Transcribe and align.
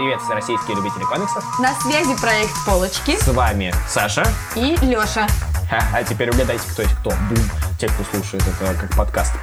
Привет, 0.00 0.22
все 0.22 0.32
российские 0.32 0.76
любители 0.76 1.04
комиксов. 1.04 1.44
На 1.58 1.74
связи 1.74 2.18
проект 2.18 2.54
«Полочки» 2.64 3.22
С 3.22 3.28
вами 3.28 3.70
Саша. 3.86 4.24
и 4.56 4.74
Леша. 4.76 5.26
А 5.92 6.02
теперь 6.02 6.30
угадайте, 6.30 6.62
кто 6.70 6.80
есть 6.80 6.94
кто. 6.94 7.10
Бум. 7.10 7.38
Те, 7.78 7.86
кто 7.88 8.02
слушает 8.04 8.42
это 8.48 8.72
как 8.80 8.96
подкаст. 8.96 9.34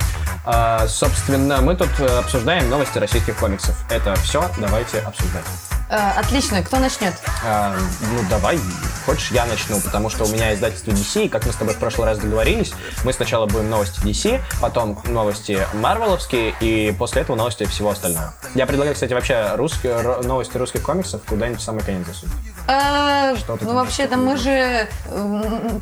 А, 0.46 0.88
собственно, 0.88 1.62
мы 1.62 1.76
тут 1.76 1.92
э, 2.00 2.08
обсуждаем 2.18 2.72
новости 2.72 2.98
российских 2.98 3.38
комиксов. 3.38 3.76
Это 3.92 4.16
все, 4.16 4.50
давайте 4.58 5.02
обсуждать. 5.02 5.46
Э, 5.92 6.14
отлично, 6.18 6.64
кто 6.64 6.80
начнет? 6.80 7.14
А, 7.46 7.76
ну, 8.02 8.28
давай, 8.28 8.60
хочешь, 9.08 9.32
я 9.32 9.46
начну, 9.46 9.80
потому 9.80 10.10
что 10.10 10.26
у 10.26 10.28
меня 10.28 10.54
издательство 10.54 10.92
DC, 10.92 11.26
и 11.26 11.30
как 11.30 11.46
мы 11.46 11.54
с 11.54 11.56
тобой 11.56 11.74
в 11.74 11.78
прошлый 11.78 12.08
раз 12.08 12.18
договорились, 12.18 12.74
мы 13.06 13.14
сначала 13.14 13.46
будем 13.46 13.70
новости 13.70 14.02
DC, 14.02 14.42
потом 14.60 15.02
новости 15.06 15.66
Марвеловские, 15.74 16.54
и 16.60 16.94
после 17.00 17.22
этого 17.22 17.38
новости 17.38 17.64
всего 17.64 17.92
остального. 17.92 18.34
Я 18.54 18.66
предлагаю, 18.66 18.96
кстати, 18.96 19.14
вообще 19.14 19.56
русские, 19.56 19.96
новости 20.24 20.58
русских 20.58 20.82
комиксов 20.82 21.22
куда-нибудь 21.26 21.62
в 21.62 21.64
самый 21.64 21.86
конец 21.86 22.06
засунуть. 22.06 22.36
Ты 22.68 23.66
ну, 23.66 23.74
вообще-то 23.76 24.18
мы 24.18 24.36
же 24.36 24.90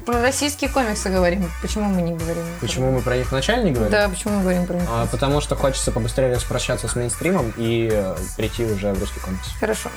про 0.06 0.22
российские 0.22 0.70
комиксы 0.70 1.10
говорим. 1.10 1.50
Почему 1.62 1.86
мы 1.86 2.02
не 2.04 2.14
говорим? 2.14 2.44
Почему 2.62 2.92
мы 2.92 3.02
про 3.02 3.18
них 3.18 3.32
вначале 3.32 3.64
не 3.64 3.72
говорим? 3.72 3.92
Да, 3.92 4.08
почему 4.08 4.36
мы 4.36 4.42
говорим 4.42 4.68
про 4.68 4.76
них? 4.76 4.84
А, 4.88 5.08
потому 5.08 5.42
что 5.42 5.56
хочется 5.56 5.92
побыстрее 5.92 6.34
распрощаться 6.34 6.88
с 6.88 6.96
мейнстримом 6.96 7.54
и 7.58 7.90
э, 7.92 8.16
прийти 8.38 8.66
уже 8.66 8.94
в 8.94 9.00
русский 9.00 9.20
комикс. 9.20 9.48
Хорошо. 9.60 9.90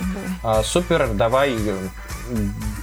А, 0.43 0.63
супер, 0.63 1.09
давай. 1.13 1.55
э, 1.59 1.77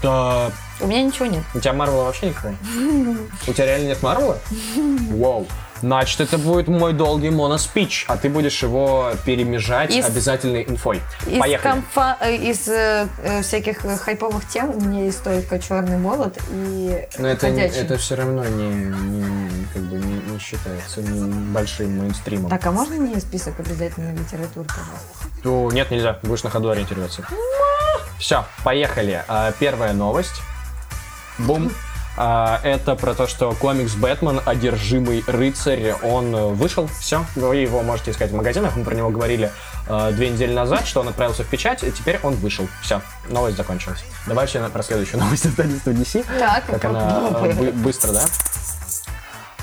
Да. 0.02 0.52
У 0.80 0.86
меня 0.86 1.02
ничего 1.02 1.26
нет. 1.26 1.42
У 1.54 1.58
тебя 1.58 1.72
Марвела 1.72 2.04
вообще 2.04 2.28
никакого? 2.28 2.54
У 3.48 3.52
тебя 3.52 3.66
реально 3.66 3.88
нет 3.88 4.02
Марвела? 4.02 4.38
Вау. 5.10 5.46
Значит, 5.80 6.20
это 6.20 6.38
будет 6.38 6.68
мой 6.68 6.92
долгий 6.92 7.30
моноспич, 7.30 8.04
а 8.08 8.16
ты 8.16 8.28
будешь 8.28 8.62
его 8.62 9.12
перемежать 9.24 9.90
Из- 9.94 10.04
обязательной 10.04 10.64
инфой. 10.68 11.00
Из, 11.26 11.38
Поехали. 11.38 11.74
комфа- 11.74 12.16
э, 12.20 12.36
из 12.36 12.66
э, 12.68 13.06
э, 13.22 13.42
всяких 13.42 13.84
э, 13.84 13.96
хайповых 13.96 14.48
тем 14.48 14.70
у 14.70 14.80
меня 14.80 15.04
есть 15.04 15.22
только 15.22 15.58
черный 15.58 15.98
молот 15.98 16.38
и 16.50 17.06
Но 17.18 17.28
это, 17.28 17.50
не- 17.50 17.62
это 17.62 17.96
все 17.98 18.14
равно 18.16 18.44
не, 18.44 18.68
не- 18.68 19.66
как 19.72 19.82
бы 19.82 19.96
не, 19.96 20.14
не 20.32 20.38
считается 20.38 21.00
большим 21.02 21.98
мейнстримом. 21.98 22.50
Так, 22.50 22.66
а 22.66 22.70
можно 22.72 22.96
мне 22.96 23.20
список 23.20 23.60
обязательной 23.60 24.14
литературы, 24.16 24.66
пожалуйста? 24.66 25.26
Ну, 25.44 25.70
нет, 25.70 25.90
нельзя. 25.90 26.18
Будешь 26.22 26.42
на 26.42 26.50
ходу 26.50 26.70
ориентироваться. 26.70 27.22
Все, 28.18 28.44
поехали. 28.64 29.22
А, 29.28 29.52
Первая 29.52 29.92
новость. 29.92 30.40
Бум. 31.38 31.70
А, 32.18 32.60
Это 32.62 32.94
про 32.94 33.14
то, 33.14 33.26
что 33.26 33.52
комикс 33.52 33.94
Бэтмен, 33.94 34.40
одержимый 34.46 35.22
рыцарь, 35.26 35.92
он 36.02 36.34
э, 36.34 36.46
вышел, 36.48 36.88
все, 36.98 37.24
вы 37.34 37.56
его 37.56 37.82
можете 37.82 38.10
искать 38.12 38.30
в 38.30 38.34
магазинах, 38.34 38.74
мы 38.76 38.84
про 38.84 38.94
него 38.94 39.10
говорили 39.10 39.50
э, 39.86 40.12
две 40.12 40.30
недели 40.30 40.54
назад, 40.54 40.86
что 40.86 41.00
он 41.00 41.08
отправился 41.08 41.44
в 41.44 41.46
печать, 41.48 41.84
и 41.84 41.92
теперь 41.92 42.18
он 42.22 42.34
вышел. 42.36 42.66
Все, 42.80 43.02
новость 43.28 43.58
закончилась. 43.58 44.02
Давай 44.26 44.46
на- 44.54 44.70
про 44.70 44.82
следующую 44.82 45.20
новость 45.24 45.46
издательства 45.46 45.90
DC. 45.90 46.24
Так, 46.38 46.64
Как 46.66 46.84
она 46.86 47.28
э, 47.42 47.52
бы- 47.52 47.72
быстро, 47.72 48.12
да? 48.12 48.22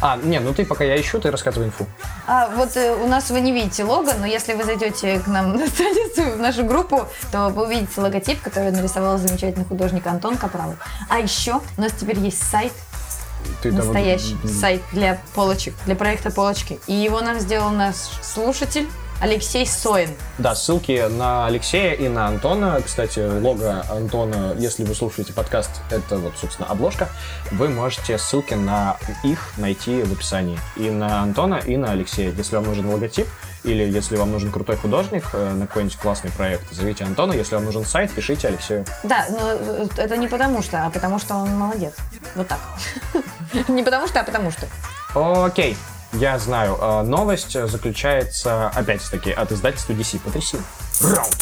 А, 0.05 0.17
не, 0.17 0.37
ну 0.41 0.53
ты 0.53 0.65
пока 0.65 0.83
я 0.83 0.99
ищу, 0.99 1.17
ты 1.21 1.31
рассказывай 1.31 1.67
инфу. 1.67 1.87
А, 2.27 2.49
вот 2.49 2.75
э, 2.75 2.93
у 2.93 3.07
нас 3.07 3.31
вы 3.31 3.39
не 3.39 3.53
видите 3.53 3.85
лого, 3.85 4.11
но 4.19 4.25
если 4.25 4.53
вы 4.53 4.65
зайдете 4.65 5.21
к 5.21 5.27
нам 5.27 5.53
на 5.55 5.65
страницу, 5.65 6.23
в 6.23 6.39
нашу 6.39 6.65
группу, 6.65 7.07
то 7.31 7.47
вы 7.47 7.63
увидите 7.63 8.01
логотип, 8.01 8.41
который 8.41 8.71
нарисовал 8.71 9.17
замечательный 9.17 9.63
художник 9.63 10.05
Антон 10.05 10.35
Капралов. 10.35 10.75
А 11.07 11.19
еще 11.19 11.61
у 11.77 11.81
нас 11.81 11.93
теперь 11.93 12.19
есть 12.19 12.43
сайт, 12.43 12.73
Ты 13.61 13.69
там- 13.69 13.77
настоящий 13.77 14.35
сайт 14.45 14.81
для 14.91 15.21
полочек, 15.35 15.73
для 15.85 15.95
проекта 15.95 16.31
полочки. 16.31 16.81
И 16.85 16.93
его 16.93 17.21
нам 17.21 17.39
сделал 17.39 17.69
наш 17.69 17.95
слушатель 18.21 18.89
Алексей 19.19 19.65
Соин. 19.65 20.09
Да, 20.37 20.55
ссылки 20.55 21.07
на 21.09 21.45
Алексея 21.45 21.93
и 21.93 22.07
на 22.07 22.27
Антона. 22.27 22.81
Кстати, 22.85 23.19
лого 23.19 23.85
Антона, 23.89 24.53
если 24.57 24.83
вы 24.83 24.95
слушаете 24.95 25.33
подкаст, 25.33 25.69
это 25.89 26.17
вот, 26.17 26.33
собственно, 26.37 26.67
обложка. 26.69 27.09
Вы 27.51 27.69
можете 27.69 28.17
ссылки 28.17 28.53
на 28.53 28.97
их 29.23 29.53
найти 29.57 30.01
в 30.03 30.11
описании. 30.11 30.59
И 30.75 30.89
на 30.89 31.21
Антона, 31.21 31.55
и 31.55 31.77
на 31.77 31.91
Алексея. 31.91 32.31
Если 32.31 32.55
вам 32.55 32.65
нужен 32.65 32.89
логотип, 32.89 33.27
или 33.63 33.83
если 33.83 34.17
вам 34.17 34.31
нужен 34.31 34.51
крутой 34.51 34.75
художник 34.75 35.23
э, 35.33 35.53
на 35.53 35.67
какой-нибудь 35.67 35.97
классный 35.97 36.31
проект, 36.31 36.71
зовите 36.71 37.05
Антона. 37.05 37.33
Если 37.33 37.55
вам 37.55 37.65
нужен 37.65 37.85
сайт, 37.85 38.11
пишите 38.11 38.49
Алексею. 38.49 38.85
Да, 39.03 39.25
но 39.29 39.37
э, 39.53 39.87
это 39.97 40.17
не 40.17 40.27
потому 40.27 40.61
что, 40.61 40.85
а 40.85 40.89
потому 40.89 41.17
что 41.19 41.35
он 41.35 41.55
молодец. 41.55 41.93
Вот 42.35 42.47
так. 42.47 42.59
Не 43.67 43.83
потому 43.83 44.07
что, 44.07 44.19
а 44.19 44.23
потому 44.23 44.51
что. 44.51 44.67
Окей, 45.13 45.77
я 46.13 46.39
знаю. 46.39 46.77
Э, 46.79 47.01
Новость 47.03 47.53
заключается, 47.67 48.69
опять-таки, 48.69 49.31
от 49.31 49.51
издательства 49.51 49.93
DC. 49.93 50.19
Потряси. 50.19 50.57
Раунд. 51.01 51.35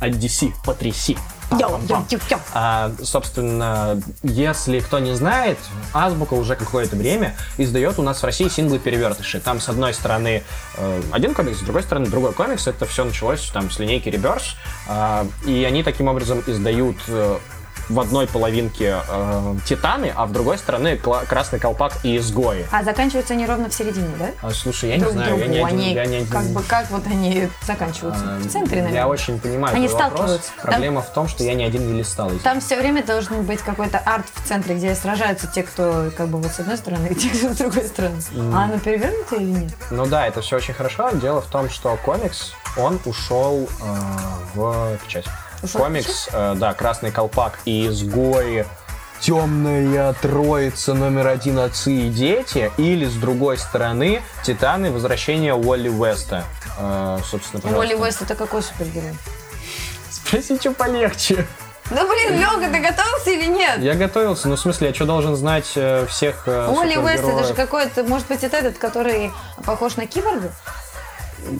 От 0.00 0.10
DC. 0.12 0.52
Потряси. 0.64 1.16
Йо-йо-йо-йо. 1.50 2.40
А, 2.54 2.92
собственно, 3.02 4.00
если 4.22 4.80
кто 4.80 4.98
не 4.98 5.14
знает, 5.14 5.58
Азбука 5.92 6.34
уже 6.34 6.54
какое-то 6.54 6.96
время 6.96 7.34
издает 7.58 7.98
у 7.98 8.02
нас 8.02 8.22
в 8.22 8.24
России 8.24 8.48
синглы-перевертыши. 8.48 9.40
Там, 9.40 9.60
с 9.60 9.68
одной 9.68 9.92
стороны, 9.94 10.42
э, 10.76 11.02
один 11.10 11.34
комикс, 11.34 11.58
с 11.58 11.62
другой 11.62 11.82
стороны, 11.82 12.06
другой 12.06 12.32
комикс. 12.32 12.66
Это 12.66 12.86
все 12.86 13.04
началось 13.04 13.50
там 13.50 13.70
с 13.70 13.78
линейки 13.78 14.08
Reverse. 14.08 14.54
А, 14.88 15.26
и 15.46 15.64
они 15.64 15.82
таким 15.82 16.08
образом 16.08 16.42
издают 16.46 16.96
э, 17.08 17.38
в 17.90 17.98
одной 18.00 18.26
половинке 18.26 18.96
э, 19.08 19.54
Титаны, 19.66 20.12
а 20.14 20.26
в 20.26 20.32
другой 20.32 20.58
стороне 20.58 20.94
кла- 20.94 21.26
Красный 21.26 21.58
Колпак 21.58 21.92
и 22.04 22.16
Изгои. 22.16 22.64
А 22.70 22.84
заканчиваются 22.84 23.34
они 23.34 23.44
ровно 23.46 23.68
в 23.68 23.74
середине, 23.74 24.08
да? 24.18 24.28
А, 24.42 24.50
слушай, 24.52 24.88
я 24.90 24.96
не 24.96 25.02
Друг 25.02 25.12
знаю, 25.14 25.36
я 25.38 25.46
не 25.46 25.54
другу. 25.58 25.66
один, 25.66 25.78
Они 25.78 25.92
я 25.94 26.06
не 26.06 26.16
один. 26.18 26.28
как 26.28 26.44
бы 26.46 26.62
как 26.62 26.90
вот 26.90 27.04
они 27.06 27.48
заканчиваются? 27.66 28.22
А, 28.24 28.38
В 28.38 28.46
центре, 28.48 28.76
наверное. 28.78 29.00
Я 29.00 29.08
очень 29.08 29.38
понимаю 29.40 29.74
Они 29.76 29.88
твой 29.88 30.00
вопрос. 30.00 30.18
сталкиваются. 30.18 30.50
Там- 30.62 30.70
Проблема 30.70 31.02
в 31.02 31.12
том, 31.12 31.28
что 31.28 31.42
я 31.44 31.54
ни 31.54 31.62
один 31.64 31.92
не 31.92 31.98
листал. 31.98 32.30
Там 32.44 32.60
все 32.60 32.76
время 32.78 33.02
должен 33.04 33.42
быть 33.42 33.60
какой-то 33.60 33.98
арт 33.98 34.26
в 34.34 34.48
центре, 34.48 34.76
где 34.76 34.94
сражаются 34.94 35.46
те, 35.48 35.62
кто 35.64 36.10
как 36.16 36.28
бы 36.28 36.38
вот 36.38 36.52
с 36.52 36.60
одной 36.60 36.76
стороны, 36.76 37.06
и 37.10 37.14
те, 37.16 37.28
кто 37.30 37.52
с 37.52 37.56
другой 37.56 37.84
стороны. 37.84 38.16
А 38.54 38.64
оно 38.64 38.78
перевернуто 38.78 39.34
или 39.36 39.50
нет? 39.50 39.72
Ну 39.90 40.06
да, 40.06 40.26
это 40.26 40.40
все 40.42 40.56
очень 40.56 40.74
хорошо. 40.74 41.10
Дело 41.14 41.40
в 41.40 41.46
том, 41.46 41.68
что 41.68 41.96
комикс, 42.04 42.52
он 42.76 43.00
ушел 43.04 43.68
э, 43.82 43.84
в 44.54 44.96
печать. 45.04 45.26
Комикс, 45.72 46.28
э, 46.32 46.54
да, 46.56 46.74
Красный 46.74 47.10
колпак 47.10 47.58
и 47.64 47.86
изгои. 47.88 48.66
Темная 49.20 50.14
троица 50.14 50.94
номер 50.94 51.26
один 51.26 51.58
отцы 51.58 51.92
и 51.92 52.08
дети, 52.08 52.72
или 52.78 53.04
с 53.04 53.14
другой 53.14 53.58
стороны 53.58 54.22
Титаны 54.42 54.90
Возвращение 54.90 55.54
Уолли 55.54 55.90
Уэста. 55.90 56.44
Э, 56.78 57.18
собственно, 57.24 57.60
пожалуйста. 57.60 57.94
Уолли 57.94 58.02
Уэст 58.02 58.22
это 58.22 58.34
какой 58.34 58.62
супергерой? 58.62 59.14
Спроси, 60.10 60.56
что 60.58 60.72
полегче. 60.72 61.46
Ну 61.90 62.08
блин, 62.08 62.40
Лёга, 62.40 62.70
ты 62.70 62.78
готовился 62.78 63.30
или 63.30 63.46
нет? 63.46 63.80
Я 63.80 63.94
готовился, 63.94 64.48
ну 64.48 64.54
в 64.54 64.60
смысле, 64.60 64.88
я 64.88 64.94
что 64.94 65.06
должен 65.06 65.34
знать 65.34 65.72
э, 65.74 66.06
всех 66.06 66.44
э, 66.46 66.68
Уолли 66.68 66.96
Уэст 66.96 67.24
это 67.24 67.44
же 67.44 67.54
какой-то, 67.54 68.04
может 68.04 68.28
быть, 68.28 68.44
это 68.44 68.56
этот, 68.56 68.78
который 68.78 69.32
похож 69.66 69.96
на 69.96 70.06
киборга? 70.06 70.52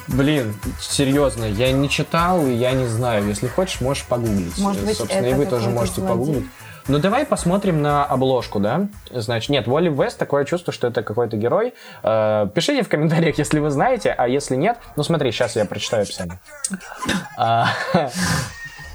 Блин, 0.09 0.55
серьезно, 0.81 1.45
я 1.45 1.73
не 1.73 1.89
читал 1.89 2.47
и 2.47 2.53
я 2.53 2.73
не 2.73 2.87
знаю. 2.87 3.27
Если 3.27 3.47
хочешь, 3.47 3.81
можешь 3.81 4.05
погуглить. 4.05 4.59
Может 4.59 4.85
быть, 4.85 4.97
Собственно, 4.97 5.27
и 5.27 5.35
вы 5.35 5.47
тоже 5.47 5.71
можете 5.71 6.01
злодей. 6.01 6.17
погуглить. 6.17 6.47
Ну, 6.89 6.99
давай 6.99 7.25
посмотрим 7.25 7.83
на 7.83 8.05
обложку, 8.05 8.59
да? 8.59 8.89
Значит, 9.13 9.51
нет, 9.51 9.69
Уолли 9.69 9.89
Вест, 9.89 10.19
такое 10.19 10.45
чувство, 10.45 10.73
что 10.73 10.89
это 10.89 11.03
какой-то 11.03 11.37
герой. 11.37 11.75
Э, 12.03 12.49
пишите 12.53 12.83
в 12.83 12.89
комментариях, 12.89 13.39
если 13.39 13.61
вы 13.61 13.71
знаете, 13.71 14.11
а 14.11 14.27
если 14.27 14.57
нет, 14.57 14.79
ну 14.97 15.03
смотри, 15.03 15.31
сейчас 15.31 15.57
я 15.57 15.65
прочитаю 15.67 16.03
описание. 16.03 16.41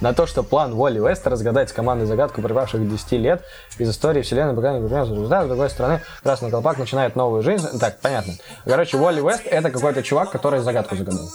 На 0.01 0.13
то, 0.13 0.25
что 0.25 0.43
план 0.43 0.73
Уолли 0.73 0.99
Веста 0.99 1.29
разгадать 1.29 1.69
с 1.69 1.73
командой 1.73 2.05
загадку 2.05 2.41
припавших 2.41 2.89
10 2.89 3.11
лет 3.13 3.43
из 3.77 3.89
истории 3.89 4.21
вселенной, 4.21 4.53
пока 4.53 4.73
не 4.73 4.81
результат, 4.81 5.45
с 5.45 5.47
другой 5.47 5.69
стороны, 5.69 6.01
Красный 6.21 6.51
Колпак 6.51 6.77
начинает 6.77 7.15
новую 7.15 7.41
жизнь. 7.41 7.67
Так, 7.79 7.99
понятно. 8.01 8.33
Короче, 8.65 8.97
Уолли 8.97 9.21
Вест— 9.21 9.43
это 9.45 9.71
какой-то 9.71 10.03
чувак, 10.03 10.31
который 10.31 10.59
загадку 10.59 10.95
загадал. 10.95 11.29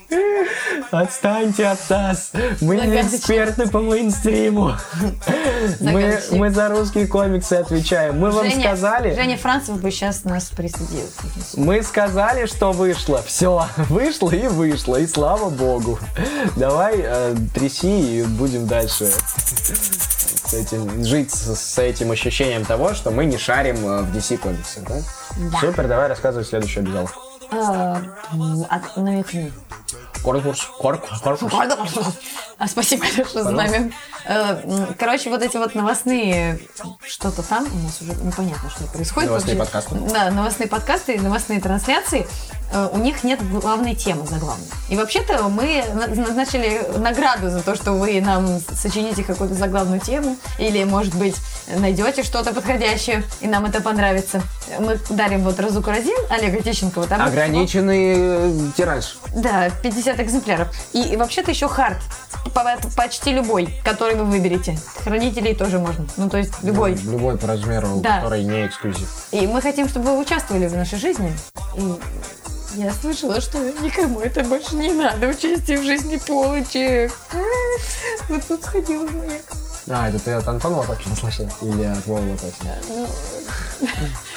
Отстаньте 0.90 1.66
от 1.66 1.90
нас! 1.90 2.32
Мы 2.60 2.76
не 2.76 3.00
эксперты 3.00 3.68
по 3.68 3.80
мейнстриму. 3.80 4.74
Мы, 5.80 6.20
мы 6.32 6.50
за 6.50 6.68
русские 6.68 7.06
комиксы 7.06 7.54
отвечаем. 7.54 8.18
Мы 8.18 8.30
вам 8.30 8.48
Женя- 8.48 8.60
сказали, 8.60 9.14
Женя 9.14 9.36
Францев 9.36 9.80
бы 9.80 9.90
сейчас 9.90 10.24
нас 10.24 10.50
присудил. 10.50 11.06
мы 11.56 11.82
сказали, 11.82 12.46
что 12.46 12.72
вышло. 12.72 13.22
Все, 13.22 13.66
вышло 13.88 14.30
и 14.30 14.48
вышло, 14.48 14.96
и 14.96 15.06
слава 15.06 15.50
богу. 15.50 15.98
Давай 16.56 16.94
э, 16.98 17.36
тряси 17.54 18.20
и 18.20 18.22
будем 18.24 18.66
дальше 18.66 19.06
с 19.06 20.54
этим, 20.54 21.04
жить 21.04 21.30
с, 21.30 21.54
с 21.56 21.78
этим 21.78 22.10
ощущением 22.10 22.64
того, 22.64 22.94
что 22.94 23.10
мы 23.10 23.24
не 23.24 23.38
шарим 23.38 23.76
э, 23.86 24.02
в 24.02 24.16
DC 24.16 24.38
комиксах, 24.38 24.84
да? 24.84 25.00
Да. 25.36 25.58
Супер, 25.60 25.88
давай 25.88 26.08
рассказывай 26.08 26.44
следующую 26.44 26.84
обязаловку. 26.84 27.31
А, 27.52 28.00
от- 28.70 28.96
намекни. 28.96 29.52
Корпус, 30.22 30.62
корпус, 30.78 31.20
корпус. 31.20 31.52
А, 32.58 32.68
спасибо 32.68 33.02
большое 33.02 33.44
за 33.44 33.50
намек. 33.50 33.92
Э, 34.24 34.86
Короче, 34.98 35.30
вот 35.30 35.42
эти 35.42 35.56
вот 35.56 35.74
новостные 35.74 36.60
что-то 37.04 37.42
там, 37.42 37.64
у 37.64 37.78
нас 37.86 38.00
уже 38.00 38.12
непонятно, 38.22 38.70
что 38.70 38.84
происходит. 38.84 39.30
Новостные 39.30 39.56
подкасты. 39.56 39.94
Да, 40.12 40.30
новостные 40.30 40.68
подкасты 40.68 41.20
новостные 41.20 41.60
трансляции. 41.60 42.26
Э, 42.72 42.88
У 42.92 42.98
них 42.98 43.24
нет 43.24 43.40
главной 43.50 43.96
темы 43.96 44.24
заглавной. 44.26 44.66
И 44.88 44.96
вообще-то 44.96 45.42
мы 45.48 45.84
на- 45.92 46.06
назначили 46.06 46.86
награду 46.98 47.50
за 47.50 47.60
то, 47.62 47.74
что 47.74 47.92
вы 47.94 48.20
нам 48.20 48.60
сочините 48.60 49.24
какую-то 49.24 49.56
заглавную 49.56 50.00
тему. 50.00 50.36
Или, 50.58 50.84
может 50.84 51.14
быть, 51.16 51.34
найдете 51.66 52.22
что-то 52.22 52.54
подходящее, 52.54 53.24
и 53.40 53.48
нам 53.48 53.64
это 53.66 53.80
понравится. 53.82 54.40
Мы 54.78 54.98
дарим 55.10 55.42
вот 55.42 55.58
Разуку 55.60 55.90
Разин 55.90 56.16
Олега 56.30 56.62
Тищенкова. 56.62 57.06
Там 57.06 57.22
Ограниченный 57.22 58.14
э, 58.16 58.70
тираж. 58.76 59.18
да, 59.34 59.70
50 59.82 60.20
экземпляров. 60.20 60.68
И, 60.92 61.02
и 61.02 61.16
вообще-то 61.16 61.50
еще 61.50 61.68
хард. 61.68 61.98
По- 62.54 62.76
почти 62.96 63.32
любой, 63.32 63.68
который 63.84 64.14
вы 64.16 64.24
выберете. 64.24 64.78
Хранителей 65.04 65.54
тоже 65.54 65.78
можно. 65.78 66.06
Ну, 66.16 66.28
то 66.28 66.38
есть 66.38 66.52
любой. 66.62 66.94
Любой 66.94 67.38
по 67.38 67.46
размеру, 67.46 68.00
Да. 68.02 68.16
который 68.16 68.42
не 68.44 68.66
эксклюзив. 68.66 69.08
И 69.30 69.46
мы 69.46 69.60
хотим, 69.62 69.88
чтобы 69.88 70.06
вы 70.12 70.18
участвовали 70.20 70.66
в 70.66 70.74
нашей 70.76 70.98
жизни. 70.98 71.32
И 71.76 71.94
я 72.80 72.92
слышала, 72.92 73.40
что 73.40 73.58
никому 73.58 74.20
это 74.20 74.42
больше 74.42 74.74
не 74.74 74.92
надо. 74.92 75.28
Участие 75.28 75.78
в 75.78 75.84
жизни 75.84 76.16
полочек. 76.16 77.12
Вот 78.28 78.42
тут 78.48 78.64
сходила 78.64 79.06
моя. 79.08 79.38
А, 79.90 80.08
это 80.08 80.18
ты 80.18 80.30
от 80.32 80.46
Антона 80.46 80.78
Лопатина 80.78 81.16
слышал? 81.16 81.48
Или 81.60 81.84
от 81.84 82.06
Вовы 82.06 82.30
Лопатина? 82.32 82.76
Ну, 82.88 83.08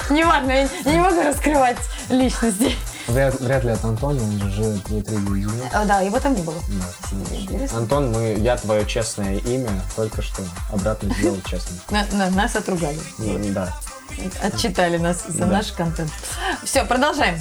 Неважно, 0.10 0.52
я 0.52 0.68
не 0.86 1.00
могу 1.00 1.22
раскрывать 1.22 1.78
личности. 2.10 2.76
Вряд, 3.08 3.40
вряд 3.40 3.64
ли 3.64 3.70
от 3.70 3.84
Антона, 3.86 4.22
он 4.24 4.40
же 4.40 4.50
живет 4.50 4.90
внутри 4.90 5.18
Гудина. 5.18 5.52
А, 5.74 5.86
Да, 5.86 6.02
его 6.02 6.20
там 6.20 6.34
не 6.34 6.42
было. 6.42 6.56
Да. 6.70 7.78
Антон, 7.78 8.12
мы, 8.12 8.34
я 8.40 8.58
твое 8.58 8.86
честное 8.88 9.38
имя 9.38 9.70
только 9.96 10.22
что 10.24 10.42
обратно 10.74 11.14
сделал 11.14 11.40
честным. 11.46 11.80
На- 11.92 12.06
на- 12.12 12.30
нас 12.32 12.56
отругали. 12.56 13.00
Ну, 13.20 13.38
Да. 13.54 13.76
Отчитали 14.42 14.98
нас 14.98 15.24
за 15.28 15.40
Да. 15.40 15.46
наш 15.48 15.72
контент. 15.74 16.12
Все, 16.64 16.84
продолжаем. 16.86 17.38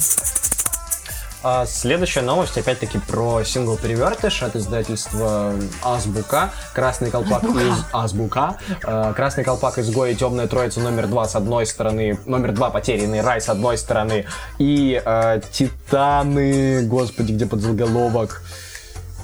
А 1.46 1.66
следующая 1.66 2.22
новость, 2.22 2.56
опять-таки, 2.56 2.98
про 2.98 3.44
сингл 3.44 3.76
«Перевертыш» 3.76 4.42
от 4.42 4.56
издательства 4.56 5.52
«Азбука». 5.82 6.50
«Красный 6.72 7.10
колпак» 7.10 7.44
из 7.44 7.84
«Азбука». 7.92 8.56
Э, 8.82 9.12
«Красный 9.14 9.44
колпак» 9.44 9.76
изгой 9.76 10.12
и 10.12 10.14
«Темная 10.14 10.46
троица» 10.46 10.80
номер 10.80 11.06
два 11.06 11.28
с 11.28 11.36
одной 11.36 11.66
стороны, 11.66 12.18
номер 12.24 12.52
два 12.52 12.70
«Потерянный 12.70 13.20
рай» 13.20 13.42
с 13.42 13.50
одной 13.50 13.76
стороны, 13.76 14.24
и 14.58 15.02
э, 15.04 15.40
«Титаны», 15.52 16.86
господи, 16.86 17.32
где 17.32 17.44
подзаголовок? 17.44 18.40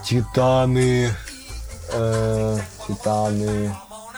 «Титаны», 0.05 1.09
э, 1.95 2.59
«Титаны», 2.87 3.75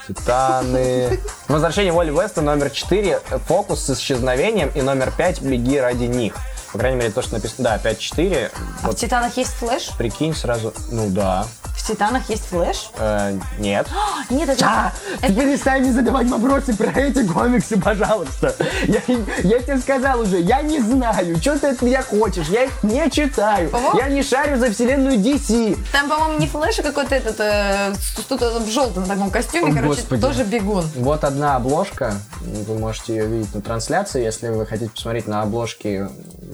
Титаны. 0.09 1.21
Возвращение 1.47 1.93
Уолли 1.93 2.11
Веста 2.11 2.43
номер 2.43 2.71
4. 2.71 3.21
Фокус 3.47 3.85
с 3.85 3.91
исчезновением. 3.91 4.69
И 4.75 4.83
номер 4.83 5.13
5. 5.17 5.43
Беги 5.43 5.79
ради 5.79 6.07
них. 6.07 6.35
По 6.73 6.79
крайней 6.79 6.97
мере, 6.97 7.11
то, 7.11 7.23
что 7.23 7.35
написано. 7.35 7.65
Да, 7.65 7.91
5-4. 7.91 8.51
А 8.55 8.83
в 8.83 8.87
Вот 8.87 8.97
Титанах 8.97 9.37
есть 9.37 9.53
флэш? 9.53 9.91
прикинь 9.99 10.35
сразу. 10.35 10.73
Ну 10.91 11.11
да. 11.11 11.47
В 11.77 11.87
Титанах 11.87 12.29
есть 12.31 12.47
флэш? 12.47 12.91
Э, 12.97 13.37
нет. 13.59 13.87
А, 13.93 14.23
Нет, 14.33 14.49
это... 14.49 14.93
Ты 15.21 15.35
перестань 15.35 15.83
мне 15.83 15.93
задавать 15.93 16.29
вопросы 16.29 16.77
про 16.77 16.91
эти 17.01 17.27
комиксы, 17.27 17.81
пожалуйста. 17.81 18.55
Я, 18.87 19.01
я 19.43 19.59
тебе 19.61 19.79
сказал 19.79 20.21
уже, 20.21 20.39
я 20.41 20.63
не 20.63 20.81
знаю, 20.81 21.37
что 21.39 21.59
ты 21.59 21.69
от 21.69 21.83
меня 21.83 22.03
хочешь. 22.03 22.47
Я 22.49 22.65
их 22.65 22.83
не 22.85 23.11
читаю. 23.11 23.71
Я 23.95 24.09
не 24.09 24.23
шарю 24.23 24.59
за 24.59 24.71
вселенную 24.71 25.19
DC. 25.19 25.77
Там, 25.93 26.09
по-моему, 26.09 26.39
не 26.39 26.47
флэш, 26.47 26.79
а 26.79 26.83
какой-то 26.83 27.15
этот... 27.17 27.37
э, 27.41 27.93
Кто-то 28.19 28.61
в 28.61 28.69
желтом 28.71 29.05
таком 29.07 29.31
костюме, 29.31 29.73
О, 29.73 29.75
короче, 29.75 30.01
Господи. 30.03 30.23
тоже 30.23 30.45
бегун. 30.45 30.85
Вот 30.97 31.25
одна 31.25 31.57
обложка, 31.57 32.15
вы 32.41 32.79
можете 32.79 33.17
ее 33.17 33.27
видеть 33.27 33.55
на 33.55 33.61
трансляции, 33.61 34.23
если 34.23 34.49
вы 34.51 34.67
хотите 34.67 34.91
посмотреть 34.91 35.27
на 35.27 35.43
обложки, 35.43 36.09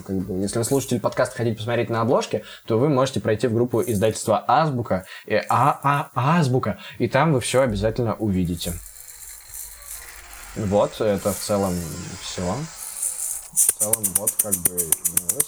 как 0.06 0.16
бы, 0.16 0.40
если 0.40 0.58
вы 0.58 0.64
слушатель 0.64 1.00
подкаста 1.00 1.36
хотите 1.36 1.56
посмотреть 1.56 1.90
на 1.90 2.00
обложки, 2.00 2.44
то 2.66 2.78
вы 2.78 2.88
можете 2.88 3.20
пройти 3.20 3.46
в 3.46 3.52
группу 3.54 3.82
издательства 3.82 4.42
Азбука, 4.46 5.04
и, 5.26 5.34
а, 5.48 5.78
а, 5.82 6.38
Азбука, 6.38 6.78
и 6.98 7.08
там 7.08 7.32
вы 7.32 7.40
все 7.40 7.62
обязательно 7.62 8.14
увидите. 8.14 8.74
Вот, 10.56 11.00
это 11.00 11.32
в 11.32 11.38
целом 11.38 11.74
все. 12.20 12.42
В 12.42 13.72
целом, 13.78 14.04
вот 14.16 14.32
как 14.42 14.54
бы. 14.54 14.76
Э, 14.76 15.38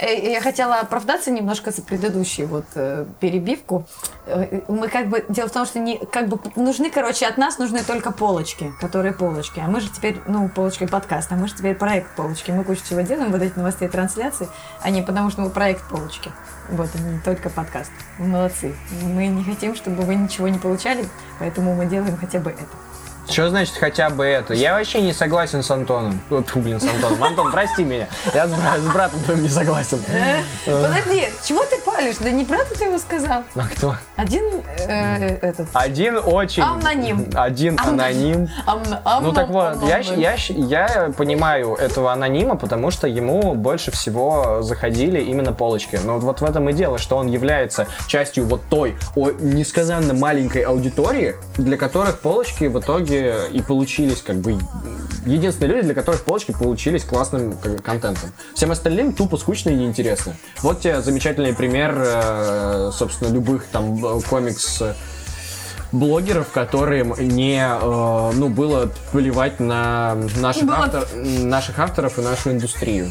Я 0.00 0.40
хотела 0.40 0.80
оправдаться 0.80 1.30
немножко 1.30 1.70
за 1.70 1.82
предыдущую 1.82 2.48
вот 2.48 2.64
э, 2.74 3.04
перебивку. 3.20 3.84
Э, 4.26 4.60
Мы 4.68 4.88
как 4.88 5.08
бы... 5.08 5.24
Дело 5.28 5.48
в 5.48 5.52
том, 5.52 5.66
что 5.66 5.78
не, 5.78 5.98
как 5.98 6.28
бы 6.28 6.38
нужны, 6.56 6.90
короче, 6.90 7.26
от 7.26 7.36
нас 7.36 7.58
нужны 7.58 7.82
только 7.82 8.10
полочки, 8.10 8.72
которые 8.80 9.12
полочки. 9.12 9.60
А 9.60 9.68
мы 9.68 9.80
же 9.80 9.90
теперь, 9.90 10.18
ну, 10.26 10.48
полочкой 10.48 10.88
подкаста, 10.88 11.34
а 11.34 11.38
мы 11.38 11.48
же 11.48 11.54
теперь 11.54 11.74
проект 11.74 12.16
полочки. 12.16 12.50
Мы 12.50 12.64
кучу 12.64 12.82
всего 12.82 13.02
делаем, 13.02 13.30
вот 13.30 13.42
эти 13.42 13.58
новостные 13.58 13.90
трансляции, 13.90 14.48
а 14.80 14.90
не 14.90 15.02
потому, 15.02 15.30
что 15.30 15.42
мы 15.42 15.50
проект 15.50 15.86
полочки. 15.88 16.32
Вот, 16.70 16.88
а 16.94 16.98
не 16.98 17.18
только 17.20 17.50
подкаст. 17.50 17.90
Молодцы. 18.18 18.74
Мы 19.02 19.26
не 19.26 19.44
хотим, 19.44 19.74
чтобы 19.74 20.02
вы 20.02 20.14
ничего 20.14 20.48
не 20.48 20.58
получали, 20.58 21.04
поэтому 21.38 21.74
мы 21.74 21.84
делаем 21.86 22.16
хотя 22.16 22.38
бы 22.38 22.50
это. 22.50 22.64
Что 23.30 23.48
значит 23.48 23.76
хотя 23.78 24.10
бы 24.10 24.24
это? 24.24 24.54
Я 24.54 24.74
вообще 24.74 25.00
не 25.00 25.12
согласен 25.12 25.62
с 25.62 25.70
Антоном. 25.70 26.20
О, 26.30 26.42
тьфу, 26.42 26.60
блин, 26.60 26.80
с 26.80 26.84
Антоном. 26.84 27.22
Антон, 27.22 27.52
прости 27.52 27.84
меня. 27.84 28.08
Я 28.34 28.48
с, 28.48 28.50
бра- 28.50 28.78
с 28.78 28.92
братом 28.92 29.20
твоим 29.20 29.42
не 29.42 29.48
согласен. 29.48 30.02
Э, 30.08 30.42
Подожди, 30.66 31.28
чего 31.44 31.64
ты 31.64 31.79
палишь? 32.00 32.16
Да 32.18 32.30
не 32.30 32.44
правда 32.44 32.74
ты 32.76 32.84
его 32.84 32.98
сказал? 32.98 33.44
А 33.54 33.68
кто? 33.68 33.96
Один 34.16 34.44
э, 34.88 35.38
этот... 35.42 35.68
Один 35.72 36.18
очень... 36.24 36.62
Аноним. 36.62 37.30
Один 37.34 37.78
аноним. 37.78 38.48
Амна- 38.66 39.02
амна- 39.04 39.20
Ну 39.20 39.32
так 39.32 39.48
вот, 39.48 39.86
я, 39.86 39.98
я, 39.98 40.34
я 40.48 41.12
понимаю 41.16 41.74
этого 41.74 42.12
анонима, 42.12 42.56
потому 42.56 42.90
что 42.90 43.06
ему 43.06 43.54
больше 43.54 43.90
всего 43.90 44.62
заходили 44.62 45.20
именно 45.20 45.52
полочки. 45.52 45.98
Но 46.02 46.18
вот 46.18 46.40
в 46.40 46.44
этом 46.44 46.68
и 46.68 46.72
дело, 46.72 46.98
что 46.98 47.16
он 47.16 47.28
является 47.28 47.86
частью 48.06 48.46
вот 48.46 48.62
той 48.68 48.96
о, 49.14 49.30
несказанно 49.30 50.14
маленькой 50.14 50.62
аудитории, 50.62 51.36
для 51.56 51.76
которых 51.76 52.20
полочки 52.20 52.64
в 52.64 52.78
итоге 52.78 53.34
и 53.52 53.62
получились 53.62 54.22
как 54.22 54.36
бы 54.36 54.58
единственные 55.26 55.74
люди, 55.74 55.86
для 55.86 55.94
которых 55.94 56.24
полочки 56.24 56.52
получились 56.52 57.04
классным 57.04 57.56
как 57.56 57.76
бы, 57.76 57.82
контентом. 57.82 58.32
Всем 58.54 58.70
остальным 58.70 59.12
тупо 59.12 59.36
скучно 59.36 59.70
и 59.70 59.74
неинтересно. 59.74 60.34
Вот 60.62 60.80
тебе 60.80 61.00
замечательный 61.02 61.54
пример, 61.54 61.89
э, 61.96 62.90
собственно, 62.92 63.32
любых 63.32 63.66
там 63.66 64.04
э, 64.04 64.20
комикс 64.28 64.80
э, 64.82 64.94
блогеров, 65.92 66.50
которым 66.52 67.14
не, 67.18 67.66
ну, 67.82 68.48
было 68.48 68.90
плевать 69.12 69.58
на 69.58 70.14
наших, 70.36 70.64
Было. 70.66 70.84
автор- 70.84 71.08
наших 71.16 71.78
авторов 71.80 72.18
и 72.18 72.22
нашу 72.22 72.52
индустрию. 72.52 73.10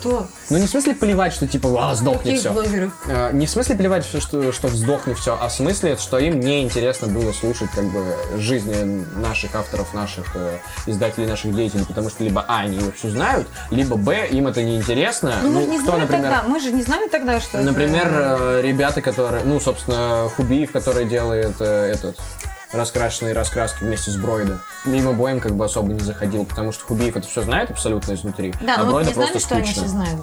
Кто? 0.00 0.26
Ну, 0.50 0.58
не 0.58 0.66
в 0.66 0.70
смысле 0.70 0.94
плевать, 0.94 1.32
что 1.32 1.46
типа, 1.46 1.68
а, 1.80 1.94
сдохнет 1.94 2.22
Каких 2.24 2.40
все. 2.40 2.52
блогеров? 2.52 2.92
Не 3.32 3.46
в 3.46 3.50
смысле 3.50 3.76
плевать, 3.76 4.04
что, 4.04 4.20
что, 4.20 4.52
что 4.52 4.68
сдохнет 4.68 5.18
все, 5.18 5.38
а 5.40 5.48
в 5.48 5.52
смысле, 5.52 5.96
что 5.96 6.18
им 6.18 6.40
не 6.40 6.62
интересно 6.62 7.08
было 7.08 7.32
слушать 7.32 7.70
как 7.74 7.84
бы 7.84 8.04
жизни 8.38 9.04
наших 9.16 9.54
авторов, 9.54 9.92
наших 9.94 10.24
э, 10.34 10.58
издателей, 10.86 11.26
наших 11.26 11.54
деятелей, 11.54 11.84
потому 11.86 12.08
что 12.10 12.24
либо 12.24 12.44
А, 12.48 12.60
они 12.60 12.78
его 12.78 12.90
все 12.92 13.10
знают, 13.10 13.46
либо 13.70 13.96
Б, 13.96 14.26
им 14.30 14.46
это 14.46 14.62
неинтересно. 14.62 15.34
Ну, 15.42 15.50
мы 15.50 15.60
же 15.62 15.66
не 15.68 15.78
кто, 15.78 15.86
знали 15.86 16.00
например, 16.02 16.22
тогда, 16.32 16.42
мы 16.48 16.60
же 16.60 16.72
не 16.72 16.82
знали 16.82 17.08
тогда, 17.08 17.40
что 17.40 17.58
это- 17.58 17.66
Например, 17.66 18.08
э, 18.10 18.60
ребята, 18.62 19.00
которые, 19.02 19.44
ну, 19.44 19.60
собственно, 19.60 20.28
Хубиев, 20.36 20.72
который 20.72 21.04
делает 21.04 21.56
э, 21.60 21.92
этот 21.92 22.16
раскрашенные 22.72 23.34
раскраски 23.34 23.82
вместе 23.84 24.10
с 24.10 24.16
Бройда. 24.16 24.58
Мимо 24.84 25.12
боем 25.12 25.40
как 25.40 25.54
бы 25.56 25.64
особо 25.64 25.92
не 25.92 26.00
заходил, 26.00 26.44
потому 26.44 26.72
что 26.72 26.84
Хубиев 26.84 27.16
это 27.16 27.26
все 27.26 27.42
знает 27.42 27.70
абсолютно 27.70 28.14
изнутри, 28.14 28.54
Да, 28.60 28.76
а 28.76 28.78
ну 28.78 28.84
вот 28.84 28.90
Бройда 28.92 29.08
не 29.10 29.14
знали, 29.14 29.30
просто 29.32 29.46
что 29.46 29.56
они 29.56 29.64
скучно. 29.66 29.82
все 29.82 29.90
знают. 29.90 30.20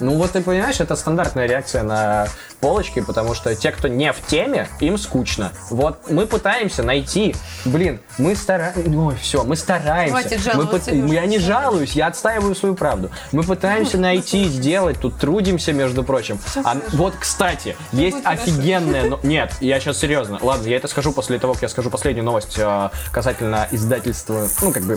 Ну 0.00 0.16
вот 0.16 0.32
ты 0.32 0.42
понимаешь, 0.42 0.80
это 0.80 0.94
стандартная 0.96 1.46
реакция 1.46 1.82
на 1.82 2.26
полочки, 2.60 3.00
потому 3.00 3.34
что 3.34 3.54
те, 3.54 3.70
кто 3.72 3.88
не 3.88 4.12
в 4.12 4.20
теме, 4.26 4.68
им 4.80 4.98
скучно. 4.98 5.52
Вот 5.70 6.10
мы 6.10 6.26
пытаемся 6.26 6.82
найти, 6.82 7.34
блин, 7.64 8.00
мы 8.18 8.34
стараемся, 8.34 8.90
ой, 8.98 9.16
все, 9.20 9.44
мы 9.44 9.56
стараемся. 9.56 10.12
Хватит 10.12 10.54
мы 10.54 10.64
пыт- 10.64 11.12
Я 11.12 11.26
не 11.26 11.38
жалуюсь, 11.38 11.92
я 11.92 12.06
отстаиваю 12.06 12.54
свою 12.54 12.74
правду. 12.74 13.10
Мы 13.32 13.42
пытаемся 13.42 13.98
найти, 13.98 14.44
сделать, 14.44 15.00
тут 15.00 15.18
трудимся, 15.18 15.72
между 15.72 16.02
прочим. 16.02 16.38
А 16.64 16.76
вот, 16.92 17.14
кстати, 17.18 17.76
есть 17.92 18.18
офигенная, 18.24 19.18
нет, 19.22 19.52
я 19.60 19.78
сейчас 19.80 19.98
серьезно. 19.98 20.38
Ладно, 20.40 20.66
я 20.68 20.76
это 20.76 20.88
скажу 20.88 21.12
после 21.12 21.38
того, 21.38 21.52
как 21.54 21.62
я 21.62 21.68
скажу 21.68 21.90
последнюю 21.90 22.24
новость 22.24 22.54
э, 22.58 22.90
касательно 23.12 23.68
издательства, 23.70 24.48
ну 24.62 24.72
как 24.72 24.82
бы 24.84 24.96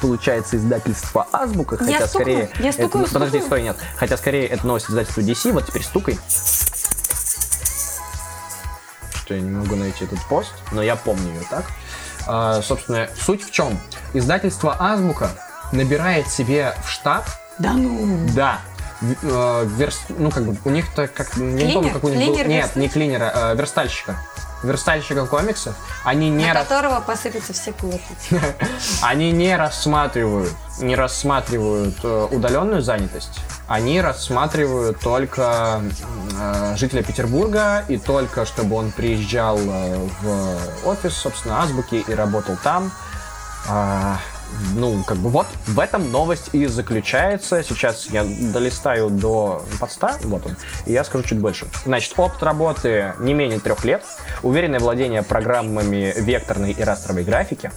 получается 0.00 0.56
издательство 0.56 1.26
Азбука, 1.32 1.76
хотя 1.76 2.06
стукну, 2.06 2.20
скорее. 2.20 2.50
я 2.60 2.68
это- 2.70 2.72
стукаю, 2.82 3.06
ну, 3.06 3.12
подожди, 3.12 3.40
стой, 3.40 3.62
нет. 3.62 3.76
Хотя 3.96 4.16
скорее 4.16 4.46
это 4.46 4.66
новость 4.66 4.90
издательства 4.90 5.20
DC, 5.20 5.52
вот 5.52 5.66
теперь 5.66 5.82
стукай. 5.82 6.18
Что 9.28 9.34
я 9.34 9.42
не 9.42 9.50
могу 9.50 9.76
найти 9.76 10.04
этот 10.06 10.20
пост, 10.26 10.54
но 10.72 10.80
я 10.80 10.96
помню 10.96 11.34
ее 11.34 11.42
так. 11.50 11.66
А, 12.26 12.62
собственно, 12.62 13.10
суть 13.20 13.44
в 13.44 13.50
чем? 13.50 13.78
Издательство 14.14 14.74
Азбука 14.80 15.28
набирает 15.70 16.28
себе 16.28 16.74
в 16.82 16.88
штат 16.88 17.26
Да 17.58 17.74
ну. 17.74 18.26
да, 18.34 18.60
э, 19.02 19.04
верс- 19.76 20.00
ну, 20.08 20.30
как 20.30 20.44
бы, 20.44 20.56
у 20.64 20.70
них-то, 20.70 21.08
как, 21.08 21.36
я 21.36 21.42
не 21.42 21.74
помню, 21.74 21.90
Клинер? 21.90 21.92
как 21.92 22.04
у 22.04 22.08
них 22.08 22.16
был, 22.16 22.24
Клинер, 22.36 22.48
нет, 22.48 22.64
версталь? 22.64 22.82
не 22.82 22.88
клинера, 22.88 23.32
а 23.34 23.54
верстальщика. 23.54 24.16
Верстальщика 24.62 25.24
комиксов, 25.26 25.76
они 26.04 26.30
не, 26.30 26.52
На 26.52 26.54
которого 26.54 27.00
посыпятся 27.00 27.52
все 27.52 27.72
кулаки. 27.72 28.02
они 29.02 29.30
не 29.30 29.56
рассматривают, 29.56 30.52
не 30.78 30.96
рассматривают 30.96 31.96
э, 32.02 32.28
удаленную 32.30 32.82
занятость, 32.82 33.40
они 33.68 34.00
рассматривают 34.00 34.98
только 35.00 35.82
э, 36.32 36.74
жителя 36.76 37.02
Петербурга 37.02 37.84
и 37.86 37.98
только, 37.98 38.46
чтобы 38.46 38.76
он 38.76 38.90
приезжал 38.90 39.58
э, 39.58 40.08
в 40.22 40.86
офис, 40.88 41.14
собственно, 41.14 41.62
Азбуки 41.62 42.04
и 42.06 42.14
работал 42.14 42.56
там. 42.62 42.90
Ну, 44.74 45.02
как 45.04 45.16
бы 45.18 45.30
вот 45.30 45.46
в 45.66 45.78
этом 45.78 46.10
новость 46.10 46.50
и 46.52 46.66
заключается. 46.66 47.62
Сейчас 47.62 48.06
я 48.10 48.24
долистаю 48.24 49.10
до 49.10 49.64
подста, 49.80 50.16
вот 50.24 50.46
он, 50.46 50.56
и 50.86 50.92
я 50.92 51.04
скажу 51.04 51.24
чуть 51.24 51.38
больше. 51.38 51.66
Значит, 51.84 52.12
опыт 52.16 52.42
работы 52.42 53.14
не 53.20 53.34
менее 53.34 53.60
трех 53.60 53.84
лет, 53.84 54.02
уверенное 54.42 54.80
владение 54.80 55.22
программами 55.22 56.12
векторной 56.16 56.72
и 56.72 56.82
растровой 56.82 57.24
графики, 57.24 57.70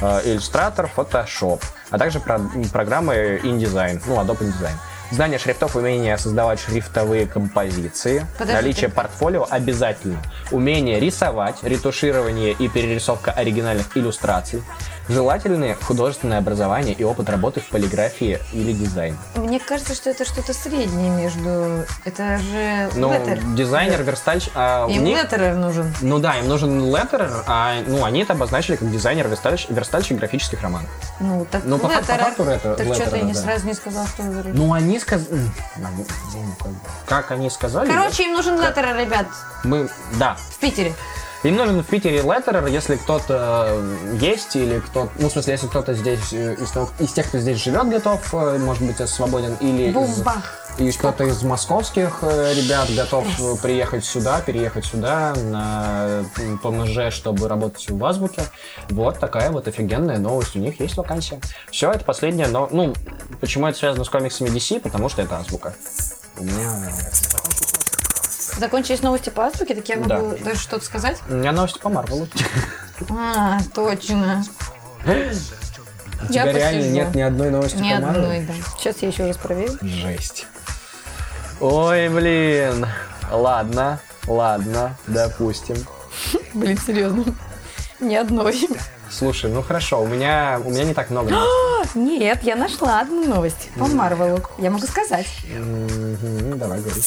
э, 0.00 0.20
Illustrator, 0.24 0.88
Photoshop, 0.94 1.62
а 1.90 1.98
также 1.98 2.20
про- 2.20 2.40
программы 2.72 3.40
InDesign, 3.42 4.02
ну, 4.06 4.20
Adobe 4.20 4.40
InDesign. 4.40 4.72
Знание 5.10 5.38
шрифтов, 5.38 5.76
умение 5.76 6.16
создавать 6.18 6.58
шрифтовые 6.58 7.26
композиции, 7.26 8.26
Подожди, 8.38 8.54
наличие 8.54 8.88
ты- 8.88 8.94
портфолио 8.96 9.46
обязательно. 9.48 10.18
Умение 10.50 10.98
рисовать, 10.98 11.56
ретуширование 11.62 12.52
и 12.52 12.68
перерисовка 12.68 13.30
оригинальных 13.30 13.96
иллюстраций. 13.96 14.62
Желательное 15.08 15.74
художественное 15.82 16.38
образование 16.38 16.94
и 16.94 17.04
опыт 17.04 17.28
работы 17.28 17.60
в 17.60 17.68
полиграфии 17.68 18.38
или 18.52 18.72
дизайне. 18.72 19.16
Мне 19.34 19.60
кажется, 19.60 19.94
что 19.94 20.08
это 20.10 20.24
что-то 20.24 20.54
среднее 20.54 21.10
между... 21.10 21.84
Это 22.04 22.38
же 22.38 22.88
Ну, 22.94 23.12
дизайнер, 23.54 24.02
верстальщик... 24.02 24.52
а 24.54 24.86
Им 24.88 25.04
них- 25.04 25.22
леттерер 25.22 25.56
нужен. 25.56 25.92
Ну 26.00 26.18
да, 26.18 26.36
им 26.38 26.48
нужен 26.48 26.80
леттерер, 26.90 27.30
а 27.46 27.74
ну, 27.86 28.02
они 28.04 28.22
это 28.22 28.32
обозначили 28.32 28.76
как 28.76 28.90
дизайнер, 28.90 29.28
верстальщик, 29.28 29.70
верстальщик 29.70 30.16
графических 30.18 30.62
романов. 30.62 30.88
Ну, 31.20 31.46
так 31.50 31.62
Ну, 31.64 31.78
по 31.78 31.88
факту- 31.88 32.06
по 32.06 32.18
факту 32.18 32.42
это 32.44 32.74
Так 32.74 32.86
что 32.86 32.94
ты 32.96 33.00
леттерер, 33.04 33.24
не 33.24 33.32
да. 33.34 33.40
сразу 33.40 33.66
не 33.66 33.74
сказал, 33.74 34.06
что 34.06 34.22
вы 34.22 34.42
Ну, 34.54 34.72
они 34.72 34.98
сказали... 34.98 35.38
Как 37.06 37.30
они 37.30 37.50
сказали? 37.50 37.90
Короче, 37.90 38.24
им 38.24 38.32
нужен 38.32 38.58
леттерер, 38.60 38.96
ребят, 38.96 39.26
Мы... 39.64 39.88
Да, 40.18 40.36
в 40.50 40.56
Питере. 40.58 40.94
Им 41.44 41.56
нужен 41.56 41.82
в 41.82 41.86
Питере 41.86 42.22
леттерер, 42.22 42.66
если 42.66 42.96
кто-то 42.96 43.66
э, 43.68 44.16
есть, 44.20 44.56
или 44.56 44.80
кто 44.80 45.10
ну, 45.18 45.28
в 45.28 45.32
смысле, 45.32 45.52
если 45.52 45.66
кто-то 45.66 45.92
здесь, 45.92 46.32
э, 46.32 46.54
из, 46.54 46.72
из 47.00 47.12
тех, 47.12 47.28
кто 47.28 47.38
здесь 47.38 47.62
живет, 47.62 47.88
готов, 47.90 48.20
э, 48.32 48.58
может 48.58 48.82
быть, 48.82 49.06
свободен, 49.08 49.54
или 49.60 49.90
из, 49.90 50.22
и 50.78 50.90
кто-то 50.90 51.24
из 51.24 51.42
московских 51.42 52.22
ребят 52.22 52.88
готов 52.96 53.26
э, 53.38 53.56
приехать 53.62 54.06
сюда, 54.06 54.40
переехать 54.40 54.86
сюда 54.86 55.34
на 55.36 56.24
ПМЖ, 56.62 57.14
чтобы 57.14 57.46
работать 57.46 57.90
в 57.90 58.04
Азбуке. 58.04 58.42
Вот 58.88 59.18
такая 59.18 59.50
вот 59.50 59.68
офигенная 59.68 60.18
новость. 60.18 60.56
У 60.56 60.58
них 60.58 60.80
есть 60.80 60.96
вакансия. 60.96 61.40
Все, 61.70 61.92
это 61.92 62.04
последняя, 62.04 62.48
но, 62.48 62.68
ну, 62.72 62.94
почему 63.40 63.66
это 63.68 63.78
связано 63.78 64.04
с 64.04 64.08
комиксами 64.08 64.48
DC? 64.48 64.80
Потому 64.80 65.08
что 65.10 65.20
это 65.20 65.36
Азбука. 65.36 65.74
У 66.38 66.42
меня, 66.42 66.72
Закончились 68.58 69.02
новости 69.02 69.30
по 69.30 69.46
азбуке, 69.46 69.74
так 69.74 69.88
я 69.88 69.96
Да. 69.96 70.16
могу 70.18 70.36
даже 70.44 70.58
что-то 70.60 70.84
сказать. 70.84 71.18
у 71.28 71.34
меня 71.34 71.52
новости 71.52 71.78
по 71.78 71.88
Марвелу. 71.88 72.28
А, 73.10 73.58
точно. 73.74 74.44
У 75.06 76.32
Я 76.32 76.42
тебя 76.44 76.52
реально 76.52 76.78
посижу. 76.80 76.94
нет 76.94 77.14
ни 77.14 77.20
одной 77.20 77.50
новости 77.50 77.76
Ни 77.76 77.94
по 77.94 78.00
Марвелу? 78.00 78.24
одной, 78.26 78.40
да. 78.46 78.52
Сейчас 78.78 78.96
я 79.02 79.08
еще 79.08 79.26
раз 79.26 79.36
проверю. 79.36 79.76
Жесть. 79.82 80.46
Ой, 81.60 82.08
блин. 82.08 82.86
Ладно, 83.30 84.00
ладно, 84.26 84.96
допустим. 85.06 85.76
Блин, 86.54 86.78
серьезно. 86.78 87.24
Ни 88.00 88.14
одной. 88.14 88.68
Слушай, 89.10 89.50
ну 89.50 89.62
хорошо, 89.62 90.02
у 90.02 90.06
меня, 90.06 90.60
у 90.64 90.70
меня 90.70 90.84
не 90.84 90.94
так 90.94 91.10
много. 91.10 91.34
Нет, 91.94 92.42
я 92.42 92.56
нашла 92.56 93.00
одну 93.00 93.26
новость 93.26 93.70
по 93.78 93.86
Марвелу. 93.86 94.40
Я 94.58 94.70
могу 94.70 94.86
сказать. 94.86 95.26
Давай, 95.52 96.80
говори. 96.80 97.02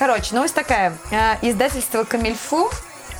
Короче, 0.00 0.34
новость 0.34 0.54
такая. 0.54 0.94
А, 1.12 1.36
Издательство 1.42 2.04
Камильфо 2.04 2.70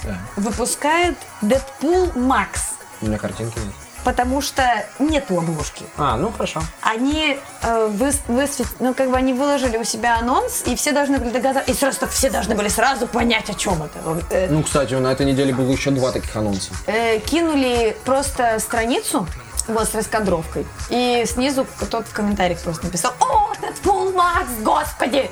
Да. 0.02 0.16
выпускает 0.36 1.14
Дэдпул 1.42 2.10
Макс, 2.14 2.70
У 3.02 3.06
меня 3.06 3.18
картинки 3.18 3.58
нет. 3.58 3.74
потому 4.02 4.40
что 4.40 4.64
нету 4.98 5.36
обложки. 5.36 5.84
А, 5.98 6.16
ну 6.16 6.32
хорошо. 6.32 6.62
Они 6.80 7.38
э, 7.62 7.88
выс- 7.92 8.22
высвет- 8.28 8.74
ну 8.78 8.94
как 8.94 9.10
бы 9.10 9.16
они 9.18 9.34
выложили 9.34 9.76
у 9.76 9.84
себя 9.84 10.16
анонс, 10.16 10.62
и 10.64 10.74
все 10.74 10.92
должны 10.92 11.18
были 11.18 11.28
догадаться, 11.28 11.70
и 11.70 11.74
сразу 11.76 12.00
так 12.00 12.08
все 12.12 12.30
должны 12.30 12.54
были 12.54 12.68
сразу 12.68 13.06
понять, 13.06 13.50
о 13.50 13.54
чем 13.54 13.82
это. 13.82 13.98
Э, 14.30 14.48
Ну, 14.48 14.62
кстати, 14.62 14.94
на 14.94 15.08
этой 15.12 15.26
неделе 15.26 15.52
было 15.54 15.70
еще 15.70 15.90
два 15.90 16.12
таких 16.12 16.34
анонса. 16.34 16.70
э, 16.86 17.18
кинули 17.18 17.94
просто 18.06 18.58
страницу 18.58 19.26
вот 19.68 19.86
с 19.86 19.94
раскадровкой, 19.94 20.66
и 20.88 21.26
снизу 21.26 21.66
кто-то 21.76 22.04
в 22.08 22.12
комментариях 22.14 22.58
просто 22.60 22.86
написал, 22.86 23.12
о, 23.20 23.52
Дэдпул 23.60 24.12
Макс, 24.12 24.48
господи! 24.62 25.30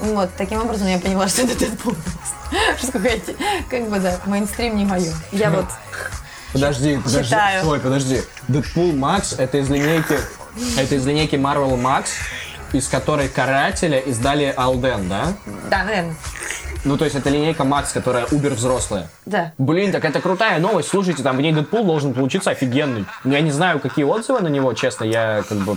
Вот, 0.00 0.30
таким 0.36 0.60
образом 0.60 0.88
я 0.88 0.98
поняла, 0.98 1.28
что 1.28 1.42
это 1.42 1.58
Дэдпул. 1.58 1.94
Что 2.78 2.92
какая-то, 2.92 3.34
как 3.68 3.88
бы, 3.88 3.98
да, 3.98 4.18
мейнстрим 4.26 4.76
не 4.76 4.84
мое. 4.84 5.12
Я 5.32 5.50
вот 5.50 5.66
Подожди, 6.52 6.96
подожди. 6.96 7.24
Читаю. 7.24 7.62
Стой, 7.62 7.80
подожди. 7.80 8.22
Дэдпул 8.48 8.92
Макс 8.92 9.34
это 9.34 9.58
из 9.58 9.68
линейки. 9.68 10.18
Это 10.76 10.94
из 10.94 11.06
линейки 11.06 11.36
Marvel 11.36 11.80
Max, 11.80 12.06
из 12.72 12.88
которой 12.88 13.28
карателя 13.28 13.98
издали 13.98 14.52
Алден, 14.56 15.08
да? 15.08 15.34
Да, 15.70 15.84
наверное. 15.84 16.16
Ну, 16.84 16.96
то 16.96 17.04
есть 17.04 17.16
это 17.16 17.30
линейка 17.30 17.64
Макс, 17.64 17.92
которая 17.92 18.26
убер 18.26 18.54
взрослая. 18.54 19.08
Да. 19.26 19.52
Блин, 19.58 19.92
так 19.92 20.04
это 20.04 20.20
крутая 20.20 20.58
новость. 20.60 20.88
Слушайте, 20.88 21.22
там 21.22 21.36
в 21.36 21.40
ней 21.40 21.52
Дэдпул 21.52 21.84
должен 21.84 22.14
получиться 22.14 22.50
офигенный. 22.50 23.04
Я 23.24 23.40
не 23.40 23.50
знаю, 23.50 23.80
какие 23.80 24.04
отзывы 24.04 24.40
на 24.40 24.48
него, 24.48 24.72
честно. 24.74 25.04
Я 25.04 25.42
как 25.48 25.58
бы 25.58 25.76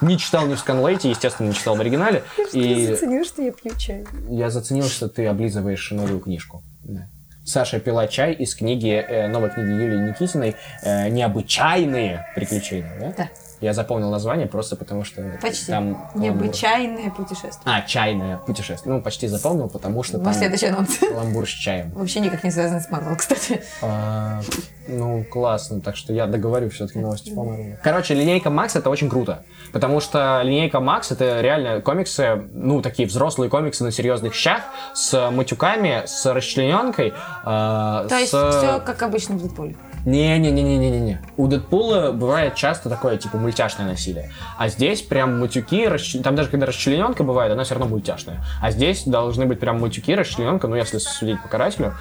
не 0.00 0.18
читал 0.18 0.46
ни 0.46 0.54
в 0.54 0.58
сканлейте, 0.58 1.10
естественно, 1.10 1.48
не 1.48 1.54
читал 1.54 1.76
в 1.76 1.80
оригинале. 1.80 2.24
И 2.52 2.86
заценил, 2.86 3.24
что 3.24 3.42
я 3.42 3.52
пью 3.52 3.72
чай. 3.78 4.06
я 4.28 4.50
заценил, 4.50 4.86
что 4.86 5.08
ты 5.08 5.26
облизываешь 5.26 5.90
новую 5.90 6.20
книжку. 6.20 6.62
Да. 6.84 7.08
Саша 7.44 7.78
пила 7.78 8.08
чай 8.08 8.32
из 8.32 8.56
книги, 8.56 8.90
э, 8.90 9.28
новой 9.28 9.50
книги 9.50 9.68
Юлии 9.68 10.08
Никитиной 10.08 10.56
э, 10.82 11.08
«Необычайные 11.10 12.26
приключения». 12.34 12.98
Да? 12.98 13.14
Да. 13.16 13.28
Я 13.60 13.72
запомнил 13.72 14.10
название 14.10 14.46
просто 14.46 14.76
потому, 14.76 15.04
что 15.04 15.22
Почти. 15.40 15.66
там... 15.72 16.10
Необычайное 16.14 17.10
путешествие. 17.10 17.62
А, 17.64 17.82
чайное 17.82 18.36
путешествие. 18.38 18.94
Ну, 18.94 19.00
почти 19.00 19.28
запомнил, 19.28 19.68
потому 19.68 20.02
что 20.02 20.18
там 20.18 20.34
следующий 20.34 20.66
анонс. 20.66 21.00
ламбур 21.02 21.46
с 21.48 21.52
чаем. 21.52 21.90
Вообще 21.92 22.20
никак 22.20 22.44
не 22.44 22.50
связано 22.50 22.80
с 22.80 22.90
Марвел, 22.90 23.16
кстати. 23.16 23.62
А, 23.80 24.40
ну, 24.88 25.24
классно. 25.24 25.80
Так 25.80 25.96
что 25.96 26.12
я 26.12 26.26
договорю 26.26 26.68
все-таки 26.70 26.98
новости 26.98 27.34
по 27.34 27.44
Марвелу. 27.44 27.76
Короче, 27.82 28.14
линейка 28.14 28.50
Макс 28.50 28.76
это 28.76 28.90
очень 28.90 29.08
круто. 29.08 29.44
Потому 29.72 30.00
что 30.00 30.40
линейка 30.42 30.80
Макс 30.80 31.10
это 31.10 31.40
реально 31.40 31.80
комиксы, 31.80 32.48
ну, 32.52 32.82
такие 32.82 33.08
взрослые 33.08 33.48
комиксы 33.50 33.84
на 33.84 33.90
серьезных 33.90 34.34
щах, 34.34 34.62
с 34.94 35.30
матюками, 35.30 36.02
с 36.06 36.26
расчлененкой. 36.32 37.08
э, 37.08 37.12
То 37.44 38.18
есть 38.18 38.28
все 38.28 38.82
как 38.84 39.02
обычно 39.02 39.36
в 39.36 39.42
Дэдпуле. 39.42 39.76
Не-не-не-не-не-не. 40.06 41.20
У 41.36 41.48
Дэдпула 41.48 42.12
бывает 42.12 42.54
часто 42.54 42.88
такое, 42.88 43.16
типа, 43.16 43.38
мультяшное 43.38 43.88
насилие. 43.88 44.30
А 44.56 44.68
здесь 44.68 45.02
прям 45.02 45.38
мультюки, 45.40 45.84
расч- 45.84 46.22
там 46.22 46.36
даже 46.36 46.48
когда 46.48 46.64
расчлененка 46.66 47.24
бывает, 47.24 47.52
она 47.52 47.64
все 47.64 47.74
равно 47.74 47.88
мультяшная. 47.90 48.44
А 48.62 48.70
здесь 48.70 49.02
должны 49.04 49.46
быть 49.46 49.58
прям 49.58 49.80
мультюки, 49.80 50.14
расчлененка, 50.14 50.68
ну, 50.68 50.76
если 50.76 50.98
судить 50.98 51.42
по 51.42 51.48
карателю, 51.48 51.94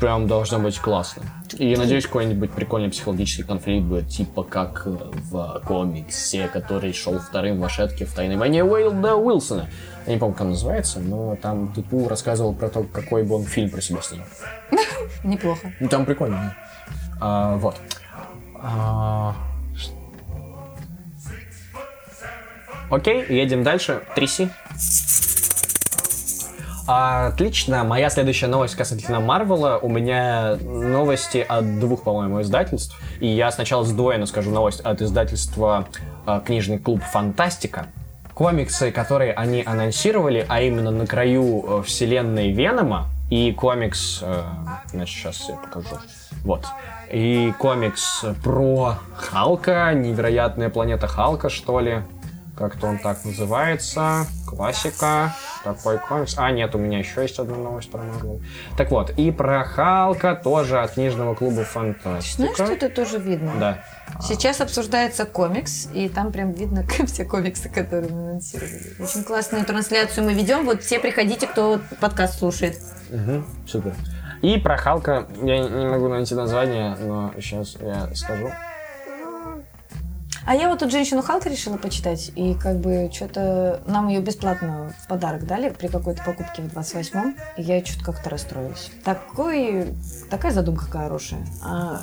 прям 0.00 0.26
должно 0.26 0.58
быть 0.58 0.78
классно. 0.80 1.22
И 1.56 1.76
надеюсь, 1.76 2.06
какой-нибудь 2.06 2.50
прикольный 2.50 2.90
психологический 2.90 3.44
конфликт 3.44 3.86
будет, 3.86 4.08
типа 4.08 4.42
как 4.42 4.82
э, 4.86 4.90
в 4.90 5.62
комиксе, 5.64 6.48
который 6.48 6.92
шел 6.92 7.20
вторым 7.20 7.60
в 7.60 7.64
Ашетке 7.64 8.04
в 8.04 8.12
«Тайной 8.12 8.36
войне» 8.36 8.64
Уэйлда 8.64 9.14
Уилсона. 9.14 9.68
Я 10.06 10.14
не 10.14 10.18
помню, 10.18 10.34
как 10.34 10.42
он 10.42 10.50
называется, 10.50 10.98
но 10.98 11.36
там 11.36 11.72
Дэдпул 11.72 12.08
рассказывал 12.08 12.52
про 12.52 12.68
то, 12.68 12.82
какой 12.82 13.22
бы 13.22 13.36
он 13.36 13.44
фильм 13.44 13.70
про 13.70 13.80
себя 13.80 14.02
снял. 14.02 14.24
Неплохо. 15.24 15.72
Ну, 15.78 15.88
там 15.88 16.04
прикольно. 16.04 16.54
А, 17.20 17.56
вот. 17.56 17.76
А, 18.56 19.34
Окей, 22.90 23.24
едем 23.28 23.62
дальше. 23.62 24.02
Тряси. 24.14 24.48
Отлично. 26.86 27.82
Моя 27.82 28.10
следующая 28.10 28.46
новость 28.46 28.76
касательно 28.76 29.18
Марвела. 29.20 29.78
У 29.78 29.88
меня 29.88 30.56
новости 30.62 31.38
от 31.38 31.80
двух, 31.80 32.02
по-моему, 32.02 32.42
издательств. 32.42 33.00
И 33.20 33.26
я 33.26 33.50
сначала 33.50 33.84
сдвоенно 33.84 34.26
скажу 34.26 34.50
новость 34.50 34.80
от 34.80 35.00
издательства 35.00 35.88
а, 36.26 36.40
«Книжный 36.40 36.78
клуб 36.78 37.02
Фантастика». 37.02 37.86
Комиксы, 38.34 38.90
которые 38.90 39.32
они 39.32 39.62
анонсировали, 39.64 40.44
а 40.48 40.60
именно 40.60 40.90
на 40.90 41.06
краю 41.06 41.64
э, 41.66 41.82
вселенной 41.84 42.50
Венома, 42.50 43.06
и 43.30 43.52
комикс... 43.52 44.18
э, 44.22 44.42
значит, 44.88 45.16
сейчас 45.16 45.48
я 45.48 45.54
покажу. 45.54 46.00
Вот. 46.42 46.66
И 47.10 47.52
комикс 47.58 48.24
про 48.42 48.98
Халка, 49.16 49.92
невероятная 49.94 50.70
планета 50.70 51.06
Халка, 51.06 51.48
что 51.48 51.80
ли. 51.80 52.02
Как-то 52.56 52.86
он 52.86 52.98
так 52.98 53.24
называется. 53.24 54.26
Классика. 54.46 55.34
Такой 55.64 55.98
комикс. 55.98 56.34
А, 56.38 56.52
нет, 56.52 56.74
у 56.74 56.78
меня 56.78 56.98
еще 57.00 57.22
есть 57.22 57.38
одна 57.38 57.56
новость 57.56 57.90
про 57.90 58.02
Марвел. 58.02 58.40
Так 58.76 58.90
вот, 58.92 59.10
и 59.16 59.32
про 59.32 59.64
Халка 59.64 60.36
тоже 60.36 60.80
от 60.80 60.92
книжного 60.92 61.34
клуба 61.34 61.64
Фантастика. 61.64 62.36
Знаешь, 62.36 62.54
что 62.54 62.64
это 62.64 62.88
тоже 62.88 63.18
видно? 63.18 63.52
Да. 63.58 63.84
Сейчас 64.20 64.60
обсуждается 64.60 65.24
комикс, 65.24 65.88
и 65.92 66.08
там 66.08 66.30
прям 66.30 66.52
видно 66.52 66.86
все 67.06 67.24
комиксы, 67.24 67.68
которые 67.68 68.12
мы 68.12 68.30
анонсировали. 68.30 68.94
Очень 69.00 69.24
классную 69.24 69.64
трансляцию 69.64 70.24
мы 70.24 70.34
ведем. 70.34 70.64
Вот 70.64 70.82
все 70.82 71.00
приходите, 71.00 71.48
кто 71.48 71.80
подкаст 72.00 72.38
слушает. 72.38 72.78
Угу, 73.10 73.44
супер. 73.66 73.94
И 74.44 74.58
про 74.58 74.76
Халка 74.76 75.26
я 75.42 75.58
не 75.58 75.86
могу 75.86 76.08
найти 76.08 76.34
название, 76.34 76.94
но 77.00 77.32
сейчас 77.36 77.76
я 77.80 78.14
скажу. 78.14 78.50
А 80.46 80.54
я 80.54 80.68
вот 80.68 80.80
тут 80.80 80.92
женщину 80.92 81.22
Халка 81.22 81.48
решила 81.48 81.78
почитать, 81.78 82.30
и 82.36 82.52
как 82.52 82.76
бы 82.76 83.10
что-то 83.10 83.80
нам 83.86 84.08
ее 84.08 84.20
бесплатно 84.20 84.92
в 85.02 85.08
подарок 85.08 85.46
дали 85.46 85.70
при 85.70 85.86
какой-то 85.86 86.22
покупке 86.22 86.60
в 86.60 86.66
28-м, 86.66 87.34
и 87.56 87.62
я 87.62 87.82
что-то 87.82 88.04
как-то 88.04 88.28
расстроилась. 88.28 88.90
Такой, 89.02 89.94
такая 90.28 90.52
задумка 90.52 90.84
хорошая, 90.84 91.46
а 91.64 92.02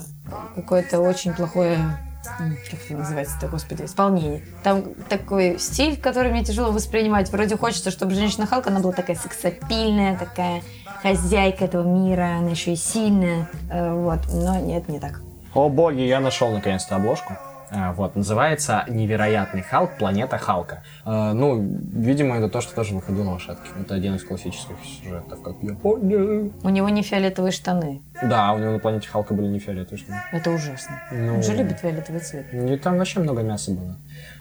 какое-то 0.55 0.99
очень 0.99 1.35
плохое 1.35 1.77
как 2.23 2.79
это 2.85 2.97
называется-то, 2.97 3.47
господи, 3.47 3.83
исполнение. 3.83 4.41
Там 4.63 4.93
такой 5.09 5.59
стиль, 5.59 5.97
который 5.99 6.31
мне 6.31 6.43
тяжело 6.43 6.71
воспринимать. 6.71 7.31
Вроде 7.31 7.57
хочется, 7.57 7.91
чтобы 7.91 8.13
женщина 8.13 8.45
Халка, 8.45 8.69
она 8.69 8.79
была 8.79 8.93
такая 8.93 9.15
сексапильная, 9.15 10.17
такая 10.17 10.61
хозяйка 11.01 11.65
этого 11.65 11.87
мира, 11.87 12.37
она 12.37 12.51
еще 12.51 12.73
и 12.73 12.75
сильная. 12.75 13.49
Э, 13.69 13.93
вот, 13.93 14.19
но 14.31 14.59
нет, 14.59 14.87
не 14.87 14.99
так. 14.99 15.21
О 15.53 15.67
боги, 15.69 16.01
я 16.01 16.19
нашел 16.19 16.51
наконец-то 16.51 16.95
обложку. 16.95 17.35
А, 17.73 17.93
вот, 17.93 18.17
называется 18.17 18.83
«Невероятный 18.89 19.61
Халк. 19.61 19.91
Планета 19.97 20.37
Халка». 20.37 20.83
Э, 21.05 21.31
ну, 21.31 21.57
видимо, 21.61 22.35
это 22.35 22.49
то, 22.49 22.59
что 22.59 22.75
тоже 22.75 22.93
выходило 22.93 23.23
в 23.23 23.33
лошадке. 23.33 23.69
Это 23.79 23.95
один 23.95 24.15
из 24.15 24.25
классических 24.25 24.75
сюжетов, 24.83 25.41
как 25.41 25.55
я 25.61 25.73
понял. 25.75 26.51
У 26.63 26.69
него 26.69 26.89
не 26.89 27.01
фиолетовые 27.01 27.53
штаны. 27.53 28.01
Да, 28.21 28.51
у 28.51 28.57
него 28.57 28.73
на 28.73 28.79
планете 28.79 29.07
Халка 29.07 29.33
были 29.33 29.47
не 29.47 29.59
фиолетовые 29.59 29.99
штаны. 29.99 30.21
Это 30.33 30.51
ужасно. 30.51 31.01
Ну, 31.11 31.35
Он 31.35 31.43
же 31.43 31.55
любит 31.55 31.79
фиолетовый 31.79 32.19
цвет. 32.19 32.51
Не, 32.51 32.77
там 32.77 32.97
вообще 32.97 33.21
много 33.21 33.41
мяса 33.41 33.71
было 33.71 33.97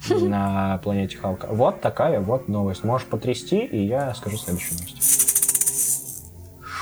на 0.29 0.79
планете 0.79 1.17
Халка. 1.17 1.47
Вот 1.51 1.81
такая 1.81 2.19
вот 2.21 2.49
новость. 2.49 2.83
Можешь 2.83 3.07
потрясти, 3.07 3.59
и 3.65 3.87
я 3.87 4.13
скажу 4.15 4.39
следующую 4.39 4.79
новость. 4.79 5.31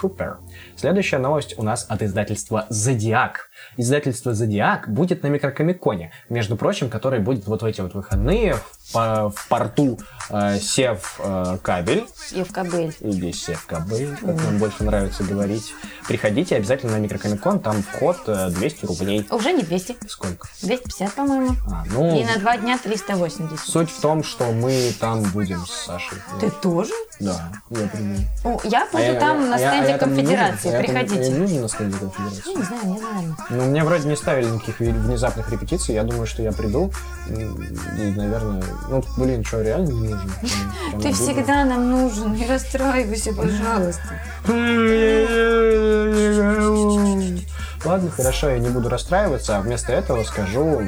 Супер. 0.00 0.38
Следующая 0.76 1.18
новость 1.18 1.58
у 1.58 1.62
нас 1.62 1.84
от 1.88 2.02
издательства 2.02 2.66
«Зодиак». 2.68 3.47
Издательство 3.78 4.35
«Зодиак» 4.35 4.92
будет 4.92 5.23
на 5.23 5.28
микрокомиконе, 5.28 6.11
между 6.28 6.56
прочим, 6.56 6.90
который 6.90 7.20
будет 7.20 7.47
вот 7.47 7.62
в 7.62 7.64
эти 7.64 7.80
вот 7.80 7.94
выходные 7.94 8.56
по- 8.92 9.30
в 9.30 9.49
порту 9.49 9.99
э, 10.30 10.59
Сев 10.61 11.18
э, 11.23 11.59
Кабель. 11.62 12.07
Евкабель. 12.30 12.95
Или 13.00 13.33
Сев 13.33 13.64
Кабель, 13.66 14.14
как 14.16 14.37
нам 14.37 14.59
больше 14.59 14.85
нравится 14.85 15.25
говорить. 15.25 15.73
Приходите 16.07 16.57
обязательно 16.57 16.92
на 16.92 16.97
микрокомикон, 16.99 17.61
там 17.61 17.83
вход 17.83 18.18
э, 18.26 18.49
200 18.50 18.87
рублей. 18.87 19.26
Уже 19.30 19.52
не 19.52 19.62
200. 19.62 19.97
Сколько? 20.09 20.49
250, 20.62 21.12
по-моему. 21.14 21.50
А, 21.71 21.85
ну, 21.92 22.18
И 22.18 22.25
на 22.25 22.37
два 22.38 22.57
дня 22.57 22.78
380. 22.78 23.59
суть 23.61 23.90
в 23.90 24.00
том, 24.00 24.23
что 24.23 24.52
мы 24.52 24.92
там 25.00 25.23
будем 25.23 25.64
с 25.66 25.85
Сашей. 25.87 26.18
Ты 26.40 26.50
тоже? 26.50 26.92
Да, 27.21 27.50
я 27.71 27.87
приду. 27.88 28.14
О, 28.45 28.61
я 28.64 28.87
буду 28.87 28.99
А 28.99 29.00
я- 29.00 29.21
там 29.21 29.49
на 29.50 29.57
а 29.57 29.59
я- 29.59 29.68
а 29.71 29.73
стенде 29.73 29.88
я 29.88 29.92
не 29.95 29.99
конфедерации. 29.99 30.68
А 30.68 30.73
я 30.73 30.78
Приходите. 30.78 31.23
Я 31.23 31.28
не 31.30 31.38
нужен 31.38 31.62
на 31.62 31.68
стенде 31.68 31.99
конфедерации? 31.99 32.42
Ну, 32.47 32.57
не 32.59 32.62
знаю, 32.64 32.85
мне 32.87 33.00
нормально. 33.00 33.37
Ну, 33.50 33.64
мне 33.64 33.85
вроде 33.85 34.09
не 34.09 34.16
ставили 34.16 34.49
никаких 34.50 34.78
внезапных 34.80 35.50
репетиций. 35.50 35.95
Я 35.95 36.04
думаю, 36.04 36.26
что 36.26 36.42
я 36.42 36.52
приду. 36.52 36.92
И, 37.28 37.33
наверное, 37.35 38.62
ну, 38.88 39.04
блин, 39.16 39.44
что, 39.44 39.62
реально 39.62 39.90
не 39.90 40.08
прям 40.08 41.00
Ты 41.00 41.12
всегда 41.12 41.64
нам 41.64 41.90
нужен. 41.90 42.35
Не 42.35 42.47
расстраивайся, 42.47 43.32
пожалуйста. 43.35 44.20
Ладно, 47.85 48.11
хорошо, 48.11 48.50
я 48.50 48.58
не 48.58 48.70
буду 48.70 48.88
расстраиваться, 48.88 49.56
а 49.56 49.61
вместо 49.61 49.92
этого 49.92 50.25
скажу 50.25 50.82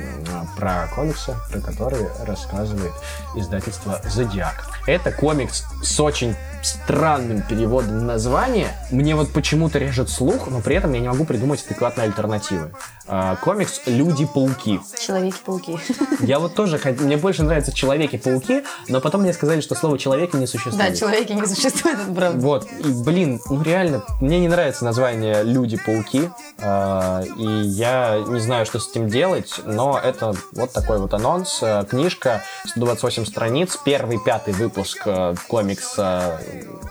про 0.56 0.88
комиксы, 0.94 1.34
про 1.50 1.60
которые 1.60 2.10
рассказывает 2.26 2.92
издательство 3.34 4.00
«Зодиак». 4.04 4.66
Это 4.86 5.12
комикс 5.12 5.64
с 5.82 6.00
очень 6.00 6.34
странным 6.62 7.42
переводом 7.42 8.06
названия. 8.06 8.68
Мне 8.90 9.14
вот 9.14 9.32
почему-то 9.32 9.78
режет 9.78 10.10
слух, 10.10 10.48
но 10.48 10.60
при 10.60 10.76
этом 10.76 10.92
я 10.92 11.00
не 11.00 11.08
могу 11.08 11.24
придумать 11.24 11.64
адекватной 11.64 12.04
альтернативы. 12.04 12.72
А, 13.06 13.36
комикс 13.36 13.80
«Люди-пауки». 13.86 14.80
Человеки-пауки. 15.00 15.78
Я 16.20 16.38
вот 16.38 16.54
тоже, 16.54 16.80
мне 17.00 17.16
больше 17.16 17.42
нравятся 17.42 17.72
Человеки-пауки, 17.72 18.62
но 18.88 19.00
потом 19.00 19.22
мне 19.22 19.32
сказали, 19.32 19.60
что 19.60 19.74
слово 19.74 19.98
«человеки» 19.98 20.36
не 20.36 20.46
существует. 20.46 20.78
Да, 20.78 20.94
человеки 20.94 21.32
не 21.32 21.46
существует, 21.46 21.98
это 21.98 22.12
правда. 22.12 22.40
Вот, 22.40 22.68
и, 22.78 22.92
блин, 23.04 23.40
ну 23.48 23.62
реально, 23.62 24.04
мне 24.20 24.38
не 24.38 24.48
нравится 24.48 24.84
название 24.84 25.42
«Люди-пауки», 25.42 26.30
э, 26.58 27.22
и 27.36 27.46
я 27.46 28.22
не 28.28 28.40
знаю, 28.40 28.66
что 28.66 28.78
с 28.78 28.88
этим 28.90 29.08
делать, 29.08 29.60
но 29.64 29.98
это 30.02 30.34
вот 30.52 30.72
такой 30.72 30.98
вот 30.98 31.14
анонс. 31.14 31.60
Э, 31.62 31.84
Книжка, 31.88 32.42
128 32.66 33.19
страниц, 33.26 33.76
первый, 33.84 34.18
пятый 34.24 34.54
выпуск 34.54 35.02
э, 35.06 35.34
комикса 35.48 36.40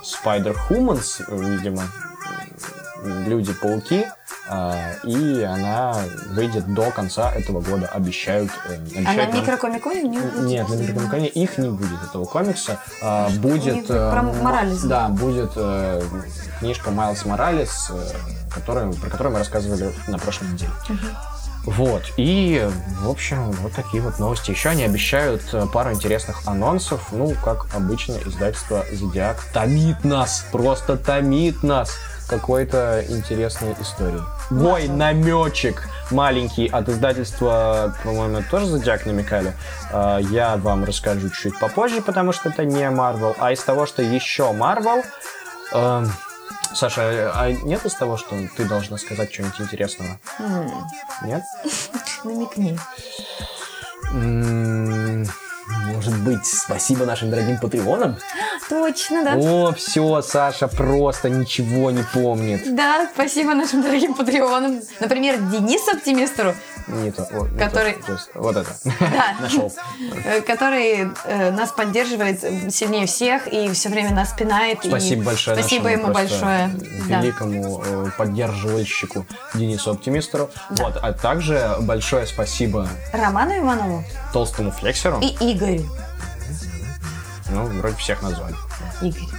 Spider-Humans, 0.03 1.23
э, 1.27 1.35
видимо, 1.37 1.83
э, 3.03 3.23
Люди-пауки, 3.27 4.05
э, 4.49 4.93
и 5.05 5.41
она 5.43 5.95
выйдет 6.31 6.73
до 6.73 6.91
конца 6.91 7.31
этого 7.31 7.61
года, 7.61 7.87
обещают. 7.87 8.51
э, 8.67 8.75
А 8.75 8.77
на 8.77 8.99
обещают 8.99 9.31
нам- 9.33 9.41
микрокомиконе 9.41 10.01
не 10.03 10.19
будет? 10.19 10.43
нет, 10.43 10.67
на 10.69 10.73
микрокомиконе 10.75 11.27
их 11.29 11.57
не 11.57 11.69
будет, 11.69 12.03
этого 12.09 12.25
комикса. 12.25 12.79
А, 13.01 13.29
будет... 13.29 13.87
про 13.87 14.21
Моралеса. 14.21 14.87
Да, 14.87 15.07
будет 15.09 15.51
книжка 16.59 16.91
Майлз 16.91 17.23
Моралес, 17.25 17.91
которую, 18.53 18.93
про 18.95 19.09
которую 19.09 19.33
мы 19.33 19.39
рассказывали 19.39 19.93
на 20.07 20.17
прошлой 20.17 20.49
неделе. 20.49 20.71
Вот, 21.65 22.03
и, 22.17 22.67
в 23.01 23.09
общем, 23.09 23.51
вот 23.51 23.73
такие 23.73 24.01
вот 24.01 24.17
новости. 24.17 24.51
Еще 24.51 24.69
они 24.69 24.83
обещают 24.83 25.41
э, 25.53 25.65
пару 25.71 25.91
интересных 25.91 26.47
анонсов. 26.47 27.09
Ну, 27.11 27.35
как 27.43 27.67
обычно, 27.75 28.17
издательство 28.25 28.85
Зодиак 28.91 29.43
томит 29.53 30.03
нас, 30.03 30.45
просто 30.51 30.97
томит 30.97 31.61
нас 31.61 31.97
какой-то 32.27 33.03
интересной 33.09 33.75
историей. 33.79 34.21
Мой 34.49 34.87
намечек 34.87 35.87
маленький 36.11 36.67
от 36.67 36.87
издательства, 36.89 37.95
по-моему, 38.03 38.41
тоже 38.49 38.65
Зодиак 38.65 39.05
намекали. 39.05 39.53
Э, 39.91 40.19
Я 40.31 40.57
вам 40.57 40.85
расскажу 40.85 41.29
чуть 41.29 41.59
попозже, 41.59 42.01
потому 42.01 42.31
что 42.31 42.49
это 42.49 42.65
не 42.65 42.89
Марвел. 42.89 43.35
А 43.37 43.51
из 43.51 43.61
того, 43.61 43.85
что 43.85 44.01
еще 44.01 44.51
Марвел... 44.53 45.03
эм, 45.73 46.09
Саша, 46.79 47.33
а 47.35 47.51
нет 47.51 47.85
из 47.85 47.93
того, 47.93 48.15
что 48.15 48.37
ты 48.55 48.63
должна 48.63 48.97
сказать 48.97 49.33
что-нибудь 49.33 49.59
интересного? 49.59 50.17
Нет? 51.25 51.43
Намекни. 52.23 52.79
Может 55.99 56.17
быть, 56.23 56.45
спасибо 56.45 57.03
нашим 57.05 57.29
дорогим 57.29 57.57
патреонам? 57.57 58.15
Точно, 58.69 59.21
да. 59.25 59.33
О, 59.35 59.73
все, 59.73 60.21
Саша 60.21 60.69
просто 60.69 61.27
ничего 61.29 61.91
не 61.91 62.03
помнит. 62.03 62.73
Да, 62.73 63.09
спасибо 63.13 63.53
нашим 63.53 63.81
дорогим 63.81 64.13
патреонам. 64.13 64.79
Например, 65.01 65.37
Денису 65.51 65.91
Оптимистеру, 65.97 66.55
Не 66.87 67.11
то. 67.11 67.27
не 67.51 67.59
Который- 67.59 67.95
то, 67.95 68.05
то 68.05 68.11
есть 68.13 68.29
вот 68.33 68.55
это. 68.55 68.69
Да. 69.01 69.35
Нашел. 69.41 69.73
э, 70.23 70.39
который 70.41 71.09
э, 71.25 71.51
нас 71.51 71.73
поддерживает 71.73 72.39
сильнее 72.73 73.05
всех 73.05 73.47
и 73.51 73.69
все 73.73 73.89
время 73.89 74.11
нас 74.15 74.31
пинает. 74.31 74.85
и 74.85 74.87
Спасибо 74.87 75.23
большое 75.25 75.57
Спасибо 75.57 75.89
ему 75.89 76.13
большое. 76.13 76.69
Да. 77.09 77.19
великому 77.19 77.83
э, 77.85 78.05
поддерживальщику 78.17 79.25
Денису 79.53 79.91
Оптимистеру. 79.91 80.49
Вот, 80.69 80.97
а 81.01 81.11
также 81.11 81.75
большое 81.81 82.25
спасибо 82.25 82.87
Роману 83.11 83.57
Иванову 83.57 84.05
толстому 84.31 84.71
флексеру. 84.71 85.19
и 85.21 85.35
Игорю. 85.51 85.88
Ну, 87.51 87.65
вроде 87.65 87.95
всех 87.97 88.21
назвали. 88.21 88.55
Игорь. 89.01 89.38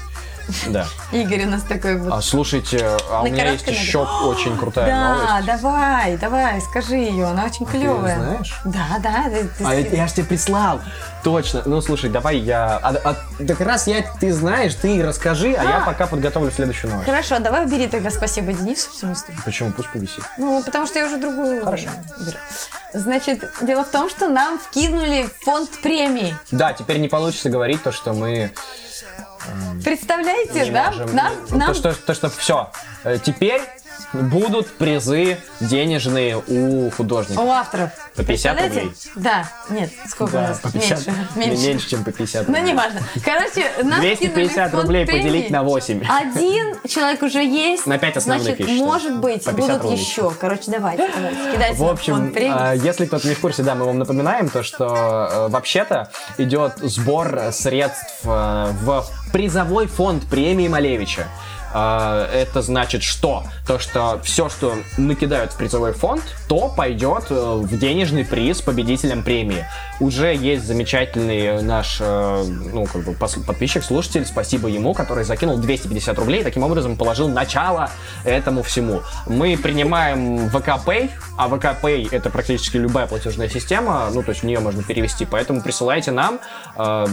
Да. 0.69 0.87
Игорь 1.13 1.45
у 1.47 1.51
нас 1.51 1.63
такой 1.63 1.97
вот. 1.97 2.13
А, 2.13 2.21
слушайте, 2.21 2.97
а 3.11 3.23
у 3.23 3.27
меня 3.27 3.51
есть 3.51 3.67
еще 3.67 3.99
очень 3.99 4.57
крутая 4.57 4.87
да, 4.87 5.15
новость. 5.15 5.47
давай, 5.47 6.17
давай, 6.17 6.61
скажи 6.61 6.97
ее, 6.97 7.27
она 7.27 7.45
очень 7.45 7.67
клевая. 7.67 8.19
знаешь? 8.19 8.61
Да, 8.65 8.87
да, 9.03 9.25
А 9.65 9.75
я 9.75 10.07
ж 10.07 10.13
тебе 10.13 10.27
прислал. 10.27 10.81
Точно. 11.23 11.63
Ну, 11.67 11.81
слушай, 11.81 12.09
давай 12.09 12.39
я... 12.39 12.79
А, 12.83 12.95
а, 13.05 13.45
так 13.45 13.61
раз 13.61 13.87
я, 13.87 14.03
ты 14.21 14.33
знаешь, 14.33 14.75
ты 14.75 15.03
расскажи, 15.03 15.53
а, 15.53 15.63
я 15.65 15.83
А. 15.83 15.87
пока 15.87 16.07
подготовлю 16.07 16.51
следующую 16.51 16.91
новость. 16.91 17.09
Хорошо, 17.09 17.39
давай 17.39 17.67
убери 17.67 17.87
тогда 17.89 18.11
спасибо 18.11 18.53
Денису 18.53 18.91
в 18.91 18.95
смысле. 18.95 19.35
Почему? 19.45 19.73
Пусть 19.73 19.91
повисит. 19.93 20.25
Ну, 20.39 20.63
потому 20.65 20.87
что 20.87 20.99
я 20.99 21.07
уже 21.07 21.19
другую 21.19 21.65
Хорошо. 21.65 21.89
беру. 22.19 22.37
Значит, 22.95 23.45
дело 23.61 23.85
в 23.85 23.89
том, 23.89 24.09
что 24.11 24.29
нам 24.29 24.59
вкинули 24.59 25.29
фонд 25.45 25.71
премии. 25.83 26.35
Да, 26.51 26.73
теперь 26.73 26.99
не 26.99 27.09
получится 27.09 27.49
говорить 27.51 27.83
то, 27.83 27.93
что 27.93 28.13
мы... 28.13 28.53
Представляете, 29.85 30.71
да? 30.73 30.91
можем- 30.91 31.15
Нам, 31.17 31.47
То, 31.47 31.57
нам 31.57 31.75
что, 31.75 31.95
то, 31.95 32.15
что 32.15 32.31
все. 32.31 32.71
Теперь 33.25 33.63
будут 34.13 34.67
призы 34.73 35.39
денежные 35.61 36.37
у 36.47 36.91
художников. 36.91 37.45
У 37.45 37.51
авторов. 37.51 37.91
По 38.17 38.25
50 38.25 38.27
Представляете? 38.57 38.81
рублей. 38.81 38.93
Да, 39.17 39.49
нет, 39.71 39.91
сколько 40.09 40.31
у 40.31 40.33
Да, 40.35 40.49
нас? 40.49 40.59
по 40.59 40.73
50 40.73 41.07
Меньше. 41.07 41.27
меньше. 41.37 41.67
Меньше. 41.69 41.89
чем 41.91 42.05
по 42.05 42.13
50 42.13 42.49
Ну, 42.49 42.55
рублей. 42.57 42.73
неважно. 42.73 43.01
Короче, 43.25 43.67
нас 43.85 44.01
250 44.01 44.29
кинули 44.35 44.49
в 44.49 44.71
фонд 44.71 44.83
рублей 44.85 45.07
премии. 45.07 45.23
поделить 45.23 45.51
на 45.51 45.63
8. 45.63 46.03
Один 46.09 46.77
человек 46.89 47.23
уже 47.23 47.45
есть. 47.45 47.87
На 47.87 47.99
пять 47.99 48.17
основных, 48.17 48.47
Значит, 48.47 48.67
считаю. 48.67 48.85
может 48.85 49.17
быть, 49.21 49.45
По 49.45 49.53
50 49.53 49.57
будут 49.79 49.83
рублей. 49.85 49.99
еще. 50.01 50.31
Короче, 50.41 50.71
давайте, 50.71 51.09
давайте. 51.15 51.53
Кидайте 51.53 51.77
В 51.77 51.85
общем, 51.85 52.33
а, 52.53 52.75
если 52.75 53.07
кто-то 53.07 53.29
не 53.29 53.35
в 53.35 53.41
курсе, 53.41 53.63
да, 53.63 53.75
мы 53.75 53.85
вам 53.87 53.99
напоминаем 53.99 54.49
то, 54.49 54.63
что 54.63 54.87
э, 55.31 55.49
вообще-то 55.49 56.11
идет 56.39 56.73
сбор 56.79 57.41
средств 57.53 58.21
э, 58.25 58.73
в 58.83 59.05
призовой 59.33 59.87
фонд 59.87 60.25
премии 60.29 60.69
Малевича. 60.69 61.27
А, 61.73 62.29
Это 62.33 62.63
значит 62.63 63.03
что? 63.03 63.45
То, 63.67 63.79
что 63.79 64.21
все, 64.25 64.49
что 64.49 64.75
накидают 64.97 65.53
в 65.53 65.57
призовой 65.57 65.93
фонд, 65.93 66.23
то 66.49 66.69
пойдет 66.69 67.27
э, 67.31 67.35
в 67.35 67.79
денежный 67.79 68.25
приз 68.25 68.61
победителям 68.61 69.23
премии. 69.23 69.65
Уже 70.01 70.35
есть 70.35 70.67
замечательный 70.67 71.63
наш 71.63 71.99
э, 72.01 72.45
ну, 72.73 72.87
как 72.87 73.05
бы 73.05 73.13
подписчик, 73.13 73.85
слушатель, 73.85 74.25
спасибо 74.27 74.69
ему, 74.69 74.95
который 74.95 75.25
закинул 75.25 75.59
250 75.59 76.19
рублей, 76.19 76.43
таким 76.43 76.63
образом 76.65 76.97
положил 76.97 77.29
начало 77.29 77.91
этому 78.25 78.63
всему. 78.63 79.03
Мы 79.27 79.57
принимаем 79.57 80.49
ВКПay, 80.49 81.11
а 81.37 81.49
ВКПay 81.49 82.09
это 82.11 82.31
практически 82.31 82.79
любая 82.79 83.07
платежная 83.07 83.49
система, 83.49 84.09
ну, 84.13 84.23
то 84.23 84.31
есть 84.31 84.43
в 84.43 84.47
нее 84.47 84.59
можно 84.61 84.83
перевести, 84.83 85.25
поэтому 85.25 85.63
присылайте 85.63 86.11
нам, 86.11 86.41
э, 86.77 87.07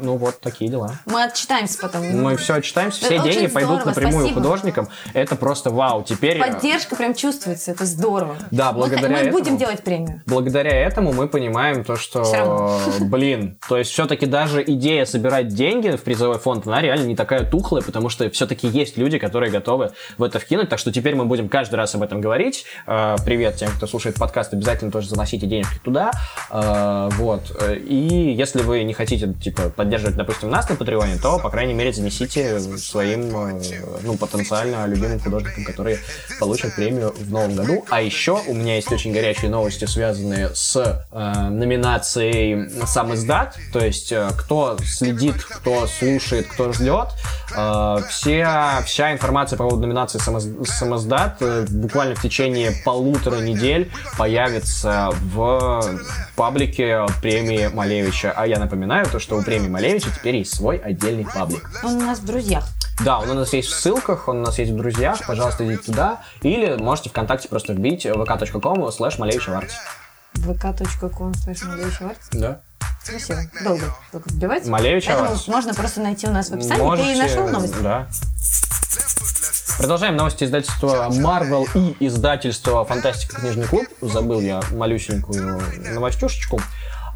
ну, 0.00 0.16
вот 0.16 0.40
такие 0.40 0.70
дела. 0.70 0.92
Мы 1.06 1.24
отчитаемся 1.24 1.78
потом. 1.80 2.06
Мы 2.20 2.36
все 2.36 2.54
отчитаемся, 2.54 3.04
все 3.04 3.16
Это 3.16 3.24
деньги 3.24 3.46
пойдут 3.46 3.80
здорово, 3.80 3.95
напрямую 3.96 4.26
спасибо. 4.26 4.42
художникам. 4.42 4.88
Это 5.14 5.36
просто 5.36 5.70
вау. 5.70 6.02
Теперь, 6.02 6.38
э, 6.38 6.40
Поддержка 6.52 6.96
прям 6.96 7.14
чувствуется, 7.14 7.70
это 7.72 7.84
здорово. 7.84 8.36
Да, 8.50 8.72
Мы- 8.72 8.78
благодаря 8.78 9.08
Мы, 9.08 9.16
этому. 9.18 9.32
будем 9.32 9.56
делать 9.56 9.82
премию. 9.82 10.22
благодаря 10.26 10.70
этому 10.74 11.12
мы 11.12 11.28
понимаем 11.28 11.84
то, 11.84 11.96
что, 11.96 12.78
блин, 13.00 13.58
то 13.68 13.76
есть 13.76 13.90
все-таки 13.90 14.26
даже 14.26 14.62
идея 14.62 15.04
собирать 15.04 15.48
деньги 15.48 15.90
в 15.90 16.02
призовой 16.02 16.38
фонд, 16.38 16.66
она 16.66 16.80
реально 16.80 17.06
не 17.06 17.16
такая 17.16 17.44
тухлая, 17.48 17.82
потому 17.82 18.08
что 18.08 18.28
все-таки 18.30 18.66
есть 18.68 18.96
люди, 18.96 19.18
которые 19.18 19.50
готовы 19.50 19.90
в 20.18 20.22
это 20.22 20.38
вкинуть, 20.38 20.68
так 20.68 20.78
что 20.78 20.92
теперь 20.92 21.14
мы 21.14 21.24
будем 21.24 21.48
каждый 21.48 21.76
раз 21.76 21.94
об 21.94 22.02
этом 22.02 22.20
говорить. 22.20 22.64
Э, 22.86 23.16
Привет 23.24 23.56
тем, 23.56 23.70
кто 23.70 23.86
слушает 23.86 24.16
подкаст, 24.16 24.52
обязательно 24.52 24.90
тоже 24.90 25.08
заносите 25.08 25.46
денежки 25.46 25.78
туда. 25.82 26.10
Э, 26.50 27.08
Вот. 27.18 27.40
И 27.88 28.34
если 28.36 28.62
вы 28.62 28.82
не 28.84 28.92
хотите, 28.92 29.32
типа, 29.32 29.70
поддерживать, 29.70 30.16
допустим, 30.16 30.50
нас 30.50 30.68
на 30.68 30.76
Патреоне, 30.76 31.16
то, 31.22 31.38
по 31.38 31.50
крайней 31.50 31.74
мере, 31.74 31.92
занесите 31.92 32.58
своим, 32.60 33.30
ну, 34.02 34.16
потенциально 34.16 34.86
любимым 34.86 35.20
художникам, 35.20 35.64
которые 35.64 35.98
получат 36.38 36.74
премию 36.74 37.14
в 37.16 37.30
новом 37.30 37.54
году. 37.54 37.84
А 37.90 38.00
еще 38.02 38.40
у 38.46 38.54
меня 38.54 38.76
есть 38.76 38.90
очень 38.92 39.12
горячие 39.12 39.50
новости, 39.50 39.84
связанные 39.84 40.50
с 40.54 40.76
э, 41.12 41.48
номинацией 41.50 42.68
«Сам 42.86 43.14
издат». 43.14 43.56
То 43.72 43.80
есть, 43.80 44.12
э, 44.12 44.28
кто 44.38 44.76
следит, 44.84 45.42
кто 45.42 45.86
слушает, 45.86 46.46
кто 46.46 46.72
ждет, 46.72 47.08
э, 47.56 47.96
все, 48.08 48.48
вся 48.84 49.12
информация 49.12 49.56
по 49.56 49.64
поводу 49.64 49.82
номинации 49.86 50.18
«Сам, 50.18 50.38
из- 50.38 50.68
«Сам 50.68 50.96
издат» 50.96 51.36
э, 51.40 51.66
буквально 51.68 52.14
в 52.14 52.22
течение 52.22 52.72
полутора 52.84 53.40
недель 53.40 53.90
появится 54.18 55.10
в 55.32 55.82
паблике 56.36 57.06
премии 57.22 57.68
Малевича. 57.72 58.32
А 58.36 58.46
я 58.46 58.58
напоминаю, 58.58 59.06
то, 59.06 59.18
что 59.18 59.36
у 59.36 59.42
премии 59.42 59.68
Малевича 59.68 60.08
теперь 60.14 60.36
есть 60.36 60.54
свой 60.54 60.76
отдельный 60.78 61.24
паблик. 61.24 61.68
Он 61.82 61.94
у 61.96 62.00
нас 62.00 62.18
в 62.18 62.26
друзьях. 62.26 62.64
Да, 63.04 63.18
он 63.18 63.30
у 63.30 63.34
нас 63.34 63.52
есть 63.52 63.68
в 63.68 63.74
ссылках, 63.78 64.28
он 64.28 64.38
у 64.38 64.40
нас 64.42 64.58
есть 64.58 64.72
в 64.72 64.76
друзьях, 64.76 65.26
пожалуйста, 65.26 65.66
идите 65.66 65.84
туда. 65.84 66.22
Или 66.42 66.76
можете 66.76 67.10
ВКонтакте 67.10 67.48
просто 67.48 67.72
вбить 67.74 68.06
vk.com 68.06 68.90
слэш 68.90 69.18
Малевич 69.18 69.48
Аварти. 69.48 69.74
vk.com 70.34 71.32
slash 71.32 72.16
Да. 72.32 72.60
Красиво. 73.06 73.40
Долго. 73.62 73.84
Только 74.10 74.30
вбивать. 74.30 74.66
Малевич 74.66 75.06
Поэтому 75.06 75.36
можно 75.46 75.74
просто 75.74 76.00
найти 76.00 76.26
у 76.26 76.32
нас 76.32 76.48
в 76.50 76.54
описании. 76.54 76.82
Можете- 76.82 77.14
Ты 77.14 77.22
нашел 77.22 77.48
новость? 77.48 77.82
Да. 77.82 78.08
Продолжаем 79.78 80.16
новости 80.16 80.44
издательства 80.44 81.08
Marvel 81.10 81.68
и 81.74 82.06
издательства 82.06 82.84
Фантастика 82.84 83.36
Книжный 83.36 83.66
клуб. 83.66 83.84
Забыл 84.00 84.40
я 84.40 84.62
малюсенькую 84.72 85.60
новостюшечку. 85.92 86.60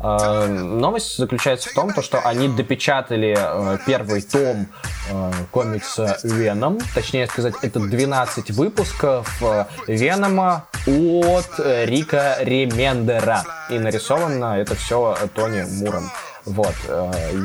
Э, 0.03 0.47
Новость 0.47 1.19
заключается 1.19 1.69
в 1.69 1.75
том, 1.75 1.93
то, 1.93 2.03
что 2.03 2.21
они 2.21 2.49
допечатали 2.49 3.37
э, 3.39 3.79
первый 3.87 4.23
том 4.23 4.67
э, 5.11 5.33
комикса 5.51 6.19
Веном. 6.23 6.79
Точнее 6.95 7.27
сказать, 7.27 7.55
это 7.63 7.81
12 7.81 8.51
выпусков 8.53 9.43
Венома 9.87 10.67
от 10.87 11.51
Рика 11.59 12.37
Ремендера. 12.41 13.45
И 13.69 13.79
нарисовано 13.79 14.59
это 14.59 14.75
все 14.75 15.17
Тони 15.35 15.63
Муром. 15.63 16.11
Вот, 16.47 16.75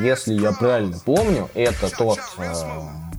если 0.02 0.32
я 0.32 0.52
правильно 0.52 0.98
помню, 1.04 1.50
это 1.54 1.94
тот 1.94 2.18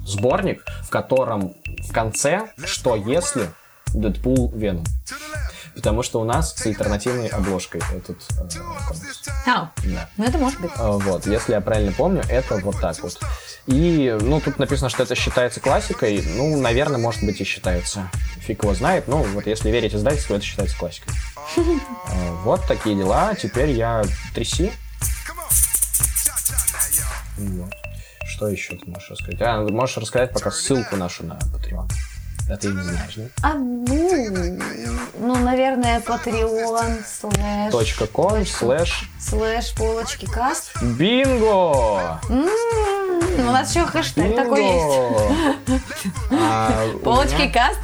сборник, 0.04 0.66
в 0.82 0.90
котором 0.90 1.54
в 1.88 1.94
конце 1.94 2.48
«Что 2.66 2.96
если?» 2.96 3.48
Дэдпул 3.94 4.52
Веном. 4.56 4.84
Потому 5.78 6.02
что 6.02 6.20
у 6.20 6.24
нас 6.24 6.56
с 6.56 6.66
альтернативной 6.66 7.28
обложкой 7.28 7.82
этот 7.96 8.18
э. 8.32 8.60
А, 9.46 9.72
Да. 9.84 10.10
ну 10.18 10.24
это 10.26 10.40
может 10.40 10.60
быть. 10.60 10.72
А, 10.76 10.92
Вот, 10.94 11.28
если 11.28 11.54
я 11.54 11.62
правильно 11.62 11.92
помню, 11.92 12.24
это 12.28 12.58
вот 12.58 12.82
так 12.82 13.00
вот. 13.04 13.20
И, 13.68 14.18
ну, 14.22 14.42
тут 14.42 14.58
написано, 14.58 14.90
что 14.90 15.04
это 15.04 15.14
считается 15.14 15.60
классикой. 15.60 16.24
Ну, 16.36 16.60
наверное, 16.60 16.98
может 17.00 17.24
быть 17.24 17.40
и 17.40 17.44
считается. 17.44 18.10
Фиг 18.40 18.64
его 18.64 18.74
знает. 18.74 19.08
Ну, 19.08 19.18
вот 19.22 19.46
если 19.46 19.70
верить 19.70 19.94
издательству, 19.94 20.36
это 20.36 20.44
считается 20.44 20.76
классикой. 20.78 21.14
А, 22.10 22.34
Вот 22.44 22.66
такие 22.68 22.96
дела. 22.96 23.36
Теперь 23.36 23.70
я 23.70 24.04
тряси. 24.34 24.72
Что 28.26 28.48
еще 28.48 28.76
ты 28.78 28.90
можешь 28.90 29.12
рассказать? 29.12 29.42
А, 29.42 29.62
можешь 29.62 29.98
рассказать 29.98 30.34
пока 30.34 30.50
ссылку 30.50 30.96
нашу 30.96 31.24
на 31.26 31.34
Patreon. 31.34 31.88
Да 32.48 32.56
ты 32.56 32.68
не 32.70 32.82
знаешь, 32.82 33.16
да? 33.16 33.24
А, 33.44 33.54
ну, 33.56 34.60
ну, 35.20 35.36
наверное, 35.36 36.00
Patreon 36.00 37.02
слэш... 37.06 37.72
Точка 37.72 38.08
ком 38.08 38.46
слэш 38.46 39.10
Слэш 39.20 39.74
полочки 39.76 40.26
каст. 40.28 40.72
бинго! 40.82 42.22
М, 42.30 42.48
У 43.38 43.52
нас 43.52 43.70
еще 43.76 43.86
хэштег 43.86 44.36
такой 44.36 44.64
есть. 44.64 45.82
А, 46.32 46.88
Полочки 47.04 47.48
каст. 47.52 47.80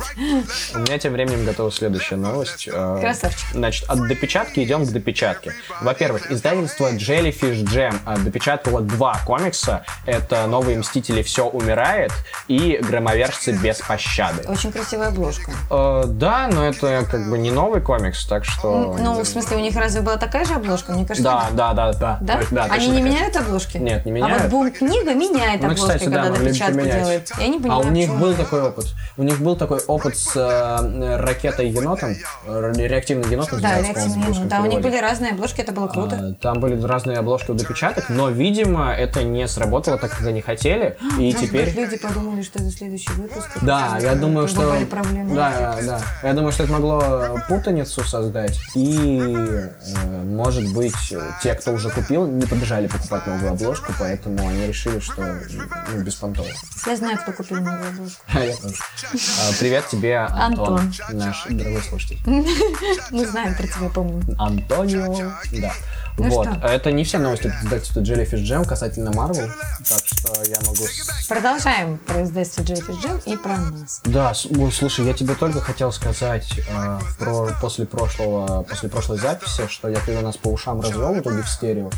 У 0.73 0.79
меня 0.79 0.97
тем 0.97 1.13
временем 1.13 1.45
готова 1.45 1.71
следующая 1.71 2.15
новость. 2.15 2.67
Э, 2.71 2.97
Красавчик. 2.99 3.47
Значит, 3.53 3.89
от 3.89 4.07
допечатки 4.07 4.59
идем 4.61 4.85
к 4.85 4.89
допечатке. 4.89 5.53
Во-первых, 5.81 6.31
издательство 6.31 6.91
Jellyfish 6.93 7.63
Jam 7.65 7.95
э, 8.05 8.17
допечатало 8.19 8.81
два 8.81 9.17
комикса. 9.25 9.85
Это 10.05 10.47
«Новые 10.47 10.77
Мстители. 10.79 11.21
Все 11.23 11.45
умирает» 11.45 12.11
и 12.47 12.79
«Громовержцы 12.81 13.51
без 13.53 13.79
пощады». 13.79 14.43
Очень 14.47 14.71
красивая 14.71 15.09
обложка. 15.09 15.51
Э, 15.69 16.03
да, 16.07 16.47
но 16.51 16.65
это 16.67 17.05
как 17.09 17.29
бы 17.29 17.37
не 17.37 17.51
новый 17.51 17.81
комикс, 17.81 18.25
так 18.25 18.43
что... 18.45 18.95
Ну, 18.99 19.21
в 19.21 19.25
смысле, 19.25 19.57
у 19.57 19.59
них 19.59 19.75
разве 19.75 20.01
была 20.01 20.17
такая 20.17 20.45
же 20.45 20.53
обложка? 20.55 20.91
Мне 20.93 21.05
кажется, 21.05 21.23
Да, 21.23 21.47
да, 21.51 21.73
да, 21.73 21.93
да. 21.93 22.41
Да? 22.49 22.67
Они 22.69 22.87
не 22.87 23.01
меняют 23.01 23.35
обложки? 23.35 23.77
Нет, 23.77 24.05
не 24.05 24.11
А 24.11 24.15
меняют. 24.15 24.43
вот 24.43 24.51
бум-книга 24.51 25.13
меняет 25.13 25.42
Ну, 25.47 25.53
обложки, 25.53 25.81
кстати, 25.81 26.05
да, 26.05 26.23
когда 26.23 26.31
бы 26.31 26.45
допечатку 26.45 26.81
делает. 26.81 27.31
Я 27.39 27.47
не 27.47 27.57
А 27.57 27.59
понимаю, 27.59 27.87
у 27.87 27.91
них 27.91 28.15
был 28.15 28.33
такой 28.33 28.61
опыт. 28.61 28.85
У 29.17 29.23
них 29.23 29.39
был 29.39 29.55
такой 29.55 29.79
опыт 29.79 30.17
с 30.17 30.35
э, 30.35 31.17
ракетой 31.17 31.69
енотом, 31.69 32.15
э, 32.45 32.71
реактивным 32.75 33.29
енотом. 33.29 33.61
Да, 33.61 33.79
реактивные. 33.79 34.27
русском 34.27 34.47
Да, 34.47 34.61
у 34.61 34.65
них 34.65 34.81
были 34.81 34.97
разные 34.97 35.31
обложки, 35.31 35.61
это 35.61 35.71
было 35.71 35.87
круто. 35.87 36.17
А, 36.19 36.33
Там 36.41 36.59
были 36.59 36.81
разные 36.81 37.17
обложки 37.17 37.51
у 37.51 37.53
допечаток, 37.53 38.09
но, 38.09 38.29
видимо, 38.29 38.91
это 38.93 39.23
не 39.23 39.47
сработало 39.47 39.97
так, 39.97 40.11
как 40.11 40.25
они 40.27 40.41
хотели. 40.41 40.97
И 41.17 41.25
Может 41.25 41.41
теперь... 41.41 41.65
быть, 41.65 41.75
люди 41.75 41.97
подумали, 41.97 42.41
что 42.41 42.59
это 42.59 42.71
следующий 42.71 43.11
выпуск. 43.11 43.49
Да, 43.61 43.97
я 44.01 44.15
думаю, 44.15 44.47
что... 44.47 44.75
проблемы. 44.89 45.35
Да, 45.35 45.77
да. 45.83 46.01
Я 46.23 46.33
думаю, 46.33 46.51
что 46.51 46.63
это 46.63 46.73
могло 46.73 47.03
путаницу 47.47 48.03
создать. 48.03 48.59
И, 48.75 49.19
э, 49.35 50.23
может 50.23 50.73
быть, 50.73 51.13
те, 51.41 51.53
кто 51.55 51.71
уже 51.71 51.89
купил, 51.89 52.25
не 52.27 52.45
побежали 52.45 52.87
покупать 52.87 53.27
новую 53.27 53.51
обложку, 53.51 53.93
поэтому 53.99 54.47
они 54.47 54.67
решили, 54.67 54.99
что 54.99 55.23
ну. 55.33 56.45
Я 56.85 56.95
знаю, 56.95 57.17
кто 57.17 57.31
купил 57.31 57.57
новую 57.57 57.89
обложку. 57.89 58.21
А 58.27 58.39
я 58.39 58.55
тоже. 58.55 58.75
А, 59.13 59.51
Привет 59.59 59.87
тебе, 59.87 60.17
Антон, 60.17 60.93
наш 61.11 61.45
дорогой 61.49 61.81
слушатель. 61.81 62.19
Мы 63.11 63.25
знаем 63.25 63.55
про 63.55 63.67
тебя, 63.67 63.89
помню. 63.89 64.23
Антонио. 64.37 65.31
Да. 65.61 65.73
Ну 66.17 66.29
вот. 66.29 66.47
что? 66.47 66.67
Это 66.67 66.91
не 66.91 67.03
все 67.03 67.17
новости 67.17 67.47
от 67.47 67.63
издательства 67.63 68.01
Jellyfish 68.01 68.43
Jam 68.43 68.67
касательно 68.67 69.09
Marvel, 69.09 69.49
так 69.87 69.99
что 70.05 70.43
я 70.43 70.57
могу... 70.61 70.85
Продолжаем 71.27 71.97
про 71.97 72.23
издательство 72.23 72.61
Jellyfish 72.61 73.01
Jam 73.01 73.21
и 73.25 73.37
про 73.37 73.57
нас. 73.57 74.01
Да, 74.05 74.33
слушай, 74.33 75.05
я 75.05 75.13
тебе 75.13 75.33
только 75.33 75.59
хотел 75.59 75.91
сказать 75.91 76.59
э, 76.69 76.99
про, 77.17 77.49
после, 77.59 77.85
прошлого, 77.85 78.63
после 78.63 78.89
прошлой 78.89 79.17
записи, 79.17 79.67
что 79.67 79.89
я 79.89 79.99
когда 80.01 80.21
нас 80.21 80.37
по 80.37 80.49
ушам 80.49 80.81
развел 80.81 81.13
в 81.13 81.19
итоге 81.19 81.41
в 81.41 81.49
стерео, 81.49 81.89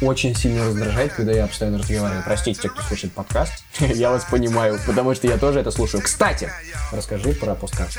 очень 0.00 0.34
сильно 0.34 0.66
раздражает, 0.66 1.12
когда 1.12 1.32
я 1.32 1.46
постоянно 1.46 1.78
разговариваю. 1.78 2.22
Простите, 2.24 2.62
те, 2.62 2.68
кто 2.68 2.82
слушает 2.82 3.12
подкаст. 3.12 3.52
я 3.80 4.10
вас 4.10 4.24
понимаю, 4.24 4.78
потому 4.86 5.14
что 5.14 5.26
я 5.26 5.38
тоже 5.38 5.60
это 5.60 5.70
слушаю. 5.70 6.02
Кстати, 6.02 6.50
расскажи 6.92 7.32
про 7.32 7.54
посткаст. 7.54 7.98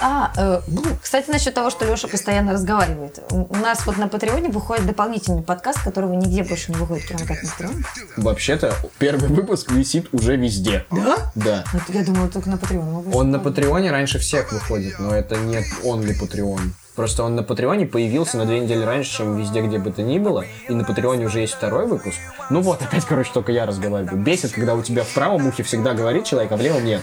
А, 0.00 0.32
э, 0.36 0.60
кстати, 1.02 1.30
насчет 1.30 1.54
того, 1.54 1.70
что 1.70 1.84
Леша 1.84 2.08
постоянно 2.08 2.52
разговаривает. 2.52 3.20
У 3.30 3.56
нас 3.56 3.86
вот 3.86 3.96
на 3.96 4.08
Патреоне 4.08 4.48
выходит 4.48 4.86
дополнительный 4.86 5.42
подкаст, 5.42 5.82
которого 5.82 6.14
нигде 6.14 6.42
больше 6.42 6.72
не 6.72 6.78
выходит, 6.78 7.04
кроме 7.06 7.26
как 7.26 7.42
на 7.42 7.50
Патреоне. 7.50 7.84
Вообще-то, 8.16 8.74
первый 8.98 9.28
выпуск 9.28 9.70
висит 9.70 10.08
уже 10.12 10.36
везде. 10.36 10.84
Да? 10.90 11.32
Да. 11.34 11.64
Вот 11.72 11.82
я 11.88 12.04
думала, 12.04 12.28
только 12.28 12.48
на 12.50 12.58
Патреоне. 12.58 13.12
Он 13.12 13.30
на 13.30 13.38
Патреоне 13.38 13.90
раньше 13.90 14.18
всех 14.18 14.52
выходит, 14.52 14.98
но 14.98 15.14
это 15.14 15.36
не 15.36 15.64
он 15.84 16.02
ли 16.04 16.14
Патреон. 16.14 16.74
Просто 16.96 17.24
он 17.24 17.34
на 17.34 17.42
Патреоне 17.42 17.86
появился 17.86 18.36
на 18.36 18.46
две 18.46 18.60
недели 18.60 18.84
раньше, 18.84 19.18
чем 19.18 19.36
везде, 19.36 19.62
где 19.62 19.78
бы 19.78 19.90
то 19.90 20.02
ни 20.02 20.18
было. 20.18 20.44
И 20.68 20.72
на 20.72 20.84
Патреоне 20.84 21.26
уже 21.26 21.40
есть 21.40 21.54
второй 21.54 21.86
выпуск. 21.86 22.16
Ну 22.50 22.60
вот, 22.60 22.82
опять, 22.82 23.04
короче, 23.04 23.32
только 23.32 23.50
я 23.50 23.66
разговариваю. 23.66 24.16
Бесит, 24.16 24.52
когда 24.52 24.74
у 24.74 24.82
тебя 24.82 25.02
в 25.02 25.08
правом 25.08 25.46
ухе 25.46 25.64
всегда 25.64 25.92
говорит 25.92 26.24
человек, 26.24 26.52
а 26.52 26.56
в 26.56 26.60
левом 26.60 26.84
нет. 26.84 27.02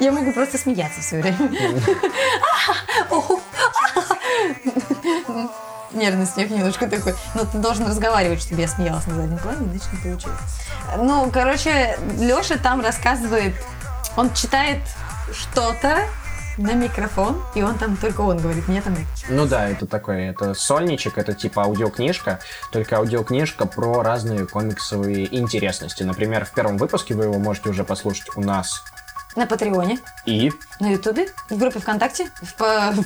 Я 0.00 0.10
могу 0.10 0.32
просто 0.32 0.56
смеяться 0.56 1.02
все 1.02 1.20
время. 1.20 1.36
Нервный 5.92 6.26
смех 6.26 6.50
немножко 6.50 6.88
такой. 6.88 7.14
Но 7.34 7.44
ты 7.44 7.58
должен 7.58 7.86
разговаривать, 7.86 8.40
чтобы 8.40 8.62
я 8.62 8.68
смеялась 8.68 9.06
на 9.06 9.16
заднем 9.16 9.38
плане, 9.38 9.66
иначе 9.66 9.84
не 9.92 9.98
получилось. 9.98 10.38
Ну, 10.96 11.30
короче, 11.30 11.98
Леша 12.18 12.56
там 12.58 12.80
рассказывает, 12.80 13.54
он 14.16 14.32
читает 14.34 14.80
что-то 15.32 16.06
на 16.56 16.72
микрофон, 16.74 17.42
и 17.54 17.62
он 17.62 17.76
там 17.78 17.96
только 17.96 18.20
он 18.22 18.38
говорит, 18.38 18.66
мне 18.68 18.80
там. 18.80 18.96
Ну 19.28 19.46
да, 19.46 19.68
это 19.68 19.86
такой, 19.86 20.26
это 20.26 20.54
сольничек, 20.54 21.18
это 21.18 21.34
типа 21.34 21.64
аудиокнижка, 21.64 22.40
только 22.72 22.96
аудиокнижка 22.96 23.66
про 23.66 24.02
разные 24.02 24.46
комиксовые 24.46 25.34
интересности. 25.36 26.02
Например, 26.02 26.44
в 26.44 26.52
первом 26.52 26.78
выпуске 26.78 27.14
вы 27.14 27.24
его 27.24 27.38
можете 27.38 27.68
уже 27.68 27.84
послушать 27.84 28.28
у 28.36 28.40
нас. 28.40 28.82
На 29.34 29.46
Патреоне, 29.46 29.98
И 30.24 30.50
на 30.80 30.92
Ютубе, 30.92 31.28
в 31.50 31.58
группе 31.58 31.78
ВКонтакте, 31.78 32.30
в... 32.58 32.62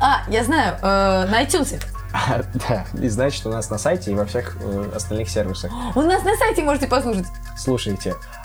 А, 0.00 0.24
я 0.28 0.44
знаю, 0.44 0.76
э, 0.82 1.26
на 1.30 1.42
iTunes. 1.42 1.80
да, 2.68 2.84
и 3.00 3.08
значит 3.08 3.46
у 3.46 3.50
нас 3.50 3.70
на 3.70 3.78
сайте 3.78 4.10
и 4.10 4.14
во 4.14 4.26
всех 4.26 4.56
э, 4.60 4.92
остальных 4.94 5.30
сервисах. 5.30 5.70
У 5.94 6.02
нас 6.02 6.22
на 6.24 6.36
сайте 6.36 6.62
можете 6.62 6.86
послушать. 6.86 7.26
Слушайте, 7.56 8.14
а, 8.14 8.39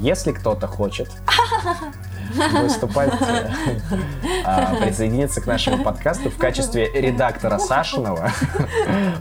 если 0.00 0.32
кто-то 0.32 0.66
хочет 0.66 1.10
выступать, 2.62 3.12
а, 4.44 4.74
присоединиться 4.76 5.40
к 5.40 5.46
нашему 5.46 5.82
подкасту 5.82 6.30
в 6.30 6.36
качестве 6.36 6.90
редактора 6.92 7.58
Сашиного, 7.58 8.30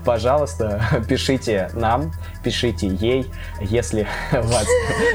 пожалуйста, 0.05 0.81
пишите 1.07 1.69
нам, 1.73 2.11
пишите 2.43 2.87
ей. 2.87 3.31
Если 3.61 4.07
вас 4.31 4.65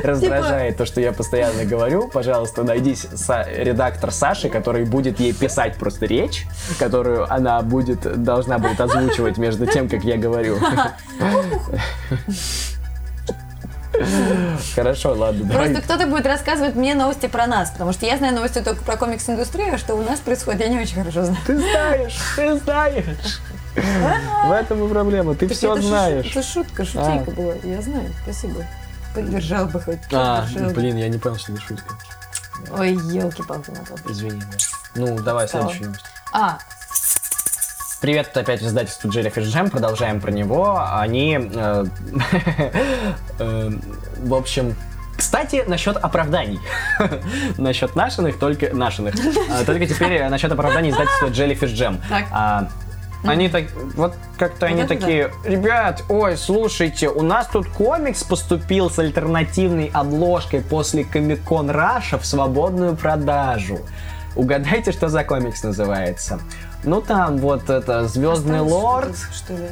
раздражает 0.02 0.76
то, 0.76 0.86
что 0.86 1.00
я 1.00 1.12
постоянно 1.12 1.64
говорю, 1.64 2.08
пожалуйста, 2.08 2.62
найдись 2.62 3.04
са- 3.04 3.46
редактор 3.54 4.10
Саши, 4.10 4.48
который 4.48 4.84
будет 4.84 5.20
ей 5.20 5.32
писать 5.32 5.76
просто 5.76 6.06
речь, 6.06 6.46
которую 6.78 7.32
она 7.32 7.60
будет, 7.62 8.22
должна 8.22 8.58
будет 8.58 8.80
озвучивать 8.80 9.38
между 9.38 9.66
тем, 9.66 9.88
как 9.88 10.04
я 10.04 10.16
говорю. 10.16 10.58
Хорошо, 14.74 15.14
ладно. 15.14 15.48
Просто 15.52 15.82
кто-то 15.82 16.06
будет 16.06 16.26
рассказывать 16.26 16.74
мне 16.74 16.94
новости 16.94 17.26
про 17.26 17.46
нас, 17.46 17.70
потому 17.70 17.92
что 17.92 18.06
я 18.06 18.16
знаю 18.16 18.34
новости 18.34 18.60
только 18.60 18.82
про 18.82 18.96
комикс-индустрию, 18.96 19.74
а 19.74 19.78
что 19.78 19.94
у 19.94 20.02
нас 20.02 20.20
происходит, 20.20 20.60
я 20.62 20.68
не 20.68 20.80
очень 20.80 20.96
хорошо 20.96 21.24
знаю. 21.24 21.38
Ты 21.46 21.58
знаешь, 21.58 22.16
ты 22.36 22.58
знаешь. 22.58 23.40
В 23.74 24.52
этом 24.52 24.84
и 24.84 24.88
проблема, 24.88 25.34
ты 25.34 25.48
все 25.48 25.74
знаешь. 25.80 26.30
Это 26.30 26.42
шутка, 26.42 26.84
шутейка 26.84 27.30
была. 27.30 27.54
Я 27.62 27.80
знаю, 27.80 28.10
спасибо. 28.22 28.64
Поддержал 29.14 29.66
бы 29.66 29.80
хоть. 29.80 29.98
А, 30.12 30.46
блин, 30.74 30.96
я 30.96 31.08
не 31.08 31.18
понял, 31.18 31.36
что 31.36 31.52
это 31.52 31.60
шутка. 31.62 31.94
Ой, 32.76 32.92
елки-палки 32.92 33.70
на. 33.70 34.10
Извини. 34.10 34.42
Ну, 34.94 35.18
давай, 35.20 35.48
следующую 35.48 35.86
новость. 35.86 36.04
А, 36.32 36.58
Привет 38.02 38.36
опять 38.36 38.60
издательству 38.64 39.08
Jellyfish 39.08 39.44
Jam, 39.44 39.70
продолжаем 39.70 40.20
про 40.20 40.32
него. 40.32 40.84
Они, 40.84 41.38
э, 41.40 41.84
э, 43.38 43.70
в 44.24 44.34
общем, 44.34 44.74
кстати, 45.16 45.62
насчет 45.68 45.96
оправданий. 45.96 46.58
насчет 47.58 47.94
нашиных, 47.94 48.40
только 48.40 48.74
нашиных. 48.74 49.14
А, 49.48 49.64
Только 49.64 49.86
теперь 49.86 50.14
э, 50.14 50.28
насчет 50.28 50.50
оправданий 50.50 50.90
издательства 50.90 51.28
Jellyfish 51.28 51.74
Jam. 51.74 52.00
Так. 52.08 52.24
А, 52.32 52.68
Они 53.22 53.48
так, 53.48 53.66
вот 53.94 54.16
как-то 54.36 54.66
они 54.66 54.80
это 54.80 54.94
да. 54.94 55.00
такие, 55.00 55.30
ребят, 55.44 56.02
ой, 56.08 56.36
слушайте, 56.36 57.08
у 57.08 57.22
нас 57.22 57.46
тут 57.46 57.68
комикс 57.68 58.24
поступил 58.24 58.90
с 58.90 58.98
альтернативной 58.98 59.92
обложкой 59.94 60.62
после 60.62 61.04
Комик-кон 61.04 61.70
Раша 61.70 62.18
в 62.18 62.26
свободную 62.26 62.96
продажу. 62.96 63.78
Угадайте, 64.34 64.90
что 64.90 65.08
за 65.08 65.22
комикс 65.22 65.62
называется? 65.62 66.40
Ну 66.84 67.00
там 67.00 67.38
вот 67.38 67.70
это 67.70 68.08
Звездный 68.08 68.60
осталось 68.60 68.72
лорд. 68.72 69.16
что-то, 69.16 69.34
Что 69.34 69.52
ли? 69.54 69.68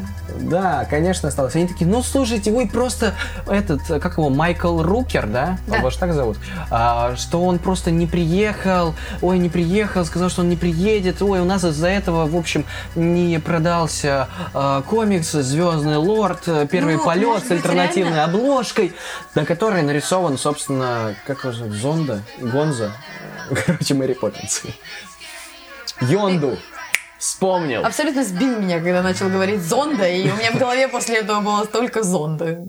Да, 0.48 0.84
конечно, 0.88 1.28
осталось. 1.28 1.56
Они 1.56 1.66
такие, 1.66 1.90
ну 1.90 2.02
слушайте, 2.04 2.52
вы 2.52 2.68
просто 2.68 3.14
этот, 3.48 3.82
как 4.00 4.16
его, 4.16 4.30
Майкл 4.30 4.80
Рукер, 4.80 5.26
да? 5.26 5.58
Да. 5.66 5.78
Его 5.78 5.90
же 5.90 5.98
так 5.98 6.12
зовут. 6.12 6.36
А, 6.70 7.16
что 7.16 7.42
он 7.44 7.58
просто 7.58 7.90
не 7.90 8.06
приехал, 8.06 8.94
ой, 9.22 9.38
не 9.38 9.48
приехал, 9.48 10.04
сказал, 10.04 10.28
что 10.30 10.42
он 10.42 10.48
не 10.50 10.56
приедет, 10.56 11.20
ой, 11.20 11.40
у 11.40 11.44
нас 11.44 11.64
из-за 11.64 11.88
этого, 11.88 12.26
в 12.26 12.36
общем, 12.36 12.64
не 12.94 13.38
продался 13.40 14.28
а, 14.54 14.82
комикс 14.82 15.32
Звездный 15.32 15.96
лорд, 15.96 16.46
э, 16.46 16.68
первый 16.70 16.94
Ну, 16.96 17.04
полет 17.04 17.44
с 17.44 17.50
альтернативной 17.50 18.14
реально? 18.14 18.24
обложкой, 18.38 18.94
на 19.34 19.44
которой 19.44 19.82
нарисован, 19.82 20.38
собственно, 20.38 21.14
как 21.26 21.40
его 21.42 21.52
зовут, 21.52 21.72
Зонда, 21.74 22.22
Гонза, 22.38 22.92
короче, 23.66 23.94
Мэри 23.94 24.12
Поппинс. 24.14 24.62
Йонду. 26.00 26.56
Вспомнил. 27.20 27.84
Абсолютно 27.84 28.24
сбил 28.24 28.58
меня, 28.58 28.78
когда 28.78 29.02
начал 29.02 29.28
говорить 29.28 29.60
зонда, 29.60 30.08
и 30.08 30.22
у 30.22 30.34
меня 30.36 30.52
в 30.52 30.58
голове 30.58 30.88
после 30.88 31.18
этого 31.18 31.42
было 31.42 31.66
только 31.66 32.02
зонды. 32.02 32.64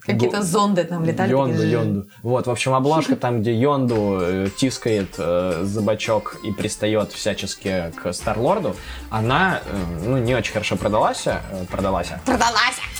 Какие-то 0.00 0.42
зонды 0.42 0.82
там 0.82 1.04
летали. 1.04 1.30
Йонду. 1.30 1.62
Йонду. 1.62 2.06
Вот, 2.24 2.48
в 2.48 2.50
общем, 2.50 2.74
обложка 2.74 3.14
там, 3.14 3.40
где 3.40 3.54
Йонду 3.54 4.18
э, 4.20 4.48
тискает 4.56 5.14
э, 5.18 5.60
за 5.62 5.80
бочок 5.80 6.40
и 6.42 6.50
пристает 6.50 7.12
всячески 7.12 7.92
к 7.94 8.12
Старлорду, 8.12 8.74
она, 9.10 9.60
э, 9.64 9.76
ну, 10.04 10.18
не 10.18 10.34
очень 10.34 10.52
хорошо 10.52 10.74
продалась, 10.74 11.28
э, 11.28 11.38
продалась. 11.70 12.08
Продалась! 12.24 12.93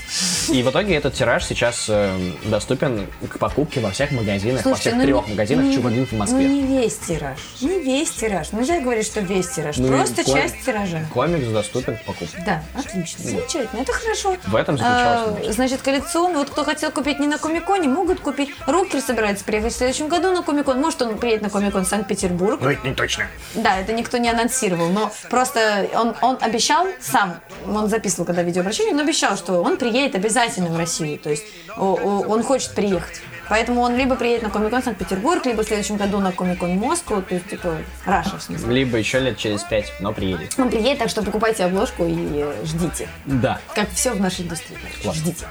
И 0.50 0.62
в 0.62 0.70
итоге 0.70 0.94
этот 0.96 1.14
тираж 1.14 1.44
сейчас 1.44 1.86
э, 1.88 2.16
доступен 2.44 3.06
к 3.28 3.38
покупке 3.38 3.80
во 3.80 3.90
всех 3.90 4.10
магазинах, 4.12 4.58
во 4.64 4.70
Слушайте, 4.74 4.90
всех 4.90 4.94
ну 4.94 5.02
трех 5.04 5.26
не- 5.26 5.30
магазинах 5.32 5.74
Чугунин 5.74 6.06
в 6.06 6.12
Ну 6.12 6.18
Москве. 6.18 6.44
не 6.48 6.62
весь 6.62 6.96
тираж. 6.98 7.38
Не 7.60 7.80
весь 7.80 8.10
тираж. 8.10 8.52
Нельзя 8.52 8.80
говорить, 8.80 9.06
что 9.06 9.20
весь 9.20 9.48
тираж. 9.48 9.76
Ну 9.78 9.88
Просто 9.88 10.22
ком- 10.24 10.34
часть 10.34 10.64
тиража. 10.64 11.00
Комикс 11.12 11.48
доступен 11.48 11.96
к 11.96 12.04
покупке. 12.04 12.42
Да, 12.46 12.62
отлично, 12.78 13.24
замечательно, 13.24 13.80
это 13.80 13.92
хорошо. 13.92 14.36
В 14.46 14.54
этом 14.56 14.78
заключалась 14.78 15.48
А. 15.48 15.52
Значит, 15.52 15.82
коллекционно, 15.82 16.38
вот 16.40 16.50
кто 16.50 16.64
хотел 16.64 16.90
купить 16.90 17.18
не 17.18 17.26
на 17.26 17.38
Комиконе, 17.38 17.88
могут 17.88 18.20
купить. 18.20 18.50
Рукер 18.66 19.00
собирается 19.00 19.44
приехать 19.44 19.72
в 19.72 19.76
следующем 19.76 20.08
году 20.08 20.32
на 20.32 20.42
Комикон. 20.42 20.80
Может, 20.80 21.02
он 21.02 21.18
приедет 21.18 21.42
на 21.42 21.50
Комикон 21.50 21.84
в 21.84 21.88
Санкт-Петербург. 21.88 22.60
Ну, 22.62 22.70
это 22.70 22.86
не 22.86 22.94
точно. 22.94 23.26
Да, 23.54 23.78
это 23.80 23.92
никто 23.92 24.18
не 24.18 24.28
анонсировал, 24.28 24.90
но 24.90 25.10
просто 25.30 25.88
он, 25.94 26.14
он 26.20 26.38
обещал 26.40 26.86
сам, 27.00 27.40
он 27.66 27.88
записывал 27.88 28.26
когда 28.26 28.42
видеообращение, 28.42 28.92
он 28.94 29.00
обещал, 29.00 29.36
что 29.36 29.62
он 29.62 29.76
приедет 29.76 30.03
обязательно 30.12 30.68
в 30.68 30.76
Россию, 30.76 31.18
то 31.18 31.30
есть 31.30 31.44
он 31.76 32.42
хочет 32.42 32.74
приехать. 32.74 33.22
Поэтому 33.46 33.82
он 33.82 33.94
либо 33.94 34.16
приедет 34.16 34.42
на 34.42 34.48
Комикон 34.48 34.82
Санкт-Петербург, 34.82 35.44
либо 35.44 35.62
в 35.62 35.66
следующем 35.66 35.96
году 35.96 36.18
на 36.18 36.32
Комикон 36.32 36.78
Москву, 36.78 37.20
то 37.20 37.34
есть 37.34 37.50
типа 37.50 37.76
Раша 38.06 38.38
в 38.38 38.42
смысле. 38.42 38.72
Либо 38.72 38.96
еще 38.96 39.18
лет 39.18 39.36
через 39.36 39.62
пять, 39.64 39.92
но 40.00 40.14
приедет. 40.14 40.54
Он 40.56 40.70
приедет, 40.70 40.98
так 40.98 41.10
что 41.10 41.22
покупайте 41.22 41.64
обложку 41.64 42.06
и 42.06 42.44
ждите. 42.64 43.06
Да. 43.26 43.60
Как 43.74 43.90
все 43.90 44.12
в 44.12 44.20
нашей 44.20 44.46
индустрии. 44.46 44.78
Класс. 45.02 45.16
Ждите. 45.16 45.46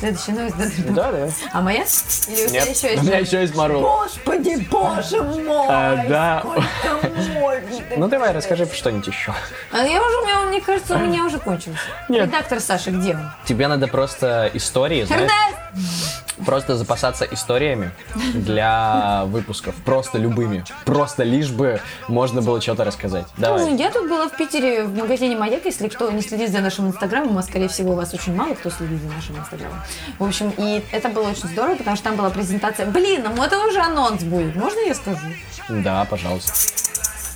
Следующая 0.00 0.32
новость, 0.32 0.56
да? 0.86 0.92
Да, 0.94 1.12
да. 1.12 1.28
А 1.52 1.60
моя? 1.60 1.84
Или 2.28 2.44
у 2.44 2.48
тебя 2.48 2.62
еще 2.62 2.86
у 2.86 2.90
есть? 2.90 3.02
меня 3.02 3.18
еще 3.18 3.40
есть 3.42 3.54
Марвел. 3.54 3.82
Господи, 3.82 4.66
боже 4.70 5.22
мой! 5.22 5.66
А, 5.68 6.04
да. 6.08 6.40
Сколько 6.40 7.08
можно? 7.34 7.60
Ну 7.96 8.08
давай, 8.08 8.32
расскажи 8.32 8.66
что-нибудь 8.72 9.06
еще. 9.08 9.34
А 9.72 9.84
я 9.84 10.00
уже, 10.00 10.16
у 10.16 10.24
меня, 10.24 10.40
мне 10.46 10.60
кажется, 10.60 10.94
у 10.96 10.98
меня 10.98 11.24
уже 11.24 11.38
кончился. 11.38 11.80
Нет. 12.08 12.26
Редактор 12.26 12.60
Саша, 12.60 12.90
где 12.92 13.14
он? 13.14 13.30
Тебе 13.44 13.68
надо 13.68 13.88
просто 13.88 14.50
истории, 14.54 15.04
знаешь! 15.04 15.28
Просто 16.44 16.76
запасаться 16.76 17.24
историями 17.24 17.90
для 18.34 19.24
выпусков. 19.26 19.74
Просто 19.84 20.18
любыми. 20.18 20.64
Просто 20.84 21.22
лишь 21.22 21.50
бы 21.50 21.80
можно 22.08 22.42
было 22.42 22.60
что-то 22.60 22.84
рассказать. 22.84 23.26
Ну, 23.36 23.42
Давай. 23.42 23.76
я 23.76 23.90
тут 23.90 24.08
была 24.08 24.28
в 24.28 24.36
Питере 24.36 24.84
в 24.84 24.96
магазине 24.96 25.36
«Маяк», 25.36 25.64
если 25.64 25.88
кто 25.88 26.10
не 26.10 26.22
следит 26.22 26.50
за 26.50 26.60
нашим 26.60 26.88
инстаграмом, 26.88 27.38
а 27.38 27.42
скорее 27.42 27.68
всего 27.68 27.94
вас 27.94 28.14
очень 28.14 28.34
мало 28.34 28.54
кто 28.54 28.70
следит 28.70 29.00
за 29.02 29.08
нашим 29.08 29.38
инстаграмом. 29.38 29.78
В 30.18 30.24
общем, 30.24 30.52
и 30.56 30.82
это 30.92 31.08
было 31.08 31.30
очень 31.30 31.48
здорово, 31.48 31.76
потому 31.76 31.96
что 31.96 32.04
там 32.04 32.16
была 32.16 32.30
презентация. 32.30 32.86
Блин, 32.86 33.26
ну 33.36 33.42
это 33.42 33.58
уже 33.58 33.80
анонс 33.80 34.22
будет, 34.22 34.56
можно 34.56 34.80
я 34.80 34.94
скажу? 34.94 35.26
Да, 35.68 36.04
пожалуйста. 36.04 36.52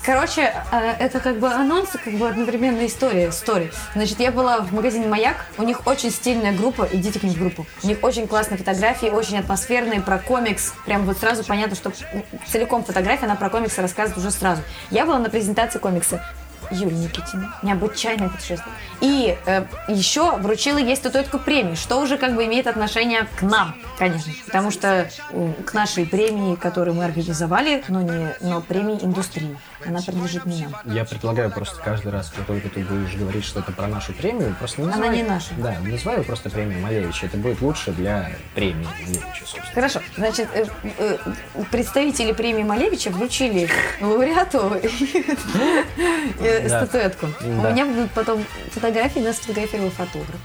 Короче, 0.05 0.53
э, 0.71 0.97
это 0.99 1.19
как 1.19 1.39
бы 1.39 1.49
анонс, 1.51 1.89
как 1.93 2.13
бы 2.15 2.29
одновременно 2.29 2.85
история, 2.85 3.33
стори. 3.33 3.71
Значит, 3.95 4.21
я 4.21 4.33
была 4.33 4.61
в 4.61 4.71
магазине 4.75 5.07
«Маяк», 5.07 5.47
у 5.57 5.63
них 5.63 5.87
очень 5.87 6.11
стильная 6.11 6.53
группа, 6.53 6.87
идите 6.93 7.19
к 7.19 7.23
ним 7.23 7.33
в 7.33 7.39
группу. 7.39 7.67
У 7.83 7.87
них 7.87 7.99
очень 8.03 8.29
классные 8.29 8.59
фотографии, 8.59 9.07
очень 9.07 9.39
атмосферные, 9.39 10.03
про 10.03 10.19
комикс. 10.19 10.75
Прям 10.85 11.07
вот 11.07 11.17
сразу 11.17 11.43
понятно, 11.43 11.75
что 11.75 11.91
целиком 12.47 12.85
фотография, 12.85 13.25
она 13.25 13.35
про 13.35 13.49
комиксы 13.49 13.81
рассказывает 13.81 14.19
уже 14.19 14.31
сразу. 14.31 14.61
Я 14.91 15.07
была 15.07 15.19
на 15.19 15.31
презентации 15.31 15.79
комикса. 15.79 16.23
Юлия 16.71 16.97
Никитина. 16.97 17.55
Необычайное 17.63 18.29
путешествие. 18.29 18.73
И 19.01 19.37
э, 19.47 19.65
еще 19.89 20.37
вручила 20.37 20.79
ей 20.79 20.97
статуэтку 20.97 21.39
премии, 21.39 21.75
что 21.75 22.01
уже 22.01 22.17
как 22.17 22.35
бы 22.35 22.45
имеет 22.45 22.67
отношение 22.67 23.27
к 23.37 23.43
нам, 23.43 23.75
конечно. 23.99 24.33
Потому 24.47 24.71
что 24.71 25.11
э, 25.31 25.53
к 25.67 25.75
нашей 25.75 26.07
премии, 26.07 26.55
которую 26.55 26.95
мы 26.95 27.05
организовали, 27.05 27.85
но, 27.89 28.03
не, 28.03 28.35
но 28.41 28.61
премии 28.61 28.99
индустрии. 29.03 29.57
Она 29.87 30.01
принадлежит 30.01 30.47
мне. 30.47 30.69
Я 30.87 31.05
предлагаю 31.05 31.51
просто 31.51 31.81
каждый 31.83 32.13
раз, 32.13 32.33
как 32.35 32.47
только 32.47 32.69
ты 32.69 32.85
будешь 32.85 33.15
говорить 33.15 33.45
что-то 33.45 33.73
про 33.73 33.87
нашу 33.87 34.13
премию, 34.13 34.55
просто 34.59 34.81
не 34.81 34.87
называй... 34.87 35.09
Она 35.09 35.17
не 35.17 35.23
наша. 35.23 35.55
Да, 35.59 35.77
называй 35.81 36.19
ее 36.19 36.23
просто 36.23 36.51
премию 36.51 36.81
Малевича. 36.81 37.27
Это 37.27 37.37
будет 37.37 37.61
лучше 37.61 37.93
для 37.93 38.31
премии 38.55 38.87
Малевича, 38.87 39.41
собственно. 39.41 39.75
Хорошо. 39.75 40.01
Значит, 40.17 40.49
э, 40.55 40.65
э, 40.99 41.19
представители 41.71 42.33
премии 42.33 42.63
Малевича 42.63 43.11
вручили 43.11 43.69
лауреату 44.01 44.81
э, 46.61 46.69
Да. 46.69 46.85
статуэтку. 46.87 47.27
Да. 47.41 47.47
У 47.47 47.73
меня 47.73 47.87
будут 47.87 48.11
потом 48.13 48.45
фотографии, 48.73 49.21
нас 49.21 49.37
фотографировал 49.37 49.91
фотограф. 49.91 50.37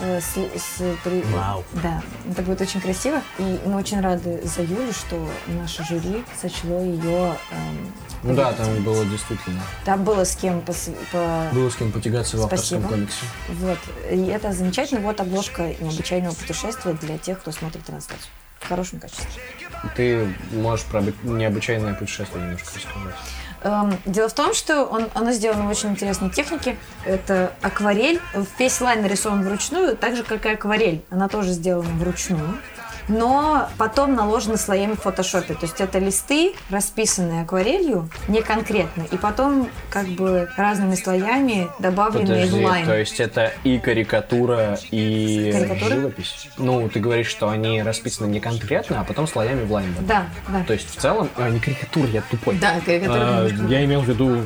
Э, 0.00 0.20
с- 0.20 0.60
с 0.62 0.80
при- 1.02 1.22
Вау. 1.32 1.64
Да, 1.82 2.00
это 2.30 2.42
будет 2.42 2.60
очень 2.60 2.80
красиво. 2.80 3.20
И 3.38 3.60
мы 3.66 3.76
очень 3.76 4.00
рады 4.00 4.40
за 4.44 4.62
Юлю, 4.62 4.92
что 4.92 5.28
наше 5.48 5.82
жюри 5.84 6.24
сочло 6.40 6.80
ее... 6.80 7.34
эм, 7.50 7.92
Ну 8.22 8.34
да, 8.34 8.52
там 8.52 8.80
было 8.84 9.04
действительно. 9.04 9.60
Там 9.84 10.04
было 10.04 10.24
с 10.24 10.36
кем 10.36 10.60
пос- 10.60 10.96
по... 11.10 11.48
Было 11.52 11.68
с 11.68 11.74
кем 11.74 11.90
потягаться 11.90 12.36
в 12.36 12.42
авторском 12.44 12.78
Спасибо. 12.80 12.88
комиксе. 12.88 13.24
Вот. 13.48 13.78
И 14.12 14.26
это 14.26 14.52
замечательно. 14.52 15.00
Вот 15.00 15.20
обложка 15.20 15.74
необычайного 15.80 16.34
путешествия 16.34 16.92
для 16.92 17.18
тех, 17.18 17.40
кто 17.40 17.50
смотрит 17.50 17.84
трансляцию. 17.84 18.28
В 18.60 18.68
хорошем 18.68 19.00
качестве. 19.00 19.26
Ты 19.96 20.28
можешь 20.52 20.84
про 20.86 21.00
обы- 21.00 21.14
необычайное 21.24 21.94
путешествие 21.94 22.42
немножко 22.44 22.68
рассказать. 22.74 23.14
Эм, 23.62 23.96
Дело 24.04 24.28
в 24.28 24.34
том, 24.34 24.54
что 24.54 24.84
он, 24.84 25.08
оно 25.14 25.32
сделано 25.32 25.64
в 25.64 25.70
очень 25.70 25.90
интересной 25.90 26.30
технике. 26.30 26.76
Это 27.04 27.52
акварель. 27.62 28.20
Весь 28.58 28.80
line 28.80 29.02
нарисован 29.02 29.42
вручную, 29.42 29.96
так 29.96 30.16
же, 30.16 30.22
как 30.22 30.46
и 30.46 30.50
акварель. 30.50 31.02
Она 31.10 31.28
тоже 31.28 31.50
сделана 31.50 31.90
вручную. 31.90 32.58
Но 33.08 33.68
потом 33.78 34.14
наложены 34.14 34.56
слоями 34.56 34.92
в 34.94 35.00
фотошопе. 35.00 35.54
То 35.54 35.66
есть 35.66 35.80
это 35.80 35.98
листы, 35.98 36.54
расписанные 36.70 37.42
акварелью, 37.42 38.08
не 38.28 38.42
конкретно. 38.42 39.04
И 39.10 39.16
потом 39.16 39.68
как 39.90 40.06
бы 40.08 40.48
разными 40.56 40.94
слоями 40.94 41.68
добавленные 41.78 42.44
Подожди, 42.46 42.60
в 42.60 42.64
line. 42.64 42.86
то 42.86 42.96
есть 42.98 43.20
это 43.20 43.52
и 43.64 43.78
карикатура, 43.78 44.78
и 44.90 45.50
Карикатура? 45.52 45.94
живопись? 45.94 46.48
Ну, 46.58 46.88
ты 46.88 47.00
говоришь, 47.00 47.28
что 47.28 47.48
они 47.48 47.82
расписаны 47.82 48.28
не 48.28 48.40
конкретно, 48.40 49.00
а 49.00 49.04
потом 49.04 49.26
слоями 49.26 49.64
в 49.64 49.72
лайн. 49.72 49.94
Да, 50.00 50.26
да. 50.48 50.62
То 50.64 50.72
есть 50.74 50.90
в 50.94 51.00
целом... 51.00 51.28
А, 51.36 51.48
не 51.48 51.60
карикатура, 51.60 52.08
я 52.08 52.22
тупой. 52.30 52.56
Да, 52.58 52.74
карикатура 52.84 53.18
А, 53.20 53.48
я 53.68 53.84
имел 53.84 54.02
в 54.02 54.08
виду 54.08 54.42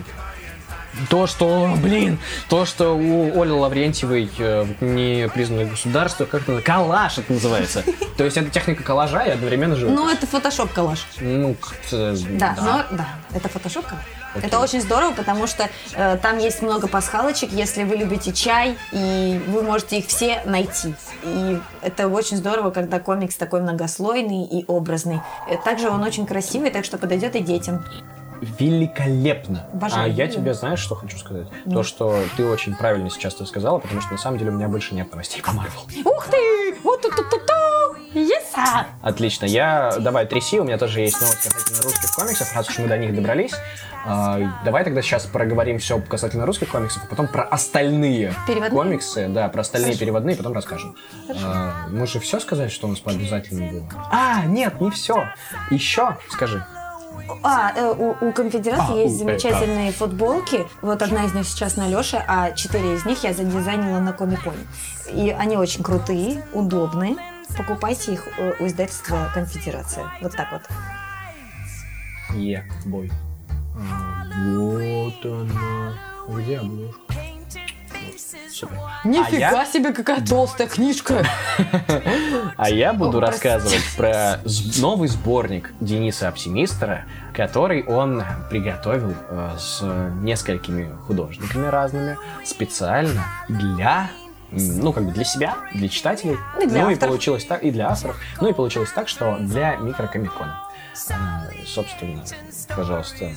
то, 1.09 1.27
что, 1.27 1.75
блин, 1.83 2.19
то, 2.49 2.65
что 2.65 2.97
у 2.97 3.41
Оли 3.41 3.51
Лаврентьевой 3.51 4.31
э, 4.39 4.67
не 4.81 5.29
признано 5.29 5.65
государство, 5.65 6.25
как 6.25 6.49
это, 6.49 6.61
коллаж 6.61 7.19
это 7.19 7.33
называется. 7.33 7.83
То 8.17 8.25
есть 8.25 8.37
это 8.37 8.51
техника 8.51 8.83
коллажа 8.83 9.21
и 9.21 9.31
одновременно 9.31 9.77
живопись. 9.77 9.99
Ну, 9.99 10.11
это 10.11 10.27
фотошоп-коллаж. 10.27 11.07
Ну, 11.21 11.55
как-то, 11.55 12.15
Да, 12.39 12.57
но 12.61 12.97
да, 12.97 13.09
это 13.35 13.49
фотошопка. 13.49 13.97
Окей. 14.35 14.47
Это 14.47 14.61
очень 14.61 14.81
здорово, 14.81 15.13
потому 15.13 15.47
что 15.47 15.69
э, 15.95 16.17
там 16.17 16.39
есть 16.39 16.63
много 16.63 16.89
пасхалочек, 16.89 17.53
если 17.53 17.85
вы 17.85 17.97
любите 17.97 18.33
чай, 18.33 18.79
и 18.91 19.41
вы 19.49 19.63
можете 19.63 19.99
их 19.99 20.07
все 20.07 20.41
найти. 20.47 20.95
И 21.23 21.61
это 21.83 22.09
очень 22.09 22.39
здорово, 22.39 22.71
когда 22.71 22.99
комикс 22.99 23.37
такой 23.37 23.61
многослойный 23.61 24.45
и 24.45 24.65
образный. 24.69 25.21
Э, 25.49 25.57
Также 25.63 25.91
он 25.91 26.03
очень 26.03 26.27
красивый, 26.27 26.71
так 26.71 26.85
что 26.87 26.97
подойдет 26.97 27.37
и 27.37 27.41
детям. 27.41 27.85
Великолепно. 28.43 29.67
Обожаю. 29.73 30.05
А 30.05 30.09
я 30.09 30.27
тебе, 30.27 30.53
знаешь, 30.55 30.81
что 30.81 30.95
хочу 30.95 31.17
сказать? 31.17 31.47
То, 31.71 31.83
что 31.83 32.19
ты 32.37 32.45
очень 32.47 32.75
правильно 32.75 33.09
сейчас 33.11 33.35
это 33.35 33.47
сказала, 33.47 33.79
потому 33.79 34.01
что 34.01 34.13
на 34.13 34.19
самом 34.19 34.39
деле 34.39 34.51
у 34.51 34.55
меня 34.55 34.69
больше 34.69 34.95
нет 34.95 35.11
новостей 35.11 35.43
по 35.43 35.53
Марвел. 35.53 35.81
Ух 36.05 36.27
ты! 36.27 36.77
Вот 36.83 37.01
тут 37.03 37.15
тут 37.15 37.31
тут 37.31 37.43
Еса! 38.15 38.87
Отлично. 39.01 39.47
Я, 39.47 39.97
давай, 39.99 40.27
тряси, 40.27 40.61
у 40.61 40.65
меня 40.65 40.77
тоже 40.77 41.01
есть 41.01 41.21
новости 41.21 41.49
касательно 41.49 41.83
русских 41.83 42.15
комиксов, 42.15 42.55
раз 42.55 42.69
уж 42.69 42.79
мы 42.79 42.89
до 42.89 42.99
них 42.99 43.15
добрались. 43.15 43.53
А, 44.05 44.39
давай 44.65 44.85
тогда 44.85 45.01
сейчас 45.01 45.27
проговорим 45.27 45.79
все 45.79 46.01
касательно 46.01 46.45
русских 46.45 46.69
комиксов, 46.69 47.05
а 47.05 47.07
потом 47.07 47.29
про 47.29 47.45
остальные 47.45 48.35
Переводные? 48.47 48.71
комиксы, 48.71 49.29
да, 49.29 49.49
про 49.49 49.61
остальные 49.61 49.97
переводные, 49.97 50.37
потом 50.37 50.53
расскажем. 50.53 50.97
А, 51.43 51.87
мы 51.89 52.07
же 52.07 52.19
все 52.21 52.41
сказали, 52.41 52.69
что 52.69 52.87
у 52.87 52.91
нас 52.91 52.99
по 52.99 53.13
обязательному 53.13 53.71
было? 53.71 53.89
А, 54.11 54.45
нет, 54.45 54.81
не 54.81 54.91
все. 54.91 55.29
Еще 55.71 56.17
скажи. 56.29 56.65
А, 57.43 57.73
э, 57.75 57.95
у, 57.97 58.29
у 58.29 58.33
конфедерации 58.33 58.93
А, 58.95 58.97
есть 58.97 59.17
у- 59.17 59.19
замечательные 59.19 59.93
футболки. 59.93 60.67
Вот 60.81 61.03
одна 61.03 61.25
из 61.25 61.35
них 61.35 61.47
сейчас 61.47 61.77
на 61.77 61.89
Леше, 61.89 62.23
а 62.27 62.51
четыре 62.53 62.95
из 62.95 63.05
них 63.05 63.23
я 63.25 63.33
задизайнила 63.33 63.99
на 64.01 64.13
Комиконе. 64.13 64.67
И 65.13 65.31
они 65.31 65.57
очень 65.57 65.83
крутые, 65.83 66.45
удобные. 66.53 67.17
Покупайте 67.57 68.15
их 68.15 68.27
э, 68.39 68.55
у 68.61 68.67
издательства 68.67 69.31
Конфедерация. 69.35 70.07
Вот 70.21 70.33
так 70.37 70.53
вот. 70.53 70.63
Е, 72.37 72.65
бой. 72.87 73.11
А, 73.77 74.25
вот 74.55 75.25
она. 75.27 75.95
Где 76.29 76.59
обложка? 76.59 77.01
Нифига 79.05 79.51
я- 79.51 79.67
себе, 79.67 79.93
какая 79.93 80.25
толстая 80.25 80.69
книжка! 80.69 81.25
А 82.57 82.71
я 82.71 82.93
буду 82.93 83.21
рассказывать 83.21 83.83
про 83.97 84.41
новый 84.79 85.09
сборник 85.09 85.73
Дениса 85.81 86.29
Оптимистера, 86.29 87.05
который 87.35 87.83
он 87.85 88.23
приготовил 88.51 89.15
э, 89.29 89.51
с 89.59 89.83
несколькими 90.21 90.95
художниками 91.07 91.67
разными 91.67 92.19
специально 92.45 93.25
для 93.49 94.11
ну, 94.53 94.93
как 94.93 95.07
бы 95.07 95.13
для 95.13 95.25
себя, 95.25 95.57
для 95.73 95.89
читателей. 95.89 96.37
И 96.61 96.67
для 96.67 96.83
ну, 96.83 96.91
и 96.91 96.93
авторов. 96.93 97.11
получилось 97.13 97.45
так, 97.45 97.63
и 97.63 97.71
для 97.71 97.89
авторов. 97.89 98.21
Ну, 98.41 98.49
и 98.49 98.53
получилось 98.53 98.91
так, 98.93 99.09
что 99.09 99.37
для 99.41 99.77
микрокомикона. 99.77 100.63
А, 101.11 101.45
собственно, 101.67 102.23
пожалуйста, 102.69 103.31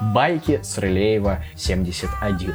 байки 0.00 0.60
с 0.62 0.76
Рылеева 0.76 1.42
71. 1.56 2.54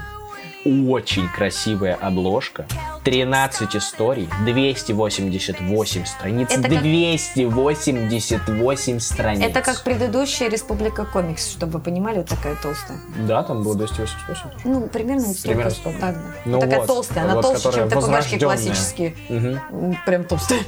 Очень 0.66 1.28
красивая 1.28 1.96
обложка, 1.96 2.66
13 3.04 3.76
историй, 3.76 4.30
288 4.46 6.06
страниц, 6.06 6.48
Это 6.52 6.70
как- 6.70 6.82
288 6.82 9.00
страниц. 9.00 9.50
Это 9.50 9.62
как 9.62 9.84
предыдущая 9.84 10.48
Республика 10.50 11.04
Комикс, 11.06 11.50
чтобы 11.52 11.74
вы 11.74 11.80
понимали, 11.82 12.20
вот 12.20 12.30
такая 12.30 12.56
толстая. 12.56 12.98
Да, 13.28 13.44
там 13.44 13.62
было 13.64 13.76
288 13.76 14.26
тоже. 14.28 14.42
Ну, 14.64 14.88
примерно 14.88 15.34
Примерно 15.44 15.72
столько. 15.72 16.00
Так, 16.00 16.16
да. 16.16 16.22
Ну 16.46 16.60
такая 16.62 16.80
вот, 16.80 16.88
толстая, 16.88 17.24
она 17.26 17.34
вот, 17.36 17.42
толще, 17.42 17.72
чем 17.74 17.90
ТПБшки 17.90 18.40
классические. 18.40 19.14
М, 19.30 19.98
Прям 20.06 20.24
толстая. 20.24 20.62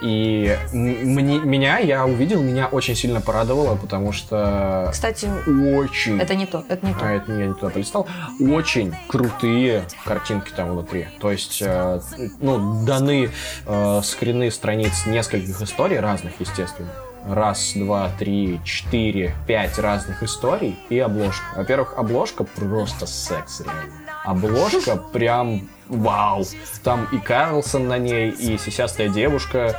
И 0.00 0.56
мне, 0.72 1.40
меня, 1.40 1.78
я 1.78 2.06
увидел, 2.06 2.40
меня 2.40 2.68
очень 2.68 2.94
сильно 2.94 3.20
порадовало, 3.20 3.74
потому 3.76 4.12
что 4.12 4.88
Кстати, 4.92 5.28
очень... 5.46 6.20
это 6.20 6.34
не 6.36 6.46
то, 6.46 6.64
это 6.68 6.86
не 6.86 6.94
то. 6.94 7.00
А 7.02 7.10
это 7.10 7.32
я 7.32 7.46
не 7.46 7.54
туда 7.54 7.70
полистал. 7.70 8.06
Очень 8.40 8.94
крутые 9.08 9.84
картинки 10.04 10.52
там 10.54 10.70
внутри. 10.70 11.08
То 11.20 11.32
есть, 11.32 11.60
э, 11.60 12.00
ну, 12.38 12.84
даны 12.84 13.30
э, 13.66 14.00
скрины 14.04 14.50
страниц 14.50 15.06
нескольких 15.06 15.60
историй 15.60 15.98
разных, 15.98 16.32
естественно. 16.38 16.90
Раз, 17.26 17.72
два, 17.74 18.10
три, 18.18 18.60
четыре, 18.64 19.34
пять 19.46 19.78
разных 19.78 20.22
историй 20.22 20.78
и 20.88 20.98
обложка. 20.98 21.44
Во-первых, 21.56 21.94
обложка 21.98 22.44
просто 22.44 23.06
секс, 23.06 23.60
реально. 23.60 23.92
Обложка 24.24 24.96
прям 24.96 25.68
вау. 25.88 26.44
Там 26.82 27.08
и 27.12 27.18
Карлсон 27.18 27.88
на 27.88 27.98
ней, 27.98 28.30
и 28.30 28.58
сисястая 28.58 29.08
девушка. 29.08 29.78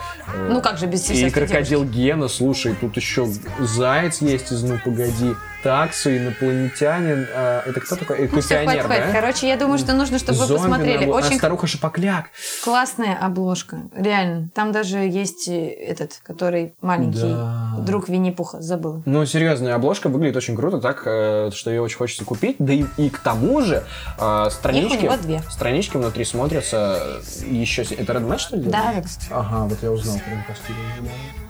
Ну 0.49 0.61
как 0.61 0.77
же 0.77 0.85
без 0.85 1.03
и 1.09 1.15
сисястой 1.15 1.47
крокодил 1.47 1.85
Гена, 1.85 2.27
слушай, 2.27 2.75
тут 2.75 2.95
еще 2.97 3.27
заяц 3.59 4.21
есть 4.21 4.51
из 4.51 4.63
«Ну, 4.63 4.79
погоди». 4.83 5.35
Таксу, 5.63 6.15
инопланетянин. 6.15 7.27
а, 7.35 7.63
это 7.65 7.79
кто 7.81 7.95
такой? 7.95 8.19
Это 8.19 8.35
Ну, 8.35 8.41
всё, 8.41 8.63
хватит, 8.63 8.87
да? 8.87 9.11
Короче, 9.11 9.47
я 9.47 9.57
думаю, 9.57 9.77
что 9.77 9.93
нужно, 9.93 10.17
чтобы 10.17 10.39
вы 10.39 10.45
Зомби 10.45 10.61
посмотрели. 10.61 11.05
на- 11.05 11.11
а, 11.13 11.15
Очень 11.17 11.37
Старуха 11.37 11.67
Шапокляк. 11.67 12.25
классная 12.63 13.17
обложка, 13.17 13.81
реально. 13.95 14.49
Там 14.55 14.71
даже 14.71 14.99
есть 14.99 15.47
э, 15.49 15.67
этот, 15.69 16.19
который 16.23 16.75
маленький 16.81 17.21
Да. 17.21 17.75
друг 17.79 18.07
Винни-Пуха, 18.07 18.61
забыл. 18.61 19.03
Ну, 19.05 19.25
серьезная 19.25 19.75
обложка 19.75 20.07
выглядит 20.07 20.37
очень 20.37 20.55
круто, 20.55 20.79
так, 20.79 21.03
э, 21.05 21.51
что 21.53 21.69
ее 21.69 21.81
очень 21.81 21.97
хочется 21.97 22.23
купить. 22.23 22.55
Да 22.59 22.71
и, 22.73 22.85
и 22.97 23.09
к 23.09 23.19
тому 23.19 23.61
же 23.61 23.83
э, 24.17 24.47
странички, 24.51 25.03
него 25.03 25.17
две. 25.17 25.41
странички 25.49 25.97
внутри 25.97 26.23
смотрятся 26.23 27.19
еще... 27.45 27.81
Это 27.83 28.13
Red 28.13 28.27
Match, 28.27 28.39
что 28.39 28.55
ли? 28.55 28.63
Да, 28.69 28.93
да. 28.95 29.03
Ага, 29.31 29.65
вот 29.65 29.77
я 29.81 29.91
узнал 29.91 30.15
про 30.19 30.53
костюм. 30.53 30.75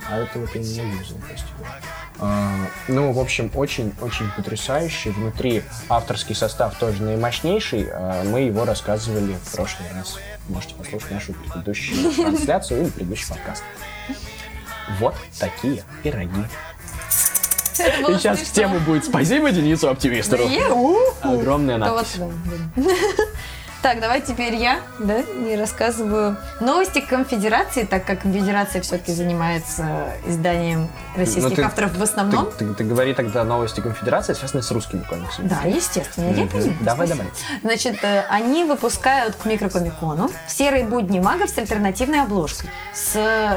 А 0.09 0.17
это 0.17 0.39
вот 0.39 0.49
я 0.55 0.61
не 0.61 0.67
вижу 0.91 1.15
костюм. 1.29 1.55
А, 2.21 2.51
ну, 2.89 3.13
в 3.13 3.19
общем, 3.19 3.49
очень 3.55 3.93
очень 4.01 4.29
потрясающий. 4.31 5.09
Внутри 5.11 5.63
авторский 5.89 6.35
состав 6.35 6.77
тоже 6.77 7.03
наимощнейший. 7.03 7.89
А 7.91 8.23
Мы 8.23 8.41
его 8.41 8.65
рассказывали 8.65 9.33
в 9.33 9.55
прошлый 9.55 9.89
раз. 9.93 10.17
Можете 10.47 10.75
послушать 10.75 11.11
нашу 11.11 11.33
предыдущую 11.33 12.11
трансляцию 12.15 12.83
или 12.83 12.89
предыдущий 12.89 13.29
подкаст. 13.29 13.63
Вот 14.99 15.15
такие 15.39 15.83
пироги. 16.03 16.45
И 17.79 18.13
сейчас 18.17 18.39
смешно. 18.39 18.53
тема 18.53 18.79
будет 18.79 19.05
«Спасибо 19.05 19.51
Денису 19.51 19.89
Оптимистеру». 19.89 20.43
Огромная 21.21 21.77
надпись. 21.77 22.17
Так, 23.82 24.01
давай 24.01 24.19
теперь 24.19 24.55
я, 24.55 24.82
да, 24.99 25.19
и 25.21 25.55
рассказываю 25.55 26.36
новости 26.59 26.99
конфедерации, 26.99 27.84
так 27.84 28.03
как 28.03 28.23
конфедерация 28.23 28.82
все-таки 28.82 29.13
занимается 29.13 30.11
изданием 30.27 30.89
российских 31.15 31.55
ты- 31.55 31.61
авторов 31.63 31.95
в 31.95 32.03
основном. 32.03 32.51
Ты, 32.57 32.65
ты- 32.65 32.73
ты 32.73 32.84
говори 32.84 33.13
тогда 33.13 33.45
новости 33.45 33.80
конфедерации, 33.80 34.34
связанные 34.34 34.63
с 34.63 34.71
русскими 34.71 35.01
комиксами. 35.03 35.47
Да, 35.47 35.61
естественно, 35.65 36.25
я 36.25 36.32
Мгм. 36.43 36.49
понимаю. 36.49 36.77
Давай, 36.82 37.07
давай. 37.07 37.27
Значит, 37.63 38.03
э, 38.03 38.25
они 38.30 38.65
выпускают 38.65 39.36
к 39.38 39.45
микрокомикону 39.45 40.30
серые 40.49 40.84
будни 40.84 41.19
магов 41.21 41.49
с 41.49 41.57
альтернативной 41.57 42.23
обложкой. 42.23 42.69
С 42.93 43.15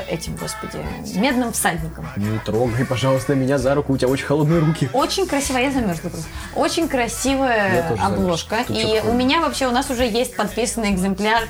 этим, 0.08 0.36
господи, 0.36 0.78
медным 1.18 1.52
всадником. 1.52 2.06
Не 2.14 2.38
трогай, 2.38 2.84
пожалуйста, 2.86 3.34
меня 3.34 3.58
за 3.58 3.74
руку, 3.74 3.92
у 3.92 3.96
тебя 3.98 4.08
очень 4.08 4.26
холодные 4.26 4.60
руки. 4.60 4.88
Очень 4.92 5.26
красивая, 5.26 5.62
я 5.64 5.72
замерзла 5.72 6.10
просто. 6.10 6.28
Очень 6.54 6.84
Я 6.84 6.88
красивая 6.88 7.98
обложка. 8.00 8.60
И 8.68 9.00
у 9.04 9.12
меня 9.14 9.40
вообще, 9.40 9.66
у 9.66 9.72
нас 9.72 9.90
уже 9.90 10.11
есть 10.12 10.36
подписанный 10.36 10.92
экземпляр 10.92 11.42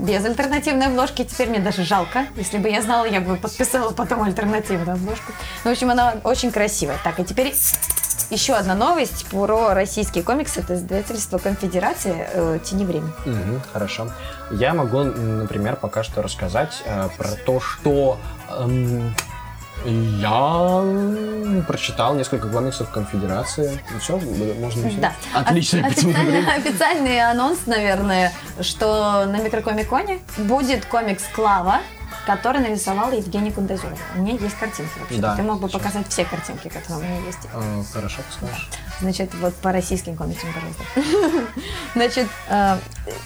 без 0.00 0.24
альтернативной 0.24 0.86
обложки. 0.86 1.24
Теперь 1.24 1.48
мне 1.48 1.60
даже 1.60 1.84
жалко. 1.84 2.26
Если 2.36 2.58
бы 2.58 2.68
я 2.68 2.82
знала, 2.82 3.04
я 3.04 3.20
бы 3.20 3.36
подписала 3.36 3.92
потом 3.92 4.22
альтернативную 4.22 4.94
обложку. 4.94 5.32
Ну, 5.64 5.70
в 5.70 5.72
общем, 5.72 5.90
она 5.90 6.16
очень 6.24 6.52
красивая. 6.52 6.98
Так, 7.02 7.18
и 7.20 7.24
теперь 7.24 7.54
еще 8.30 8.54
одна 8.54 8.74
новость 8.74 9.26
про 9.26 9.74
российские 9.74 10.22
комиксы. 10.22 10.60
Это 10.60 10.74
издательство 10.74 11.38
Конфедерации 11.38 12.26
э, 12.32 12.58
«Тени 12.62 12.84
времени». 12.84 13.12
Мгм, 13.24 13.62
хорошо. 13.72 14.12
Я 14.50 14.74
могу, 14.74 15.02
например, 15.02 15.76
пока 15.76 16.02
что 16.02 16.22
рассказать 16.22 16.82
э, 16.84 17.08
про 17.16 17.28
то, 17.46 17.60
что 17.60 18.18
эм, 18.50 19.14
я 19.84 21.62
прочитал 21.66 22.14
несколько 22.14 22.48
комиксов 22.48 22.90
Конфедерации. 22.90 23.80
Ну 23.92 23.98
все, 23.98 24.18
можно 24.18 24.82
начинать? 24.82 25.00
Да. 25.00 25.40
Отлично. 25.40 25.86
Официальный, 25.86 26.46
официальный 26.56 27.20
анонс, 27.20 27.60
наверное, 27.66 28.32
что 28.60 29.24
на 29.26 29.40
микрокомиконе 29.40 30.20
будет 30.38 30.84
комикс 30.84 31.24
Клава, 31.34 31.80
который 32.26 32.60
нарисовал 32.60 33.12
Евгений 33.12 33.50
Кундазюров. 33.50 33.98
У 34.14 34.20
меня 34.20 34.32
есть 34.34 34.58
картинки 34.58 34.98
вообще. 34.98 35.18
Да. 35.18 35.36
Ты 35.36 35.42
мог 35.42 35.60
бы 35.60 35.68
показать 35.68 36.08
все 36.08 36.24
картинки, 36.24 36.68
которые 36.68 36.98
у 36.98 37.02
меня 37.02 37.26
есть. 37.26 37.38
Э, 37.54 37.82
Хорошо, 37.92 38.20
скажешь. 38.30 38.68
Значит, 39.00 39.32
вот 39.34 39.54
по 39.54 39.70
российским 39.70 40.16
комиксам, 40.16 40.48
пожалуйста. 40.52 40.82
Значит, 41.94 42.26
э, 42.48 42.76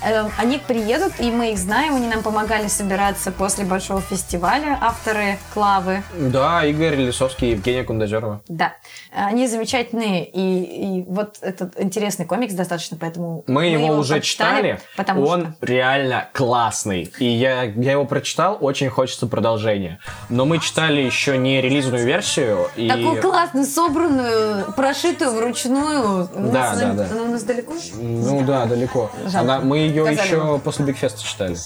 э, 0.03 0.29
они 0.37 0.59
приедут, 0.59 1.15
и 1.19 1.31
мы 1.31 1.53
их 1.53 1.59
знаем, 1.59 1.95
они 1.95 2.09
нам 2.09 2.23
помогали 2.23 2.69
собираться 2.69 3.33
после 3.33 3.65
большого 3.65 4.03
фестиваля, 4.03 4.79
авторы 4.81 5.39
Клавы. 5.55 6.03
Да, 6.19 6.65
Игорь 6.65 6.97
Лисовский 6.97 7.49
и 7.49 7.51
Евгения 7.53 7.85
Кундазерова. 7.85 8.43
Да, 8.49 8.75
они 9.13 9.47
замечательные, 9.47 10.27
и, 10.27 10.99
и 10.99 11.05
вот 11.09 11.39
этот 11.41 11.81
интересный 11.81 12.27
комикс 12.27 12.53
достаточно, 12.53 12.99
поэтому 13.01 13.45
Мы, 13.47 13.67
его, 13.67 13.97
уже 13.97 14.21
читали, 14.21 14.79
потому 14.97 15.25
он 15.25 15.55
что... 15.55 15.67
реально 15.67 16.29
классный. 16.35 17.11
И 17.19 17.25
я, 17.25 17.63
я 17.63 17.93
его 17.93 18.05
прочитал, 18.05 18.59
очень 18.61 18.91
хочется 18.91 19.27
продолжения. 19.27 20.01
Но 20.29 20.45
мы 20.45 20.59
читали 20.59 21.01
еще 21.01 21.39
не 21.39 21.63
релизную 21.63 22.05
версию. 22.05 22.69
И... 22.77 22.89
Такую 22.89 23.23
классную, 23.23 23.65
собранную, 23.65 24.73
прошитую 24.73 25.33
вручную. 25.33 25.62
У 25.71 26.27
Да, 26.51 26.71
нас- 26.71 26.79
да, 26.79 26.93
да. 26.95 27.07
Она 27.11 27.23
у 27.23 27.29
нас 27.29 27.43
далеко? 27.43 27.73
Ну 27.95 28.43
да, 28.45 28.67
далеко. 28.67 29.11
Жалко. 29.25 29.39
Она, 29.41 29.61
мы 29.61 29.79
ее 29.79 30.05
Сказали 30.07 30.27
еще 30.27 30.37
вам. 30.39 30.61
после 30.61 30.85
Бигфеста 30.85 31.23
читали. 31.23 31.57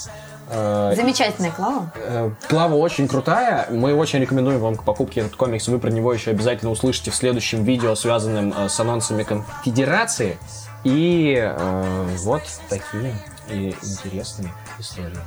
Э, 0.48 0.92
Замечательная 0.94 1.50
Клава. 1.50 1.92
э, 1.96 2.30
Клава 2.48 2.74
очень 2.76 3.08
крутая. 3.08 3.66
Мы 3.70 3.94
очень 3.94 4.20
рекомендуем 4.20 4.60
вам 4.60 4.76
к 4.76 4.84
покупке 4.84 5.20
этот 5.22 5.34
комикс. 5.34 5.66
Вы 5.66 5.78
про 5.80 5.90
него 5.90 6.12
еще 6.12 6.30
обязательно 6.30 6.70
услышите 6.70 7.10
в 7.10 7.16
следующем 7.16 7.64
видео, 7.64 7.94
связанном 7.96 8.54
э, 8.56 8.68
с 8.68 8.78
анонсами 8.78 9.24
конфедерации. 9.24 10.38
И 10.84 11.34
э, 11.36 12.06
вот 12.18 12.42
такие 12.68 13.14
и 13.50 13.74
интересные 13.82 14.52
истории. 14.78 15.18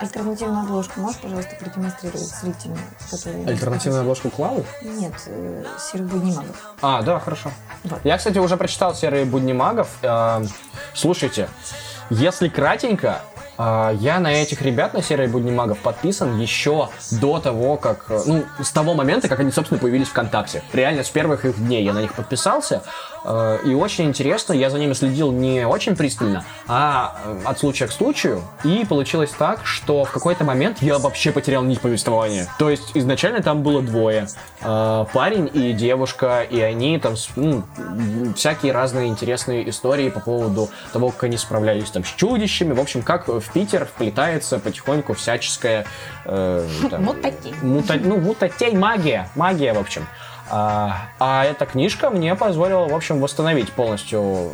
Альтернативную 0.00 0.60
обложку 0.62 1.00
можешь, 1.00 1.20
пожалуйста, 1.20 1.56
продемонстрировать 1.56 2.20
зрителям, 2.20 2.78
которые... 3.10 3.46
Альтернативную 3.46 4.00
обложку 4.02 4.30
Клавы? 4.30 4.64
Нет, 4.82 5.12
э, 5.26 5.64
серых 5.78 6.06
будни 6.08 6.32
магов. 6.34 6.56
А, 6.82 7.02
да, 7.02 7.18
хорошо. 7.18 7.50
Вот. 7.84 8.00
Я, 8.04 8.16
кстати, 8.18 8.38
уже 8.38 8.56
прочитал 8.56 8.94
«Серые 8.94 9.24
будни 9.24 9.52
магов». 9.52 9.88
Э, 10.02 10.44
Слушайте, 10.94 11.48
если 12.10 12.48
кратенько, 12.48 13.20
э, 13.58 13.96
я 14.00 14.20
на 14.20 14.28
этих 14.32 14.62
ребят, 14.62 14.94
на 14.94 15.02
«Серые 15.02 15.28
будни 15.28 15.50
магов» 15.50 15.78
подписан 15.78 16.38
еще 16.38 16.88
до 17.20 17.38
того, 17.40 17.76
как... 17.76 18.06
э, 18.10 18.20
Ну, 18.26 18.44
с 18.62 18.70
того 18.70 18.94
момента, 18.94 19.28
как 19.28 19.40
они, 19.40 19.50
собственно, 19.52 19.80
появились 19.80 20.08
ВКонтакте. 20.08 20.62
Реально, 20.72 21.02
с 21.04 21.10
первых 21.10 21.44
их 21.44 21.56
дней 21.58 21.84
я 21.84 21.92
на 21.92 22.00
них 22.00 22.14
подписался. 22.14 22.82
Э, 23.30 23.58
И 23.64 23.74
очень 23.74 24.06
интересно, 24.06 24.54
я 24.54 24.70
за 24.70 24.78
ними 24.78 24.94
следил 24.94 25.30
не 25.32 25.66
очень 25.66 25.94
пристально, 25.96 26.44
а 26.66 27.16
э, 27.24 27.40
от 27.44 27.58
случая 27.58 27.86
к 27.86 27.92
случаю. 27.92 28.42
И 28.64 28.86
получилось 28.88 29.30
так, 29.38 29.66
что 29.66 30.04
в 30.04 30.10
какой-то 30.10 30.44
момент 30.44 30.78
я 30.80 30.98
вообще 30.98 31.30
потерял 31.30 31.62
нить 31.62 31.80
повествования. 31.80 32.48
То 32.58 32.70
есть 32.70 32.92
изначально 32.94 33.42
там 33.42 33.62
было 33.62 33.82
двое. 33.82 34.28
Э, 34.62 35.04
Парень 35.12 35.50
и 35.52 35.72
девушка, 35.74 36.42
и 36.42 36.58
они 36.60 36.98
там 36.98 37.14
ну, 37.36 37.62
всякие 38.34 38.72
разные 38.72 39.08
интересные 39.08 39.68
истории 39.68 40.08
по 40.08 40.20
поводу 40.20 40.70
того, 40.92 41.10
как 41.10 41.24
они 41.24 41.36
справлялись 41.36 41.90
там 41.90 42.04
с 42.04 42.08
чудищами. 42.08 42.72
В 42.72 42.80
общем, 42.80 43.02
как 43.02 43.28
в 43.28 43.42
Питер 43.52 43.84
вплетается 43.84 44.58
потихоньку 44.58 45.12
всяческая... 45.14 45.84
э, 46.24 46.66
там, 46.90 47.04
Мутатей. 47.04 47.52
мута- 47.62 48.00
ну, 48.02 48.16
мутатей, 48.18 48.72
магия. 48.74 49.28
Магия, 49.34 49.74
в 49.74 49.78
общем. 49.78 50.06
А, 50.50 51.08
а 51.18 51.44
эта 51.44 51.66
книжка 51.66 52.10
мне 52.10 52.34
позволила, 52.34 52.88
в 52.88 52.94
общем, 52.94 53.20
восстановить 53.20 53.72
полностью 53.72 54.52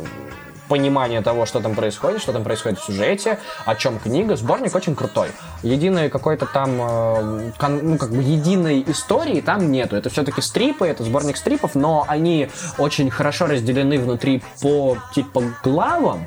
понимание 0.67 1.21
того, 1.21 1.45
что 1.45 1.59
там 1.59 1.75
происходит, 1.75 2.21
что 2.21 2.33
там 2.33 2.43
происходит 2.43 2.79
в 2.79 2.85
сюжете, 2.85 3.39
о 3.65 3.75
чем 3.75 3.99
книга. 3.99 4.35
Сборник 4.35 4.75
очень 4.75 4.95
крутой. 4.95 5.29
Единой 5.63 6.09
какой-то 6.09 6.45
там, 6.45 6.77
э, 6.79 7.51
ну, 7.67 7.97
как 7.97 8.09
бы 8.09 8.21
единой 8.21 8.83
истории 8.87 9.41
там 9.41 9.71
нету. 9.71 9.95
Это 9.95 10.09
все-таки 10.09 10.41
стрипы, 10.41 10.87
это 10.87 11.03
сборник 11.03 11.37
стрипов, 11.37 11.75
но 11.75 12.05
они 12.07 12.49
очень 12.77 13.09
хорошо 13.09 13.47
разделены 13.47 13.99
внутри 13.99 14.43
по, 14.61 14.97
типа, 15.13 15.43
главам. 15.63 16.25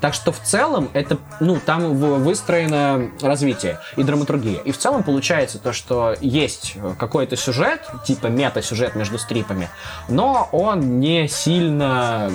Так 0.00 0.14
что 0.14 0.30
в 0.30 0.38
целом 0.38 0.88
это, 0.92 1.18
ну, 1.40 1.58
там 1.64 1.94
выстроено 1.96 3.10
развитие 3.20 3.80
и 3.96 4.02
драматургия. 4.02 4.60
И 4.60 4.70
в 4.70 4.78
целом 4.78 5.02
получается 5.02 5.58
то, 5.58 5.72
что 5.72 6.14
есть 6.20 6.76
какой-то 6.98 7.36
сюжет, 7.36 7.80
типа 8.04 8.28
мета-сюжет 8.28 8.94
между 8.94 9.18
стрипами, 9.18 9.68
но 10.08 10.48
он 10.52 11.00
не 11.00 11.26
сильно, 11.28 12.30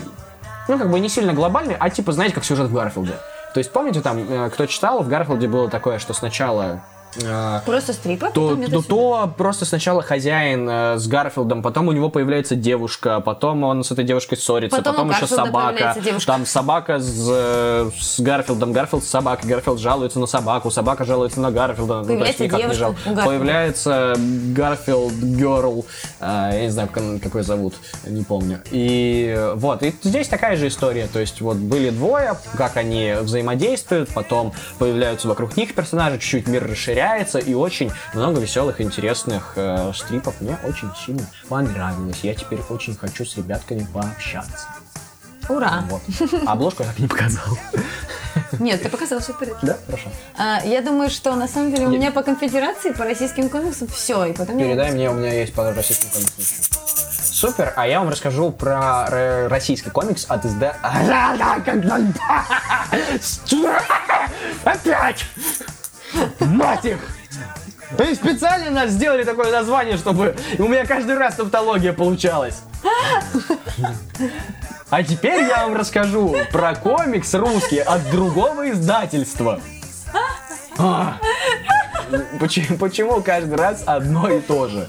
ну, 0.67 0.77
как 0.77 0.91
бы 0.91 0.99
не 0.99 1.09
сильно 1.09 1.33
глобальный, 1.33 1.75
а 1.79 1.89
типа, 1.89 2.11
знаете, 2.11 2.35
как 2.35 2.43
сюжет 2.43 2.67
в 2.67 2.73
Гарфилде. 2.73 3.13
То 3.53 3.59
есть, 3.59 3.71
помните, 3.71 4.01
там, 4.01 4.17
э, 4.27 4.49
кто 4.49 4.65
читал, 4.65 5.03
в 5.03 5.07
Гарфилде 5.07 5.47
было 5.47 5.69
такое, 5.69 5.99
что 5.99 6.13
сначала 6.13 6.81
Просто 7.65 7.93
стрипы, 7.93 8.27
а 8.27 8.31
то, 8.31 8.49
потом 8.49 8.71
то, 8.71 8.81
то 8.81 9.33
просто 9.37 9.65
сначала 9.65 10.01
хозяин 10.01 10.67
э, 10.69 10.97
с 10.97 11.07
Гарфилдом, 11.07 11.61
потом 11.61 11.87
у 11.87 11.91
него 11.91 12.09
появляется 12.09 12.55
девушка, 12.55 13.19
потом 13.19 13.63
он 13.63 13.83
с 13.83 13.91
этой 13.91 14.03
девушкой 14.03 14.37
ссорится, 14.37 14.77
Потом 14.77 14.95
потом, 14.95 15.11
еще 15.11 15.27
собака. 15.27 15.93
появляется. 15.93 16.25
Там 16.25 16.45
собака 16.45 16.99
с, 16.99 17.27
э, 17.29 17.89
с 17.99 18.19
Гарфилдом, 18.19 18.73
Гарфилд 18.73 19.03
с 19.03 19.07
собакой, 19.07 19.49
Гарфилд 19.49 19.79
жалуется 19.79 20.19
на 20.19 20.25
собаку, 20.25 20.71
собака 20.71 21.05
жалуется 21.05 21.39
на 21.39 21.51
Гарфилда. 21.51 22.01
ну, 22.01 22.05
то 22.05 22.25
есть 22.25 22.37
Появляется 22.37 22.43
никак 22.43 22.67
не 22.67 22.73
жал. 22.73 22.95
Появляется 23.25 24.15
Гарфилд 24.17 25.13
Girl, 25.13 25.85
э, 26.19 26.49
я 26.53 26.61
не 26.61 26.69
знаю, 26.69 26.89
как, 26.91 27.03
как 27.21 27.35
ее 27.35 27.43
зовут, 27.43 27.75
не 28.07 28.23
помню. 28.23 28.61
И 28.71 29.51
вот, 29.55 29.83
и 29.83 29.93
здесь 30.01 30.27
такая 30.27 30.55
же 30.57 30.67
история, 30.67 31.07
то 31.11 31.19
есть 31.19 31.41
вот 31.41 31.57
были 31.57 31.89
двое, 31.89 32.35
как 32.57 32.77
они 32.77 33.15
взаимодействуют, 33.21 34.09
потом 34.13 34.53
появляются 34.79 35.27
вокруг 35.27 35.55
них 35.57 35.73
персонажи, 35.75 36.17
чуть-чуть 36.19 36.47
мир 36.47 36.67
расширяется, 36.69 37.02
и 37.39 37.53
очень 37.53 37.91
много 38.13 38.39
веселых, 38.39 38.81
интересных 38.81 39.53
э, 39.55 39.91
стрипов. 39.93 40.39
Мне 40.41 40.57
очень 40.63 40.89
сильно 41.05 41.25
понравилось. 41.49 42.19
Я 42.23 42.33
теперь 42.33 42.59
очень 42.69 42.95
хочу 42.97 43.25
с 43.25 43.37
ребятками 43.37 43.85
пообщаться. 43.93 44.67
Ура! 45.49 45.83
Вот. 45.89 46.01
А 46.47 46.53
обложку 46.53 46.83
я 46.83 46.89
так 46.89 46.99
не 46.99 47.07
показал. 47.07 47.43
Нет, 48.59 48.81
ты 48.81 48.89
показал 48.89 49.19
все 49.19 49.33
в 49.33 49.39
порядке. 49.39 49.67
Да, 49.67 49.77
хорошо. 49.85 50.09
А, 50.37 50.61
я 50.63 50.81
думаю, 50.81 51.09
что 51.09 51.35
на 51.35 51.47
самом 51.47 51.71
деле 51.71 51.87
у 51.87 51.91
Я- 51.91 51.97
меня 51.97 52.11
по 52.11 52.23
конфедерации, 52.23 52.91
по 52.91 53.03
российским 53.03 53.49
комиксам 53.49 53.87
все. 53.87 54.25
И 54.25 54.33
потом 54.33 54.57
я- 54.57 54.65
Передай 54.65 54.91
мне, 54.91 55.09
у 55.09 55.13
меня 55.13 55.33
есть 55.33 55.53
по 55.53 55.71
российским 55.73 56.09
комиксам. 56.09 56.43
Супер, 57.33 57.73
а 57.75 57.87
я 57.87 57.99
вам 57.99 58.09
расскажу 58.09 58.51
про 58.51 59.07
российский 59.49 59.89
комикс 59.89 60.25
от 60.29 60.45
изда... 60.45 60.77
Опять! 64.63 65.25
Мать 66.39 66.85
их! 66.85 66.99
Они 67.97 68.15
специально 68.15 68.71
нас 68.71 68.91
сделали 68.91 69.23
такое 69.23 69.51
название, 69.51 69.97
чтобы 69.97 70.35
у 70.57 70.67
меня 70.67 70.85
каждый 70.85 71.17
раз 71.17 71.35
тавтология 71.35 71.93
получалась. 71.93 72.61
А 74.89 75.03
теперь 75.03 75.43
я 75.43 75.63
вам 75.65 75.75
расскажу 75.75 76.35
про 76.51 76.75
комикс 76.75 77.33
русский 77.33 77.79
от 77.79 78.09
другого 78.11 78.69
издательства. 78.69 79.59
А. 80.77 81.17
Почему, 82.39 82.77
почему 82.77 83.21
каждый 83.21 83.55
раз 83.55 83.83
одно 83.85 84.29
и 84.29 84.39
то 84.39 84.67
же? 84.67 84.87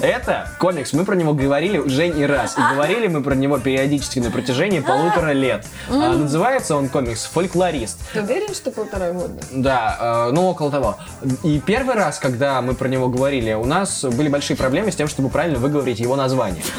Это 0.00 0.50
комикс, 0.58 0.92
мы 0.92 1.04
про 1.04 1.14
него 1.14 1.34
говорили 1.34 1.78
уже 1.78 2.08
не 2.08 2.26
раз. 2.26 2.56
И 2.56 2.74
говорили 2.74 3.06
мы 3.06 3.22
про 3.22 3.34
него 3.34 3.58
периодически 3.58 4.18
на 4.18 4.30
протяжении 4.30 4.80
полутора 4.80 5.32
лет. 5.32 5.66
А, 5.88 6.14
называется 6.14 6.76
он 6.76 6.88
комикс 6.88 7.24
«Фольклорист». 7.26 8.00
Ты 8.12 8.22
уверен, 8.22 8.54
что 8.54 8.70
полтора 8.70 9.12
года? 9.12 9.34
Да, 9.52 10.28
э, 10.28 10.32
ну 10.32 10.48
около 10.48 10.70
того. 10.70 10.96
И 11.42 11.60
первый 11.60 11.94
раз, 11.94 12.18
когда 12.18 12.60
мы 12.62 12.74
про 12.74 12.88
него 12.88 13.08
говорили, 13.08 13.52
у 13.52 13.64
нас 13.64 14.04
были 14.04 14.28
большие 14.28 14.56
проблемы 14.56 14.90
с 14.90 14.96
тем, 14.96 15.08
чтобы 15.08 15.28
правильно 15.28 15.58
выговорить 15.58 16.00
его 16.00 16.16
название. 16.16 16.62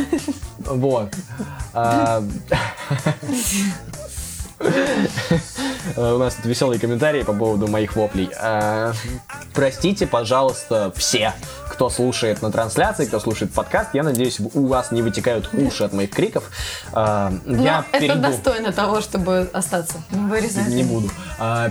Вот. 0.69 1.13
Э, 4.59 6.13
У 6.13 6.17
нас 6.17 6.35
тут 6.35 6.45
веселые 6.45 6.79
комментарии 6.79 7.23
по 7.23 7.33
поводу 7.33 7.67
моих 7.67 7.95
воплей. 7.95 8.29
А, 8.39 8.91
Простите, 9.53 10.05
пожалуйста, 10.05 10.91
все, 10.95 11.33
кто 11.69 11.89
слушает 11.89 12.41
на 12.41 12.51
трансляции, 12.51 13.05
кто 13.05 13.19
слушает 13.19 13.53
подкаст. 13.53 13.91
Я 13.93 14.03
надеюсь, 14.03 14.39
у 14.39 14.67
вас 14.67 14.91
не 14.91 15.01
вытекают 15.01 15.49
уши 15.53 15.83
от 15.83 15.93
моих 15.93 16.11
криков. 16.11 16.49
А, 16.93 17.31
Я 17.45 17.55
Но 17.55 17.85
это 17.91 17.99
перейду... 17.99 18.21
достойно 18.21 18.71
того, 18.71 19.01
чтобы 19.01 19.49
остаться. 19.53 19.95
Не 20.11 20.29
вырезать. 20.29 20.67
Не 20.67 20.83
буду. 20.83 21.09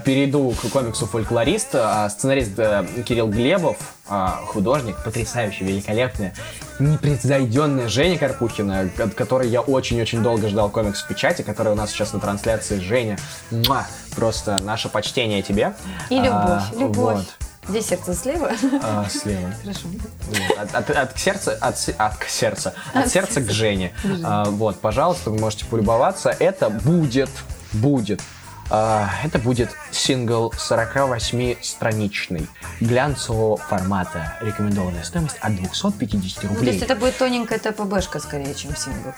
Перейду 0.05 0.51
к 0.63 0.71
комиксу 0.71 1.07
«Фольклорист». 1.07 1.75
А, 1.75 2.09
Сценарист 2.09 2.59
э, 2.59 2.85
Кирилл 3.07 3.29
Глебов, 3.29 3.77
художник, 4.09 4.97
потрясающий, 5.05 5.65
великолепный, 5.65 6.33
непревзойденная 6.79 7.89
Женя 7.89 8.19
Карпухина, 8.19 8.89
от 8.99 9.15
которой 9.15 9.49
я 9.49 9.61
очень-очень 9.61 10.23
долго 10.23 10.49
ждал 10.49 10.71
комикс 10.71 11.03
в 11.03 11.09
печати, 11.09 11.43
который 11.43 11.73
у 11.73 11.77
нас 11.77 11.91
сейчас 11.91 12.13
на 12.13 12.21
трансляции. 12.21 12.79
Женя, 12.81 13.19
муа, 13.51 13.87
просто 14.15 14.59
наше 14.63 14.89
почтение 14.89 15.43
тебе. 15.43 15.75
И 16.11 16.17
любовь, 16.17 16.33
А, 16.33 16.71
любовь. 16.79 17.17
вот. 17.17 17.27
Где 17.69 17.83
сердце 17.83 18.15
слева? 18.15 18.53
А, 18.83 19.07
слева. 19.11 19.51
Хорошо. 19.63 19.81
Вот, 20.29 20.59
От, 20.59 20.75
от- 20.75 20.91
от 20.97 21.19
сердца, 21.19 21.59
от, 21.61 21.75
от 21.99 22.17
к 22.17 22.25
сердца, 22.29 22.75
от 22.95 23.09
сердца 23.09 23.41
к 23.41 23.51
Жене. 23.51 23.93
А, 24.25 24.45
вот, 24.45 24.79
пожалуйста, 24.81 25.31
вы 25.31 25.39
можете 25.41 25.65
полюбоваться. 25.67 26.31
Это 26.39 26.71
будет, 26.71 27.31
будет, 27.73 28.21
а, 28.21 28.23
это 28.69 29.39
будет 29.39 29.71
сингл 29.91 30.53
48-страничный, 30.57 32.49
глянцевого 32.81 33.57
формата. 33.57 34.37
Рекомендованная 34.41 35.05
стоимость 35.05 35.37
от 35.41 35.57
250 35.57 36.43
Ну, 36.43 36.49
то 36.49 36.55
рублей. 36.55 36.73
есть 36.73 36.83
это 36.85 36.97
будет 36.97 37.17
тоненькая 37.19 37.59
ТПБшка 37.59 38.19
скорее, 38.21 38.55
чем 38.55 38.75
сингл. 38.77 39.13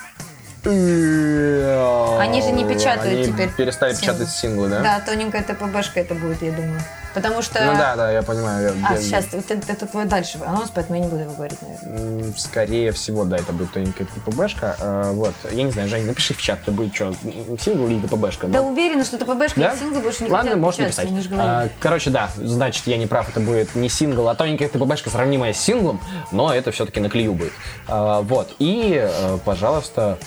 Они 0.65 2.43
же 2.43 2.51
не 2.53 2.65
печатают 2.65 3.27
теперь 3.27 3.49
перестали 3.51 3.93
синглы. 3.95 4.01
печатать 4.13 4.29
синглы, 4.31 4.69
да? 4.69 4.81
Да, 4.81 5.01
тоненькая 5.07 5.43
ТПБшка 5.43 6.01
это 6.01 6.15
будет, 6.15 6.43
я 6.43 6.53
думаю. 6.53 6.81
Потому 7.15 7.43
что... 7.43 7.65
Ну 7.65 7.73
да, 7.73 7.97
да, 7.97 8.13
я 8.13 8.23
понимаю. 8.23 8.75
я- 8.81 8.89
А, 8.89 8.93
я- 8.95 9.01
сейчас, 9.01 9.25
это, 9.33 9.55
это 9.55 9.87
твой 9.87 10.05
дальше 10.05 10.39
анонс, 10.47 10.71
поэтому 10.73 10.99
я 10.99 11.05
не 11.05 11.11
буду 11.11 11.23
его 11.23 11.33
говорить, 11.33 11.59
наверное. 11.63 12.33
Скорее 12.37 12.93
всего, 12.93 13.25
да, 13.25 13.39
это 13.39 13.53
будет 13.53 13.73
тоненькая 13.73 14.07
ТПБшка. 14.07 14.77
А, 14.79 15.13
Вот, 15.13 15.33
я 15.51 15.63
не 15.63 15.71
знаю, 15.71 15.89
Жень, 15.89 16.05
напиши 16.07 16.35
в 16.35 16.41
чат, 16.41 16.59
это 16.63 16.71
будет 16.71 16.95
что, 16.95 17.15
сингл 17.61 17.87
или 17.89 17.99
ТПБшка? 18.07 18.47
Да 18.47 18.61
Ну, 18.63 18.69
уверена, 18.73 19.05
что 19.05 19.17
ТПБшка 19.19 19.59
Да? 19.59 19.73
и 19.73 19.79
сингл 19.79 20.01
больше 20.01 20.25
не 20.25 20.31
Ладно, 20.31 20.57
можешь 20.57 20.79
печатать, 20.79 21.07
они. 21.11 21.27
А, 21.39 21.69
Короче, 21.81 22.11
да, 22.11 22.29
значит, 22.37 22.87
я 22.87 22.99
не 22.99 23.07
прав, 23.07 23.29
это 23.31 23.41
будет 23.41 23.75
не 23.75 23.89
сингл, 23.89 24.29
а 24.29 24.35
тоненькая 24.35 24.69
ТПБшка, 24.69 25.09
сравнимая 25.11 25.55
с 25.55 25.59
синглом, 25.59 26.01
но 26.31 26.53
это 26.55 26.71
все-таки 26.73 27.01
на 27.01 27.09
клею 27.09 27.33
будет. 27.33 27.53
А, 27.89 28.21
Вот, 28.21 28.55
и, 28.59 29.01
э, 29.03 29.39
пожалуйста, 29.45 30.19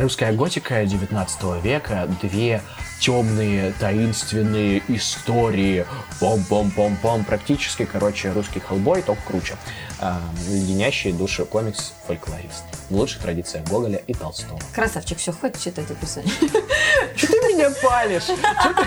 русская 0.00 0.32
готика 0.32 0.84
19 0.84 1.62
века, 1.62 2.08
две 2.22 2.62
темные, 3.00 3.72
таинственные 3.78 4.82
истории. 4.88 5.84
Пом-пом-пом-пом. 6.20 7.24
Практически, 7.24 7.84
короче, 7.84 8.32
русский 8.32 8.60
хеллбой, 8.60 9.02
только 9.02 9.22
круче. 9.26 9.56
А, 10.00 10.20
Леденящие 10.48 11.12
души 11.12 11.44
комикс 11.44 11.92
«Фольклорист». 12.06 12.64
В 12.90 12.96
лучших 12.96 13.22
традициях 13.22 13.66
Гоголя 13.66 13.96
и 14.06 14.14
Толстого. 14.14 14.58
Красавчик, 14.74 15.18
все, 15.18 15.32
хватит 15.32 15.60
читать 15.60 15.90
описание. 15.90 16.32
Что 17.16 17.26
ты 17.28 17.54
меня 17.54 17.70
палишь? 17.82 18.28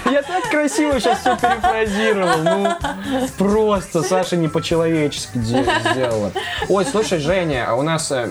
Я 0.06 0.22
так 0.24 0.50
красиво 0.50 1.00
сейчас 1.00 1.20
все 1.20 1.36
перефразировал. 1.36 2.38
Ну, 2.44 3.30
просто 3.38 4.04
Саша 4.04 4.38
не 4.38 4.48
по-человечески 4.48 5.38
де- 5.38 5.66
сделала. 5.92 6.32
Ой, 6.68 6.86
слушай, 6.86 7.20
Женя, 7.20 7.66
а 7.70 7.74
у 7.76 7.82
нас 7.82 8.12
э, 8.12 8.28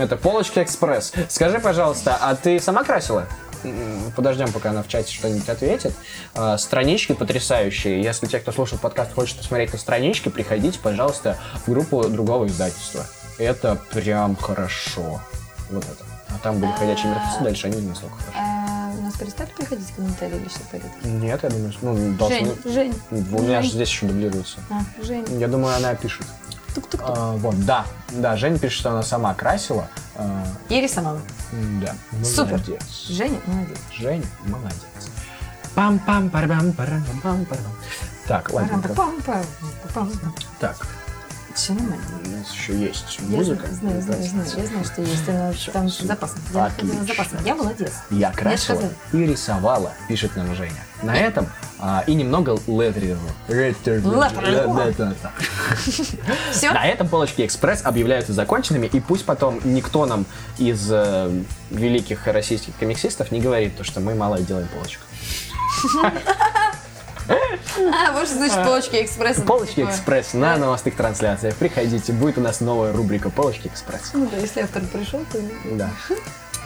это 0.00 0.16
Полочки 0.16 0.58
Экспресс. 0.60 1.12
Скажи, 1.28 1.58
пожалуйста, 1.58 2.16
а 2.20 2.34
ты 2.34 2.60
сама 2.60 2.84
красила? 2.84 3.26
Подождем, 4.16 4.50
пока 4.52 4.70
она 4.70 4.82
в 4.82 4.88
чате 4.88 5.12
что-нибудь 5.12 5.48
ответит. 5.48 5.92
А, 6.34 6.56
Странички 6.56 7.12
потрясающие. 7.12 8.02
Если 8.02 8.26
те, 8.26 8.38
кто 8.38 8.52
слушает 8.52 8.80
подкаст, 8.80 9.12
хочет 9.12 9.36
посмотреть 9.36 9.72
на 9.72 9.78
странички, 9.78 10.28
приходите, 10.30 10.78
пожалуйста, 10.78 11.36
в 11.66 11.70
группу 11.70 12.02
другого 12.08 12.46
издательства. 12.46 13.04
Это 13.38 13.78
прям 13.92 14.36
хорошо. 14.36 15.20
Вот 15.70 15.84
это. 15.84 16.04
А 16.28 16.38
там 16.42 16.58
были 16.58 16.72
ходячие 16.72 17.12
мертвецы, 17.12 17.42
дальше 17.42 17.66
они 17.66 17.80
не 17.80 17.88
настолько 17.88 18.16
хорошо. 18.16 18.38
А 18.38 18.92
у 18.96 19.02
нас 19.02 19.14
перестали 19.16 19.50
приходить 19.56 19.90
комментарии 19.94 20.40
в 20.48 20.70
порядке? 20.70 20.90
Нет, 21.04 21.42
я 21.42 21.48
думаю, 21.48 21.74
ну, 21.82 22.16
должны... 22.16 22.38
Жень, 22.38 22.54
Жень. 22.64 22.94
У 23.10 23.42
меня 23.42 23.62
же 23.62 23.70
здесь 23.70 23.88
еще 23.88 24.06
дублируется. 24.06 24.58
А, 24.70 24.80
Жень. 25.02 25.26
Я 25.38 25.48
думаю, 25.48 25.76
она 25.76 25.94
пишет. 25.94 26.26
Тук-тук-тук. 26.74 27.00
А, 27.16 27.32
вот, 27.32 27.58
да. 27.64 27.84
Да, 28.10 28.36
Женя 28.36 28.58
пишет, 28.58 28.78
что 28.78 28.90
она 28.90 29.02
сама 29.02 29.34
красила. 29.34 29.88
А, 30.16 30.44
И 30.68 30.80
рисовала. 30.80 31.20
м, 31.52 31.80
да. 31.80 31.94
Супер. 32.24 32.52
Молодец. 32.52 32.82
Женя, 33.08 33.38
молодец. 33.46 33.78
Женя, 33.96 34.26
молодец. 34.46 34.76
пам 35.74 35.98
пам 36.00 36.30
парам 36.30 36.72
парам 36.72 37.04
пам 37.22 37.44
парам 37.44 37.72
Так, 38.26 38.50
ладно. 38.52 38.82
Так, 40.60 40.76
Все 41.60 41.74
нормально. 41.74 42.02
у 42.24 42.28
нас 42.30 42.50
еще 42.54 42.74
есть 42.74 43.18
Я 43.28 43.36
музыка. 43.36 43.66
знаю, 43.66 44.00
знаю, 44.00 44.22
знаю, 44.22 44.46
я 44.56 44.66
знаю, 44.66 44.84
что 44.86 45.02
есть. 45.02 45.28
Она 45.28 45.52
там 45.74 45.90
запасно. 45.90 46.40
Я 46.54 46.64
Отлично. 46.64 47.04
запасно. 47.04 47.38
Я 47.44 47.54
молодец. 47.54 47.92
Я 48.08 48.32
красила 48.32 48.78
сказали. 48.78 48.94
и 49.12 49.26
рисовала, 49.26 49.92
пишет 50.08 50.34
нам 50.36 50.54
Женя. 50.54 50.82
На 51.02 51.18
этом 51.18 51.50
а, 51.78 52.02
и 52.06 52.14
немного. 52.14 52.58
Летрировала. 52.66 53.30
Все? 56.50 56.72
На 56.72 56.86
этом 56.86 57.08
полочки 57.08 57.44
экспресс 57.44 57.82
объявляются 57.84 58.32
законченными, 58.32 58.86
и 58.86 58.98
пусть 58.98 59.26
потом 59.26 59.60
никто 59.62 60.06
нам 60.06 60.24
из 60.56 60.90
э, 60.90 61.42
великих 61.70 62.26
российских 62.26 62.74
комиксистов 62.76 63.32
не 63.32 63.40
говорит, 63.42 63.76
то, 63.76 63.84
что 63.84 64.00
мы 64.00 64.14
мало 64.14 64.40
делаем 64.40 64.68
полочек. 64.68 65.00
А, 67.92 68.12
вот 68.12 68.26
что 68.26 68.36
значит 68.36 68.64
полочки 68.64 68.96
экспресса. 69.02 69.42
Полочки 69.42 69.80
экспресс 69.82 70.34
на 70.34 70.56
новостных 70.56 70.96
трансляциях. 70.96 71.54
Приходите, 71.54 72.12
будет 72.12 72.38
у 72.38 72.40
нас 72.40 72.60
новая 72.60 72.92
рубрика 72.92 73.30
Полочки 73.30 73.68
экспресс. 73.68 74.10
Ну 74.12 74.28
да, 74.30 74.38
если 74.38 74.60
автор 74.60 74.82
пришел, 74.92 75.20
то... 75.32 75.38
Да. 75.72 75.90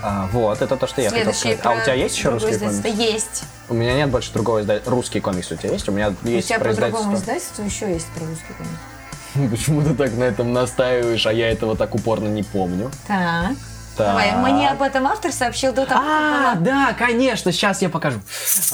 А, 0.03 0.29
вот, 0.33 0.61
это 0.61 0.77
то, 0.77 0.87
что 0.87 1.01
я 1.01 1.11
хотел 1.11 1.33
сказать. 1.33 1.61
А 1.65 1.73
у 1.73 1.81
тебя 1.83 1.95
есть 1.95 2.17
еще 2.17 2.31
русский 2.31 2.59
комикс? 2.59 2.85
Есть. 2.85 3.45
У 3.69 3.75
меня 3.75 3.95
нет 3.95 4.11
больше 4.11 4.33
другого 4.33 4.61
издательства. 4.61 4.93
Русский 4.93 5.21
комикс 5.21 5.51
у 5.51 5.57
тебя 5.57 5.71
есть? 5.71 5.89
У 5.89 5.93
меня 5.93 6.15
У 6.23 6.29
есть 6.29 6.49
тебя 6.49 6.59
про 6.59 6.71
по 6.71 6.77
другому 6.77 7.15
издательство. 7.15 7.63
издательству 7.63 7.65
еще 7.65 7.93
есть 7.95 8.07
про 8.09 8.27
русский 8.27 8.53
комикс. 8.59 9.51
Почему 9.51 9.83
ты 9.83 9.95
так 9.95 10.13
на 10.15 10.25
этом 10.25 10.53
настаиваешь, 10.53 11.27
а 11.27 11.33
я 11.33 11.51
этого 11.51 11.77
так 11.77 11.95
упорно 11.95 12.29
не 12.29 12.43
помню? 12.43 12.91
Так. 13.07 13.53
Так. 13.97 14.09
Давай, 14.09 14.32
мне 14.36 14.70
об 14.70 14.82
этом 14.82 15.07
автор 15.07 15.30
сообщил 15.32 15.72
до 15.72 15.86
того, 15.86 16.01
А, 16.05 16.55
да, 16.57 16.95
конечно, 16.99 17.53
сейчас 17.53 17.80
я 17.82 17.88
покажу. 17.88 18.20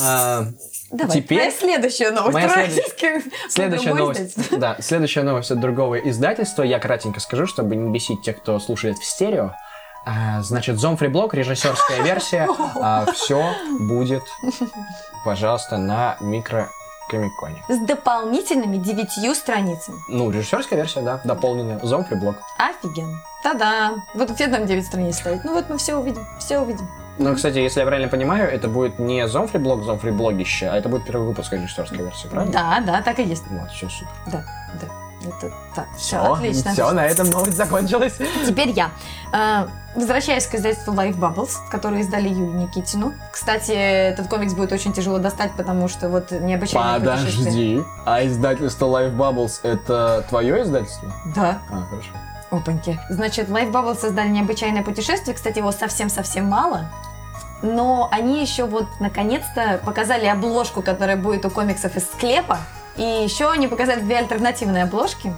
А, 0.01 0.45
Давай, 0.91 1.19
Теперь 1.19 1.39
твоя 1.39 1.53
следующая 1.53 2.11
новость. 2.11 2.35
Моя 2.35 2.49
про 2.49 2.67
следующая- 3.49 3.95
новость. 3.95 4.59
Да, 4.59 4.77
следующая 4.81 5.23
новость 5.23 5.51
от 5.53 5.61
другого 5.61 5.97
издательства. 5.97 6.65
Я 6.65 6.81
кратенько 6.81 7.21
скажу, 7.21 7.47
чтобы 7.47 7.77
не 7.77 7.91
бесить 7.93 8.23
тех, 8.23 8.39
кто 8.39 8.59
слушает 8.59 8.99
в 8.99 9.05
стерео. 9.05 9.53
А, 10.05 10.41
значит, 10.43 10.81
Зомфри 10.81 11.09
Блок, 11.09 11.35
режиссерская 11.35 12.03
версия. 12.03 12.49
все 13.15 13.55
будет, 13.79 14.23
пожалуйста, 15.25 15.77
на 15.79 16.17
микрокомиконе. 17.19 17.65
С 17.69 17.79
дополнительными 17.79 18.77
девятью 18.77 19.35
страницами. 19.35 19.99
Ну, 20.09 20.31
режиссерская 20.31 20.79
версия, 20.79 21.01
да, 21.01 21.21
дополненная. 21.25 21.81
Зомфри 21.83 22.17
Блок. 22.17 22.37
Офигенно. 22.59 23.19
Та-да. 23.43 23.95
Вот 24.15 24.31
где 24.31 24.49
там 24.49 24.67
9 24.67 24.87
страниц 24.87 25.17
стоит? 25.17 25.45
Ну 25.45 25.55
вот 25.55 25.69
мы 25.69 25.79
все 25.79 25.97
увидим. 25.97 26.27
Все 26.39 26.59
увидим. 26.59 26.89
Ну, 27.19 27.35
кстати, 27.35 27.59
если 27.59 27.81
я 27.81 27.87
правильно 27.87 28.09
понимаю, 28.09 28.51
это 28.51 28.69
будет 28.69 28.99
не 28.99 29.27
Зомфри 29.29 29.59
Блок, 29.59 29.85
Зомфри 29.85 30.11
Блогище, 30.11 30.69
а 30.69 30.77
это 30.77 30.89
будет 30.89 31.05
первый 31.05 31.27
выпуск 31.27 31.53
режиссерской 31.53 31.99
версии, 31.99 32.29
правильно? 32.29 32.53
Да, 32.53 32.81
да, 32.87 33.03
так 33.03 33.19
и 33.19 33.25
есть. 33.25 33.45
Вот, 33.51 33.71
все 33.71 33.89
супер. 33.89 34.11
Да, 34.27 34.45
да. 34.81 35.10
Это 35.23 35.53
так, 35.75 35.87
все, 35.97 36.17
отлично. 36.17 36.73
Все, 36.73 36.91
на 36.93 37.07
этом 37.07 37.31
новость 37.31 37.57
закончилась. 37.57 38.15
Теперь 38.47 38.71
я. 38.71 38.91
Э, 39.33 39.67
Возвращаясь 39.95 40.47
к 40.47 40.55
издательству 40.55 40.95
Life 40.95 41.19
Bubbles, 41.19 41.51
которые 41.69 42.03
издали 42.03 42.29
Юлю 42.29 42.53
Никитину. 42.53 43.13
Кстати, 43.33 43.73
этот 43.73 44.29
комикс 44.29 44.55
будет 44.55 44.71
очень 44.71 44.93
тяжело 44.93 45.19
достать, 45.19 45.53
потому 45.57 45.89
что 45.89 46.09
вот 46.09 46.31
необычайное. 46.31 47.01
Подожди, 47.01 47.83
а 48.07 48.25
издательство 48.25 48.87
Life 48.87 49.17
Bubbles 49.17 49.59
это 49.65 50.25
твое 50.29 50.63
издательство? 50.63 51.13
Да. 51.35 51.59
А, 51.71 51.83
хорошо. 51.91 52.11
Опаньки. 52.51 53.01
Значит, 53.11 53.49
Life 53.49 53.73
Bubbles 53.73 53.99
создали 53.99 54.29
необычайное 54.29 54.85
путешествие. 54.85 55.35
Кстати, 55.35 55.59
его 55.59 55.73
совсем-совсем 55.73 56.47
мало. 56.47 56.89
Но 57.63 58.09
они 58.13 58.41
еще 58.41 58.67
вот 58.67 58.87
наконец-то 59.01 59.81
показали 59.85 60.27
обложку, 60.27 60.83
которая 60.83 61.17
будет 61.17 61.45
у 61.45 61.51
комиксов 61.51 61.97
из 61.97 62.05
склепа. 62.05 62.59
И 63.01 63.23
еще 63.25 63.51
они 63.51 63.67
показали 63.67 64.01
две 64.01 64.19
альтернативные 64.19 64.83
обложки. 64.85 65.33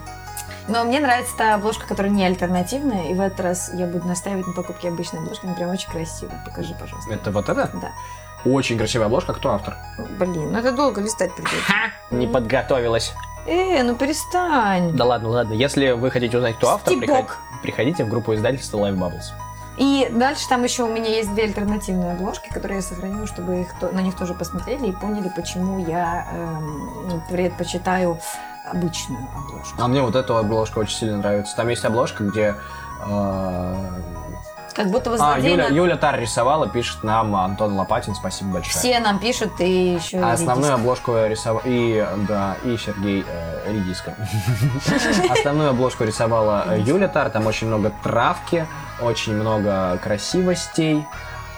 Но 0.68 0.84
мне 0.84 1.00
нравится 1.00 1.36
та 1.36 1.54
обложка, 1.54 1.86
которая 1.86 2.10
не 2.12 2.24
альтернативная, 2.24 3.04
и 3.10 3.14
в 3.14 3.20
этот 3.20 3.40
раз 3.40 3.70
я 3.74 3.86
буду 3.86 4.06
настаивать 4.06 4.46
на 4.46 4.52
покупке 4.52 4.88
обычной 4.88 5.20
обложки. 5.20 5.44
Она 5.46 5.54
прям 5.54 5.70
очень 5.70 5.90
красивая. 5.90 6.42
Покажи, 6.44 6.74
пожалуйста. 6.78 7.12
Это 7.14 7.30
вот 7.30 7.48
это? 7.48 7.70
Да. 7.80 7.92
Очень 8.44 8.78
красивая 8.78 9.06
обложка. 9.06 9.32
Кто 9.32 9.52
автор? 9.52 9.76
Блин, 10.18 10.52
ну 10.52 10.58
это 10.58 10.72
долго 10.72 11.00
листать 11.00 11.34
придется. 11.34 11.72
Не 12.10 12.26
подготовилась. 12.26 13.12
Э, 13.46 13.82
ну 13.82 13.94
перестань. 13.96 14.96
Да 14.96 15.04
ладно, 15.04 15.28
ладно. 15.30 15.52
Если 15.52 15.90
вы 15.92 16.10
хотите 16.10 16.36
узнать, 16.36 16.56
кто 16.56 16.70
автор, 16.70 16.92
Стебок. 16.92 17.06
приход- 17.08 17.36
приходите 17.62 18.04
в 18.04 18.08
группу 18.08 18.34
издательства 18.34 18.78
Live 18.78 18.96
Bubbles. 18.96 19.24
И 19.78 20.08
дальше 20.10 20.48
там 20.48 20.64
еще 20.64 20.84
у 20.84 20.92
меня 20.92 21.08
есть 21.08 21.32
две 21.32 21.44
альтернативные 21.44 22.12
обложки, 22.12 22.48
которые 22.52 22.76
я 22.76 22.82
сохранила, 22.82 23.26
чтобы 23.26 23.62
их 23.62 23.68
на 23.80 24.00
них 24.00 24.14
тоже 24.16 24.34
посмотрели 24.34 24.88
и 24.88 24.92
поняли, 24.92 25.32
почему 25.34 25.78
я 25.86 26.26
эм, 26.32 27.22
предпочитаю 27.28 28.18
обычную 28.70 29.26
обложку. 29.34 29.74
А 29.78 29.88
мне 29.88 30.02
вот 30.02 30.14
эта 30.14 30.38
обложка 30.38 30.78
очень 30.78 30.96
сильно 30.96 31.18
нравится. 31.18 31.56
Там 31.56 31.68
есть 31.68 31.84
обложка, 31.84 32.24
где... 32.24 32.54
э, 33.06 33.74
Как 34.74 34.90
будто 34.90 35.10
вы 35.10 35.18
А, 35.20 35.38
Юля, 35.38 35.68
на- 35.68 35.74
Юля 35.74 35.96
Тар 35.96 36.18
рисовала, 36.18 36.68
пишет 36.68 37.02
нам 37.04 37.34
Антон 37.36 37.74
Лопатин, 37.76 38.14
спасибо 38.14 38.52
большое. 38.54 38.74
Все 38.74 39.00
нам 39.00 39.18
пишут, 39.18 39.60
и 39.60 39.94
еще 39.94 40.18
А 40.18 40.32
основную 40.32 40.74
обложку 40.74 41.12
рисовал 41.26 41.60
и 41.64 42.04
да 42.28 42.56
и 42.64 42.76
Сергей 42.76 43.24
э, 43.26 43.72
Редиска. 43.72 44.14
Основную 45.30 45.70
обложку 45.70 46.04
рисовала 46.04 46.64
э, 46.68 46.80
Юля 46.80 47.08
Тар. 47.08 47.30
Там 47.30 47.46
очень 47.46 47.66
много 47.66 47.92
травки, 48.02 48.66
очень 49.00 49.34
много 49.34 49.98
красивостей. 50.02 50.98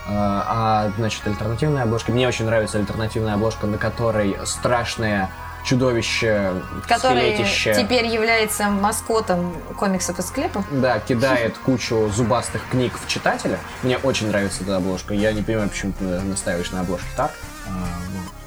Э, 0.07 0.11
А 0.11 0.91
значит 0.97 1.27
альтернативная 1.27 1.85
обложка. 1.85 2.13
Мне 2.13 2.27
очень 2.29 2.47
нравится 2.47 2.79
альтернативная 2.79 3.35
обложка, 3.35 3.67
на 3.67 3.79
которой 3.79 4.37
страшное 4.45 5.31
чудовище, 5.65 6.63
который 6.87 7.35
скелетище. 7.35 7.75
теперь 7.75 8.07
является 8.07 8.69
маскотом 8.69 9.53
комиксов 9.77 10.19
из 10.19 10.27
склепа. 10.27 10.65
Да, 10.71 11.01
кидает 11.01 11.57
кучу 11.59 12.11
зубастых 12.15 12.63
книг 12.71 12.93
в 12.99 13.09
читателя. 13.09 13.59
Мне 13.83 13.99
очень 13.99 14.29
нравится 14.29 14.63
эта 14.63 14.77
обложка. 14.77 15.15
Я 15.15 15.33
не 15.33 15.43
понимаю, 15.43 15.69
почему 15.69 15.93
ты 15.99 16.05
настаиваешь 16.05 16.71
на 16.71 16.81
обложке 16.81 17.09
так. 17.17 17.33
А, 17.67 17.71
вот. 17.71 18.44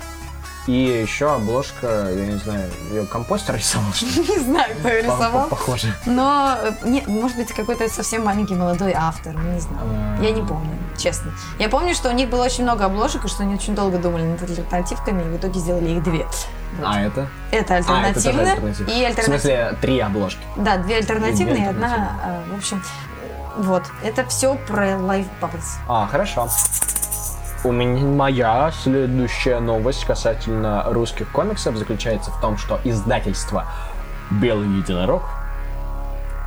И 0.68 0.74
еще 0.74 1.34
обложка, 1.34 2.10
я 2.12 2.26
не 2.26 2.36
знаю, 2.38 2.70
ее 2.92 3.06
компостер 3.06 3.56
рисовал, 3.56 3.92
что 3.94 4.06
ли? 4.06 4.28
Не 4.28 4.40
знаю, 4.40 4.76
кто 4.78 4.90
ее 4.90 5.02
рисовал. 5.04 5.48
Похоже. 5.48 5.94
Но, 6.06 6.58
э, 6.62 6.72
не, 6.84 7.02
может 7.08 7.38
быть, 7.38 7.54
какой-то 7.54 7.88
совсем 7.88 8.26
маленький 8.26 8.54
молодой 8.54 8.92
автор, 8.94 9.34
не 9.34 9.60
знаю. 9.62 9.88
Я 10.22 10.32
не 10.32 10.42
помню, 10.42 10.78
честно. 10.98 11.32
Я 11.58 11.70
помню, 11.70 11.96
что 11.96 12.10
у 12.10 12.12
них 12.12 12.30
было 12.30 12.44
очень 12.44 12.64
много 12.64 12.84
обложек, 12.84 13.24
и 13.24 13.28
что 13.30 13.44
они 13.44 13.56
очень 13.56 13.76
долго 13.76 13.98
думали 13.98 14.24
над 14.24 14.42
альтернативками, 14.44 15.22
и 15.22 15.26
в 15.26 15.38
итоге 15.38 15.58
сделали 15.60 15.90
их 15.92 16.04
две. 16.04 16.28
А 16.84 17.00
это? 17.02 17.28
Это 17.52 17.76
А, 17.76 17.78
альтернативная. 17.78 18.52
альтернатива. 18.52 18.90
и 18.90 19.22
В 19.22 19.24
смысле, 19.24 19.78
три 19.82 20.00
обложки. 20.00 20.42
Да, 20.58 20.78
две 20.78 20.98
альтернативные 20.98 21.64
и 21.64 21.68
одна, 21.68 22.12
а, 22.22 22.44
в 22.54 22.58
общем, 22.58 22.84
вот. 23.56 23.84
Это 24.04 24.26
все 24.26 24.56
про 24.68 24.86
Life 24.98 25.28
Bubbles. 25.42 25.78
А, 25.88 26.08
хорошо. 26.12 26.50
У 27.68 27.72
меня 27.74 28.00
моя 28.06 28.72
следующая 28.72 29.60
новость 29.60 30.06
касательно 30.06 30.86
русских 30.88 31.30
комиксов 31.34 31.76
заключается 31.76 32.32
в 32.32 32.40
том, 32.40 32.58
что 32.58 32.80
издательство 32.86 33.66
Белый 34.32 34.70
единорог 34.70 35.24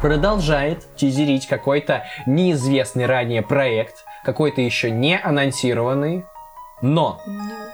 продолжает 0.01 0.87
тизерить 0.97 1.47
какой-то 1.47 2.05
неизвестный 2.25 3.05
ранее 3.05 3.43
проект, 3.43 4.07
какой-то 4.25 4.63
еще 4.63 4.91
не 4.91 5.21
анонсированный, 5.21 6.25
но 6.81 7.21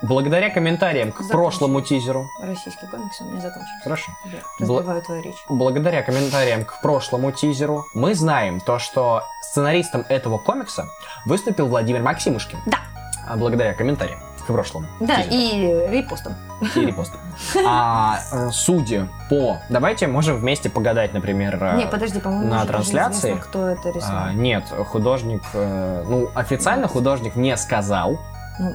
благодаря 0.02 0.50
комментариям 0.50 1.12
к 1.12 1.28
прошлому 1.30 1.80
тизеру, 1.82 2.24
Российский 2.42 2.88
комикс 2.88 3.20
у 3.20 3.26
меня 3.26 3.42
закончился. 3.42 3.80
хорошо, 3.84 4.12
Я 4.58 5.00
твою 5.02 5.22
речь. 5.22 5.36
благодаря 5.48 6.02
комментариям 6.02 6.64
к 6.64 6.80
прошлому 6.82 7.30
тизеру, 7.30 7.84
мы 7.94 8.16
знаем 8.16 8.58
то, 8.58 8.80
что 8.80 9.22
сценаристом 9.42 10.04
этого 10.08 10.38
комикса 10.38 10.88
выступил 11.26 11.68
Владимир 11.68 12.02
Максимушкин. 12.02 12.58
Да. 12.66 12.78
А 13.26 13.36
благодаря 13.36 13.74
комментариям 13.74 14.20
к 14.46 14.46
прошлому. 14.46 14.86
Да, 15.00 15.20
и 15.22 15.88
репостом. 15.90 16.34
и 16.76 16.80
репостам. 16.80 17.20
А 17.66 18.18
э, 18.32 18.50
судя 18.52 19.08
по... 19.28 19.58
Давайте 19.68 20.06
можем 20.06 20.36
вместе 20.36 20.70
погадать, 20.70 21.12
например, 21.12 21.58
э, 21.60 21.76
Не, 21.78 21.86
подожди, 21.86 22.20
по-моему, 22.20 22.48
на 22.48 22.64
трансляции? 22.64 23.30
известно, 23.30 23.42
кто 23.42 23.68
это 23.68 23.90
рисовал. 23.90 24.22
а, 24.26 24.32
нет, 24.32 24.64
художник... 24.88 25.42
э, 25.52 26.04
ну, 26.06 26.30
официально 26.34 26.86
художник 26.86 27.34
не 27.34 27.56
сказал, 27.56 28.18
Ну, 28.60 28.74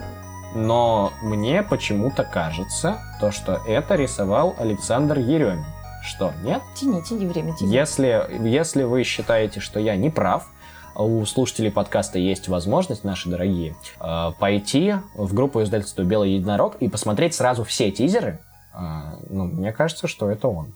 но 0.54 1.12
мне 1.22 1.62
почему-то 1.62 2.24
кажется, 2.24 2.98
то, 3.18 3.30
что 3.30 3.62
это 3.66 3.94
рисовал 3.94 4.54
Александр 4.58 5.18
Еремин. 5.18 5.64
Что, 6.02 6.32
нет? 6.42 6.60
тяни, 6.74 7.00
тяни 7.00 7.26
время, 7.26 7.54
тяни. 7.54 7.72
Если, 7.72 8.26
если 8.46 8.82
вы 8.82 9.04
считаете, 9.04 9.60
что 9.60 9.78
я 9.80 9.96
не 9.96 10.10
прав, 10.10 10.48
у 10.94 11.24
слушателей 11.24 11.70
подкаста 11.70 12.18
есть 12.18 12.48
возможность, 12.48 13.04
наши 13.04 13.28
дорогие, 13.28 13.74
э, 14.00 14.32
пойти 14.38 14.94
в 15.14 15.34
группу 15.34 15.62
издательства 15.62 16.02
«Белый 16.02 16.34
единорог» 16.34 16.76
и 16.76 16.88
посмотреть 16.88 17.34
сразу 17.34 17.64
все 17.64 17.90
тизеры. 17.90 18.40
А, 18.74 19.18
Ну, 19.28 19.44
мне 19.44 19.72
кажется, 19.72 20.08
что 20.08 20.30
это 20.30 20.48
он. 20.48 20.72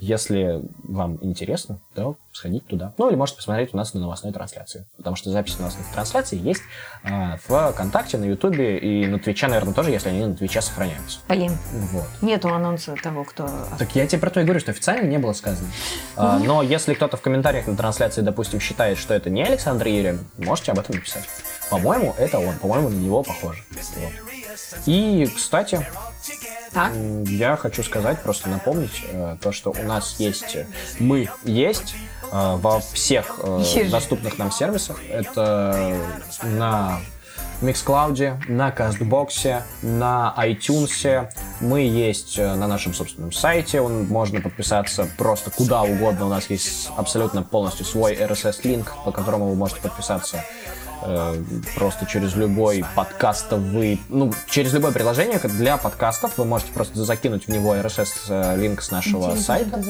Если 0.00 0.62
вам 0.82 1.18
интересно, 1.20 1.78
то 1.94 2.16
сходите 2.32 2.64
туда. 2.66 2.92
Ну, 2.98 3.08
или 3.08 3.16
можете 3.16 3.36
посмотреть 3.38 3.74
у 3.74 3.76
нас 3.76 3.92
на 3.94 4.00
новостной 4.00 4.32
трансляции. 4.32 4.86
Потому 4.96 5.16
что 5.16 5.30
запись 5.30 5.58
новостных 5.58 5.86
трансляций 5.92 6.38
есть 6.38 6.62
а, 7.04 7.38
в 7.46 7.72
ВКонтакте, 7.72 8.16
на 8.18 8.24
Ютубе 8.24 8.78
и 8.78 9.06
на 9.06 9.18
Твиче, 9.18 9.48
наверное, 9.48 9.74
тоже, 9.74 9.90
если 9.90 10.08
они 10.10 10.24
на 10.24 10.34
Твиче 10.34 10.60
сохраняются. 10.62 11.20
Блин, 11.28 11.52
Вот. 11.72 12.06
нету 12.22 12.48
анонса 12.48 12.94
того, 13.02 13.24
кто... 13.24 13.48
Так 13.78 13.94
я 13.94 14.06
тебе 14.06 14.20
про 14.20 14.30
то 14.30 14.40
и 14.40 14.44
говорю, 14.44 14.60
что 14.60 14.70
официально 14.70 15.06
не 15.06 15.18
было 15.18 15.32
сказано. 15.32 15.68
А, 16.16 16.38
но 16.38 16.62
если 16.62 16.94
кто-то 16.94 17.16
в 17.16 17.20
комментариях 17.20 17.66
на 17.66 17.76
трансляции, 17.76 18.22
допустим, 18.22 18.60
считает, 18.60 18.98
что 18.98 19.14
это 19.14 19.28
не 19.30 19.42
Александр 19.42 19.88
Еремин, 19.88 20.26
можете 20.38 20.72
об 20.72 20.78
этом 20.78 20.96
написать. 20.96 21.24
По-моему, 21.70 22.14
это 22.18 22.38
он. 22.38 22.56
По-моему, 22.56 22.88
на 22.88 22.96
него 22.96 23.22
похоже. 23.22 23.62
Вот. 23.96 24.12
И, 24.86 25.26
кстати, 25.36 25.86
Так? 26.72 26.92
я 27.26 27.56
хочу 27.56 27.82
сказать, 27.82 28.22
просто 28.22 28.48
напомнить, 28.48 29.02
э, 29.10 29.36
то, 29.40 29.50
что 29.50 29.70
у 29.70 29.82
нас 29.82 30.20
есть, 30.20 30.56
мы 31.00 31.28
есть 31.44 31.94
э, 32.30 32.56
во 32.56 32.80
всех 32.80 33.40
э, 33.42 33.88
доступных 33.90 34.38
нам 34.38 34.52
сервисах. 34.52 35.00
Это 35.10 35.96
на 36.44 37.00
Mixcloud, 37.60 38.48
на 38.48 38.70
Кастбоксе, 38.70 39.64
на 39.82 40.32
iTunes. 40.38 41.28
Мы 41.60 41.80
есть 41.80 42.38
на 42.38 42.66
нашем 42.68 42.94
собственном 42.94 43.32
сайте. 43.32 43.80
Он, 43.80 44.06
можно 44.06 44.40
подписаться 44.40 45.08
просто 45.18 45.50
куда 45.50 45.82
угодно. 45.82 46.26
У 46.26 46.28
нас 46.28 46.48
есть 46.50 46.88
абсолютно 46.96 47.42
полностью 47.42 47.84
свой 47.84 48.14
RSS-линк, 48.14 48.94
по 49.04 49.10
которому 49.10 49.48
вы 49.48 49.56
можете 49.56 49.80
подписаться 49.80 50.44
э, 51.02 51.42
просто 51.74 52.06
через 52.06 52.34
любой 52.34 52.84
подкастовый, 52.94 54.00
ну, 54.08 54.32
через 54.48 54.72
любое 54.72 54.92
приложение 54.92 55.38
для 55.38 55.76
подкастов 55.76 56.38
вы 56.38 56.44
можете 56.44 56.72
просто 56.72 57.02
закинуть 57.04 57.46
в 57.46 57.48
него 57.48 57.74
RSS-линк 57.74 58.82
с 58.82 58.90
нашего 58.90 59.34
сайта. 59.36 59.82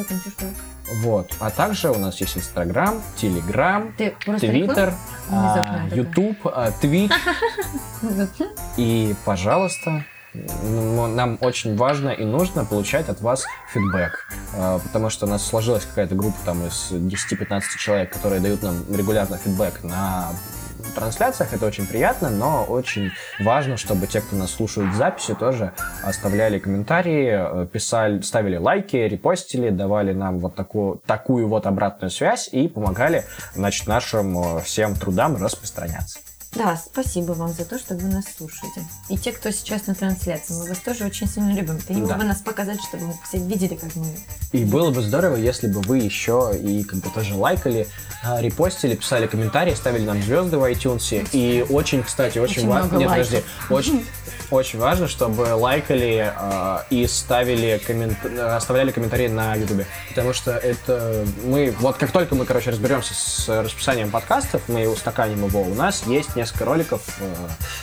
Вот. 1.02 1.30
А 1.38 1.50
также 1.50 1.90
у 1.90 1.98
нас 1.98 2.20
есть 2.20 2.36
Инстаграм, 2.36 3.00
Телеграм, 3.16 3.92
Твиттер, 4.38 4.94
такая. 5.28 5.88
Ютуб, 5.94 6.36
Твич. 6.80 7.12
И, 8.76 9.14
пожалуйста, 9.24 10.04
нам 10.32 11.38
очень 11.40 11.76
важно 11.76 12.10
и 12.10 12.24
нужно 12.24 12.64
получать 12.64 13.08
от 13.08 13.20
вас 13.20 13.44
фидбэк. 13.72 14.28
А, 14.54 14.78
Потому 14.78 15.10
что 15.10 15.26
у 15.26 15.28
нас 15.28 15.44
сложилась 15.44 15.84
какая-то 15.84 16.14
группа 16.14 16.38
там 16.44 16.64
из 16.66 16.92
10-15 16.92 17.62
человек, 17.78 18.12
которые 18.12 18.40
дают 18.40 18.62
нам 18.62 18.76
регулярно 18.94 19.38
фидбэк 19.38 19.82
на 19.82 20.28
трансляциях. 20.90 21.52
Это 21.52 21.66
очень 21.66 21.86
приятно, 21.86 22.30
но 22.30 22.64
очень 22.64 23.10
важно, 23.38 23.76
чтобы 23.76 24.06
те, 24.06 24.20
кто 24.20 24.36
нас 24.36 24.52
слушают 24.52 24.92
в 24.92 24.96
записи, 24.96 25.34
тоже 25.34 25.72
оставляли 26.02 26.58
комментарии, 26.58 27.62
э, 27.62 27.66
писали, 27.66 28.20
ставили 28.20 28.56
лайки, 28.56 28.96
репостили, 28.96 29.70
давали 29.70 30.12
нам 30.12 30.38
вот 30.38 30.54
такую, 30.54 31.00
такую 31.06 31.48
вот 31.48 31.66
обратную 31.66 32.10
связь 32.10 32.48
и 32.52 32.68
помогали, 32.68 33.24
значит, 33.54 33.86
нашим 33.86 34.38
э, 34.38 34.60
всем 34.62 34.94
трудам 34.94 35.42
распространяться. 35.42 36.18
Да, 36.52 36.76
спасибо 36.76 37.30
вам 37.32 37.52
за 37.52 37.64
то, 37.64 37.78
что 37.78 37.94
вы 37.94 38.08
нас 38.08 38.24
слушаете. 38.36 38.84
И 39.08 39.16
те, 39.16 39.30
кто 39.30 39.52
сейчас 39.52 39.86
на 39.86 39.94
трансляции, 39.94 40.52
мы 40.54 40.68
вас 40.68 40.78
тоже 40.78 41.04
очень 41.04 41.28
сильно 41.28 41.52
любим. 41.54 41.78
Ты 41.78 41.94
не 41.94 42.00
мог 42.00 42.10
Да. 42.10 42.16
бы 42.16 42.24
нас 42.24 42.40
показать, 42.40 42.80
чтобы 42.82 43.06
мы 43.06 43.14
все 43.26 43.38
видели, 43.38 43.76
как 43.76 43.94
мы... 43.94 44.06
И 44.50 44.64
было 44.64 44.90
бы 44.90 45.00
здорово, 45.00 45.36
если 45.36 45.68
бы 45.68 45.80
вы 45.82 45.98
еще 45.98 46.52
и 46.60 46.82
как 46.82 46.98
бы 46.98 47.10
тоже 47.10 47.34
лайкали, 47.36 47.86
а, 48.24 48.40
репостили, 48.40 48.96
писали 48.96 49.28
комментарии, 49.28 49.74
ставили 49.74 50.04
нам 50.04 50.20
звезды 50.20 50.58
в 50.58 50.64
iTunes. 50.64 51.28
И 51.32 51.64
очень, 51.70 52.02
кстати, 52.02 52.38
очень, 52.38 52.62
Очень 52.62 52.68
важно. 52.68 52.96
Нет, 52.96 53.08
лайков. 53.08 53.28
подожди. 53.28 53.46
Очень, 53.70 54.06
очень 54.50 54.78
важно, 54.80 55.06
чтобы 55.06 55.42
лайкали 55.54 56.32
а, 56.36 56.84
и 56.90 57.06
ставили 57.06 57.80
коммент... 57.86 58.18
э, 58.24 58.40
оставляли 58.56 58.90
комментарии 58.90 59.28
на 59.28 59.54
Ютубе. 59.54 59.86
Потому 60.08 60.32
что 60.32 60.50
это 60.56 61.24
мы. 61.44 61.72
Вот 61.78 61.96
как 61.96 62.10
только 62.10 62.34
мы, 62.34 62.44
короче, 62.44 62.70
разберемся 62.70 63.14
с 63.14 63.48
расписанием 63.62 64.10
подкастов, 64.10 64.62
мы 64.66 64.88
устаканим 64.88 65.46
его, 65.46 65.62
у 65.62 65.74
нас 65.76 66.02
есть 66.06 66.34
несколько 66.40 66.64
роликов, 66.64 67.02
э, 67.20 67.34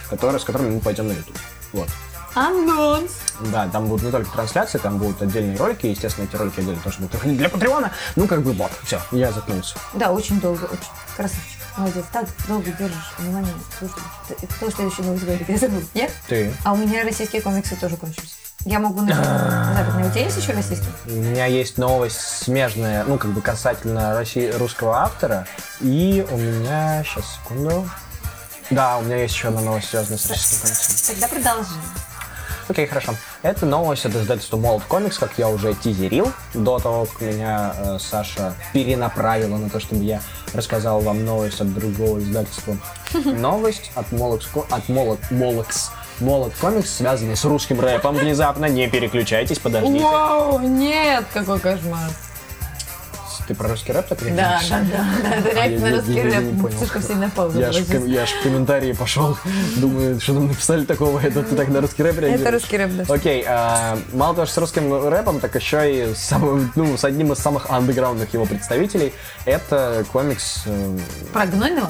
которые, 0.10 0.40
с 0.40 0.44
которыми 0.44 0.76
мы 0.76 0.80
пойдем 0.80 1.08
на 1.08 1.14
YouTube. 1.14 1.38
Вот. 1.74 1.88
Анонс! 2.34 3.12
Да, 3.52 3.68
там 3.68 3.88
будут 3.88 4.04
не 4.04 4.12
только 4.12 4.32
трансляции, 4.32 4.78
там 4.78 4.98
будут 4.98 5.22
отдельные 5.22 5.58
ролики. 5.58 5.88
Естественно, 5.88 6.26
эти 6.26 6.36
ролики 6.36 6.60
отдельно 6.60 6.82
тоже 6.84 6.98
будут 7.00 7.14
выходить 7.14 7.38
для 7.38 7.50
Патреона. 7.50 7.92
Ну, 8.16 8.28
как 8.28 8.42
бы 8.44 8.54
вот, 8.54 8.72
все, 8.84 9.02
я 9.12 9.32
заткнулся. 9.32 9.76
Да, 9.94 10.12
очень 10.12 10.40
долго, 10.40 10.66
очень 10.66 10.92
красавчик. 11.16 11.58
Молодец, 11.78 12.06
так 12.12 12.28
долго 12.48 12.72
держишь 12.72 13.14
внимание. 13.20 13.54
Слушай, 13.78 14.48
кто 14.56 14.70
следующий 14.72 15.04
новость 15.04 15.24
говорит? 15.24 15.48
Я 15.48 15.58
забыл. 15.58 15.82
Я? 15.94 16.10
Ты. 16.28 16.54
А 16.64 16.74
у 16.74 16.76
меня 16.76 17.04
российские 17.04 17.42
комиксы 17.42 17.76
тоже 17.76 17.98
кончились. 17.98 18.36
Я 18.66 18.80
могу 18.80 19.00
западные. 19.00 20.08
У 20.08 20.12
тебя 20.12 20.24
есть 20.24 20.38
еще 20.38 20.54
российские? 20.54 20.90
У 21.06 21.12
меня 21.12 21.46
есть 21.46 21.78
новость 21.78 22.20
смежная, 22.20 23.04
ну, 23.04 23.18
как 23.18 23.32
бы 23.32 23.42
касательно 23.42 24.16
России, 24.16 24.52
русского 24.52 24.98
автора. 24.98 25.48
И 25.80 26.26
у 26.30 26.38
меня... 26.38 27.04
Сейчас, 27.04 27.36
секунду. 27.36 27.88
Да, 28.70 28.98
у 28.98 29.04
меня 29.04 29.18
есть 29.18 29.34
еще 29.34 29.48
одна 29.48 29.62
новость, 29.62 29.90
связанная 29.90 30.18
с 30.18 30.30
российским 30.30 30.68
комиксом. 30.68 31.16
Тогда 31.16 31.28
продолжим. 31.28 31.82
Окей, 32.70 32.86
хорошо. 32.86 33.14
Это 33.44 33.66
новость 33.66 34.06
от 34.06 34.16
издательства 34.16 34.58
Молот 34.58 34.84
Комикс, 34.84 35.18
как 35.18 35.32
я 35.38 35.48
уже 35.48 35.74
тизерил 35.74 36.34
до 36.54 36.80
того, 36.80 37.06
как 37.06 37.22
меня 37.22 37.74
э, 37.78 37.98
Саша 38.00 38.56
перенаправила 38.74 39.56
на 39.56 39.70
то, 39.70 39.80
чтобы 39.80 40.04
я 40.04 40.22
рассказал 40.54 41.00
вам 41.00 41.24
новость 41.24 41.62
от 41.62 41.74
другого 41.74 42.20
издательства. 42.20 42.76
Новость 43.24 43.92
от 43.96 44.12
Молокс, 44.12 44.50
от 44.70 44.90
Молот, 44.90 45.20
Молокс, 45.32 45.92
Молот 46.20 46.54
Комикс, 46.60 46.98
связанная 46.98 47.38
с 47.38 47.46
русским 47.46 47.80
рэпом. 47.80 48.16
Внезапно 48.16 48.66
не 48.66 48.90
переключайтесь, 48.90 49.60
подождите. 49.60 50.04
Вау, 50.04 50.60
нет, 50.60 51.24
какой 51.34 51.60
кошмар. 51.60 52.10
Ты 53.48 53.56
про 53.56 53.70
русский 53.70 53.94
рэп 53.94 54.08
так 54.08 54.20
Да, 54.36 54.60
да, 54.70 54.80
да, 54.92 55.42
да, 55.42 55.50
реально 55.54 55.88
я- 55.88 55.96
русский 55.96 56.22
рэп. 56.22 56.74
Слишком 56.78 57.02
сильно 57.02 57.30
пауза. 57.30 57.60
Я 57.60 57.72
ж, 57.72 57.80
была 57.86 58.26
в 58.26 58.44
комментарии 58.44 58.92
пошел, 58.92 59.38
думаю, 59.78 60.20
что 60.20 60.34
нам 60.34 60.48
написали 60.50 60.84
такого, 60.84 61.20
это 61.20 61.44
ты 61.44 61.56
так 61.56 61.70
на 61.70 61.80
русский 61.80 62.04
рэп 62.04 62.20
реагируешь? 62.20 62.42
Это 62.42 62.52
русский 62.52 62.78
рэп, 62.78 62.92
да. 62.92 63.14
Окей, 63.14 63.46
а, 63.48 63.98
мало 64.12 64.36
того, 64.36 64.46
что 64.48 64.56
с 64.56 64.58
русским 64.58 65.08
рэпом, 65.08 65.40
так 65.40 65.56
еще 65.56 66.10
и 66.12 66.14
с, 66.14 66.34
ну, 66.76 66.98
с 66.98 67.06
одним 67.06 67.32
из 67.32 67.38
самых 67.40 67.70
андеграундных 67.70 68.34
его 68.34 68.46
представителей. 68.46 69.14
Это 69.46 70.04
комикс... 70.12 70.64
э, 70.66 70.98
Про 71.32 71.46
гнойного? 71.46 71.90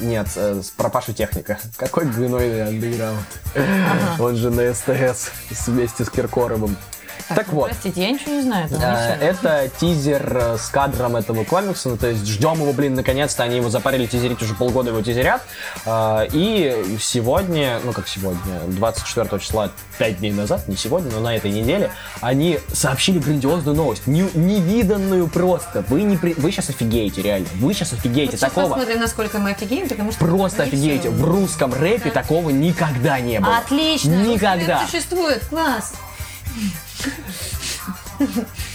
нет, 0.00 0.26
э, 0.36 0.60
про 0.76 0.88
Пашу 0.88 1.12
Техника. 1.12 1.58
Какой 1.76 2.06
гнойный 2.06 2.66
андеграунд. 2.66 3.18
Он 4.18 4.36
же 4.36 4.50
на 4.50 4.74
СТС 4.74 5.30
вместе 5.66 6.04
с 6.04 6.10
Киркоровым. 6.10 6.76
Так 7.28 7.48
вот, 7.52 7.70
Простите, 7.70 8.02
я 8.02 8.10
ничего 8.10 8.32
не 8.32 8.42
знаю. 8.42 8.68
это. 8.70 9.18
Это 9.20 9.70
тизер 9.80 10.36
э, 10.36 10.56
с 10.58 10.68
кадром 10.68 11.16
этого 11.16 11.44
комикса, 11.44 11.88
ну, 11.88 11.96
то 11.96 12.06
есть 12.08 12.26
ждем 12.26 12.54
его, 12.60 12.72
блин, 12.72 12.94
наконец-то, 12.94 13.42
они 13.42 13.56
его 13.56 13.68
запарили 13.68 14.06
тизерить, 14.06 14.40
уже 14.42 14.54
полгода 14.54 14.90
его 14.90 15.02
тизерят, 15.02 15.42
Э, 15.84 16.26
и 16.32 16.96
сегодня, 17.00 17.80
ну 17.84 17.92
как 17.92 18.06
сегодня, 18.08 18.60
24 18.68 19.38
числа, 19.40 19.70
5 19.98 20.18
дней 20.18 20.32
назад, 20.32 20.68
не 20.68 20.76
сегодня, 20.76 21.10
но 21.12 21.20
на 21.20 21.34
этой 21.36 21.50
неделе, 21.50 21.90
они 22.20 22.60
сообщили 22.72 23.18
грандиозную 23.18 23.76
новость, 23.76 24.06
не- 24.06 24.30
невиданную 24.34 25.26
просто, 25.28 25.84
вы, 25.88 26.02
не 26.02 26.16
при- 26.16 26.34
вы 26.34 26.50
сейчас 26.52 26.70
офигеете, 26.70 27.22
реально, 27.22 27.48
вы 27.56 27.74
сейчас 27.74 27.92
офигеете, 27.92 28.32
Вот 28.32 28.40
сейчас 28.40 28.50
такого 28.52 28.68
посмотрим, 28.74 29.00
насколько 29.00 29.38
мы 29.38 29.50
офигеем, 29.50 29.88
потому 29.88 30.12
что... 30.12 30.24
просто 30.24 30.62
офигеете, 30.64 31.08
всё. 31.08 31.10
в 31.12 31.24
русском 31.24 31.72
рэпе 31.74 32.10
такого 32.10 32.50
никогда 32.50 33.18
не 33.20 33.40
было. 33.40 33.58
Отлично! 33.58 34.14
Никогда. 34.22 34.86
существует, 34.86 35.44
класс! 35.46 35.94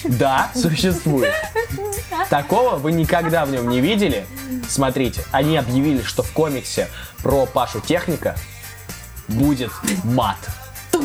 Да, 0.03 0.51
существует. 0.53 1.33
Такого 2.29 2.75
вы 2.75 2.91
никогда 2.91 3.45
в 3.45 3.51
нем 3.51 3.69
не 3.69 3.81
видели. 3.81 4.25
Смотрите, 4.67 5.23
они 5.31 5.57
объявили, 5.57 6.01
что 6.01 6.23
в 6.23 6.31
комиксе 6.31 6.89
про 7.21 7.45
Пашу 7.45 7.81
Техника 7.81 8.35
будет 9.27 9.71
мат. 10.03 10.37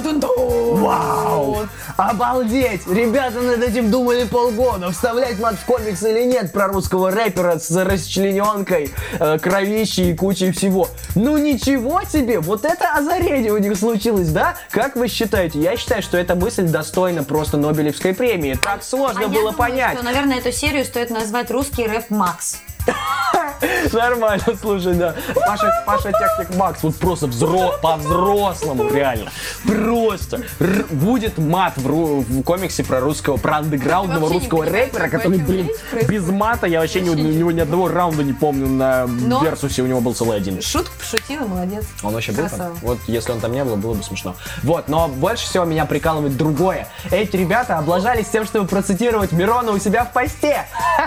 Вау! 0.02 1.66
Обалдеть! 1.96 2.86
Ребята 2.86 3.40
над 3.40 3.62
этим 3.62 3.90
думали 3.90 4.24
полгода, 4.24 4.90
вставлять 4.90 5.38
мат 5.38 5.56
в 5.56 5.64
комикс 5.64 6.02
или 6.02 6.24
нет 6.24 6.52
про 6.52 6.68
русского 6.68 7.10
рэпера 7.10 7.58
с 7.58 7.70
расчлененкой, 7.70 8.92
э, 9.18 9.38
кровищей 9.38 10.10
и 10.10 10.14
кучей 10.14 10.52
всего. 10.52 10.88
Ну 11.14 11.36
ничего 11.38 12.02
себе! 12.02 12.40
Вот 12.40 12.64
это 12.64 12.92
озарение 12.94 13.52
у 13.52 13.58
них 13.58 13.76
случилось, 13.76 14.28
да? 14.28 14.56
Как 14.70 14.96
вы 14.96 15.08
считаете? 15.08 15.60
Я 15.60 15.76
считаю, 15.76 16.02
что 16.02 16.16
эта 16.18 16.34
мысль 16.34 16.64
достойна 16.68 17.24
просто 17.24 17.56
Нобелевской 17.56 18.14
премии. 18.14 18.58
Так 18.62 18.82
сложно 18.82 19.20
А 19.24 19.28
было 19.28 19.52
думаю, 19.52 19.54
понять. 19.56 19.94
что, 19.96 20.04
наверное, 20.04 20.38
эту 20.38 20.52
серию 20.52 20.84
стоит 20.84 21.10
назвать 21.10 21.50
«Русский 21.50 21.86
рэп 21.86 22.10
Макс». 22.10 22.58
Нормально, 23.92 24.44
слушай, 24.60 24.94
да. 24.94 25.14
Паша, 25.46 25.82
Паша 25.86 26.12
Техник 26.12 26.54
Макс, 26.56 26.82
вот 26.82 26.94
просто 26.96 27.26
взро... 27.26 27.72
по-взрослому, 27.80 28.88
реально. 28.92 29.30
Просто. 29.64 30.42
Р- 30.60 30.84
будет 30.90 31.38
мат 31.38 31.72
в, 31.76 31.86
ру- 31.86 32.20
в 32.20 32.42
комиксе 32.42 32.84
про 32.84 33.00
русского, 33.00 33.38
про 33.38 33.58
андеграундного 33.58 34.24
Вообще 34.24 34.38
русского 34.40 34.64
рэпера, 34.66 35.08
который, 35.08 35.38
вообще 35.38 35.52
блин, 35.52 35.70
без 36.06 36.28
мата, 36.28 36.66
я 36.66 36.80
вообще, 36.80 37.00
ни, 37.00 37.08
у 37.08 37.14
него 37.14 37.50
ни 37.50 37.60
одного 37.60 37.88
раунда 37.88 38.22
не 38.24 38.34
помню 38.34 38.66
на 38.68 39.06
Но- 39.06 39.42
Версусе, 39.42 39.82
у 39.82 39.86
него 39.86 40.00
был 40.00 40.14
целый 40.14 40.36
один. 40.36 40.60
Шутка 40.60 40.92
пошутила, 40.98 41.46
молодец. 41.46 41.84
Он 42.02 42.12
вообще 42.12 42.32
был 42.32 42.48
там? 42.48 42.74
Вот 42.82 42.98
если 43.06 43.32
он 43.32 43.40
там 43.40 43.52
не 43.52 43.64
был, 43.64 43.76
было 43.76 43.94
бы 43.94 44.02
смешно. 44.02 44.34
Вот, 44.64 44.88
но 44.88 45.08
больше 45.08 45.46
всего 45.46 45.64
меня 45.64 45.86
прикалывает 45.86 46.36
другое. 46.36 46.88
Эти 47.10 47.36
ребята 47.36 47.78
облажались 47.78 48.28
тем, 48.28 48.44
чтобы 48.44 48.68
процитировать 48.68 49.32
Мирона 49.32 49.72
у 49.72 49.78
себя 49.78 50.04
в 50.04 50.12
посте. 50.12 50.64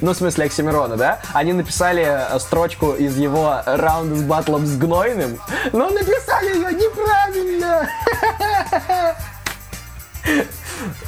Ну, 0.00 0.12
в 0.12 0.16
смысле, 0.16 0.44
Оксимирона, 0.46 0.96
да? 0.96 1.07
Они 1.32 1.52
написали 1.52 2.04
э, 2.06 2.38
строчку 2.38 2.92
из 2.92 3.16
его 3.16 3.62
раунда 3.64 4.16
с 4.16 4.22
батлом 4.22 4.66
с 4.66 4.76
Гнойным, 4.76 5.38
но 5.72 5.88
написали 5.90 6.56
ее 6.56 6.72
неправильно. 6.72 7.88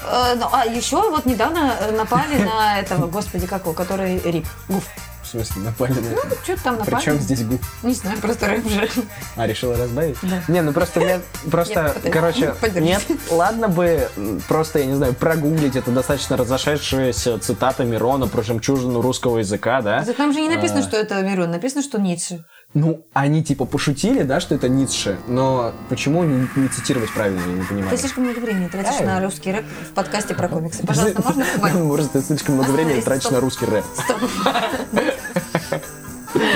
Э, 0.03 0.35
ну, 0.37 0.49
а 0.51 0.65
еще 0.67 0.97
вот 1.11 1.27
недавно 1.27 1.77
э, 1.81 1.93
напали 1.93 2.39
на 2.43 2.81
этого, 2.81 3.07
господи, 3.07 3.47
как 3.47 3.63
его, 3.63 3.73
который 3.73 4.19
Рип. 4.19 4.47
Гуф. 4.69 4.85
В 5.31 5.33
смысле, 5.33 5.63
напали 5.63 5.93
на 5.93 6.09
это? 6.09 6.43
Что-то 6.43 6.65
там 6.65 6.79
напали. 6.79 6.97
Причем 6.97 7.21
здесь 7.21 7.45
губ? 7.45 7.61
Не 7.85 7.95
знаю, 7.95 8.19
просто 8.19 8.49
рэп 8.49 8.69
же. 8.69 8.89
А, 9.37 9.47
решила 9.47 9.77
разбавить? 9.77 10.17
Да. 10.23 10.43
Не, 10.49 10.61
ну 10.61 10.73
просто 10.73 10.99
мне, 10.99 11.21
просто, 11.49 11.95
короче, 12.11 12.53
нет, 12.75 13.01
ладно 13.31 13.69
бы 13.69 14.09
просто, 14.49 14.81
я 14.81 14.87
не 14.87 14.95
знаю, 14.97 15.15
прогуглить, 15.15 15.77
это 15.77 15.93
достаточно 15.93 16.37
разошедшаяся 16.37 17.39
цитата 17.39 17.85
Мирона 17.85 18.27
про 18.27 18.43
жемчужину 18.43 19.01
русского 19.03 19.39
языка, 19.39 19.83
да? 19.83 20.03
Да 20.05 20.13
Там 20.15 20.33
же 20.33 20.41
не 20.41 20.49
написано, 20.49 20.81
А. 20.81 20.83
что 20.83 20.97
это 20.97 21.23
Мирон, 21.23 21.53
написано, 21.53 21.83
что 21.83 22.01
Ницше. 22.01 22.45
Ну, 22.73 23.05
они 23.13 23.43
типа 23.43 23.65
пошутили, 23.65 24.23
да, 24.23 24.39
что 24.39 24.55
это 24.55 24.69
Ницше, 24.69 25.19
но 25.27 25.73
почему 25.89 26.23
не, 26.23 26.49
не 26.55 26.69
цитировать 26.69 27.13
правильно, 27.13 27.41
я 27.41 27.53
не 27.53 27.65
понимаю. 27.65 27.91
Ты 27.91 27.97
слишком 27.97 28.23
много 28.23 28.39
времени 28.39 28.69
тратишь 28.69 29.01
Эй. 29.01 29.07
на 29.07 29.21
русский 29.21 29.51
рэп 29.51 29.65
в 29.91 29.93
подкасте 29.93 30.35
про 30.35 30.49
комиксы. 30.49 30.87
Пожалуйста, 30.87 31.21
можно 31.27 31.45
хватит? 31.45 31.81
Может, 31.81 32.13
ты 32.13 32.21
слишком 32.23 32.55
много 32.55 32.71
времени 32.71 33.01
тратишь 33.01 33.25
стоп. 33.25 33.33
на 33.33 33.41
русский 33.41 33.67
рэп. 33.67 33.85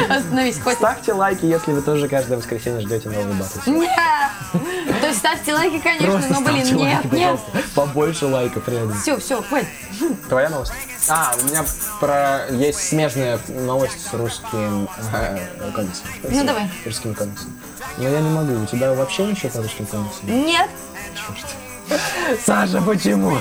Остановись, 0.09 0.59
хватит. 0.59 0.79
Ставьте 0.79 1.13
лайки, 1.13 1.45
если 1.47 1.73
вы 1.73 1.83
тоже 1.83 2.09
каждое 2.09 2.37
воскресенье 2.37 2.81
ждете 2.81 3.09
новый 3.09 3.35
батл. 3.35 3.71
Нет! 3.71 3.91
То 5.01 5.07
есть 5.07 5.19
ставьте 5.19 5.55
лайки, 5.55 5.79
конечно, 5.79 6.07
Просто 6.07 6.33
но, 6.33 6.41
блин, 6.41 6.57
нет, 6.57 6.77
лайки, 6.77 7.07
нет. 7.15 7.41
пожалуйста. 7.41 7.75
Побольше 7.75 8.27
лайков, 8.27 8.69
реально. 8.69 8.95
Все, 8.95 9.19
все, 9.19 9.43
хватит. 9.43 9.69
Твоя 10.29 10.49
новость? 10.51 10.73
А, 11.09 11.35
у 11.41 11.45
меня 11.47 11.65
про 12.01 12.47
есть 12.51 12.89
смежная 12.89 13.39
новость 13.49 14.09
с 14.09 14.15
русским 14.15 14.89
э, 15.13 15.39
комиксом. 15.75 16.07
Ну, 16.23 16.45
давай. 16.45 16.71
Русским 16.85 17.15
комиксом. 17.15 17.53
Но 17.99 18.09
я 18.09 18.21
не 18.21 18.31
могу. 18.31 18.63
У 18.63 18.67
тебя 18.67 18.93
вообще 18.95 19.27
ничего 19.27 19.51
по 19.51 19.63
русским 19.63 19.87
комиксам? 19.87 20.29
Нет. 20.47 20.71
Черт. 21.15 21.47
Саша, 22.45 22.81
почему? 22.81 23.39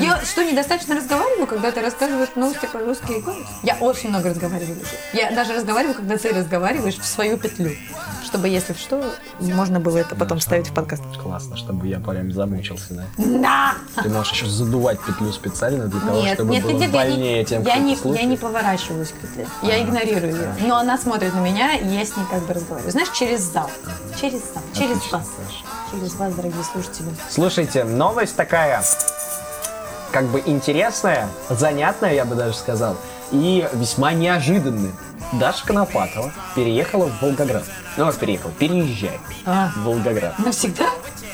Я 0.00 0.20
что, 0.24 0.44
недостаточно 0.44 0.96
разговариваю, 0.96 1.46
когда 1.46 1.70
ты 1.70 1.80
рассказываешь 1.80 2.30
новости 2.34 2.66
про 2.66 2.80
русские 2.80 3.22
комиксы? 3.22 3.52
Я 3.62 3.76
очень 3.80 4.10
много 4.10 4.30
разговариваю. 4.30 4.76
уже. 4.80 4.90
Я 5.12 5.30
даже 5.32 5.54
разговариваю, 5.54 5.94
когда 5.94 6.16
ты 6.16 6.32
разговариваешь 6.32 6.98
в 6.98 7.04
свою 7.04 7.36
петлю. 7.38 7.72
Чтобы, 8.24 8.48
если 8.48 8.72
что, 8.72 9.14
можно 9.38 9.78
было 9.78 9.98
это 9.98 10.16
потом 10.16 10.40
вставить 10.40 10.68
в 10.68 10.74
подкаст. 10.74 11.02
Классно, 11.22 11.56
чтобы 11.56 11.86
я 11.86 12.00
прям 12.00 12.32
замучился, 12.32 12.94
да? 12.94 13.04
Да! 13.16 13.74
Ты 14.02 14.08
можешь 14.08 14.32
еще 14.32 14.46
задувать 14.46 14.98
петлю 15.00 15.32
специально 15.32 15.86
для 15.86 16.00
того, 16.00 16.20
Нет, 16.20 16.34
чтобы 16.34 16.50
нет, 16.50 16.62
было 16.64 16.72
нет, 16.72 16.82
я 16.82 16.88
больнее 16.88 17.38
не, 17.38 17.44
тем, 17.44 17.62
я, 17.62 17.74
кто 17.96 18.08
не, 18.08 18.16
я 18.16 18.24
не 18.24 18.36
поворачиваюсь 18.36 19.10
к 19.10 19.14
петле. 19.14 19.46
Я 19.62 19.82
игнорирую 19.82 20.34
ее. 20.34 20.54
Но 20.66 20.76
она 20.78 20.98
смотрит 20.98 21.32
на 21.34 21.40
меня, 21.40 21.76
и 21.76 21.86
я 21.86 22.04
с 22.04 22.16
ней 22.16 22.26
как 22.28 22.42
бы 22.44 22.54
разговариваю. 22.54 22.90
Знаешь, 22.90 23.10
через 23.10 23.40
зал. 23.42 23.70
Через 24.20 24.40
зал. 24.52 24.62
Через 24.72 24.96
вас. 25.12 25.28
Саша. 25.28 25.64
Через 25.92 26.14
вас, 26.14 26.34
дорогие 26.34 26.64
слушатели. 26.64 27.08
Слушайте, 27.30 27.83
новость 27.84 28.36
такая, 28.36 28.82
как 30.12 30.26
бы 30.26 30.42
интересная, 30.44 31.28
занятная, 31.48 32.14
я 32.14 32.24
бы 32.24 32.34
даже 32.34 32.54
сказал, 32.54 32.96
и 33.30 33.68
весьма 33.72 34.12
неожиданная. 34.12 34.92
Даша 35.32 35.66
Конопатова 35.66 36.32
переехала 36.54 37.06
в 37.06 37.22
Волгоград. 37.22 37.64
Ну, 37.96 38.06
как 38.06 38.16
переехала, 38.16 38.52
переезжает 38.52 39.20
А, 39.46 39.70
в 39.76 39.82
Волгоград. 39.84 40.38
навсегда? 40.38 40.86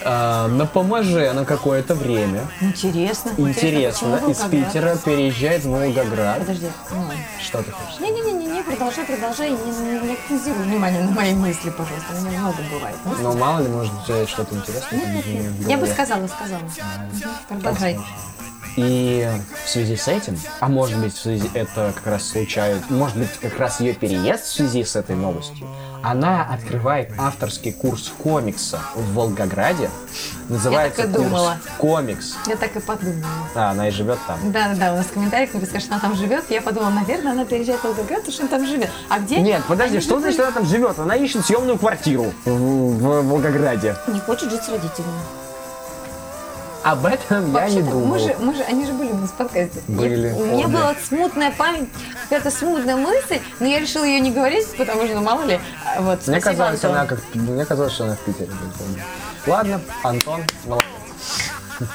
А, 0.05 0.49
на 0.49 0.67
ПМЖ 0.67 1.35
на 1.35 1.45
какое-то 1.45 1.95
время. 1.95 2.47
Интересно. 2.61 3.33
Интересно, 3.37 4.21
из? 4.29 4.39
Питера 4.39 4.97
переезжает 4.97 5.65
в 5.65 5.71
Волгоград. 5.71 6.39
Подожди. 6.41 6.69
ну. 6.91 7.05
Что 7.43 7.63
ты 7.63 7.71
хочешь? 7.71 8.01
Не-не-не, 8.01 8.47
не 8.47 8.63
продолжай, 8.63 9.05
продолжай. 9.05 9.51
Не, 9.51 9.57
не, 9.57 10.01
не 10.09 10.13
акцентируй 10.15 10.63
внимание 10.65 11.03
на 11.03 11.11
мои 11.11 11.35
мысли, 11.35 11.71
пожалуйста. 11.71 12.15
У 12.19 12.25
меня 12.25 12.41
много 12.41 12.59
бывает. 12.73 12.97
Ну, 13.05 13.15
Ну, 13.21 13.37
мало 13.37 13.61
ли, 13.61 13.69
может, 13.69 13.93
что-то 14.29 14.55
интересное. 14.55 15.23
В 15.23 15.69
Я 15.69 15.77
бы 15.77 15.87
сказала, 15.87 16.27
сказала. 16.27 16.61
Мгм, 16.61 17.61
Продолжай. 17.61 17.99
И 18.77 19.29
в 19.65 19.69
связи 19.69 19.97
с 19.97 20.07
этим, 20.07 20.39
а 20.61 20.69
может 20.69 20.99
быть, 20.99 21.15
в 21.15 21.21
связи 21.21 21.51
это 21.55 21.93
как 21.95 22.07
раз 22.07 22.29
случает, 22.29 22.89
может 22.89 23.17
быть, 23.17 23.31
как 23.41 23.59
раз 23.59 23.81
ее 23.81 23.95
переезд 23.95 24.45
в 24.45 24.53
связи 24.53 24.85
с 24.85 24.95
этой 24.95 25.17
новостью, 25.17 25.67
она 26.03 26.45
открывает 26.45 27.11
авторский 27.19 27.73
курс 27.73 28.13
комикса 28.23 28.81
в 28.95 29.15
Волгограде. 29.15 29.91
Называется 30.49 31.03
Я 31.03 31.07
так 31.07 31.15
и 31.15 31.19
курс 31.19 31.29
думала. 31.31 31.57
комикс. 31.79 32.35
Я 32.47 32.57
так 32.57 32.75
и 32.77 32.81
подумала. 32.81 33.27
А, 33.55 33.71
она 33.71 33.89
и 33.89 33.91
живет 33.91 34.19
там. 34.27 34.39
Да, 34.53 34.69
да, 34.69 34.75
да, 34.75 34.93
у 34.95 34.97
нас 34.97 35.07
в 35.07 35.13
комментариях 35.13 35.53
написано, 35.55 35.81
что 35.81 35.93
она 35.93 36.01
там 36.01 36.15
живет. 36.17 36.45
Я 36.51 36.61
подумала, 36.63 36.91
наверное, 36.91 37.33
она 37.33 37.45
переезжает 37.45 37.81
в 37.81 37.85
Волгоград, 37.85 38.19
потому 38.21 38.33
что 38.33 38.43
она 38.43 38.51
там 38.51 38.67
живет. 38.67 38.91
А 39.09 39.19
где? 39.19 39.41
Нет, 39.41 39.63
подожди, 39.69 39.97
Они 39.97 40.05
что 40.05 40.17
же 40.17 40.23
значит 40.23 40.41
она 40.41 40.51
там 40.53 40.67
живет? 40.67 40.99
Она 40.99 41.15
ищет 41.17 41.45
съемную 41.45 41.79
квартиру 41.79 42.33
в, 42.45 42.51
в 42.51 43.29
Волгограде. 43.29 43.97
Не 44.09 44.21
хочет 44.21 44.51
жить 44.51 44.63
с 44.63 44.69
родителями. 44.69 45.21
Об 46.83 47.05
этом 47.05 47.53
я 47.55 47.69
не 47.69 47.83
думал. 47.83 48.07
мы 48.07 48.19
же, 48.19 48.35
мы 48.41 48.55
же, 48.55 48.63
они 48.63 48.87
же 48.87 48.93
были 48.93 49.11
у 49.13 49.17
нас 49.17 49.31
в 49.31 49.35
подкасте. 49.35 49.81
Были, 49.87 50.29
Я- 50.29 50.35
у 50.35 50.45
меня 50.47 50.69
была 50.69 50.95
смутная 51.09 51.53
память, 51.53 51.89
какая-то 52.25 52.51
смутная 52.51 52.97
мысль, 52.97 53.39
но 53.59 53.67
я 53.67 53.81
решила 53.81 54.05
ее 54.05 54.21
не 54.21 54.31
говорить, 54.31 54.67
потому 54.79 55.05
что, 55.07 55.21
мало 55.21 55.43
ли, 55.45 55.61
а, 55.85 56.01
вот, 56.01 56.27
Мне 56.27 56.41
казалось, 56.41 56.83
Антон. 56.83 56.91
она 56.93 57.07
как... 57.07 57.19
Мне 57.35 57.65
казалось, 57.67 57.93
что 57.93 58.05
она 58.05 58.17
в 58.17 58.21
Питере. 58.21 58.51
Ладно, 59.47 59.81
Антон, 60.03 60.41
молодец. 60.67 60.89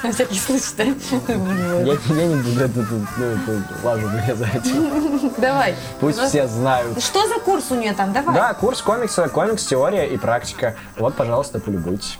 На 0.02 0.12
всякий 0.12 0.40
случай, 0.40 0.66
да? 0.78 0.84
Я, 0.84 1.94
я 2.16 2.26
не 2.28 2.36
буду 2.36 2.60
это, 2.60 2.74
тут, 2.74 3.08
ну, 3.18 3.26
это, 3.26 3.64
ладно, 3.84 4.08
вырезать. 4.08 5.38
Давай. 5.38 5.76
Пусть 6.00 6.18
Ну, 6.18 6.28
все 6.28 6.48
знают. 6.48 7.04
Что 7.04 7.28
за 7.28 7.36
курс 7.36 7.66
у 7.70 7.76
нее 7.76 7.94
там? 7.94 8.12
Давай. 8.12 8.34
Да, 8.34 8.54
курс 8.56 8.82
комикса, 8.82 9.30
комикс, 9.30 9.64
теория 9.64 10.06
и 10.08 10.18
практика. 10.18 10.76
Вот, 10.98 11.14
пожалуйста, 11.16 11.60
полюбуйтесь. 11.60 12.18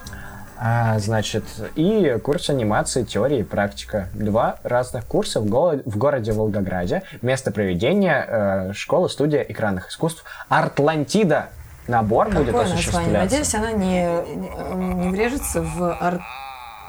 А, 0.58 1.00
значит, 1.00 1.44
и 1.76 2.18
курс 2.24 2.50
анимации, 2.50 3.04
теория 3.04 3.40
и 3.40 3.44
практика. 3.44 4.08
Два 4.14 4.58
разных 4.64 5.06
курса 5.06 5.42
в, 5.42 5.46
голо- 5.46 5.82
в 5.86 5.98
городе 5.98 6.32
Волгограде. 6.32 7.04
Место 7.22 7.52
проведения 7.52 8.26
э, 8.28 8.74
школа, 8.74 9.08
студия 9.08 9.42
экранных 9.42 9.90
искусств 9.90 10.24
Артлантида. 10.48 11.48
Набор 11.88 12.30
будет 12.30 12.48
Какое 12.48 12.64
название? 12.64 12.74
осуществляться. 12.74 13.12
Надеюсь, 13.20 13.56
она 13.56 13.72
не, 13.74 15.06
не, 15.06 15.10
врежется 15.10 15.62
в 15.62 15.94
арт... 15.94 16.22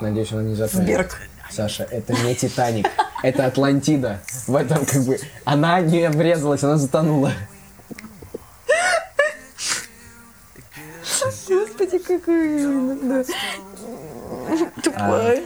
Надеюсь, 0.00 0.32
он 0.32 0.46
не 0.48 0.54
затонет. 0.54 0.88
Берг. 0.88 1.18
Саша, 1.50 1.84
это 1.84 2.12
не 2.24 2.34
Титаник, 2.34 2.88
это 3.22 3.46
Атлантида. 3.46 4.18
В 4.46 4.56
этом 4.56 4.84
как 4.84 5.02
бы 5.02 5.18
она 5.44 5.80
не 5.80 6.08
врезалась, 6.08 6.62
она 6.64 6.76
затонула. 6.76 7.32
Какой 12.26 13.24
тупой. 14.82 15.42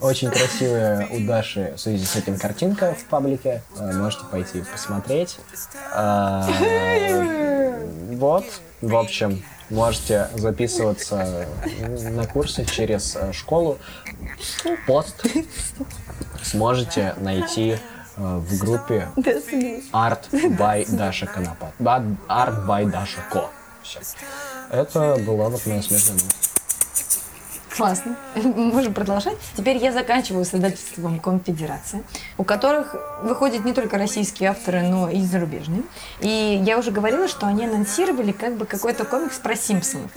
Очень 0.00 0.30
красивая 0.30 1.08
у 1.10 1.20
Даши 1.26 1.72
в 1.76 1.80
связи 1.80 2.04
с 2.04 2.16
этим 2.16 2.38
картинка 2.38 2.94
в 2.94 3.04
паблике. 3.04 3.62
Э, 3.78 3.92
Можете 3.94 4.24
пойти 4.30 4.62
посмотреть. 4.62 5.38
А, 5.94 6.46
Вот, 8.12 8.44
в 8.82 8.96
общем, 8.96 9.42
можете 9.70 10.28
записываться 10.34 11.46
на 12.10 12.26
курсы 12.26 12.66
через 12.66 13.16
э, 13.16 13.32
школу. 13.32 13.78
Пост 14.86 15.24
сможете 16.42 17.14
найти 17.18 17.70
э, 17.70 17.78
в 18.16 18.58
группе 18.58 19.08
Art 19.92 20.30
by 20.32 20.94
Даша 20.94 21.26
Конопат. 21.26 21.72
Art 21.78 22.66
by 22.66 22.90
Даша 22.90 23.20
Ко. 23.30 23.48
Всё. 23.82 24.00
Это 24.70 25.16
была 25.26 25.48
вот 25.48 25.66
моя 25.66 25.82
смешная 25.82 26.16
новость. 26.16 26.50
Классно. 27.76 28.16
Можем 28.34 28.94
продолжать. 28.94 29.36
Теперь 29.56 29.78
я 29.78 29.90
заканчиваю 29.90 30.44
с 30.44 30.54
издательством 30.54 31.18
Конфедерация, 31.18 32.02
у 32.36 32.44
которых 32.44 32.94
выходят 33.22 33.64
не 33.64 33.72
только 33.72 33.96
российские 33.96 34.50
авторы, 34.50 34.82
но 34.82 35.08
и 35.08 35.22
зарубежные. 35.22 35.82
И 36.20 36.62
я 36.64 36.78
уже 36.78 36.90
говорила, 36.90 37.26
что 37.26 37.46
они 37.46 37.64
анонсировали 37.64 38.32
как 38.32 38.56
бы 38.56 38.66
какой-то 38.66 39.04
комикс 39.04 39.38
про 39.38 39.56
Симпсонов. 39.56 40.10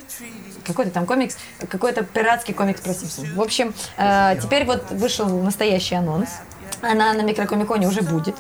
Какой-то 0.66 0.92
там 0.92 1.06
комикс, 1.06 1.38
какой-то 1.70 2.04
пиратский 2.04 2.54
комикс 2.54 2.82
про 2.82 2.94
Симпсонов. 2.94 3.34
В 3.34 3.42
общем, 3.42 3.74
э, 3.98 4.38
теперь 4.42 4.66
вот 4.66 4.92
вышел 4.92 5.28
настоящий 5.42 5.96
анонс. 5.96 6.30
Она 6.82 7.14
на 7.14 7.22
микрокомиконе 7.22 7.88
уже 7.88 8.02
будет. 8.02 8.36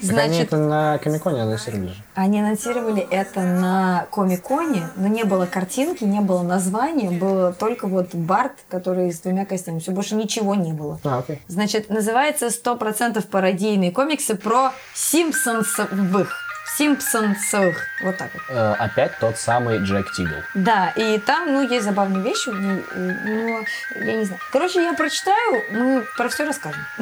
Так 0.00 0.10
они 0.10 0.28
Значит, 0.34 0.46
это 0.48 0.56
на 0.58 0.98
Комиконе 0.98 1.42
анонсировали 1.42 1.88
же. 1.88 1.94
они 2.14 2.40
анонсировали 2.40 3.06
это 3.10 3.40
на 3.42 4.06
Комиконе, 4.12 4.88
но 4.96 5.08
не 5.08 5.24
было 5.24 5.46
картинки, 5.46 6.04
не 6.04 6.20
было 6.20 6.42
названия, 6.42 7.10
было 7.10 7.52
только 7.52 7.86
вот 7.86 8.14
Барт, 8.14 8.52
который 8.68 9.12
с 9.12 9.20
двумя 9.20 9.44
костями. 9.46 9.78
Все, 9.78 9.92
больше 9.92 10.14
ничего 10.14 10.54
не 10.54 10.72
было. 10.72 11.00
А, 11.04 11.18
окей. 11.18 11.40
Значит, 11.48 11.88
называется 11.90 12.46
100% 12.48 13.26
пародийные 13.26 13.90
комиксы 13.90 14.34
про 14.34 14.72
Симпсонсовых. 14.94 16.45
Симпсонсовых. 16.76 17.76
Вот 18.02 18.16
так 18.16 18.30
вот. 18.34 18.42
Э, 18.48 18.74
опять 18.78 19.18
тот 19.18 19.38
самый 19.38 19.78
Джек 19.78 20.12
Тигл. 20.12 20.36
Да, 20.54 20.90
и 20.90 21.18
там, 21.18 21.52
ну, 21.52 21.68
есть 21.68 21.84
забавные 21.84 22.22
вещи, 22.22 22.50
ну, 22.50 22.82
но 22.94 23.64
я 24.04 24.16
не 24.16 24.24
знаю. 24.24 24.40
Короче, 24.52 24.82
я 24.82 24.92
прочитаю, 24.92 25.62
мы 25.70 26.04
про 26.16 26.28
все 26.28 26.44
расскажем. 26.44 26.80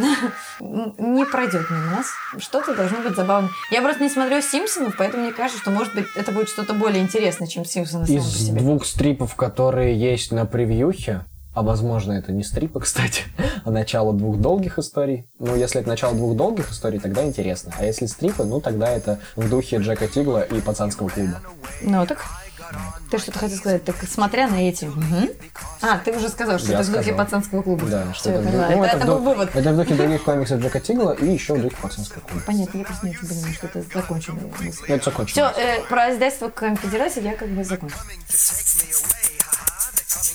Не 0.61 1.25
пройдет 1.25 1.69
мимо 1.71 1.87
нас. 1.97 2.07
Что-то 2.39 2.75
должно 2.75 2.99
быть 2.99 3.17
забавно. 3.17 3.51
Я 3.71 3.83
просто 3.83 4.03
не 4.03 4.11
смотрю 4.11 4.41
Симпсонов, 4.41 4.97
поэтому 4.97 5.25
мне 5.25 5.33
кажется, 5.33 5.61
что, 5.61 5.71
может 5.71 5.95
быть, 5.95 6.07
это 6.17 6.33
будет 6.33 6.49
что-то 6.49 6.75
более 6.75 7.03
интересное, 7.03 7.49
чем 7.49 7.65
Симпсоны 7.65 8.05
Из 8.05 8.49
двух 8.49 8.87
стрипов, 8.87 9.35
которые 9.35 9.99
есть 9.99 10.33
на 10.33 10.47
превьюхе, 10.47 11.25
а 11.55 11.63
возможно 11.63 12.13
это 12.13 12.33
не 12.33 12.43
стрипы, 12.45 12.81
кстати, 12.83 13.23
а 13.65 13.71
начало 13.71 14.13
двух 14.13 14.39
долгих 14.39 14.79
историй. 14.79 15.29
Ну, 15.39 15.57
если 15.57 15.81
это 15.81 15.89
начало 15.89 16.15
двух 16.15 16.37
долгих 16.37 16.71
историй, 16.71 16.99
тогда 16.99 17.25
интересно. 17.25 17.73
А 17.79 17.85
если 17.85 18.07
стрипы, 18.07 18.45
ну 18.45 18.61
тогда 18.61 18.89
это 18.89 19.21
в 19.37 19.49
духе 19.49 19.79
Джека 19.79 20.09
Тигла 20.09 20.43
и 20.43 20.61
пацанского 20.61 21.09
клуба. 21.09 21.41
Ну, 21.83 22.05
так... 22.07 22.19
Ты 23.11 23.19
что-то 23.19 23.39
хотел 23.39 23.57
сказать, 23.59 23.85
так 23.85 23.95
смотря 24.09 24.49
на 24.49 24.57
эти. 24.57 24.87
Мгм. 24.87 25.29
А, 25.83 25.99
ты 25.99 26.13
уже 26.17 26.29
сказал, 26.29 26.59
что 26.59 26.73
Я 26.73 26.81
это 26.81 26.91
в 26.91 26.93
духе 26.93 27.13
пацанского 27.13 27.63
клуба. 27.63 27.87
Да, 27.87 28.13
что 28.15 28.31
я 28.31 28.37
это, 28.37 28.51
ду- 28.51 28.57
ну, 28.57 28.85
это, 28.85 28.97
это 28.97 29.07
был 29.07 29.19
вывод. 29.19 29.51
это 29.55 29.73
в 29.73 29.77
духе 29.77 29.95
других 29.95 30.25
комиксов 30.25 30.61
Джека 30.61 30.81
Тигла 30.81 31.13
и 31.13 31.27
еще 31.27 31.55
в 31.55 31.63
духе 31.63 31.77
пацанского 31.81 32.23
клуба. 32.23 32.43
Понятно, 32.47 32.79
я 32.79 32.85
просто 32.85 33.07
не 33.07 33.13
очень 33.13 33.29
понимаю, 33.29 33.55
что 33.55 33.67
это 33.67 33.83
законченная 33.95 34.45
мысль. 34.59 34.85
Это 34.89 35.05
закончено. 35.05 35.53
Все, 35.53 35.83
про 35.89 36.13
издательство 36.13 36.49
Конфедерации 36.49 37.23
я 37.23 37.37
как 37.37 37.49
бы 37.51 37.63
закончила. 37.63 38.01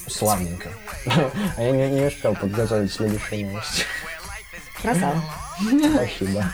Славненько. 0.08 0.70
А 1.58 1.62
я 1.62 1.72
не, 1.72 1.90
не 1.90 2.08
успел 2.08 2.36
подготовить 2.36 2.92
следующую 2.92 3.48
новость. 3.48 3.86
Красава. 4.82 5.22
Спасибо. 5.94 6.46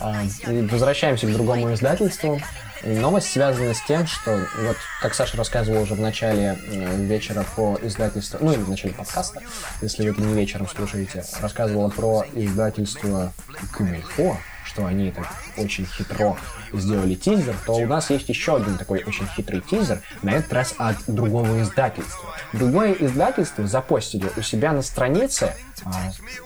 А, 0.00 0.22
Возвращаемся 0.70 1.26
к 1.26 1.32
другому 1.32 1.72
издательству. 1.74 2.40
Новость 2.82 3.30
связана 3.30 3.74
с 3.74 3.82
тем, 3.82 4.06
что, 4.06 4.46
вот, 4.62 4.76
как 5.02 5.14
Саша 5.14 5.36
рассказывал 5.36 5.82
уже 5.82 5.94
в 5.94 6.00
начале 6.00 6.58
вечера 6.96 7.44
про 7.54 7.78
издательство, 7.82 8.38
ну 8.40 8.52
или 8.52 8.60
в 8.60 8.70
начале 8.70 8.94
подкаста, 8.94 9.42
если 9.82 10.04
вы 10.04 10.10
это 10.12 10.22
не 10.22 10.32
вечером 10.32 10.66
слушаете, 10.66 11.22
рассказывала 11.42 11.90
про 11.90 12.24
издательство 12.34 13.34
Кумильфо, 13.76 14.38
что 14.70 14.86
они 14.86 15.10
так 15.10 15.26
очень 15.56 15.84
хитро 15.84 16.36
сделали 16.72 17.14
тизер, 17.14 17.54
то 17.66 17.72
у 17.72 17.86
нас 17.86 18.10
есть 18.10 18.28
еще 18.28 18.56
один 18.56 18.78
такой 18.78 19.02
очень 19.04 19.26
хитрый 19.26 19.60
тизер, 19.60 20.00
на 20.22 20.30
этот 20.30 20.52
раз 20.52 20.74
от 20.78 20.96
другого 21.08 21.60
издательства. 21.60 22.34
Другое 22.52 22.92
издательство 22.92 23.66
запостили 23.66 24.30
у 24.36 24.42
себя 24.42 24.72
на 24.72 24.82
странице 24.82 25.54
а, 25.84 25.90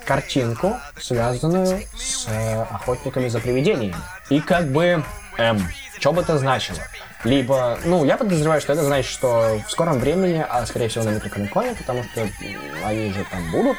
картинку, 0.06 0.76
связанную 0.98 1.82
с 1.96 2.26
э, 2.28 2.62
охотниками 2.62 3.28
за 3.28 3.40
привидениями. 3.40 3.96
И 4.30 4.40
как 4.40 4.70
бы, 4.72 5.04
эм, 5.36 5.68
что 5.98 6.12
бы 6.12 6.22
это 6.22 6.38
значило? 6.38 6.78
Либо, 7.24 7.78
ну, 7.84 8.04
я 8.04 8.16
подозреваю, 8.16 8.60
что 8.60 8.72
это 8.72 8.84
значит, 8.84 9.10
что 9.10 9.60
в 9.66 9.70
скором 9.70 9.98
времени, 9.98 10.44
а 10.48 10.64
скорее 10.66 10.88
всего 10.88 11.04
на 11.04 11.10
микрокомиконе, 11.10 11.74
потому 11.74 12.04
что 12.04 12.26
они 12.84 13.12
же 13.12 13.24
там 13.30 13.50
будут, 13.50 13.76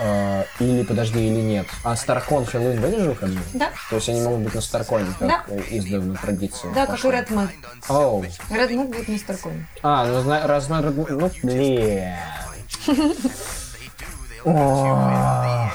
э, 0.00 0.44
или, 0.60 0.82
подожди, 0.82 1.20
или 1.26 1.40
нет. 1.40 1.66
А 1.84 1.94
Старкон 1.96 2.44
Хэллоуин 2.46 2.80
же 2.98 3.10
выходные? 3.10 3.42
Да. 3.54 3.70
То 3.90 3.96
есть 3.96 4.08
они 4.08 4.20
могут 4.22 4.40
быть 4.40 4.54
на 4.54 4.60
Старконе, 4.60 5.06
как 5.18 5.28
Да. 5.28 5.44
издавна 5.70 6.14
традиция. 6.20 6.72
Да, 6.72 6.86
как 6.86 6.98
и 6.98 7.02
пошла. 7.02 7.10
Mud. 7.30 7.48
Оу. 7.88 8.24
Mud 8.50 8.84
будет 8.86 9.08
не 9.08 9.18
Старконе. 9.18 9.66
А, 9.82 10.06
ну, 10.06 10.20
зна- 10.22 10.46
раз 10.46 10.68
на 10.68 10.80
Red- 10.80 11.06
ну, 11.10 11.30
блин. 11.42 12.14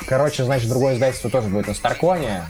Короче, 0.07 0.43
значит, 0.43 0.69
другое 0.69 0.95
издательство 0.95 1.29
тоже 1.29 1.47
будет 1.47 1.67
на 1.67 1.73
Старконе. 1.73 2.43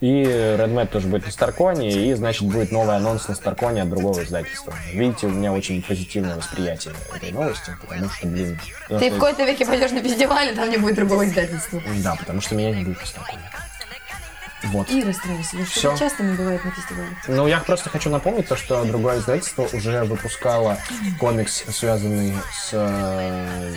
И 0.00 0.22
Redmap 0.24 0.86
тоже 0.86 1.08
будет 1.08 1.26
на 1.26 1.30
Старконе, 1.32 1.90
и, 1.90 2.14
значит, 2.14 2.48
будет 2.48 2.72
новый 2.72 2.96
анонс 2.96 3.28
на 3.28 3.34
Старконе 3.34 3.82
от 3.82 3.90
другого 3.90 4.22
издательства. 4.22 4.72
Видите, 4.94 5.26
у 5.26 5.30
меня 5.30 5.52
очень 5.52 5.82
позитивное 5.82 6.36
восприятие 6.36 6.94
этой 7.14 7.32
новости, 7.32 7.76
потому 7.86 8.08
что, 8.08 8.26
блин... 8.26 8.58
Ты 8.88 8.96
что- 8.98 9.10
в 9.10 9.14
какой-то 9.14 9.44
веке 9.44 9.66
пойдешь 9.66 9.90
на 9.90 10.00
фестиваль, 10.02 10.52
и 10.52 10.54
там 10.54 10.70
не 10.70 10.78
будет 10.78 10.94
другого 10.96 11.26
издательства. 11.26 11.82
Да, 12.02 12.14
потому 12.16 12.40
что 12.40 12.54
меня 12.54 12.70
не 12.72 12.82
будет 12.84 12.98
на 12.98 13.06
Старконе. 13.06 13.42
Вот. 14.64 14.90
И 14.90 15.02
Всё. 15.64 15.90
это 15.90 15.98
часто 15.98 16.22
не 16.22 16.34
бывает 16.36 16.64
на 16.64 16.70
фестивале. 16.70 17.08
Ну, 17.28 17.46
я 17.46 17.60
просто 17.60 17.88
хочу 17.90 18.08
напомнить 18.10 18.46
то, 18.48 18.56
что 18.56 18.84
другое 18.84 19.18
издательство 19.18 19.68
уже 19.72 20.04
выпускало 20.04 20.78
комикс, 21.18 21.64
связанный 21.74 22.34
с... 22.52 22.70
э, 22.72 23.72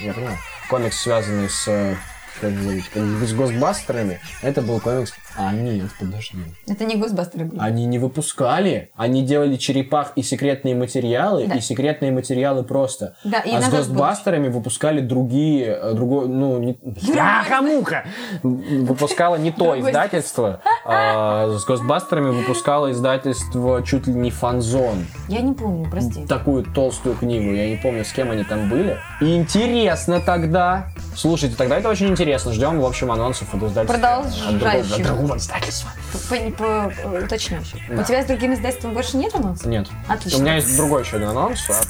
Я 0.00 0.12
понял. 0.14 0.36
Комикс, 0.68 1.00
связанный 1.00 1.48
с... 1.48 1.96
э, 2.42 2.50
Как 2.50 2.52
его 2.52 2.70
зовут? 2.70 2.84
Как- 2.92 3.28
с 3.28 3.32
Госбастерами. 3.32 4.20
Это 4.42 4.62
был 4.62 4.80
комикс... 4.80 5.12
А, 5.38 5.52
нет, 5.52 5.88
подожди. 6.00 6.38
Это 6.66 6.84
не 6.84 6.96
Госбастеры 6.96 7.44
были. 7.44 7.60
Они 7.60 7.86
не 7.86 7.98
выпускали. 7.98 8.90
Они 8.96 9.22
делали 9.22 9.56
черепах 9.56 10.12
и 10.16 10.22
секретные 10.22 10.74
материалы, 10.74 11.46
Да. 11.46 11.54
и 11.54 11.60
секретные 11.60 12.10
материалы 12.10 12.64
просто. 12.64 13.14
Да, 13.24 13.38
и 13.40 13.54
а 13.54 13.62
с 13.62 13.68
Госбастерами 13.68 14.48
выпускали 14.48 15.00
другие, 15.00 15.78
э, 15.80 15.94
другой, 15.94 16.28
ну, 16.28 16.58
не... 16.58 16.78
Бляха-муха! 16.82 18.04
Выпускало 18.42 19.36
не 19.36 19.52
то 19.52 19.78
издательство. 19.78 20.60
а 20.84 21.48
с 21.56 21.64
Госбастерами 21.64 22.30
выпускало 22.30 22.90
издательство 22.90 23.82
чуть 23.84 24.06
ли 24.06 24.14
не 24.14 24.30
Фанзон. 24.30 25.06
Я 25.28 25.40
не 25.40 25.52
помню, 25.52 25.88
прости. 25.90 26.26
Такую 26.26 26.64
толстую 26.64 27.14
книгу. 27.16 27.52
Я 27.52 27.68
не 27.70 27.76
помню, 27.76 28.04
с 28.04 28.12
кем 28.12 28.30
они 28.30 28.44
там 28.44 28.68
были. 28.68 28.96
И 29.20 29.36
интересно 29.36 30.20
тогда. 30.20 30.88
Слушайте, 31.14 31.56
тогда 31.56 31.78
это 31.78 31.88
очень 31.88 32.08
интересно. 32.08 32.52
Ждем, 32.52 32.80
в 32.80 32.86
общем, 32.86 33.12
анонсов 33.12 33.54
от 33.54 33.62
издательства. 33.62 33.98
Продолжающего. 33.98 35.27
По, 36.28 36.36
по, 36.36 36.92
по- 37.02 37.24
уточняю. 37.24 37.62
Да. 37.88 38.02
У 38.02 38.04
тебя 38.04 38.22
с 38.22 38.26
другим 38.26 38.54
издательством 38.54 38.94
больше 38.94 39.16
нет 39.16 39.34
анонсов? 39.34 39.66
Нет. 39.66 39.88
Отлично. 40.08 40.38
У 40.38 40.42
меня 40.42 40.54
есть 40.56 40.76
другой 40.76 41.02
еще 41.02 41.16
один 41.16 41.28
анонс. 41.28 41.68
а- 41.70 41.82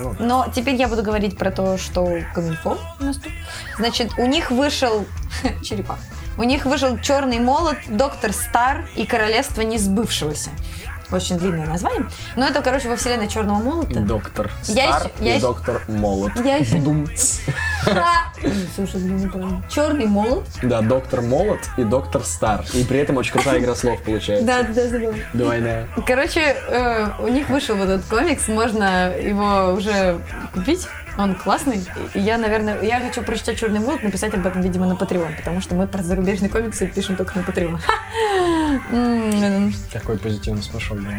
ну, 0.00 0.14
Но 0.18 0.46
теперь 0.54 0.74
я 0.74 0.88
буду 0.88 1.02
говорить 1.02 1.38
про 1.38 1.50
то, 1.50 1.78
что 1.78 2.06
Камильфо 2.34 2.78
у 3.00 3.04
нас 3.04 3.16
тут. 3.16 3.32
Значит, 3.78 4.12
у 4.18 4.26
них 4.26 4.50
вышел 4.50 5.06
черепах. 5.62 5.98
У 6.36 6.42
них 6.42 6.64
вышел 6.66 6.98
Черный 6.98 7.38
молот, 7.38 7.76
Доктор 7.86 8.32
Стар 8.32 8.88
и 8.96 9.06
Королевство 9.06 9.60
несбывшегося. 9.62 10.50
Очень 11.14 11.38
длинное 11.38 11.66
название. 11.66 12.06
Но 12.34 12.44
это, 12.46 12.60
короче, 12.60 12.88
во 12.88 12.96
вселенной 12.96 13.28
Черного 13.28 13.62
молота. 13.62 14.00
Доктор 14.00 14.50
Я 14.66 14.98
Стар 14.98 15.12
я 15.20 15.32
и 15.34 15.36
ещё- 15.36 15.46
доктор 15.48 15.82
Молот. 15.86 16.32
Я 16.44 16.56
ещё- 16.56 16.78
Бдумц. 16.78 17.38
Слушай, 18.74 19.00
неправильно. 19.02 19.62
Черный 19.70 20.06
молот. 20.06 20.44
Да, 20.62 20.80
доктор 20.80 21.20
Молот 21.22 21.60
и 21.76 21.84
доктор 21.84 22.24
Стар. 22.24 22.64
И 22.74 22.82
при 22.84 22.98
этом 22.98 23.16
очень 23.16 23.32
крутая 23.32 23.60
игра 23.60 23.74
слов 23.76 24.02
получается. 24.02 24.44
Да, 24.46 24.62
да, 24.62 24.88
забыла. 24.88 25.14
Двойная. 25.32 25.86
Короче, 26.06 26.40
э, 26.40 27.08
у 27.20 27.28
них 27.28 27.48
вышел 27.48 27.76
вот 27.76 27.88
этот 27.88 28.06
комикс, 28.06 28.48
можно 28.48 29.12
его 29.16 29.72
уже 29.74 30.18
купить. 30.52 30.88
Он 31.16 31.36
классный. 31.36 31.80
И 32.14 32.18
я, 32.20 32.38
наверное, 32.38 32.82
я 32.82 32.98
хочу 32.98 33.22
прочитать 33.22 33.56
Черный 33.56 33.78
молот, 33.78 34.02
написать 34.02 34.34
об 34.34 34.44
этом, 34.44 34.62
видимо, 34.62 34.86
на 34.86 34.94
Patreon, 34.94 35.36
потому 35.36 35.60
что 35.60 35.76
мы 35.76 35.86
про 35.86 36.02
зарубежные 36.02 36.48
комиксы 36.50 36.88
пишем 36.88 37.14
только 37.14 37.38
на 37.38 37.42
Patreon. 37.42 37.78
Такой 39.92 40.18
позитивный 40.18 40.62
смешок, 40.62 40.98
да. 41.02 41.10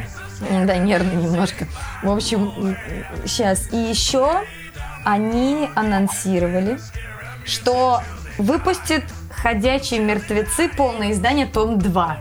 м, 0.49 0.65
Да, 0.67 0.77
нервно 0.77 1.11
немножко. 1.11 1.67
В 2.03 2.09
общем, 2.09 2.75
сейчас. 3.25 3.71
И 3.71 3.77
еще 3.77 4.43
они 5.03 5.69
анонсировали, 5.75 6.79
что 7.45 8.01
выпустит 8.37 9.03
«Ходячие 9.31 9.99
мертвецы» 9.99 10.69
полное 10.69 11.11
издание 11.11 11.45
том 11.45 11.77
2. 11.79 12.17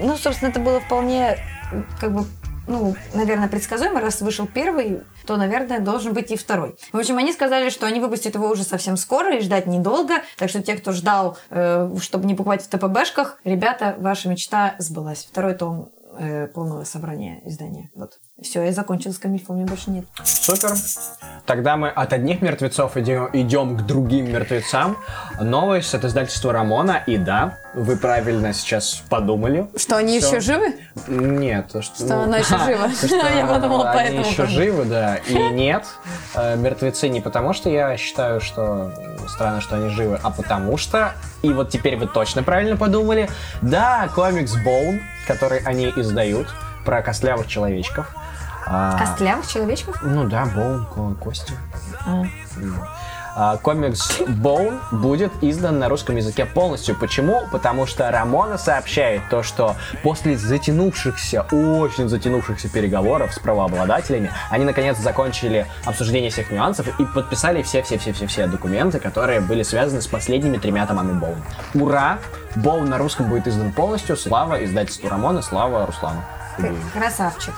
Ну, 0.00 0.16
собственно, 0.16 0.50
это 0.50 0.60
было 0.60 0.80
вполне, 0.80 1.38
как 2.00 2.12
бы, 2.12 2.26
ну, 2.66 2.94
наверное, 3.14 3.48
предсказуемо. 3.48 4.00
Раз 4.00 4.20
вышел 4.20 4.46
первый, 4.46 5.02
то, 5.26 5.36
наверное, 5.36 5.80
должен 5.80 6.12
быть 6.12 6.30
и 6.30 6.36
второй. 6.36 6.76
В 6.92 6.98
общем, 6.98 7.16
они 7.18 7.32
сказали, 7.32 7.70
что 7.70 7.86
они 7.86 8.00
выпустят 8.00 8.34
его 8.34 8.48
уже 8.48 8.64
совсем 8.64 8.96
скоро 8.96 9.36
и 9.36 9.40
ждать 9.40 9.66
недолго. 9.66 10.14
Так 10.36 10.50
что 10.50 10.62
те, 10.62 10.74
кто 10.74 10.92
ждал, 10.92 11.38
э, 11.50 11.90
чтобы 12.00 12.26
не 12.26 12.34
покупать 12.34 12.62
в 12.62 12.68
ТПБшках, 12.68 13.38
ребята, 13.44 13.96
ваша 13.98 14.28
мечта 14.28 14.74
сбылась. 14.78 15.26
Второй 15.30 15.54
том 15.54 15.92
э, 16.18 16.46
полного 16.48 16.84
собрания 16.84 17.40
издания. 17.44 17.90
Вот. 17.94 18.18
Все, 18.42 18.64
я 18.64 18.72
закончила 18.72 19.12
с 19.12 19.18
камильфом, 19.18 19.54
у 19.54 19.58
меня 19.60 19.68
больше 19.68 19.90
нет. 19.90 20.06
Супер. 20.24 20.70
Тогда 21.46 21.76
мы 21.76 21.88
от 21.88 22.12
одних 22.12 22.42
мертвецов 22.42 22.96
идем, 22.96 23.30
идем 23.32 23.76
к 23.76 23.82
другим 23.86 24.32
мертвецам. 24.32 24.96
Новость 25.40 25.94
от 25.94 26.04
издательства 26.04 26.52
Рамона. 26.52 27.04
И 27.06 27.16
да, 27.16 27.58
вы 27.74 27.96
правильно 27.96 28.52
сейчас 28.52 29.04
подумали. 29.08 29.68
Что, 29.76 29.98
они 29.98 30.18
Всё. 30.18 30.30
еще 30.30 30.40
живы? 30.40 30.74
Нет, 31.06 31.68
то, 31.72 31.80
что, 31.80 31.94
Что 32.04 32.22
она 32.24 32.38
ещё 32.38 32.58
жива. 32.64 33.28
Я 33.36 33.46
подумала, 33.46 33.90
они 33.92 34.00
поэтому 34.00 34.26
еще 34.26 34.42
тоже. 34.42 34.54
живы, 34.54 34.84
да. 34.86 35.16
И 35.28 35.34
нет, 35.34 35.84
э, 36.34 36.56
мертвецы 36.56 37.08
не 37.08 37.20
потому, 37.20 37.52
что 37.52 37.70
я 37.70 37.96
считаю, 37.96 38.40
что 38.40 38.92
странно, 39.28 39.60
что 39.60 39.76
они 39.76 39.90
живы, 39.90 40.18
а 40.20 40.30
потому 40.30 40.76
что, 40.76 41.12
и 41.42 41.50
вот 41.52 41.70
теперь 41.70 41.96
вы 41.96 42.08
точно 42.08 42.42
правильно 42.42 42.76
подумали, 42.76 43.30
да, 43.62 44.08
комикс 44.12 44.56
Bone, 44.56 45.00
который 45.28 45.60
они 45.60 45.86
издают, 45.94 46.48
про 46.84 47.02
костлявых 47.02 47.46
человечков. 47.46 48.06
А, 48.66 48.98
Костлявых 48.98 49.46
человечков? 49.46 49.98
Ну 50.02 50.24
да, 50.24 50.46
Боун, 50.46 50.86
ко- 50.86 51.14
кости. 51.22 51.52
А. 52.06 52.22
А, 53.36 53.56
Комикс 53.56 54.20
Bone 54.20 54.78
будет 54.92 55.32
издан 55.42 55.80
на 55.80 55.88
русском 55.88 56.14
языке 56.16 56.46
полностью. 56.46 56.94
Почему? 56.96 57.42
Потому 57.50 57.84
что 57.84 58.08
Рамона 58.10 58.58
сообщает 58.58 59.22
то, 59.28 59.42
что 59.42 59.74
после 60.04 60.36
затянувшихся, 60.38 61.42
очень 61.50 62.08
затянувшихся 62.08 62.68
переговоров 62.68 63.34
с 63.34 63.38
правообладателями, 63.40 64.30
они 64.50 64.64
наконец 64.64 64.98
закончили 64.98 65.66
обсуждение 65.84 66.30
всех 66.30 66.52
нюансов 66.52 66.86
и 67.00 67.04
подписали 67.04 67.62
все-все-все-все-все 67.62 68.46
документы, 68.46 69.00
которые 69.00 69.40
были 69.40 69.64
связаны 69.64 70.00
с 70.00 70.06
последними 70.06 70.56
тремя 70.58 70.86
томами 70.86 71.12
Боун. 71.18 71.42
Ура! 71.74 72.18
Боун 72.54 72.88
на 72.88 72.98
русском 72.98 73.28
будет 73.28 73.48
издан 73.48 73.72
полностью. 73.72 74.16
Слава 74.16 74.64
издательству 74.64 75.08
Рамона, 75.08 75.42
слава 75.42 75.84
Руслану. 75.86 76.22
Красавчик. 76.92 77.54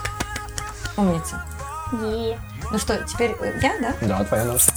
Умница. 0.95 1.43
Ну 1.91 2.77
что, 2.77 2.97
теперь 3.05 3.35
э, 3.39 3.59
я, 3.61 3.79
да? 3.79 3.93
Да, 4.01 4.23
твоя 4.25 4.43
новость. 4.45 4.71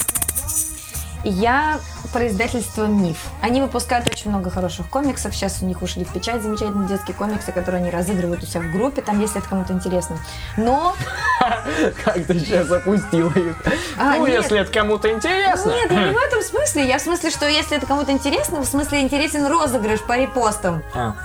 Я 1.23 1.79
про 2.11 2.27
издательство 2.27 2.85
«Миф». 2.85 3.17
Они 3.41 3.61
выпускают 3.61 4.07
очень 4.07 4.29
много 4.29 4.49
хороших 4.49 4.89
комиксов. 4.89 5.33
Сейчас 5.35 5.61
у 5.61 5.65
них 5.65 5.81
ушли 5.81 6.03
в 6.03 6.11
печать 6.13 6.41
замечательные 6.41 6.87
детские 6.87 7.15
комиксы, 7.15 7.51
которые 7.51 7.81
они 7.81 7.89
разыгрывают 7.89 8.43
у 8.43 8.45
себя 8.45 8.61
в 8.61 8.71
группе, 8.71 9.01
там, 9.01 9.19
если 9.19 9.39
это 9.39 9.47
кому-то 9.49 9.73
интересно. 9.73 10.17
Но... 10.57 10.95
Как 12.03 12.25
ты 12.25 12.39
сейчас 12.39 12.67
запустила 12.67 13.31
их? 13.31 13.55
А, 13.97 14.15
ну, 14.17 14.25
если 14.25 14.59
это 14.59 14.71
кому-то 14.71 15.11
интересно. 15.11 15.69
Нет, 15.71 15.91
я 15.91 16.07
не 16.07 16.13
в 16.13 16.17
этом 16.27 16.41
смысле. 16.41 16.87
Я 16.87 16.97
в 16.97 17.01
смысле, 17.01 17.29
что 17.31 17.47
если 17.47 17.77
это 17.77 17.85
кому-то 17.85 18.11
интересно, 18.11 18.59
в 18.59 18.65
смысле 18.65 19.01
интересен 19.01 19.45
розыгрыш 19.47 20.01
по 20.01 20.17
репостам. 20.17 20.83
А, 20.93 21.15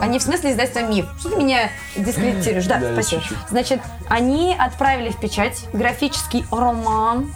А 0.00 0.06
не 0.06 0.18
в 0.18 0.22
смысле 0.22 0.52
издательства 0.52 0.80
«Миф». 0.80 1.06
Что 1.18 1.30
ты 1.30 1.36
меня 1.36 1.70
дискредитируешь? 1.96 2.66
Да, 2.66 2.80
спасибо. 2.92 3.22
Значит, 3.50 3.80
они 4.08 4.56
отправили 4.58 5.10
в 5.10 5.20
печать 5.20 5.64
графический 5.72 6.44
Роман. 6.50 7.30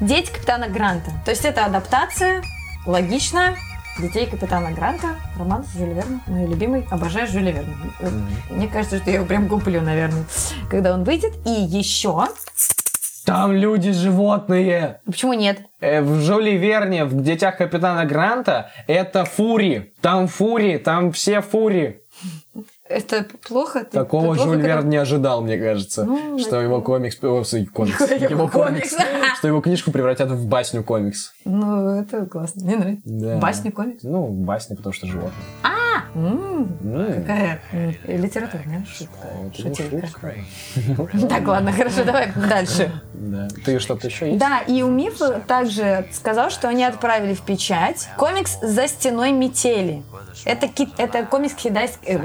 «Дети 0.00 0.32
капитана 0.32 0.68
Гранта». 0.68 1.10
То 1.24 1.30
есть 1.30 1.44
это 1.44 1.64
адаптация, 1.64 2.21
логично, 2.86 3.56
«Детей 3.98 4.26
капитана 4.26 4.72
Гранта», 4.72 5.16
роман 5.38 5.64
Жюля 5.76 5.92
Верна, 5.92 6.20
мой 6.26 6.46
любимый, 6.46 6.86
обожаю 6.90 7.26
Жюля 7.26 7.52
Верна. 7.52 7.74
Мне 8.50 8.66
кажется, 8.68 8.98
что 8.98 9.10
я 9.10 9.16
его 9.16 9.26
прям 9.26 9.48
куплю, 9.48 9.82
наверное, 9.82 10.24
когда 10.70 10.94
он 10.94 11.04
выйдет. 11.04 11.34
И 11.46 11.50
еще 11.50 12.26
Там 13.26 13.52
люди 13.52 13.92
животные. 13.92 15.00
Почему 15.04 15.34
нет? 15.34 15.60
Э, 15.80 16.00
В 16.00 16.20
Жюли 16.22 16.52
Верне, 16.52 17.04
в 17.04 17.22
«Детях 17.22 17.58
капитана 17.58 18.04
Гранта» 18.06 18.70
это 18.86 19.24
фури. 19.24 19.92
Там 20.00 20.26
фури, 20.26 20.78
там 20.78 21.12
все 21.12 21.40
фури. 21.42 22.00
Это 22.92 23.26
плохо? 23.46 23.80
Ты- 23.84 23.90
Такого 23.90 24.34
Жюль 24.34 24.60
Верн 24.60 24.88
не 24.88 24.96
ожидал, 24.96 25.42
мне 25.42 25.58
кажется, 25.58 26.04
Ну, 26.04 26.38
что 26.38 26.60
его 26.60 26.80
комикс, 26.80 27.16
о, 27.22 27.42
комикс, 27.72 28.00
Его 28.10 28.28
его 28.30 28.48
комикс, 28.48 28.94
что 29.38 29.48
его 29.48 29.60
книжку 29.60 29.90
превратят 29.90 30.30
в 30.30 30.46
басню 30.46 30.82
комикс. 30.84 31.32
Ну, 31.44 32.00
это 32.00 32.26
классно. 32.26 32.64
Мне 32.64 32.76
нравится. 32.76 33.02
Да. 33.04 33.38
Басню, 33.38 33.72
комикс. 33.72 34.02
Ну, 34.02 34.28
басня, 34.28 34.76
потому 34.76 34.92
что 34.92 35.06
животное. 35.06 35.32
Ну, 35.64 35.68
Какая 36.14 37.60
литературная 38.06 38.84
шутка. 38.86 39.28
Шутейка. 39.56 40.34
Так, 41.28 41.46
ладно, 41.48 41.72
хорошо, 41.72 42.04
давай 42.04 42.32
дальше. 42.34 42.92
Да. 43.14 43.48
Ты 43.64 43.78
что-то 43.78 44.08
еще 44.08 44.26
есть? 44.28 44.38
Да, 44.38 44.58
и 44.60 44.82
у 44.82 44.90
Миф 44.90 45.18
также 45.46 46.06
сказал, 46.12 46.50
что 46.50 46.68
они 46.68 46.84
отправили 46.84 47.34
в 47.34 47.40
печать 47.42 48.08
комикс 48.16 48.58
«За 48.60 48.88
стеной 48.88 49.32
метели». 49.32 50.02
Это, 50.44 50.68
ки- 50.68 50.88
это 50.98 51.24
комикс 51.24 51.54
китайской... 51.54 52.20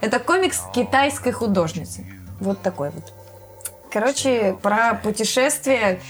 Это 0.00 0.18
комикс 0.18 0.60
китайской 0.74 1.32
художницы. 1.32 2.04
Вот 2.40 2.60
такой 2.60 2.90
вот. 2.90 3.12
Короче, 3.94 4.56
про 4.60 4.94
путешествие... 4.94 6.00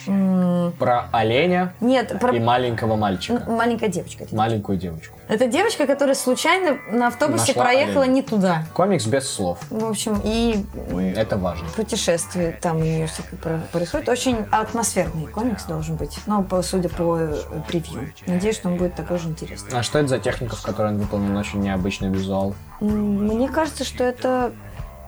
Про 0.78 1.07
оленя 1.12 1.74
Нет, 1.82 2.18
про 2.18 2.35
и 2.35 2.41
маленького 2.41 2.97
мальчика. 2.97 3.43
м, 3.47 3.57
маленькая 3.57 3.89
девочка. 3.89 4.24
Маленькую 4.32 4.78
девочку. 4.78 5.18
Это 5.28 5.47
девочка, 5.49 5.87
которая 5.87 6.14
случайно 6.14 6.78
на 6.91 7.09
автобусе 7.09 7.49
Нашла 7.49 7.64
проехала 7.64 8.05
оленя. 8.05 8.14
не 8.14 8.22
туда. 8.22 8.64
Комикс 8.72 9.05
без 9.07 9.30
слов. 9.30 9.59
В 9.68 9.85
общем, 9.85 10.18
и 10.24 10.64
Это 11.14 11.37
важно. 11.37 11.68
путешествие 11.76 12.59
там 12.59 12.78
у 12.78 12.80
нее 12.80 13.07
всякое 13.07 13.61
происходит. 13.70 14.09
Очень 14.09 14.47
атмосферный 14.51 15.26
комикс 15.26 15.64
должен 15.64 15.97
быть. 15.97 16.18
Ну, 16.24 16.43
по, 16.43 16.62
судя 16.62 16.89
по 16.89 17.18
э, 17.18 17.37
превью. 17.68 18.11
Надеюсь, 18.26 18.57
что 18.57 18.68
он 18.70 18.78
будет 18.78 18.95
такой 18.95 19.18
же 19.18 19.28
интересный. 19.28 19.78
А 19.78 19.82
что 19.82 19.99
это 19.99 20.09
за 20.09 20.18
техника, 20.18 20.57
в 20.57 20.62
которой 20.62 20.93
он 20.93 20.99
выполнен 20.99 21.37
очень 21.37 21.61
необычный 21.61 22.09
визуал? 22.09 22.55
Мне 22.80 23.49
кажется, 23.49 23.85
что 23.85 24.05
это... 24.05 24.53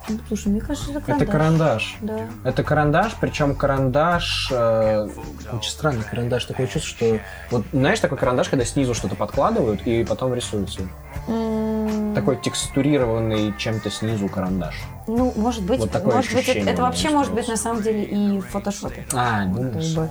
Ну, 0.09 0.19
Слушай, 0.29 0.49
мне 0.49 0.61
кажется, 0.61 0.91
это 0.91 1.01
карандаш. 1.01 1.21
Это 1.23 1.33
карандаш. 1.33 1.97
Да. 2.01 2.21
Это 2.45 2.63
карандаш, 2.63 3.13
причем 3.21 3.55
карандаш, 3.55 4.49
э, 4.53 5.09
очень 5.53 5.71
странный 5.71 6.05
карандаш, 6.05 6.45
такое 6.45 6.67
чувство, 6.67 6.89
что 6.97 7.19
вот 7.51 7.65
знаешь 7.73 8.01
такой 8.01 8.19
карандаш, 8.19 8.49
когда 8.49 8.65
снизу 8.65 8.95
что-то 8.95 9.17
подкладывают 9.17 9.87
и 9.87 10.05
потом 10.05 10.35
рисуется. 10.35 10.83
М, 11.29 12.15
Такой 12.15 12.37
текстурированный 12.41 13.53
чем-то 13.59 13.91
снизу 13.91 14.29
карандаш. 14.29 14.75
Ну, 15.07 15.33
может 15.37 15.65
быть, 15.65 15.81
Вот 15.81 15.91
такое 15.91 16.15
может 16.17 16.33
быть, 16.35 16.49
это, 16.49 16.71
это 16.71 16.83
вообще 16.83 17.11
может 17.11 17.33
быть 17.35 17.49
на 17.49 17.57
самом 17.57 17.83
деле 17.83 18.05
и 18.05 18.39
в 18.41 18.47
фотошопе. 18.47 19.05
А, 19.13 19.43
Как 19.45 19.51
бы. 19.53 20.11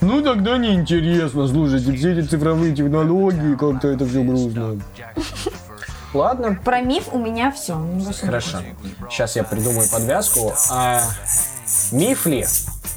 Ну 0.00 0.22
тогда 0.22 0.58
неинтересно, 0.58 1.48
слушайте, 1.48 1.92
все 1.92 2.12
эти 2.18 2.26
цифровые 2.26 2.74
технологии, 2.74 3.54
как-то 3.56 3.88
это 3.88 4.06
все 4.06 4.22
грустно. 4.22 4.80
Ладно, 6.12 6.58
Про 6.62 6.80
миф 6.82 7.08
у 7.12 7.18
меня 7.18 7.50
все. 7.50 7.80
Хорошо. 8.20 8.58
Сейчас 9.08 9.36
я 9.36 9.44
придумаю 9.44 9.88
подвязку. 9.90 10.52
А 10.70 11.00
миф 11.90 12.26
ли 12.26 12.44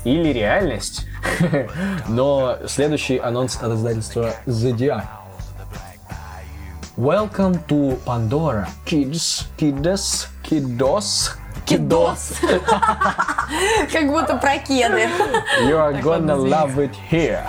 или 0.04 0.34
реальность? 0.34 1.08
Но 2.08 2.58
следующий 2.68 3.18
анонс 3.18 3.58
от 3.62 3.74
издательства 3.74 4.34
Zodiac. 4.46 5.06
Welcome 6.98 7.66
to 7.68 7.98
Pandora. 8.06 8.68
Kids, 8.86 9.48
kiddos, 9.58 10.28
kiddos, 10.44 11.36
Кидос. 11.66 12.34
Как 13.92 14.08
будто 14.08 14.38
про 14.38 14.58
кеды. 14.60 15.10
You 15.64 15.78
are 15.78 16.00
gonna 16.02 16.36
love 16.36 16.78
it 16.78 16.92
here. 17.10 17.44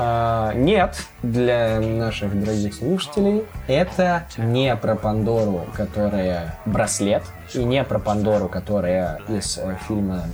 А, 0.00 0.52
нет, 0.54 0.96
для 1.24 1.80
наших 1.80 2.38
дорогих 2.38 2.72
слушателей, 2.72 3.44
это 3.66 4.26
не 4.36 4.76
про 4.76 4.94
Пандору, 4.94 5.66
которая 5.74 6.56
браслет, 6.66 7.24
и 7.52 7.64
не 7.64 7.82
про 7.82 7.98
Пандору, 7.98 8.48
которая 8.48 9.20
из 9.28 9.58
э, 9.58 9.76
фильма 9.88 10.26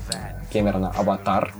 Кэмерона 0.52 0.92
«Аватар». 0.98 1.54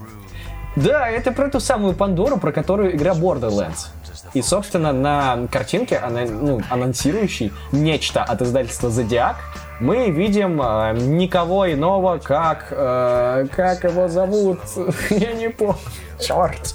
Да, 0.76 1.08
это 1.08 1.32
про 1.32 1.48
ту 1.48 1.60
самую 1.60 1.94
Пандору, 1.94 2.36
про 2.36 2.52
которую 2.52 2.94
игра 2.94 3.14
Borderlands. 3.14 3.86
И, 4.34 4.42
собственно, 4.42 4.92
на 4.92 5.48
картинке, 5.50 5.98
ну, 6.06 6.60
анонсирующей 6.68 7.54
нечто 7.72 8.22
от 8.22 8.42
издательства 8.42 8.88
Zodiac, 8.88 9.36
мы 9.80 10.10
видим 10.10 10.60
э, 10.60 10.92
никого 10.98 11.72
иного, 11.72 12.18
как... 12.18 12.66
э, 12.70 13.46
как 13.50 13.84
его 13.84 14.08
зовут? 14.08 14.60
Я 15.10 15.32
не 15.32 15.48
помню. 15.48 15.78
Черт. 16.20 16.74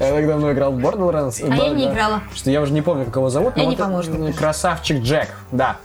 Я 0.00 0.10
так 0.12 0.26
давно 0.26 0.52
играл 0.52 0.72
в 0.72 0.78
Borderlands. 0.78 1.42
А 1.48 1.54
я 1.54 1.68
не 1.70 1.90
играла. 1.90 2.20
Что 2.34 2.50
я 2.50 2.60
уже 2.60 2.72
не 2.72 2.82
помню, 2.82 3.04
как 3.04 3.16
его 3.16 3.30
зовут. 3.30 3.56
Я 3.56 3.64
не 3.64 3.70
вот, 3.70 3.78
поможет. 3.78 4.14
э, 4.18 4.32
Красавчик 4.32 5.02
Джек, 5.02 5.28
да. 5.50 5.76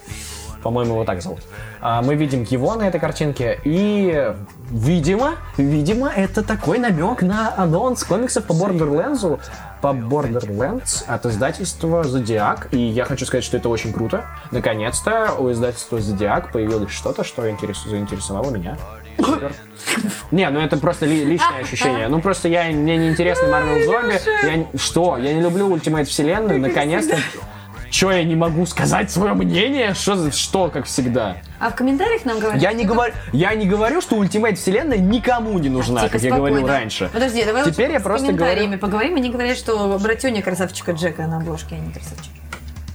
По-моему, 0.64 0.94
его 0.96 1.06
так 1.06 1.22
зовут. 1.22 1.40
А, 1.80 2.02
Мы 2.02 2.16
видим 2.16 2.44
его 2.44 2.74
на 2.76 2.88
этой 2.88 3.00
картинке, 3.00 3.60
и, 3.64 4.34
видимо, 4.72 5.36
видимо, 5.58 6.10
это 6.10 6.44
такой 6.44 6.80
намек 6.80 7.22
на 7.22 7.54
анонс 7.56 8.04
комиксов 8.04 8.44
по 8.46 8.54
Borderlands, 8.54 9.40
по 9.82 9.88
Borderlands 9.90 11.06
от 11.08 11.26
издательства 11.28 12.02
Zodiac. 12.02 12.70
И 12.72 12.80
я 12.80 13.06
хочу 13.06 13.26
сказать, 13.28 13.44
что 13.44 13.58
это 13.58 13.70
очень 13.70 13.94
круто. 13.94 14.26
Наконец-то 14.52 15.34
у 15.38 15.52
издательства 15.52 15.98
Zodiac 15.98 16.52
появилось 16.52 16.92
что-то, 16.92 17.24
что 17.24 17.48
интерес- 17.48 17.88
заинтересовало 17.88 18.50
меня. 18.50 18.78
Не, 20.32 20.50
ну 20.50 20.60
это 20.60 20.78
просто 20.78 21.06
ли- 21.06 21.26
личное 21.26 21.62
ощущение. 21.62 22.08
Ну 22.08 22.22
просто 22.22 22.48
я 22.48 22.66
мне 22.66 22.98
не 22.98 23.10
интересны 23.10 23.46
Marvel 23.48 23.86
зомби. 23.86 24.20
Я 24.44 24.66
что? 24.80 25.18
Я 25.18 25.34
не 25.34 25.42
люблю 25.42 25.70
Ultimate 25.76 26.06
вселенную. 26.06 26.60
Наконец-то. 26.60 27.18
Че, 27.90 28.12
я 28.12 28.24
не 28.26 28.36
могу 28.36 28.66
сказать 28.66 29.10
свое 29.10 29.34
мнение? 29.34 29.94
Что, 29.94 30.30
что 30.32 30.70
как 30.70 30.86
всегда? 30.86 31.38
А 31.58 31.70
в 31.70 31.76
комментариях 31.76 32.26
нам 32.26 32.38
говорят... 32.38 32.62
Я 32.62 32.74
не, 32.74 32.84
говорю, 32.84 33.14
я 33.32 33.56
не 33.56 33.66
говорю, 33.66 34.02
что 34.02 34.22
Ultimate 34.22 34.56
вселенная 34.56 34.98
никому 34.98 35.58
не 35.58 35.70
нужна, 35.70 36.02
Тихо, 36.02 36.12
как 36.14 36.22
я 36.22 36.36
говорил 36.36 36.58
спокойно. 36.58 36.80
раньше. 36.80 37.10
Подожди, 37.14 37.46
давай 37.46 37.64
Теперь 37.64 37.92
я 37.94 38.02
с 38.02 38.04
просто 38.04 38.28
комментариями 38.28 38.66
говорю- 38.76 38.80
поговорим. 38.82 39.16
Они 39.16 39.30
говорят, 39.30 39.58
что 39.58 39.98
братюня 40.04 40.42
красавчика 40.44 40.92
Джека 40.92 41.28
на 41.28 41.38
обложке, 41.38 41.76
а 41.76 41.80
не 41.80 41.94
красавчик. 41.94 42.32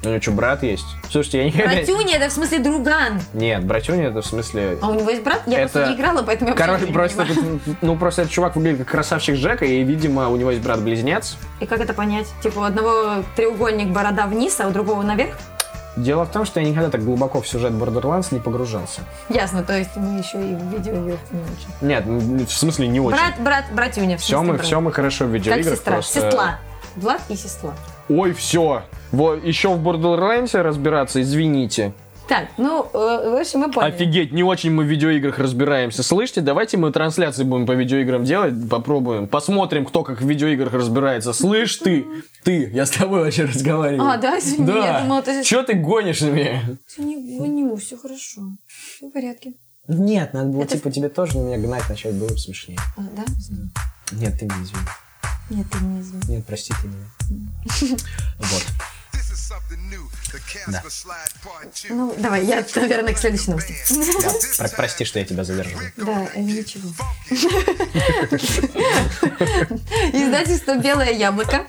У 0.05 0.09
него 0.09 0.21
что, 0.21 0.33
брат 0.33 0.63
есть? 0.65 0.85
Слушайте, 1.11 1.39
я 1.39 1.45
никогда... 1.45 1.75
Братюня, 1.77 2.17
это 2.17 2.29
в 2.29 2.33
смысле 2.33 2.59
друган. 2.59 3.21
Нет, 3.35 3.65
братюня 3.65 4.09
это 4.09 4.21
в 4.23 4.27
смысле... 4.27 4.79
А 4.83 4.89
у 4.89 4.95
него 4.95 5.09
есть 5.11 5.23
брат? 5.23 5.43
Я 5.47 5.61
Это- 5.61 5.73
просто 5.73 5.91
не 5.91 5.97
играла, 5.97 6.23
поэтому 6.23 6.51
я 6.51 6.57
Короче, 6.57 6.87
не 6.87 6.93
просто, 6.93 7.23
этот- 7.23 7.83
ну, 7.83 7.97
просто 7.97 8.23
этот 8.23 8.33
чувак 8.33 8.57
выглядит 8.57 8.79
как 8.79 8.89
красавчик 8.89 9.37
Джека, 9.37 9.65
и, 9.65 9.83
видимо, 9.85 10.29
у 10.29 10.37
него 10.37 10.51
есть 10.51 10.63
брат-близнец. 10.63 11.37
И 11.61 11.67
как 11.67 11.81
это 11.81 11.95
понять? 11.95 12.27
Типа 12.43 12.59
у 12.59 12.63
одного 12.63 13.23
треугольник 13.37 13.89
борода 13.89 14.27
вниз, 14.27 14.59
а 14.61 14.67
у 14.67 14.73
другого 14.73 15.03
наверх? 15.03 15.37
Дело 15.95 16.25
в 16.25 16.33
том, 16.33 16.47
что 16.47 16.59
я 16.59 16.67
никогда 16.67 16.89
так 16.89 17.05
глубоко 17.05 17.41
в 17.43 17.47
сюжет 17.47 17.73
Borderlands 17.73 18.29
не 18.33 18.41
погружался. 18.41 19.03
Ясно, 19.29 19.63
то 19.63 19.77
есть 19.77 19.91
мы 19.95 20.19
еще 20.21 20.39
и 20.39 20.55
в 20.55 20.73
видеоиграх 20.73 21.21
не 21.31 21.41
очень. 21.43 21.87
Нет, 21.87 22.05
ну, 22.07 22.47
в 22.47 22.51
смысле 22.51 22.89
не 22.89 22.99
очень. 22.99 23.17
Брат, 23.19 23.35
брат, 23.39 23.65
братюня. 23.73 24.17
все, 24.17 24.43
мы, 24.43 24.55
брат. 24.55 24.65
все 24.67 24.81
мы 24.81 24.91
хорошо 24.91 25.27
в 25.27 25.29
Как 25.29 25.35
видеоиграх. 25.35 25.75
сестра. 25.77 25.93
просто- 25.93 26.21
Сестла. 26.23 26.59
Влад 26.97 27.21
и 27.29 27.37
сестла. 27.37 27.75
Ой, 28.19 28.33
все. 28.33 28.83
Вот, 29.11 29.45
еще 29.45 29.69
в 29.75 29.87
Borderlands 29.87 30.61
разбираться, 30.61 31.21
извините. 31.21 31.93
Так, 32.29 32.49
ну, 32.57 32.85
э, 32.95 33.31
в 33.31 33.41
общем, 33.41 33.61
мы 33.61 33.71
поняли. 33.71 33.91
Офигеть, 33.91 34.33
не 34.33 34.43
очень 34.43 34.71
мы 34.71 34.85
в 34.85 34.87
видеоиграх 34.87 35.39
разбираемся. 35.39 36.03
Слышите, 36.03 36.41
давайте 36.41 36.77
мы 36.77 36.93
трансляции 36.93 37.43
будем 37.43 37.67
по 37.67 37.73
видеоиграм 37.73 38.25
делать, 38.25 38.55
попробуем. 38.71 39.27
Посмотрим, 39.27 39.85
кто 39.85 40.03
как 40.03 40.23
в 40.23 40.27
видеоиграх 40.27 40.73
разбирается. 40.73 41.33
Слышь 41.33 41.77
ты, 41.77 42.07
ты, 42.45 42.71
я 42.73 42.87
с 42.87 42.91
тобой 42.91 43.25
вообще 43.25 43.45
разговариваю. 43.45 44.09
А, 44.09 44.17
да, 44.17 44.39
извини, 44.39 44.73
я 44.73 45.01
думала, 45.03 45.23
ты... 45.23 45.43
Че 45.43 45.63
ты 45.63 45.75
гонишь 45.75 46.21
на 46.21 46.29
меня? 46.29 46.63
Не 46.97 47.39
гоню, 47.39 47.77
все 47.77 47.97
хорошо. 47.97 48.43
Все 48.67 49.09
в 49.09 49.13
порядке. 49.13 49.55
Нет, 49.89 50.33
надо 50.33 50.49
было, 50.49 50.63
Это- 50.63 50.77
типа, 50.79 50.91
тебе 50.91 51.09
тоже 51.09 51.39
на 51.39 51.43
меня 51.43 51.59
гнать 51.59 51.89
начать, 51.89 52.15
было 52.15 52.29
бы 52.29 52.39
смешнее. 52.39 52.79
А, 52.97 53.03
да? 53.17 53.25
Нет, 54.13 54.39
ты 54.39 54.45
меня 54.45 54.55
извини. 54.63 54.87
Нет, 55.51 55.67
ты 55.71 55.79
не 55.81 56.01
извини. 56.01 56.23
Нет, 56.29 56.47
прости 56.47 56.73
ты 56.81 56.89
меня. 56.89 57.07
Вот. 58.39 58.67
2. 60.69 61.51
Ну, 61.91 62.15
давай, 62.19 62.45
я, 62.45 62.65
наверное, 62.77 63.15
к 63.15 63.19
следующей 63.19 63.51
новости. 63.51 63.75
Про- 64.59 64.69
прости, 64.69 65.05
что 65.05 65.19
я 65.19 65.25
тебя 65.25 65.45
задержал. 65.45 65.81
Да, 65.97 66.29
ничего. 66.37 66.91
Издательство 70.13 70.77
«Белое 70.77 71.11
яблоко» 71.13 71.67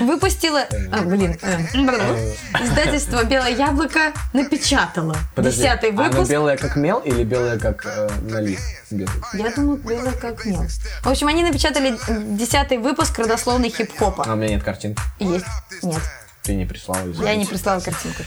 выпустило... 0.00 0.66
А, 0.92 1.02
блин. 1.02 1.36
э, 1.42 2.34
Издательство 2.62 3.24
«Белое 3.24 3.50
яблоко» 3.50 4.12
напечатало 4.32 5.16
Подожди, 5.34 5.58
десятый 5.62 5.90
выпуск. 5.90 6.30
белая 6.30 6.56
как 6.56 6.76
мел 6.76 7.00
или 7.00 7.24
белая 7.24 7.58
как 7.58 7.84
э, 7.86 8.08
налив? 8.22 8.60
белый? 8.90 9.12
Я 9.34 9.50
думаю, 9.50 9.78
белое 9.78 10.12
как 10.12 10.44
мел. 10.44 10.64
В 11.02 11.08
общем, 11.08 11.26
они 11.28 11.42
напечатали 11.42 11.98
десятый 12.36 12.78
выпуск 12.78 13.18
родословной 13.18 13.70
хип-хопа. 13.70 14.24
А 14.26 14.32
у 14.34 14.36
меня 14.36 14.50
нет 14.54 14.62
картинки. 14.62 15.02
Есть? 15.18 15.46
Нет. 15.82 16.00
Ты 16.42 16.54
не 16.56 16.64
прислала, 16.66 17.04
Я 17.06 17.12
извините. 17.12 17.36
не 17.36 17.44
прислала 17.46 17.80
картинку. 17.80 18.22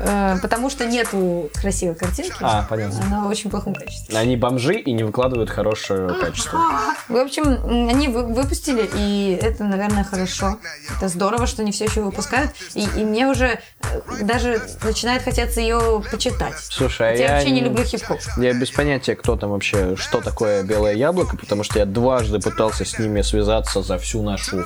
Э, 0.00 0.36
Потому 0.40 0.70
что 0.70 0.86
нету 0.86 1.50
красивой 1.54 1.96
картинки. 1.96 2.36
А, 2.40 2.64
понятно. 2.68 3.02
Она 3.04 3.24
в 3.24 3.28
очень 3.28 3.50
плохом 3.50 3.74
качестве. 3.74 4.16
Они 4.16 4.36
бомжи 4.36 4.74
и 4.78 4.92
не 4.92 5.02
выкладывают 5.02 5.50
хорошее 5.50 6.08
качество. 6.20 6.60
В 7.08 7.16
общем, 7.16 7.88
они 7.88 8.06
вы- 8.08 8.32
выпустили, 8.32 8.88
и 8.94 9.38
это, 9.42 9.64
наверное, 9.64 10.04
хорошо. 10.04 10.58
Это 10.96 11.08
здорово, 11.08 11.46
что 11.48 11.62
они 11.62 11.72
все 11.72 11.86
еще 11.86 12.00
выпускают. 12.02 12.52
И, 12.74 12.82
и 12.82 13.04
мне 13.04 13.26
уже 13.26 13.58
э, 13.82 14.00
даже 14.22 14.62
начинает 14.84 15.22
хотеться 15.22 15.60
ее 15.60 16.02
почитать. 16.10 16.54
Слушай, 16.60 17.10
а 17.10 17.12
я 17.16 17.26
я... 17.26 17.32
вообще 17.34 17.50
не 17.50 17.60
люблю 17.60 17.82
хип-хоп. 17.84 18.20
Я 18.36 18.52
без 18.54 18.70
понятия, 18.70 19.16
кто 19.16 19.36
там 19.36 19.50
вообще, 19.50 19.96
что 19.96 20.20
такое 20.20 20.62
белое 20.62 20.94
яблоко, 20.94 21.36
потому 21.36 21.64
что 21.64 21.80
я 21.80 21.86
дважды 21.86 22.38
пытался 22.38 22.84
с 22.84 22.98
ними 23.00 23.22
связаться 23.22 23.82
за 23.82 23.98
всю 23.98 24.22
нашу 24.22 24.64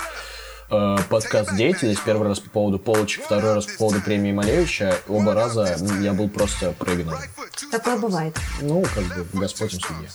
э, 0.73 0.97
подкаст 1.09 1.55
деятельность. 1.55 2.03
Первый 2.03 2.29
раз 2.29 2.41
по 2.41 2.51
поводу 2.51 2.79
полочек, 2.79 3.25
второй 3.25 3.55
раз 3.55 3.67
по 3.67 3.79
поводу 3.79 4.01
премии 4.01 4.33
Малевича. 4.33 4.97
Оба 5.09 5.35
раза 5.35 5.77
я 6.01 6.13
был 6.13 6.29
просто 6.29 6.73
проигнорен. 6.73 7.29
Такое 7.71 7.97
бывает. 7.99 8.37
Ну, 8.61 8.83
как 8.83 9.05
бы, 9.05 9.41
Господь 9.41 9.75
им 9.75 9.81
судья. 9.81 10.09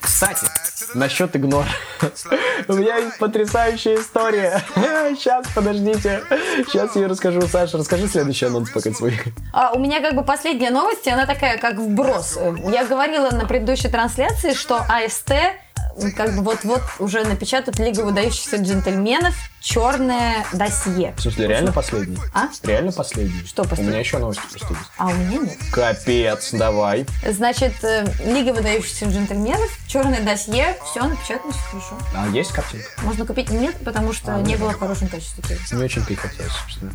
Кстати, 0.00 0.46
насчет 0.94 1.34
игнора. 1.36 1.68
У 2.68 2.74
меня 2.74 2.96
есть 2.96 3.18
потрясающая 3.18 3.96
история. 3.96 4.62
Сейчас, 5.16 5.46
подождите. 5.54 6.22
Сейчас 6.66 6.94
я 6.96 7.08
расскажу. 7.08 7.42
Саша, 7.42 7.78
расскажи 7.78 8.08
следующий 8.08 8.46
анонс 8.46 8.70
пока 8.70 8.92
свой. 8.92 9.18
А 9.52 9.72
у 9.72 9.78
меня 9.78 10.00
как 10.00 10.14
бы 10.14 10.24
последняя 10.24 10.70
новость, 10.70 11.06
и 11.06 11.10
она 11.10 11.26
такая, 11.26 11.58
как 11.58 11.76
вброс. 11.76 12.38
Я 12.70 12.84
говорила 12.84 13.30
на 13.30 13.46
предыдущей 13.46 13.88
трансляции, 13.88 14.54
что 14.54 14.84
АСТ 14.88 15.32
как 16.16 16.34
бы 16.36 16.42
вот-вот 16.42 16.82
уже 16.98 17.24
напечатают 17.24 17.78
Лигу 17.78 18.02
выдающихся 18.02 18.56
джентльменов 18.56 19.34
черное 19.60 20.44
досье. 20.52 21.14
В 21.16 21.22
смысле, 21.22 21.48
реально 21.48 21.72
последний? 21.72 22.18
А? 22.34 22.48
Реально 22.62 22.92
последний? 22.92 23.46
Что 23.46 23.62
У 23.62 23.66
последний? 23.66 23.90
меня 23.90 24.00
еще 24.00 24.18
новости 24.18 24.42
просто 24.50 24.68
есть. 24.74 24.90
А 24.98 25.06
у 25.06 25.14
меня 25.14 25.38
нет. 25.38 25.58
Капец, 25.72 26.50
давай. 26.52 27.06
Значит, 27.26 27.72
э, 27.82 28.06
Лига 28.24 28.52
выдающихся 28.52 29.06
джентльменов, 29.06 29.70
черное 29.86 30.20
досье, 30.20 30.76
все 30.84 31.04
напечатано, 31.04 31.52
все 31.52 31.62
хорошо. 31.70 31.98
А 32.14 32.28
есть 32.28 32.52
картинка? 32.52 32.86
Можно 33.02 33.24
купить? 33.26 33.50
Нет, 33.50 33.76
потому 33.84 34.12
что 34.12 34.36
не 34.40 34.56
было 34.56 34.70
в 34.70 34.78
хорошем 34.78 35.08
качестве. 35.08 35.58
Не 35.72 35.82
очень-то 35.82 36.12
и 36.12 36.16
хотелось, 36.16 36.52
собственно. 36.52 36.92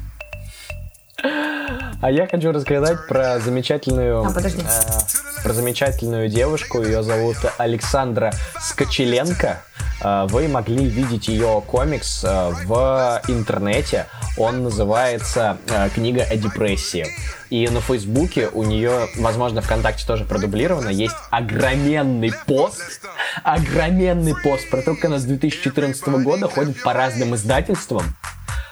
А 2.01 2.11
я 2.11 2.27
хочу 2.27 2.51
рассказать 2.51 3.07
про 3.07 3.39
замечательную... 3.39 4.23
А, 4.23 4.31
подожди. 4.31 4.61
э, 4.61 5.43
про 5.43 5.53
замечательную 5.53 6.29
девушку. 6.29 6.81
Ее 6.81 7.03
зовут 7.03 7.37
Александра 7.57 8.31
Скочеленко. 8.59 9.61
Э, 10.01 10.25
Вы 10.29 10.47
могли 10.47 10.85
видеть 10.85 11.27
ее 11.27 11.61
комикс 11.67 12.23
э, 12.23 12.51
в 12.65 13.21
интернете. 13.27 14.05
Он 14.37 14.63
называется 14.63 15.57
э, 15.67 15.89
«Книга 15.93 16.23
о 16.23 16.37
депрессии». 16.37 17.07
И 17.49 17.67
на 17.67 17.81
Фейсбуке 17.81 18.47
у 18.47 18.63
нее, 18.63 19.07
возможно, 19.17 19.61
ВКонтакте 19.61 20.05
тоже 20.05 20.23
продублировано, 20.23 20.89
есть 20.89 21.15
огроменный 21.31 22.31
пост, 22.45 23.01
огроменный 23.43 24.35
пост 24.41 24.69
про 24.69 24.83
то, 24.83 24.93
как 24.95 25.05
она 25.05 25.17
с 25.17 25.23
2014 25.23 26.07
года 26.23 26.47
ходит 26.47 26.81
по 26.83 26.93
разным 26.93 27.33
издательствам, 27.33 28.03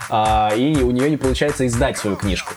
а, 0.09 0.53
и 0.55 0.75
у 0.81 0.91
нее 0.91 1.09
не 1.09 1.17
получается 1.17 1.65
издать 1.67 1.97
свою 1.97 2.15
книжку. 2.15 2.53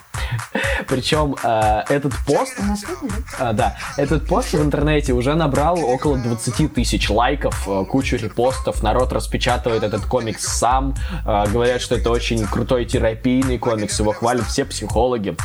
Причем 0.89 1.37
а, 1.43 1.85
этот 1.89 2.13
пост, 2.27 2.59
видно, 2.59 3.53
да? 3.53 3.77
этот 3.97 4.27
пост 4.27 4.53
в 4.53 4.63
интернете 4.63 5.13
уже 5.13 5.35
набрал 5.35 5.79
около 5.85 6.19
20 6.19 6.75
тысяч 6.75 7.11
лайков, 7.11 7.69
а, 7.69 7.85
кучу 7.85 8.17
репостов, 8.17 8.83
народ 8.83 9.13
распечатывает 9.13 9.83
этот 9.83 10.05
комикс 10.07 10.47
сам, 10.47 10.95
а, 11.25 11.47
говорят, 11.47 11.81
что 11.81 11.97
это 11.97 12.11
очень 12.11 12.47
крутой 12.47 12.85
терапийный 12.85 13.59
комикс, 13.59 13.99
его 14.01 14.13
хвалят 14.13 14.47
все 14.47 14.65
психологи, 14.65 15.37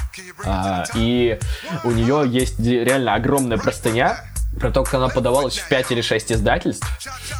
А, 0.45 0.83
и 0.95 1.39
у 1.83 1.91
нее 1.91 2.23
есть 2.27 2.59
реально 2.59 3.15
огромная 3.15 3.57
простыня, 3.57 4.17
про 4.59 4.71
то, 4.71 4.83
как 4.83 4.93
она 4.95 5.09
подавалась 5.09 5.57
в 5.57 5.67
5 5.67 5.91
или 5.91 6.01
6 6.01 6.31
издательств 6.33 6.87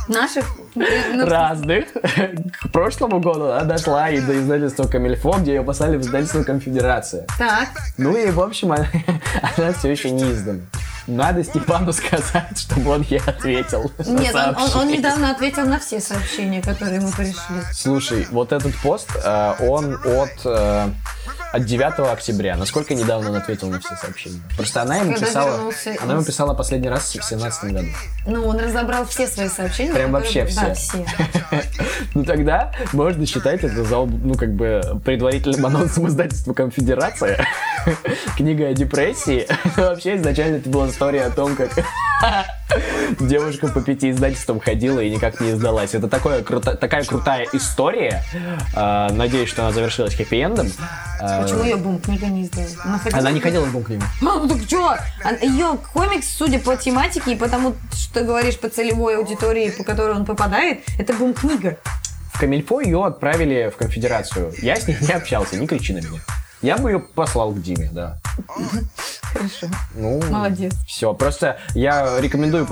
Наших? 0.08 0.46
э, 0.76 1.14
ну, 1.14 1.26
разных. 1.26 1.86
К 1.94 2.72
прошлому 2.72 3.20
году 3.20 3.46
она 3.46 3.64
дошла 3.64 4.10
и 4.10 4.20
до 4.20 4.38
издательства 4.40 4.86
Камильфо, 4.86 5.38
где 5.40 5.56
ее 5.56 5.64
послали 5.64 5.98
в 5.98 6.02
издательство 6.02 6.44
Конфедерация. 6.44 7.26
Так. 7.38 7.70
Ну 7.98 8.16
и, 8.16 8.30
в 8.32 8.42
общем, 8.42 8.72
она, 8.74 8.88
она 9.58 9.74
все 9.74 9.92
еще 9.92 10.12
не 10.12 10.24
издана. 10.32 10.60
Надо 11.07 11.44
Степану 11.44 11.94
сказать, 11.94 12.57
чтобы 12.57 12.91
он 12.91 13.02
ей 13.03 13.19
ответил. 13.26 13.91
Нет, 14.06 14.34
он, 14.36 14.56
он- 14.57 14.72
он 14.82 14.88
недавно 14.88 15.32
ответил 15.32 15.65
на 15.65 15.80
все 15.80 15.99
сообщения, 15.99 16.61
которые 16.61 16.95
ему 16.95 17.11
пришли. 17.11 17.36
Слушай, 17.73 18.27
вот 18.32 18.52
этот 18.52 18.76
пост, 18.77 19.10
э, 19.23 19.53
он 19.60 19.95
от, 20.03 20.32
э, 20.45 20.90
от 21.53 21.65
9 21.65 22.11
октября. 22.11 22.57
Насколько 22.57 22.95
недавно 22.95 23.30
он 23.30 23.36
ответил 23.36 23.69
на 23.69 23.80
все 23.80 23.95
сообщения? 23.95 24.41
Просто 24.57 24.82
она 24.82 24.98
ему 24.98 25.14
Когда 25.14 25.27
писала... 25.27 25.52
вернулся 25.57 25.95
Она 26.02 26.14
ему 26.14 26.23
писала 26.23 26.53
последний 26.56 26.90
раз 26.90 27.10
в 27.10 27.14
2017 27.14 27.64
году. 27.72 27.88
Ну, 28.26 28.48
он 28.48 28.60
разобрал 28.60 29.06
все 29.06 29.27
свои 29.27 29.48
сообщения. 29.48 29.94
Прям 29.94 30.11
которые- 30.11 30.44
вообще 30.45 30.56
Да, 30.60 30.73
все. 30.73 31.06
все. 31.06 31.65
Ну 32.14 32.23
тогда 32.23 32.72
можно 32.94 33.26
считать 33.26 33.64
это 33.64 33.84
за, 33.84 33.95
ну, 34.06 34.36
как 34.36 34.53
бы 34.53 34.99
предварительным 35.06 35.65
анонсом 35.65 36.07
издательства 36.07 36.53
Конфедерация. 36.53 37.45
Книга 38.38 38.68
о 38.69 38.73
депрессии. 38.73 39.48
Вообще 39.77 40.15
изначально 40.18 40.57
это 40.57 40.69
была 40.69 40.88
история 40.96 41.24
о 41.26 41.30
том, 41.30 41.58
как 41.58 41.72
девушка 43.20 43.68
по 43.68 43.82
пяти 43.82 44.12
издательствам 44.12 44.62
ходила 44.62 45.02
и 45.02 45.10
никак 45.10 45.42
не 45.42 45.52
издалась. 45.52 45.94
Это 45.94 46.08
такое, 46.08 46.42
круто- 46.42 46.76
такая 46.78 47.04
крутая 47.04 47.46
история. 47.52 48.24
А, 48.74 49.10
Надеюсь, 49.12 49.50
что 49.50 49.64
она 49.64 49.74
завершилась 49.74 50.16
хэппи-эндом. 50.16 50.72
А, 51.20 51.42
Почему 51.44 51.64
ее 51.64 51.76
бум 51.76 52.00
книга 52.00 52.28
не 52.28 52.44
издала? 52.46 52.66
Она, 52.86 52.98
ходила- 53.00 53.20
Она 53.20 53.32
не 53.32 53.42
ходила 53.42 53.66
в 53.66 53.74
бум-книгу. 53.74 54.04
Мам, 54.22 54.48
ну 54.48 54.56
так 54.56 54.64
что? 54.66 54.98
Ее 55.42 55.78
комикс, 55.94 56.30
судя 56.30 56.60
по 56.60 56.78
тематике 56.78 57.34
и 57.34 57.36
потому, 57.36 57.76
что 57.92 58.14
ты 58.22 58.26
говоришь 58.26 58.58
по 58.58 58.70
целевой 58.70 59.18
аудитории, 59.18 59.70
по 59.72 59.84
которой 59.84 60.16
он 60.16 60.26
попадает, 60.26 60.80
это 60.98 61.12
бум-книга. 61.14 61.78
В 62.34 62.40
Камильфо 62.40 62.80
ее 62.80 63.06
отправили 63.06 63.70
в 63.74 63.78
конфедерацию. 63.78 64.54
Я 64.62 64.78
с 64.78 64.88
ней 64.88 64.96
не 65.02 65.12
общался, 65.12 65.58
не 65.58 65.68
кричи 65.68 65.92
на 65.94 65.98
меня. 65.98 66.20
Я 66.62 66.78
бы 66.78 66.90
ее 66.90 67.00
послал 67.00 67.52
к 67.52 67.62
Диме, 67.62 67.90
да. 67.92 68.18
Хорошо. 69.36 69.68
Ну, 69.95 70.22
Молодец. 70.32 70.74
Все, 70.88 71.14
просто 71.14 71.57
я 71.74 72.20
рекомендую, 72.20 72.66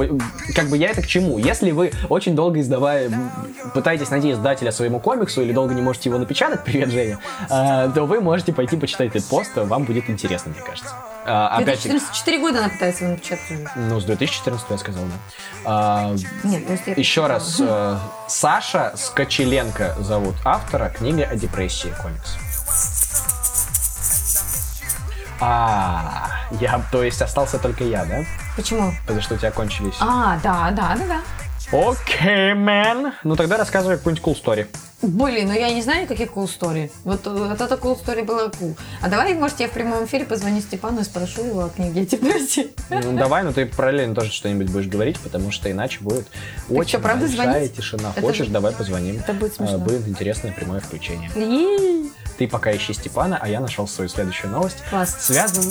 как 0.55 0.69
бы 0.69 0.77
я 0.77 0.89
это 0.89 1.01
к 1.01 1.07
чему? 1.07 1.37
Если 1.37 1.71
вы 1.71 1.91
очень 2.09 2.35
долго 2.35 2.61
издавая, 2.61 3.11
пытаетесь 3.73 4.09
найти 4.09 4.31
издателя 4.31 4.71
своему 4.71 4.99
комиксу 4.99 5.41
или 5.41 5.51
долго 5.51 5.73
не 5.73 5.81
можете 5.81 6.09
его 6.09 6.19
напечатать, 6.19 6.63
привет, 6.65 6.89
Женя, 6.89 7.19
а, 7.49 7.89
то 7.89 8.05
вы 8.05 8.21
можете 8.21 8.53
пойти 8.53 8.77
почитать 8.77 9.09
этот 9.09 9.25
пост, 9.25 9.51
вам 9.55 9.83
будет 9.83 10.09
интересно, 10.09 10.51
мне 10.51 10.61
кажется. 10.61 10.95
А, 11.25 11.49
опять 11.57 11.81
же, 11.81 11.89
2014, 11.89 12.15
4 12.15 12.39
года 12.39 12.59
она 12.59 12.69
пытается 12.69 13.03
его 13.03 13.13
напечатать 13.13 13.43
ну, 13.75 13.99
с 13.99 14.05
2014 14.05 14.69
я 14.69 14.77
сказал, 14.77 15.03
да. 15.03 15.11
А, 15.65 16.15
Нет, 16.43 16.65
просто 16.65 16.91
я 16.91 16.95
еще 16.95 17.27
раз, 17.27 17.57
э, 17.59 17.97
Саша 18.27 18.93
Скочеленко 18.95 19.95
зовут 19.99 20.35
автора 20.43 20.89
книги 20.89 21.21
о 21.21 21.35
депрессии 21.35 21.93
комикс. 22.01 22.37
А, 25.45 26.29
я, 26.61 26.81
то 26.89 27.03
есть 27.03 27.21
остался 27.21 27.59
только 27.59 27.83
я, 27.83 28.05
да? 28.05 28.23
Почему? 28.55 28.93
Потому 29.01 29.21
что 29.21 29.35
у 29.35 29.37
тебя 29.37 29.51
кончились. 29.51 29.95
А, 29.99 30.39
да, 30.41 30.71
да, 30.71 30.95
да, 30.97 31.05
да. 31.05 31.87
Окей, 31.89 32.53
мэн. 32.53 33.11
Ну 33.23 33.35
тогда 33.35 33.57
рассказывай 33.57 33.97
какую-нибудь 33.97 34.23
cool 34.23 34.41
story. 34.41 34.67
Блин, 35.03 35.49
ну 35.49 35.53
я 35.53 35.69
не 35.73 35.81
знаю 35.81 36.03
никаких 36.03 36.31
cool 36.31 36.45
story. 36.47 36.89
Вот, 37.03 37.25
вот 37.27 37.59
эта 37.59 37.75
cool 37.75 38.01
story 38.01 38.23
была 38.23 38.45
cool. 38.47 38.75
А 39.01 39.09
давай, 39.09 39.33
может, 39.33 39.59
я 39.59 39.67
в 39.67 39.71
прямом 39.71 40.05
эфире 40.05 40.23
позвоню 40.25 40.61
Степану 40.61 41.01
и 41.01 41.03
спрошу 41.03 41.43
его 41.43 41.65
о 41.65 41.69
книге 41.69 42.01
о 42.01 42.05
депрессии. 42.05 42.71
Ну 42.89 43.17
давай, 43.17 43.43
но 43.43 43.51
ты 43.51 43.65
параллельно 43.65 44.15
тоже 44.15 44.31
что-нибудь 44.31 44.69
будешь 44.71 44.87
говорить, 44.87 45.19
потому 45.19 45.51
что 45.51 45.69
иначе 45.69 45.99
будет 46.01 46.25
очень 46.69 46.89
что, 46.89 46.99
правда 46.99 47.25
большая 47.27 47.51
звонить? 47.51 47.75
тишина. 47.75 48.11
Это 48.15 48.21
Хочешь, 48.21 48.39
будет- 48.47 48.53
давай 48.53 48.71
позвоним. 48.73 49.19
это 49.19 49.33
будет 49.33 49.53
смешно. 49.55 49.75
А, 49.75 49.77
Будет 49.79 50.07
интересное 50.07 50.53
прямое 50.53 50.79
включение. 50.79 51.29
И- 51.35 52.09
Ты 52.37 52.47
пока 52.47 52.73
ищи 52.75 52.93
Степана, 52.93 53.37
а 53.41 53.47
я 53.49 53.59
нашел 53.59 53.87
свою 53.87 54.09
следующую 54.09 54.51
новость. 54.51 54.77
Класс. 54.89 55.15
Связан... 55.19 55.63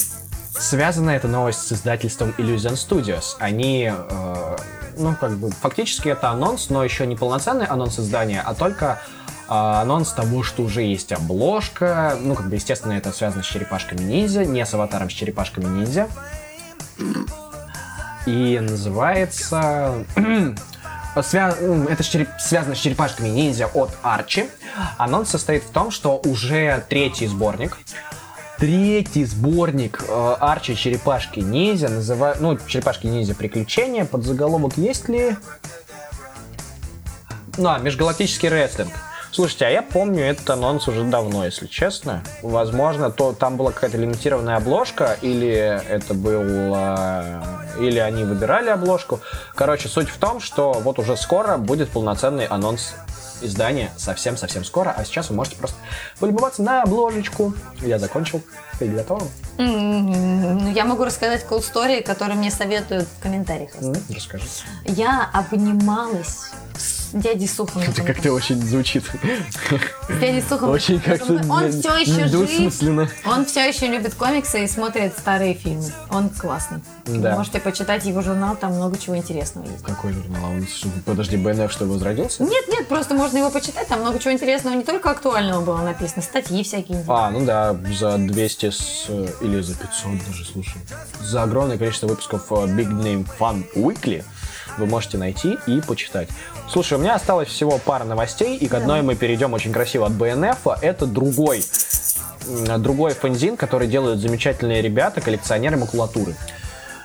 Связана 0.58 1.10
эта 1.10 1.28
новость 1.28 1.66
с 1.66 1.72
издательством 1.72 2.34
Illusion 2.36 2.74
Studios. 2.74 3.36
Они, 3.38 3.90
э, 3.90 4.56
ну, 4.98 5.16
как 5.18 5.32
бы, 5.38 5.50
фактически 5.50 6.10
это 6.10 6.28
анонс, 6.28 6.68
но 6.68 6.84
еще 6.84 7.06
не 7.06 7.16
полноценный 7.16 7.64
анонс 7.64 7.98
издания, 7.98 8.42
а 8.44 8.54
только 8.54 9.00
анонс 9.48 10.12
того, 10.12 10.42
что 10.42 10.62
уже 10.62 10.82
есть 10.82 11.12
обложка. 11.12 12.16
Ну, 12.20 12.34
как 12.34 12.48
бы, 12.48 12.54
естественно, 12.56 12.92
это 12.92 13.12
связано 13.12 13.42
с 13.42 13.46
черепашками 13.46 14.02
ниндзя, 14.02 14.44
не 14.44 14.64
с 14.64 14.72
аватаром, 14.74 15.10
с 15.10 15.12
черепашками 15.12 15.66
ниндзя. 15.66 16.08
И 18.26 18.58
называется... 18.60 20.04
Свя- 21.16 21.54
м, 21.60 21.88
Это 21.88 22.02
ж 22.02 22.06
череп- 22.06 22.38
связано 22.40 22.74
с 22.74 22.78
черепашками 22.78 23.28
ниндзя 23.28 23.66
от 23.66 23.90
Арчи. 24.02 24.48
Анонс 24.96 25.28
состоит 25.28 25.62
в 25.64 25.70
том, 25.70 25.90
что 25.90 26.18
уже 26.24 26.82
третий 26.88 27.26
сборник 27.26 27.76
Третий 28.56 29.24
сборник 29.26 30.02
э, 30.08 30.36
Арчи 30.40 30.74
Черепашки 30.76 31.40
Ниндзя 31.40 31.88
называют, 31.88 32.40
ну, 32.40 32.56
Черепашки 32.66 33.08
Ниндзя 33.08 33.34
Приключения, 33.34 34.04
под 34.06 34.24
заголовок 34.24 34.78
есть 34.78 35.08
ли? 35.08 35.36
Ну, 37.58 37.68
а, 37.68 37.78
межгалактический 37.78 38.48
рестлинг. 38.48 38.92
Слушайте, 39.32 39.64
а 39.66 39.70
я 39.70 39.80
помню 39.82 40.24
этот 40.24 40.48
анонс 40.50 40.86
уже 40.88 41.04
давно, 41.04 41.44
если 41.46 41.66
честно. 41.66 42.22
Возможно, 42.42 43.10
то 43.10 43.32
там 43.32 43.56
была 43.56 43.72
какая-то 43.72 43.96
лимитированная 43.96 44.56
обложка, 44.56 45.16
или 45.22 45.48
это 45.48 46.12
был... 46.12 46.72
а, 46.76 47.42
Или 47.80 47.98
они 47.98 48.24
выбирали 48.24 48.68
обложку. 48.68 49.20
Короче, 49.54 49.88
суть 49.88 50.10
в 50.10 50.18
том, 50.18 50.38
что 50.40 50.72
вот 50.74 50.98
уже 50.98 51.16
скоро 51.16 51.56
будет 51.56 51.88
полноценный 51.88 52.44
анонс 52.44 52.92
издания 53.40 53.90
совсем-совсем 53.96 54.64
скоро, 54.64 54.94
а 54.96 55.04
сейчас 55.04 55.30
вы 55.30 55.36
можете 55.36 55.56
просто 55.56 55.76
полюбоваться 56.20 56.62
на 56.62 56.82
обложечку. 56.82 57.54
Я 57.80 57.98
закончил. 57.98 58.42
Ты 58.78 58.86
готова? 58.88 59.22
М, 59.58 60.58
ну, 60.58 60.70
Я 60.72 60.84
могу 60.84 61.04
рассказать 61.04 61.44
cool 61.48 61.60
story, 61.60 62.02
которые 62.02 62.36
мне 62.36 62.50
советуют 62.50 63.08
в 63.18 63.22
комментариях. 63.22 63.70
Расскажи. 64.14 64.44
Я 64.84 65.28
обнималась 65.32 66.50
с 66.76 67.01
дядей 67.12 67.48
Сухом. 67.48 67.82
Это 67.82 68.02
как-то 68.02 68.32
очень 68.32 68.62
звучит. 68.62 69.04
С 70.08 70.20
дядей 70.20 70.42
Сухом. 70.42 70.70
Очень 70.70 71.00
как-то 71.00 71.34
Он 71.48 71.70
все 71.70 71.96
еще 71.96 72.26
жив. 72.26 73.26
Он 73.26 73.44
все 73.44 73.68
еще 73.68 73.86
любит 73.86 74.14
комиксы 74.14 74.64
и 74.64 74.66
смотрит 74.66 75.12
старые 75.18 75.54
фильмы. 75.54 75.90
Он 76.10 76.28
классный. 76.28 76.80
Да. 77.06 77.36
Можете 77.36 77.60
почитать 77.60 78.04
его 78.04 78.22
журнал, 78.22 78.56
там 78.56 78.74
много 78.74 78.96
чего 78.96 79.16
интересного 79.16 79.66
есть. 79.66 79.82
Какой 79.82 80.12
журнал? 80.12 80.44
Он, 80.44 80.66
подожди, 81.04 81.36
БНФ 81.36 81.72
что, 81.72 81.84
возродился? 81.84 82.44
Нет, 82.44 82.64
нет, 82.68 82.86
просто 82.88 83.14
можно 83.14 83.38
его 83.38 83.50
почитать, 83.50 83.88
там 83.88 84.00
много 84.00 84.18
чего 84.18 84.32
интересного, 84.32 84.74
не 84.74 84.84
только 84.84 85.10
актуального 85.10 85.64
было 85.64 85.82
написано, 85.82 86.22
статьи 86.22 86.62
всякие. 86.62 87.04
А, 87.08 87.30
ну 87.30 87.44
да, 87.44 87.76
за 87.98 88.18
200 88.18 88.70
с, 88.70 89.06
или 89.40 89.60
за 89.60 89.74
500 89.74 90.26
даже, 90.28 90.44
слушай. 90.44 90.80
За 91.20 91.42
огромное 91.42 91.78
количество 91.78 92.06
выпусков 92.06 92.46
э, 92.50 92.54
Big 92.54 92.88
Name 92.88 93.26
Fun 93.38 93.64
Weekly 93.74 94.24
вы 94.78 94.86
можете 94.86 95.18
найти 95.18 95.58
и 95.66 95.80
почитать. 95.80 96.28
Слушай, 96.70 96.94
у 96.94 97.00
меня 97.00 97.14
осталось 97.14 97.48
всего 97.48 97.78
пара 97.78 98.04
новостей, 98.04 98.56
и 98.56 98.68
к 98.68 98.74
одной 98.74 99.02
мы 99.02 99.14
перейдем 99.14 99.52
очень 99.52 99.72
красиво 99.72 100.06
от 100.06 100.12
БНФ. 100.12 100.58
Это 100.80 101.06
другой, 101.06 101.64
другой 102.78 103.14
фанзин, 103.14 103.56
который 103.56 103.86
делают 103.88 104.20
замечательные 104.20 104.82
ребята, 104.82 105.20
коллекционеры 105.20 105.76
макулатуры. 105.76 106.34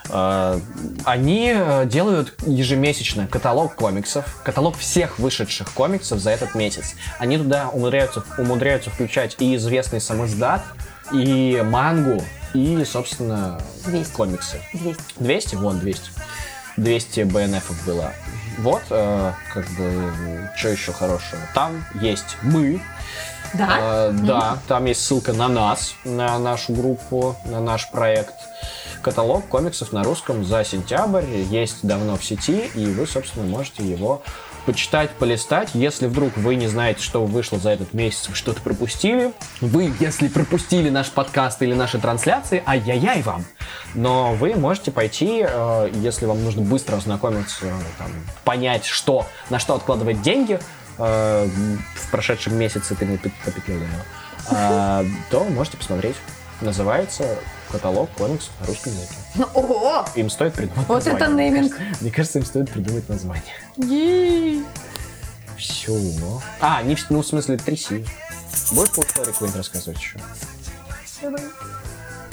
Э, 0.10 0.60
Они 1.04 1.54
э, 1.56 1.86
делают 1.86 2.34
ежемесячно 2.46 3.28
каталог 3.28 3.76
комиксов, 3.76 4.42
каталог 4.44 4.78
всех 4.78 5.20
вышедших 5.20 5.72
комиксов 5.74 6.20
за 6.20 6.32
этот 6.32 6.56
месяц. 6.56 6.96
Они 7.20 7.38
туда 7.38 7.70
умудряются, 7.70 8.24
умудряются 8.38 8.90
включать 8.90 9.36
и 9.40 9.56
известный 9.56 10.02
самоздат, 10.02 10.62
и 11.12 11.62
мангу, 11.64 12.24
и, 12.54 12.84
собственно, 12.86 13.60
200. 13.86 14.14
комиксы. 14.14 14.62
200. 14.74 15.02
200? 15.18 15.56
Вон, 15.56 15.80
200. 15.80 16.10
200 16.78 17.22
БНФов 17.22 17.86
было. 17.86 18.14
Вот, 18.60 18.84
э, 18.90 19.34
как 19.54 19.68
бы, 19.72 20.50
что 20.56 20.70
еще 20.70 20.92
хорошего? 20.92 21.42
Там 21.54 21.86
есть 22.02 22.38
мы, 22.42 22.82
Да? 23.54 23.78
Э, 23.80 24.12
да, 24.12 24.58
там 24.68 24.86
есть 24.86 25.06
ссылка 25.06 25.34
на 25.34 25.48
нас, 25.48 25.94
на 26.04 26.38
нашу 26.40 26.74
группу, 26.74 27.36
на 27.46 27.60
наш 27.60 27.90
проект. 27.92 28.36
Каталог 29.02 29.48
комиксов 29.48 29.94
на 29.94 30.04
русском 30.04 30.44
за 30.44 30.64
сентябрь 30.64 31.26
есть 31.50 31.86
давно 31.86 32.18
в 32.18 32.26
сети, 32.26 32.70
и 32.74 32.86
вы, 32.88 33.08
собственно, 33.08 33.46
можете 33.46 33.84
его 33.84 34.22
почитать, 34.68 35.12
полистать. 35.12 35.70
Если 35.74 36.08
вдруг 36.08 36.36
вы 36.36 36.56
не 36.56 36.68
знаете, 36.68 37.02
что 37.02 37.24
вышло 37.24 37.58
за 37.58 37.70
этот 37.70 37.94
месяц, 37.94 38.28
вы 38.28 38.36
что-то 38.36 38.62
пропустили, 38.62 39.32
вы, 39.62 39.94
если 40.02 40.28
пропустили 40.28 40.90
наш 40.90 41.10
подкаст 41.10 41.62
или 41.62 41.74
наши 41.74 42.00
трансляции, 42.00 42.62
ай-яй-яй 42.66 43.22
вам. 43.22 43.46
Но 43.96 44.34
вы 44.34 44.56
можете 44.56 44.92
пойти, 44.92 45.46
э, 45.48 45.90
если 45.94 46.26
вам 46.26 46.44
нужно 46.44 46.64
быстро 46.64 46.98
ознакомиться, 46.98 47.66
э, 47.66 47.72
там, 47.98 48.12
понять, 48.44 48.84
что, 48.84 49.26
на 49.50 49.58
что 49.58 49.74
откладывать 49.74 50.22
деньги, 50.22 50.60
э, 50.98 51.48
в 51.96 52.12
прошедшем 52.12 52.58
месяце 52.58 52.94
ты 52.94 53.08
а, 54.50 55.06
то 55.32 55.46
можете 55.46 55.78
посмотреть. 55.78 56.16
Называется 56.60 57.38
каталог 57.72 58.10
комиксов 58.12 58.52
на 58.60 58.68
русском 58.68 58.94
языке. 58.94 59.16
Ну, 59.36 59.46
Ого! 59.54 60.06
Им 60.16 60.30
стоит 60.30 60.54
придумать 60.54 60.88
Вот 60.88 61.06
название, 61.06 61.26
это 61.26 61.34
нейминг. 61.34 61.76
Мне 62.02 62.12
кажется, 62.12 62.40
им 62.40 62.46
стоит 62.46 62.72
придумать 62.72 63.08
название. 63.10 64.64
Все. 65.58 65.94
А, 66.62 66.84
не, 66.84 66.96
ну, 67.10 67.22
в 67.22 67.28
смысле, 67.28 67.58
тряси. 67.58 68.06
Будешь 68.72 68.90
Cool 68.90 69.08
Story 69.08 69.26
какой-нибудь 69.26 69.56
рассказывать 69.56 70.00
еще? 70.00 70.20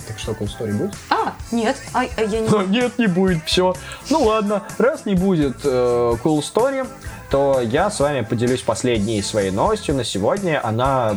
Так 0.07 0.19
что, 0.19 0.33
Cool 0.33 0.49
Story 0.49 0.73
будет? 0.75 0.95
А, 1.09 1.35
нет, 1.51 1.77
а, 1.95 2.05
а 2.17 2.23
я 2.23 2.41
не... 2.41 2.49
А, 2.49 2.63
Нет, 2.69 2.99
не 2.99 3.07
будет, 3.07 3.43
все. 3.47 3.75
Ну 4.11 4.23
ладно, 4.25 4.63
раз 4.79 5.07
не 5.07 5.15
будет 5.15 5.57
э, 5.65 6.17
Cool 6.23 6.41
Story, 6.41 6.87
то 7.35 7.61
я 7.61 7.91
с 7.91 7.99
вами 7.99 8.21
поделюсь 8.21 8.63
последней 8.63 9.21
своей 9.21 9.51
новостью 9.51 9.97
на 9.97 10.05
сегодня. 10.05 10.65
Она... 10.65 11.17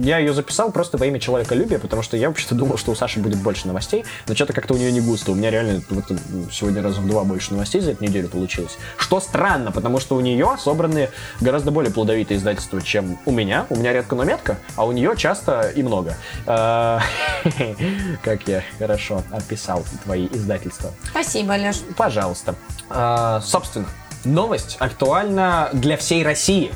Я 0.00 0.18
ее 0.18 0.32
записал 0.32 0.70
просто 0.70 0.98
во 0.98 1.06
имя 1.06 1.18
человеколюбия, 1.18 1.80
потому 1.80 2.04
что 2.04 2.16
я 2.16 2.28
вообще-то 2.28 2.54
думал, 2.54 2.78
что 2.78 2.92
у 2.92 2.94
Саши 2.94 3.18
будет 3.18 3.38
больше 3.38 3.66
новостей, 3.66 4.04
но 4.28 4.36
что-то 4.36 4.52
как-то 4.52 4.74
у 4.74 4.76
нее 4.76 4.92
не 4.92 5.00
густо. 5.00 5.32
У 5.32 5.34
меня 5.34 5.50
реально 5.50 5.82
вот, 5.90 6.04
сегодня 6.52 6.80
раза 6.80 7.00
в 7.00 7.08
два 7.08 7.24
больше 7.24 7.54
новостей 7.54 7.80
за 7.80 7.90
эту 7.90 8.04
неделю 8.04 8.28
получилось. 8.28 8.78
Что 8.98 9.18
странно, 9.18 9.72
потому 9.72 9.98
что 9.98 10.14
у 10.14 10.20
нее 10.20 10.56
собраны 10.60 11.10
гораздо 11.40 11.72
более 11.72 11.92
плодовитые 11.92 12.38
издательства, 12.38 12.80
чем 12.80 13.18
у 13.26 13.32
меня. 13.32 13.66
У 13.68 13.74
меня 13.74 13.92
редко, 13.92 14.14
но 14.14 14.22
метко, 14.22 14.58
а 14.76 14.86
у 14.86 14.92
нее 14.92 15.14
часто 15.16 15.72
и 15.74 15.82
много. 15.82 16.14
Э, 16.46 17.00
Как 18.22 18.46
я 18.46 18.62
хорошо 18.78 19.24
описал 19.32 19.82
твои 20.04 20.28
издательства. 20.28 20.92
Спасибо, 21.10 21.54
Леш. 21.54 21.78
Пожалуйста. 21.96 22.54
А, 22.90 23.40
собственно, 23.40 23.86
новость 24.24 24.76
актуальна 24.78 25.70
для 25.72 25.96
всей 25.96 26.22
России. 26.22 26.72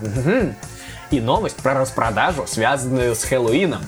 Мгм. 0.00 0.54
И 1.10 1.20
новость 1.20 1.56
про 1.56 1.74
распродажу, 1.74 2.46
связанную 2.46 3.14
с 3.14 3.24
Хэллоуином. 3.24 3.82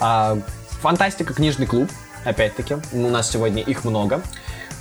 А, 0.00 0.38
фантастика 0.80 1.34
книжный 1.34 1.66
клуб, 1.66 1.90
опять-таки. 2.24 2.76
У 2.92 3.08
нас 3.08 3.30
сегодня 3.30 3.62
их 3.62 3.84
много. 3.84 4.22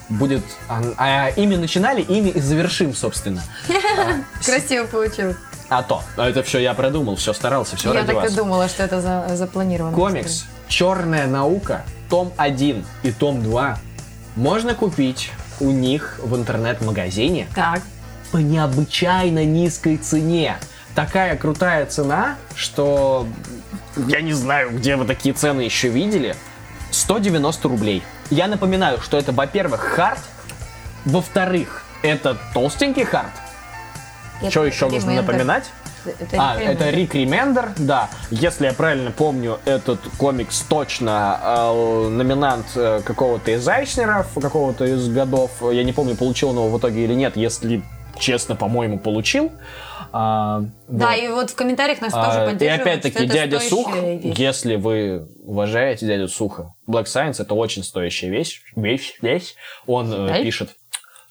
Будет... 0.09 0.43
а, 0.67 0.81
а, 0.97 1.29
ими 1.29 1.55
начинали, 1.55 2.01
ими 2.01 2.29
и 2.29 2.39
завершим, 2.39 2.93
собственно. 2.93 3.41
Красиво 4.45 4.85
получилось. 4.85 5.37
А 5.69 5.83
то. 5.83 6.03
А 6.17 6.29
Это 6.29 6.43
все 6.43 6.59
я 6.59 6.73
продумал, 6.73 7.15
все 7.15 7.31
старался, 7.31 7.77
все 7.77 7.93
я 7.93 8.01
ради 8.01 8.07
так 8.07 8.15
вас. 8.17 8.33
и 8.33 8.35
думала, 8.35 8.67
что 8.67 8.83
это 8.83 8.99
за, 8.99 9.35
запланировано. 9.35 9.95
Комикс 9.95 10.45
«Черная 10.67 11.27
наука», 11.27 11.85
том 12.09 12.33
1 12.35 12.85
и 13.03 13.11
том 13.11 13.41
2 13.41 13.79
можно 14.35 14.75
купить 14.75 15.31
у 15.61 15.71
них 15.71 16.19
в 16.21 16.35
интернет-магазине 16.35 17.47
Так. 17.55 17.81
по 18.31 18.37
необычайно 18.37 19.45
низкой 19.45 19.97
цене. 19.97 20.57
Такая 20.95 21.37
крутая 21.37 21.85
цена, 21.85 22.35
что 22.55 23.27
я 23.95 24.21
не 24.21 24.33
знаю, 24.33 24.71
где 24.71 24.95
вы 24.95 25.05
такие 25.05 25.33
цены 25.33 25.61
еще 25.61 25.87
видели. 25.87 26.35
190 26.91 27.67
рублей. 27.69 28.03
Я 28.29 28.47
напоминаю, 28.47 28.99
что 28.99 29.17
это, 29.17 29.31
во-первых, 29.31 29.79
хард, 29.81 30.19
во-вторых, 31.05 31.83
это 32.01 32.37
толстенький 32.53 33.05
хард. 33.05 33.31
Что 34.49 34.65
еще 34.65 34.89
нужно 34.89 35.13
напоминать? 35.13 35.69
Это 36.05 36.35
А, 36.37 36.55
Ремендер. 36.59 36.73
это 36.87 36.89
Рик 36.89 37.15
Ремендер, 37.15 37.69
да. 37.77 38.09
Если 38.29 38.65
я 38.65 38.73
правильно 38.73 39.11
помню, 39.11 39.59
этот 39.65 39.99
комикс 40.17 40.61
точно 40.61 41.39
э, 41.43 42.07
номинант 42.09 42.65
э, 42.75 43.01
какого-то 43.03 43.51
из 43.51 43.67
Айснеров, 43.67 44.27
какого-то 44.33 44.85
из 44.85 45.07
годов. 45.09 45.51
Я 45.71 45.83
не 45.83 45.93
помню, 45.93 46.15
получил 46.15 46.49
он 46.49 46.55
его 46.57 46.69
в 46.69 46.79
итоге 46.79 47.03
или 47.03 47.13
нет. 47.13 47.37
Если 47.37 47.83
честно, 48.19 48.55
по-моему, 48.55 48.99
получил. 48.99 49.51
А, 50.13 50.63
Да, 50.89 51.07
вот. 51.11 51.17
и 51.17 51.27
вот 51.29 51.49
в 51.51 51.55
комментариях 51.55 52.01
нас 52.01 52.11
А, 52.13 52.25
тоже 52.25 52.43
и 52.43 52.49
поддерживают, 52.51 52.81
опять-таки, 52.81 53.15
что 53.15 53.23
это 53.23 53.33
дядя 53.33 53.59
Сух, 53.59 53.95
вещь. 53.95 54.37
если 54.37 54.75
вы 54.75 55.27
уважаете 55.45 56.05
дядю 56.05 56.27
Суха, 56.27 56.73
Black 56.87 57.05
Science 57.05 57.41
это 57.41 57.53
очень 57.53 57.83
стоящая 57.83 58.29
вещь, 58.29 58.61
вещь, 58.75 59.13
вещь. 59.21 59.55
Он 59.87 60.11
э, 60.29 60.43
пишет. 60.43 60.71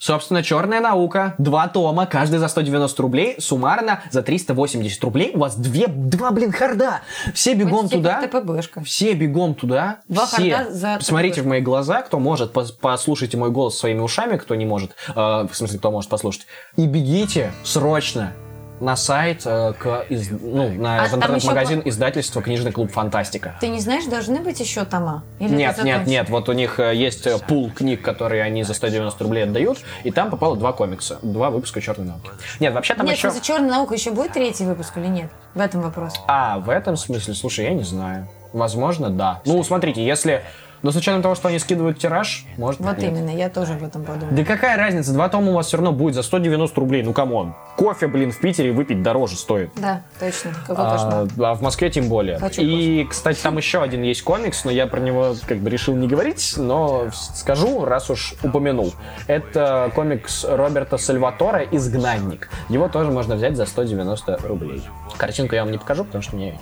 Собственно, 0.01 0.43
черная 0.43 0.81
наука. 0.81 1.35
Два 1.36 1.68
тома, 1.68 2.06
каждый 2.06 2.39
за 2.39 2.48
190 2.48 3.02
рублей. 3.02 3.36
Суммарно 3.39 4.02
за 4.10 4.22
380 4.22 5.05
рублей. 5.05 5.32
У 5.35 5.39
вас 5.40 5.56
две, 5.56 5.89
два, 5.89 6.31
блин, 6.31 6.52
харда. 6.52 7.02
Все 7.35 7.52
бегом 7.52 7.82
Почти 7.82 7.97
туда. 7.98 8.22
ТПБшка. 8.27 8.82
Все 8.82 9.12
бегом 9.12 9.55
туда. 9.55 9.98
Два 10.09 10.24
все. 10.27 10.56
харда 10.56 10.72
за 10.72 10.97
Посмотрите 10.97 11.35
ТПБшку. 11.35 11.47
в 11.47 11.51
мои 11.51 11.60
глаза, 11.60 12.01
кто 12.01 12.18
может, 12.18 12.52
пос- 12.56 12.72
послушайте 12.81 13.36
мой 13.36 13.51
голос 13.51 13.78
своими 13.78 14.01
ушами, 14.01 14.39
кто 14.39 14.55
не 14.55 14.64
может. 14.64 14.97
Э, 15.10 15.47
в 15.47 15.51
смысле, 15.52 15.78
кто 15.78 15.90
может 15.90 16.09
послушать. 16.09 16.47
И 16.77 16.86
бегите 16.86 17.52
срочно 17.62 18.32
на 18.81 18.97
сайт, 18.97 19.43
э, 19.44 19.74
к 19.78 20.07
из- 20.09 20.31
ну, 20.31 20.70
на 20.70 21.02
А 21.02 21.07
в 21.07 21.11
там 21.11 21.20
интернет-магазин 21.20 21.82
издательства 21.85 22.43
«Книжный 22.43 22.73
клуб 22.73 22.90
Фантастика». 22.90 23.55
Ты 23.61 23.69
не 23.69 23.81
знаешь, 23.81 24.07
должны 24.07 24.40
быть 24.40 24.59
еще 24.59 24.85
тома? 24.85 25.23
Или 25.39 25.55
Нет, 25.55 25.82
нет, 25.85 26.07
нет, 26.07 26.31
вот 26.31 26.48
у 26.48 26.52
них 26.52 26.81
э, 26.81 26.94
есть 26.94 27.27
э, 27.27 27.39
пул 27.39 27.70
книг, 27.70 28.02
которые 28.02 28.43
они 28.43 28.62
за 28.65 28.74
190 28.74 29.23
рублей 29.23 29.44
отдают, 29.44 29.78
и 30.02 30.11
там 30.11 30.31
попало 30.31 30.57
два 30.57 30.73
комикса, 30.73 31.19
два 31.23 31.51
выпуска 31.51 31.81
«Черной 31.81 32.07
науки». 32.07 32.31
Нет, 32.59 32.73
вообще 32.73 32.94
там 32.94 33.07
Нет, 33.07 33.16
еще... 33.16 33.31
за 33.31 33.40
черная 33.40 33.70
наука 33.70 33.94
еще 33.94 34.11
будет 34.11 34.32
третий 34.32 34.65
выпуск 34.65 34.97
или 34.97 35.07
нет? 35.07 35.31
В 35.55 35.61
этом 35.61 35.82
вопрос. 35.82 36.15
А, 36.27 36.59
в 36.59 36.70
этом 36.70 36.97
смысле, 36.97 37.35
слушай, 37.35 37.65
я 37.65 37.73
не 37.73 37.82
знаю. 37.85 38.28
Возможно, 38.52 39.11
да. 39.11 39.40
Ну, 39.44 39.62
смотрите, 39.62 40.05
если 40.05 40.43
Но 40.82 40.90
с 40.90 40.97
учетом 40.97 41.23
того, 41.23 41.35
что 41.35 41.48
они 41.48 41.59
скидывают 41.59 41.98
тираж, 41.98 42.47
может 42.57 42.81
Вот 42.81 42.98
нет. 42.98 43.12
именно, 43.12 43.31
я 43.31 43.51
тоже 43.51 43.74
об 43.74 43.82
этом 43.82 44.02
подумала. 44.05 44.32
Да 44.32 44.44
какая 44.44 44.77
разница, 44.77 45.12
два 45.12 45.28
тома 45.28 45.52
у 45.52 45.55
вас 45.55 45.66
все 45.66 45.77
равно 45.77 45.93
будет 45.93 46.15
за 46.15 46.23
190 46.23 46.81
рублей, 46.81 47.02
ну 47.02 47.12
come 47.12 47.36
on. 47.36 47.55
Кофе, 47.77 48.07
блин, 48.07 48.32
в 48.32 48.40
Питере 48.40 48.73
выпить 48.73 49.02
дороже 49.02 49.36
стоит. 49.36 49.70
Да, 49.77 50.02
точно. 50.19 50.52
Какой 50.66 50.85
А, 50.85 51.27
а 51.39 51.55
в 51.55 51.62
Москве 51.62 51.90
тем 51.90 52.09
более. 52.09 52.39
Хочу 52.39 52.62
И, 52.62 53.05
кстати, 53.05 53.40
там 53.40 53.57
еще 53.57 53.82
один 53.82 54.02
есть 54.02 54.23
комикс, 54.23 54.65
но 54.65 54.70
я 54.70 54.86
про 54.86 55.01
него 55.01 55.35
как 55.47 55.59
бы 55.59 55.70
решил 55.70 55.94
не 55.94 56.09
говорить, 56.09 56.55
но 56.57 57.09
скажу, 57.12 57.85
раз 57.85 58.11
уж 58.11 58.35
упомянул. 58.43 58.93
Это 59.27 59.90
комикс 59.94 60.44
Роберта 60.44 60.97
Сальватора 60.97 61.62
«Изгнанник». 61.70 62.51
Его 62.69 62.89
тоже 62.89 63.11
можно 63.11 63.36
взять 63.36 63.57
за 63.57 63.66
190 63.66 64.39
рублей. 64.44 64.82
Картинку 65.16 65.55
я 65.55 65.62
вам 65.62 65.73
не 65.73 65.78
покажу, 65.78 66.05
потому 66.05 66.23
что 66.23 66.36
мне. 66.36 66.59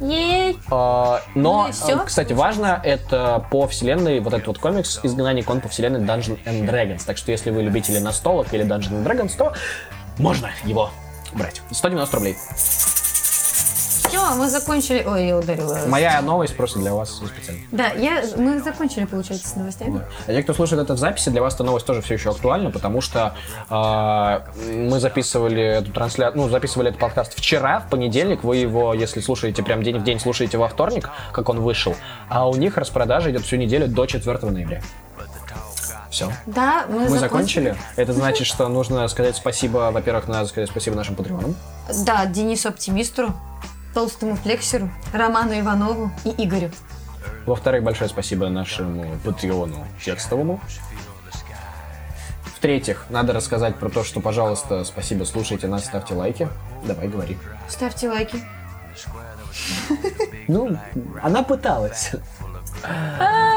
Ей! 0.00 0.58
А, 0.70 1.20
Но, 1.34 1.68
Ну 1.68 1.88
э, 1.88 2.04
кстати, 2.04 2.32
важно, 2.32 2.80
это 2.82 3.46
по 3.50 3.66
вселенной, 3.66 4.20
вот 4.20 4.32
этот 4.32 4.46
вот 4.48 4.58
комикс 4.58 5.00
«Изгнанник», 5.02 5.48
он 5.48 5.60
по 5.60 5.68
вселенной 5.68 6.00
Dungeons 6.00 6.38
and 6.44 6.68
Dragons. 6.68 7.02
Так 7.06 7.16
что 7.16 7.30
если 7.30 7.50
вы 7.50 7.62
любители 7.62 7.98
настолок 7.98 8.52
или 8.52 8.64
Dungeons 8.64 9.02
and 9.02 9.04
Dragons, 9.04 9.36
то 9.36 9.52
можно 10.18 10.50
его 10.64 10.90
брать. 11.34 11.62
190 11.70 12.16
рублей. 12.16 12.36
Все, 14.12 14.34
мы 14.34 14.48
закончили. 14.48 15.02
Ой, 15.06 15.28
я 15.28 15.38
ударила. 15.38 15.78
Моя 15.86 16.20
новость 16.20 16.54
просто 16.54 16.78
для 16.78 16.92
вас 16.92 17.16
специально. 17.16 17.62
Да, 17.72 17.88
я... 17.92 18.22
мы 18.36 18.60
закончили, 18.60 19.06
получается, 19.06 19.48
с 19.48 19.56
новостями. 19.56 20.02
А 20.26 20.32
те, 20.32 20.42
кто 20.42 20.52
слушает 20.52 20.82
это 20.82 20.92
в 20.92 20.98
записи, 20.98 21.30
для 21.30 21.40
вас 21.40 21.54
эта 21.54 21.64
новость 21.64 21.86
тоже 21.86 22.02
все 22.02 22.14
еще 22.14 22.30
актуальна, 22.30 22.70
потому 22.70 23.00
что 23.00 23.34
э, 23.70 24.70
мы 24.70 25.00
записывали 25.00 25.62
эту 25.62 25.92
трансляцию, 25.92 26.42
ну, 26.42 26.48
записывали 26.50 26.90
этот 26.90 27.00
подкаст 27.00 27.34
вчера, 27.34 27.80
в 27.80 27.88
понедельник. 27.88 28.44
Вы 28.44 28.58
его, 28.58 28.92
если 28.92 29.20
слушаете 29.20 29.62
прям 29.62 29.82
день 29.82 29.98
в 29.98 30.04
день, 30.04 30.20
слушаете 30.20 30.58
во 30.58 30.68
вторник, 30.68 31.08
как 31.32 31.48
он 31.48 31.60
вышел. 31.60 31.96
А 32.28 32.46
у 32.46 32.54
них 32.54 32.76
распродажа 32.76 33.30
идет 33.30 33.44
всю 33.44 33.56
неделю 33.56 33.88
до 33.88 34.04
4 34.04 34.38
ноября. 34.50 34.82
Все. 36.10 36.30
Да, 36.44 36.84
мы, 36.90 36.98
Мы 36.98 37.08
закон- 37.08 37.20
закончили. 37.20 37.74
Это 37.96 38.12
значит, 38.12 38.46
что 38.46 38.68
нужно 38.68 39.08
сказать 39.08 39.34
спасибо, 39.34 39.90
во-первых, 39.90 40.28
надо 40.28 40.46
сказать 40.46 40.68
спасибо 40.68 40.94
нашим 40.94 41.14
патреонам. 41.14 41.56
Да, 42.04 42.26
Денису 42.26 42.68
Оптимистру, 42.68 43.32
Толстому 43.94 44.36
Флексеру, 44.36 44.90
Роману 45.12 45.58
Иванову 45.58 46.10
и 46.24 46.30
Игорю. 46.44 46.70
Во-вторых, 47.46 47.82
большое 47.82 48.08
спасибо 48.08 48.48
нашему 48.48 49.04
патреону 49.24 49.86
текстовому. 50.02 50.60
В-третьих, 52.56 53.06
надо 53.10 53.32
рассказать 53.32 53.76
про 53.76 53.88
то, 53.88 54.04
что, 54.04 54.20
пожалуйста, 54.20 54.84
спасибо, 54.84 55.24
слушайте 55.24 55.66
нас, 55.66 55.84
ставьте 55.84 56.14
лайки. 56.14 56.48
Давай, 56.84 57.08
говори. 57.08 57.36
Ставьте 57.68 58.08
лайки. 58.08 58.38
Ну, 60.46 60.78
она 61.20 61.42
пыталась. 61.42 62.12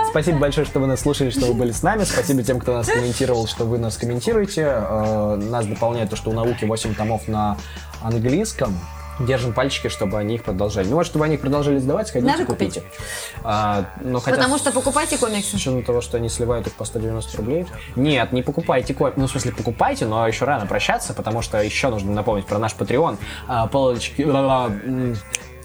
Спасибо 0.09 0.39
большое, 0.39 0.65
что 0.65 0.79
вы 0.79 0.87
нас 0.87 1.01
слушали, 1.01 1.29
что 1.29 1.47
вы 1.47 1.53
были 1.53 1.71
с 1.71 1.83
нами. 1.83 2.03
Спасибо 2.03 2.41
тем, 2.43 2.59
кто 2.59 2.73
нас 2.73 2.87
комментировал, 2.87 3.47
что 3.47 3.65
вы 3.65 3.77
нас 3.77 3.97
комментируете. 3.97 4.61
Э, 4.67 5.35
Нас 5.35 5.65
дополняет 5.65 6.09
то, 6.09 6.15
что 6.15 6.29
у 6.29 6.33
науки 6.33 6.65
8 6.65 6.95
томов 6.95 7.27
на 7.27 7.57
английском. 8.01 8.77
Держим 9.19 9.53
пальчики, 9.53 9.87
чтобы 9.87 10.17
они 10.19 10.35
их 10.35 10.43
продолжали. 10.43 10.87
Ну 10.87 10.95
вот, 10.97 11.05
чтобы 11.05 11.25
они 11.25 11.35
их 11.35 11.41
продолжали 11.41 11.77
сдавать, 11.79 12.07
сходите, 12.09 12.31
Надо 12.31 12.45
купите. 12.45 12.83
А, 13.43 13.85
но 14.01 14.19
хотя 14.19 14.35
Потому 14.37 14.57
с- 14.57 14.61
что 14.61 14.71
покупайте 14.71 15.15
С 15.15 15.19
комиксы. 15.19 15.55
учетом 15.55 15.83
того, 15.83 16.01
что 16.01 16.17
они 16.17 16.27
сливают 16.29 16.67
их 16.67 16.73
по 16.73 16.83
190 16.85 17.37
рублей. 17.37 17.65
Нет, 17.95 18.33
не 18.33 18.41
покупайте 18.41 18.93
комиксы. 18.93 19.19
Ну, 19.19 19.27
в 19.27 19.31
смысле, 19.31 19.51
покупайте, 19.53 20.05
но 20.05 20.27
еще 20.27 20.43
рано 20.45 20.65
прощаться, 20.65 21.13
потому 21.13 21.41
что 21.41 21.61
еще 21.61 21.89
нужно 21.89 22.11
напомнить 22.11 22.45
про 22.45 22.59
наш 22.59 22.73
Patreon. 22.75 23.17
А, 23.47 23.67
полочки... 23.67 24.23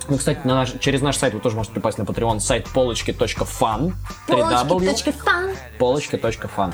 Ну, 0.09 0.17
кстати, 0.17 0.41
на 0.45 0.55
наш- 0.57 0.73
через 0.81 1.03
наш 1.03 1.17
сайт 1.19 1.35
вы 1.35 1.41
тоже 1.41 1.55
можете 1.57 1.75
попасть 1.77 1.99
на 1.99 2.03
Patreon, 2.03 2.41
сайт 2.41 2.69
полочки.фан. 2.71 3.95
Полочки.фан. 4.27 5.51
полочки.фан. 5.79 6.71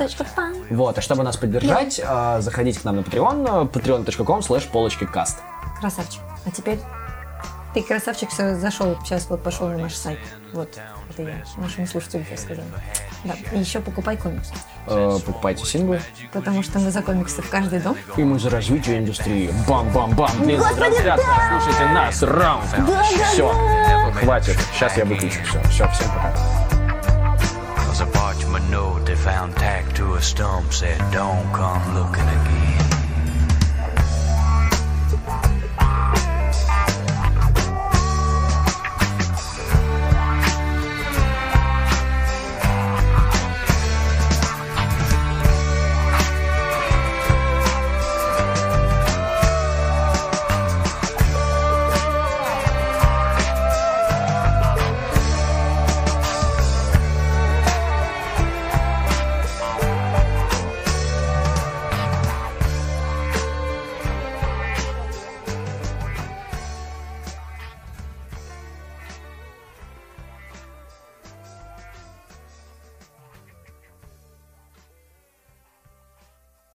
Вот, 0.71 0.97
а 0.97 1.01
чтобы 1.01 1.23
нас 1.23 1.37
поддержать, 1.37 2.01
а, 2.03 2.41
заходите 2.41 2.79
к 2.79 2.83
нам 2.83 2.95
на 2.95 2.99
Patreon, 3.01 3.69
patreon.com 3.71 4.39
slash 4.39 4.71
полочкикаст. 4.71 5.39
Красавчик. 5.79 6.21
А 6.47 6.51
теперь 6.51 6.79
ты 7.73 7.83
красавчик 7.83 8.29
всё, 8.29 8.55
зашел, 8.55 8.97
сейчас 9.03 9.29
вот 9.29 9.43
пошел 9.43 9.67
на 9.67 9.77
наш 9.77 9.93
сайт. 9.93 10.17
Вот, 10.53 10.69
это 11.09 11.21
я, 11.21 11.43
нашим 11.57 11.85
слушателям 11.85 12.25
сейчас 12.25 12.43
сказала. 12.43 12.67
Да, 13.25 13.35
и 13.51 13.59
еще 13.59 13.81
покупай 13.81 14.15
комиксы. 14.15 14.53
Э, 14.87 15.19
Покупайте 15.25 15.65
синглы. 15.65 16.01
Потому 16.31 16.63
что 16.63 16.79
мы 16.79 16.89
за 16.91 17.01
комиксы 17.01 17.41
в 17.41 17.49
каждый 17.49 17.79
дом. 17.79 17.97
И 18.15 18.23
мы 18.23 18.39
за 18.39 18.49
развитие 18.49 18.99
индустрии. 18.99 19.51
Бам-бам-бам. 19.67 20.31
Длинная 20.43 20.73
трансляция. 20.73 21.25
Слушайте 21.49 21.85
нас. 21.87 22.23
Раунд. 22.23 22.65
Все. 23.33 23.53
Хватит. 24.13 24.57
Сейчас 24.73 24.95
я 24.97 25.03
выключу 25.03 25.43
все. 25.43 25.61
Все, 25.63 25.89
всем 25.89 26.07
пока. 26.11 26.33
Was 27.89 28.01
a 28.01 28.05
parchment 28.13 28.69
note 28.69 29.05
they 29.05 29.15
found 29.15 29.55
tacked 29.55 29.95
to 29.97 30.13
a 30.13 30.21
stump 30.21 30.71
said, 30.71 30.97
Don't 31.11 31.51
come 31.51 31.81
looking 31.95 32.23
again. 32.23 32.66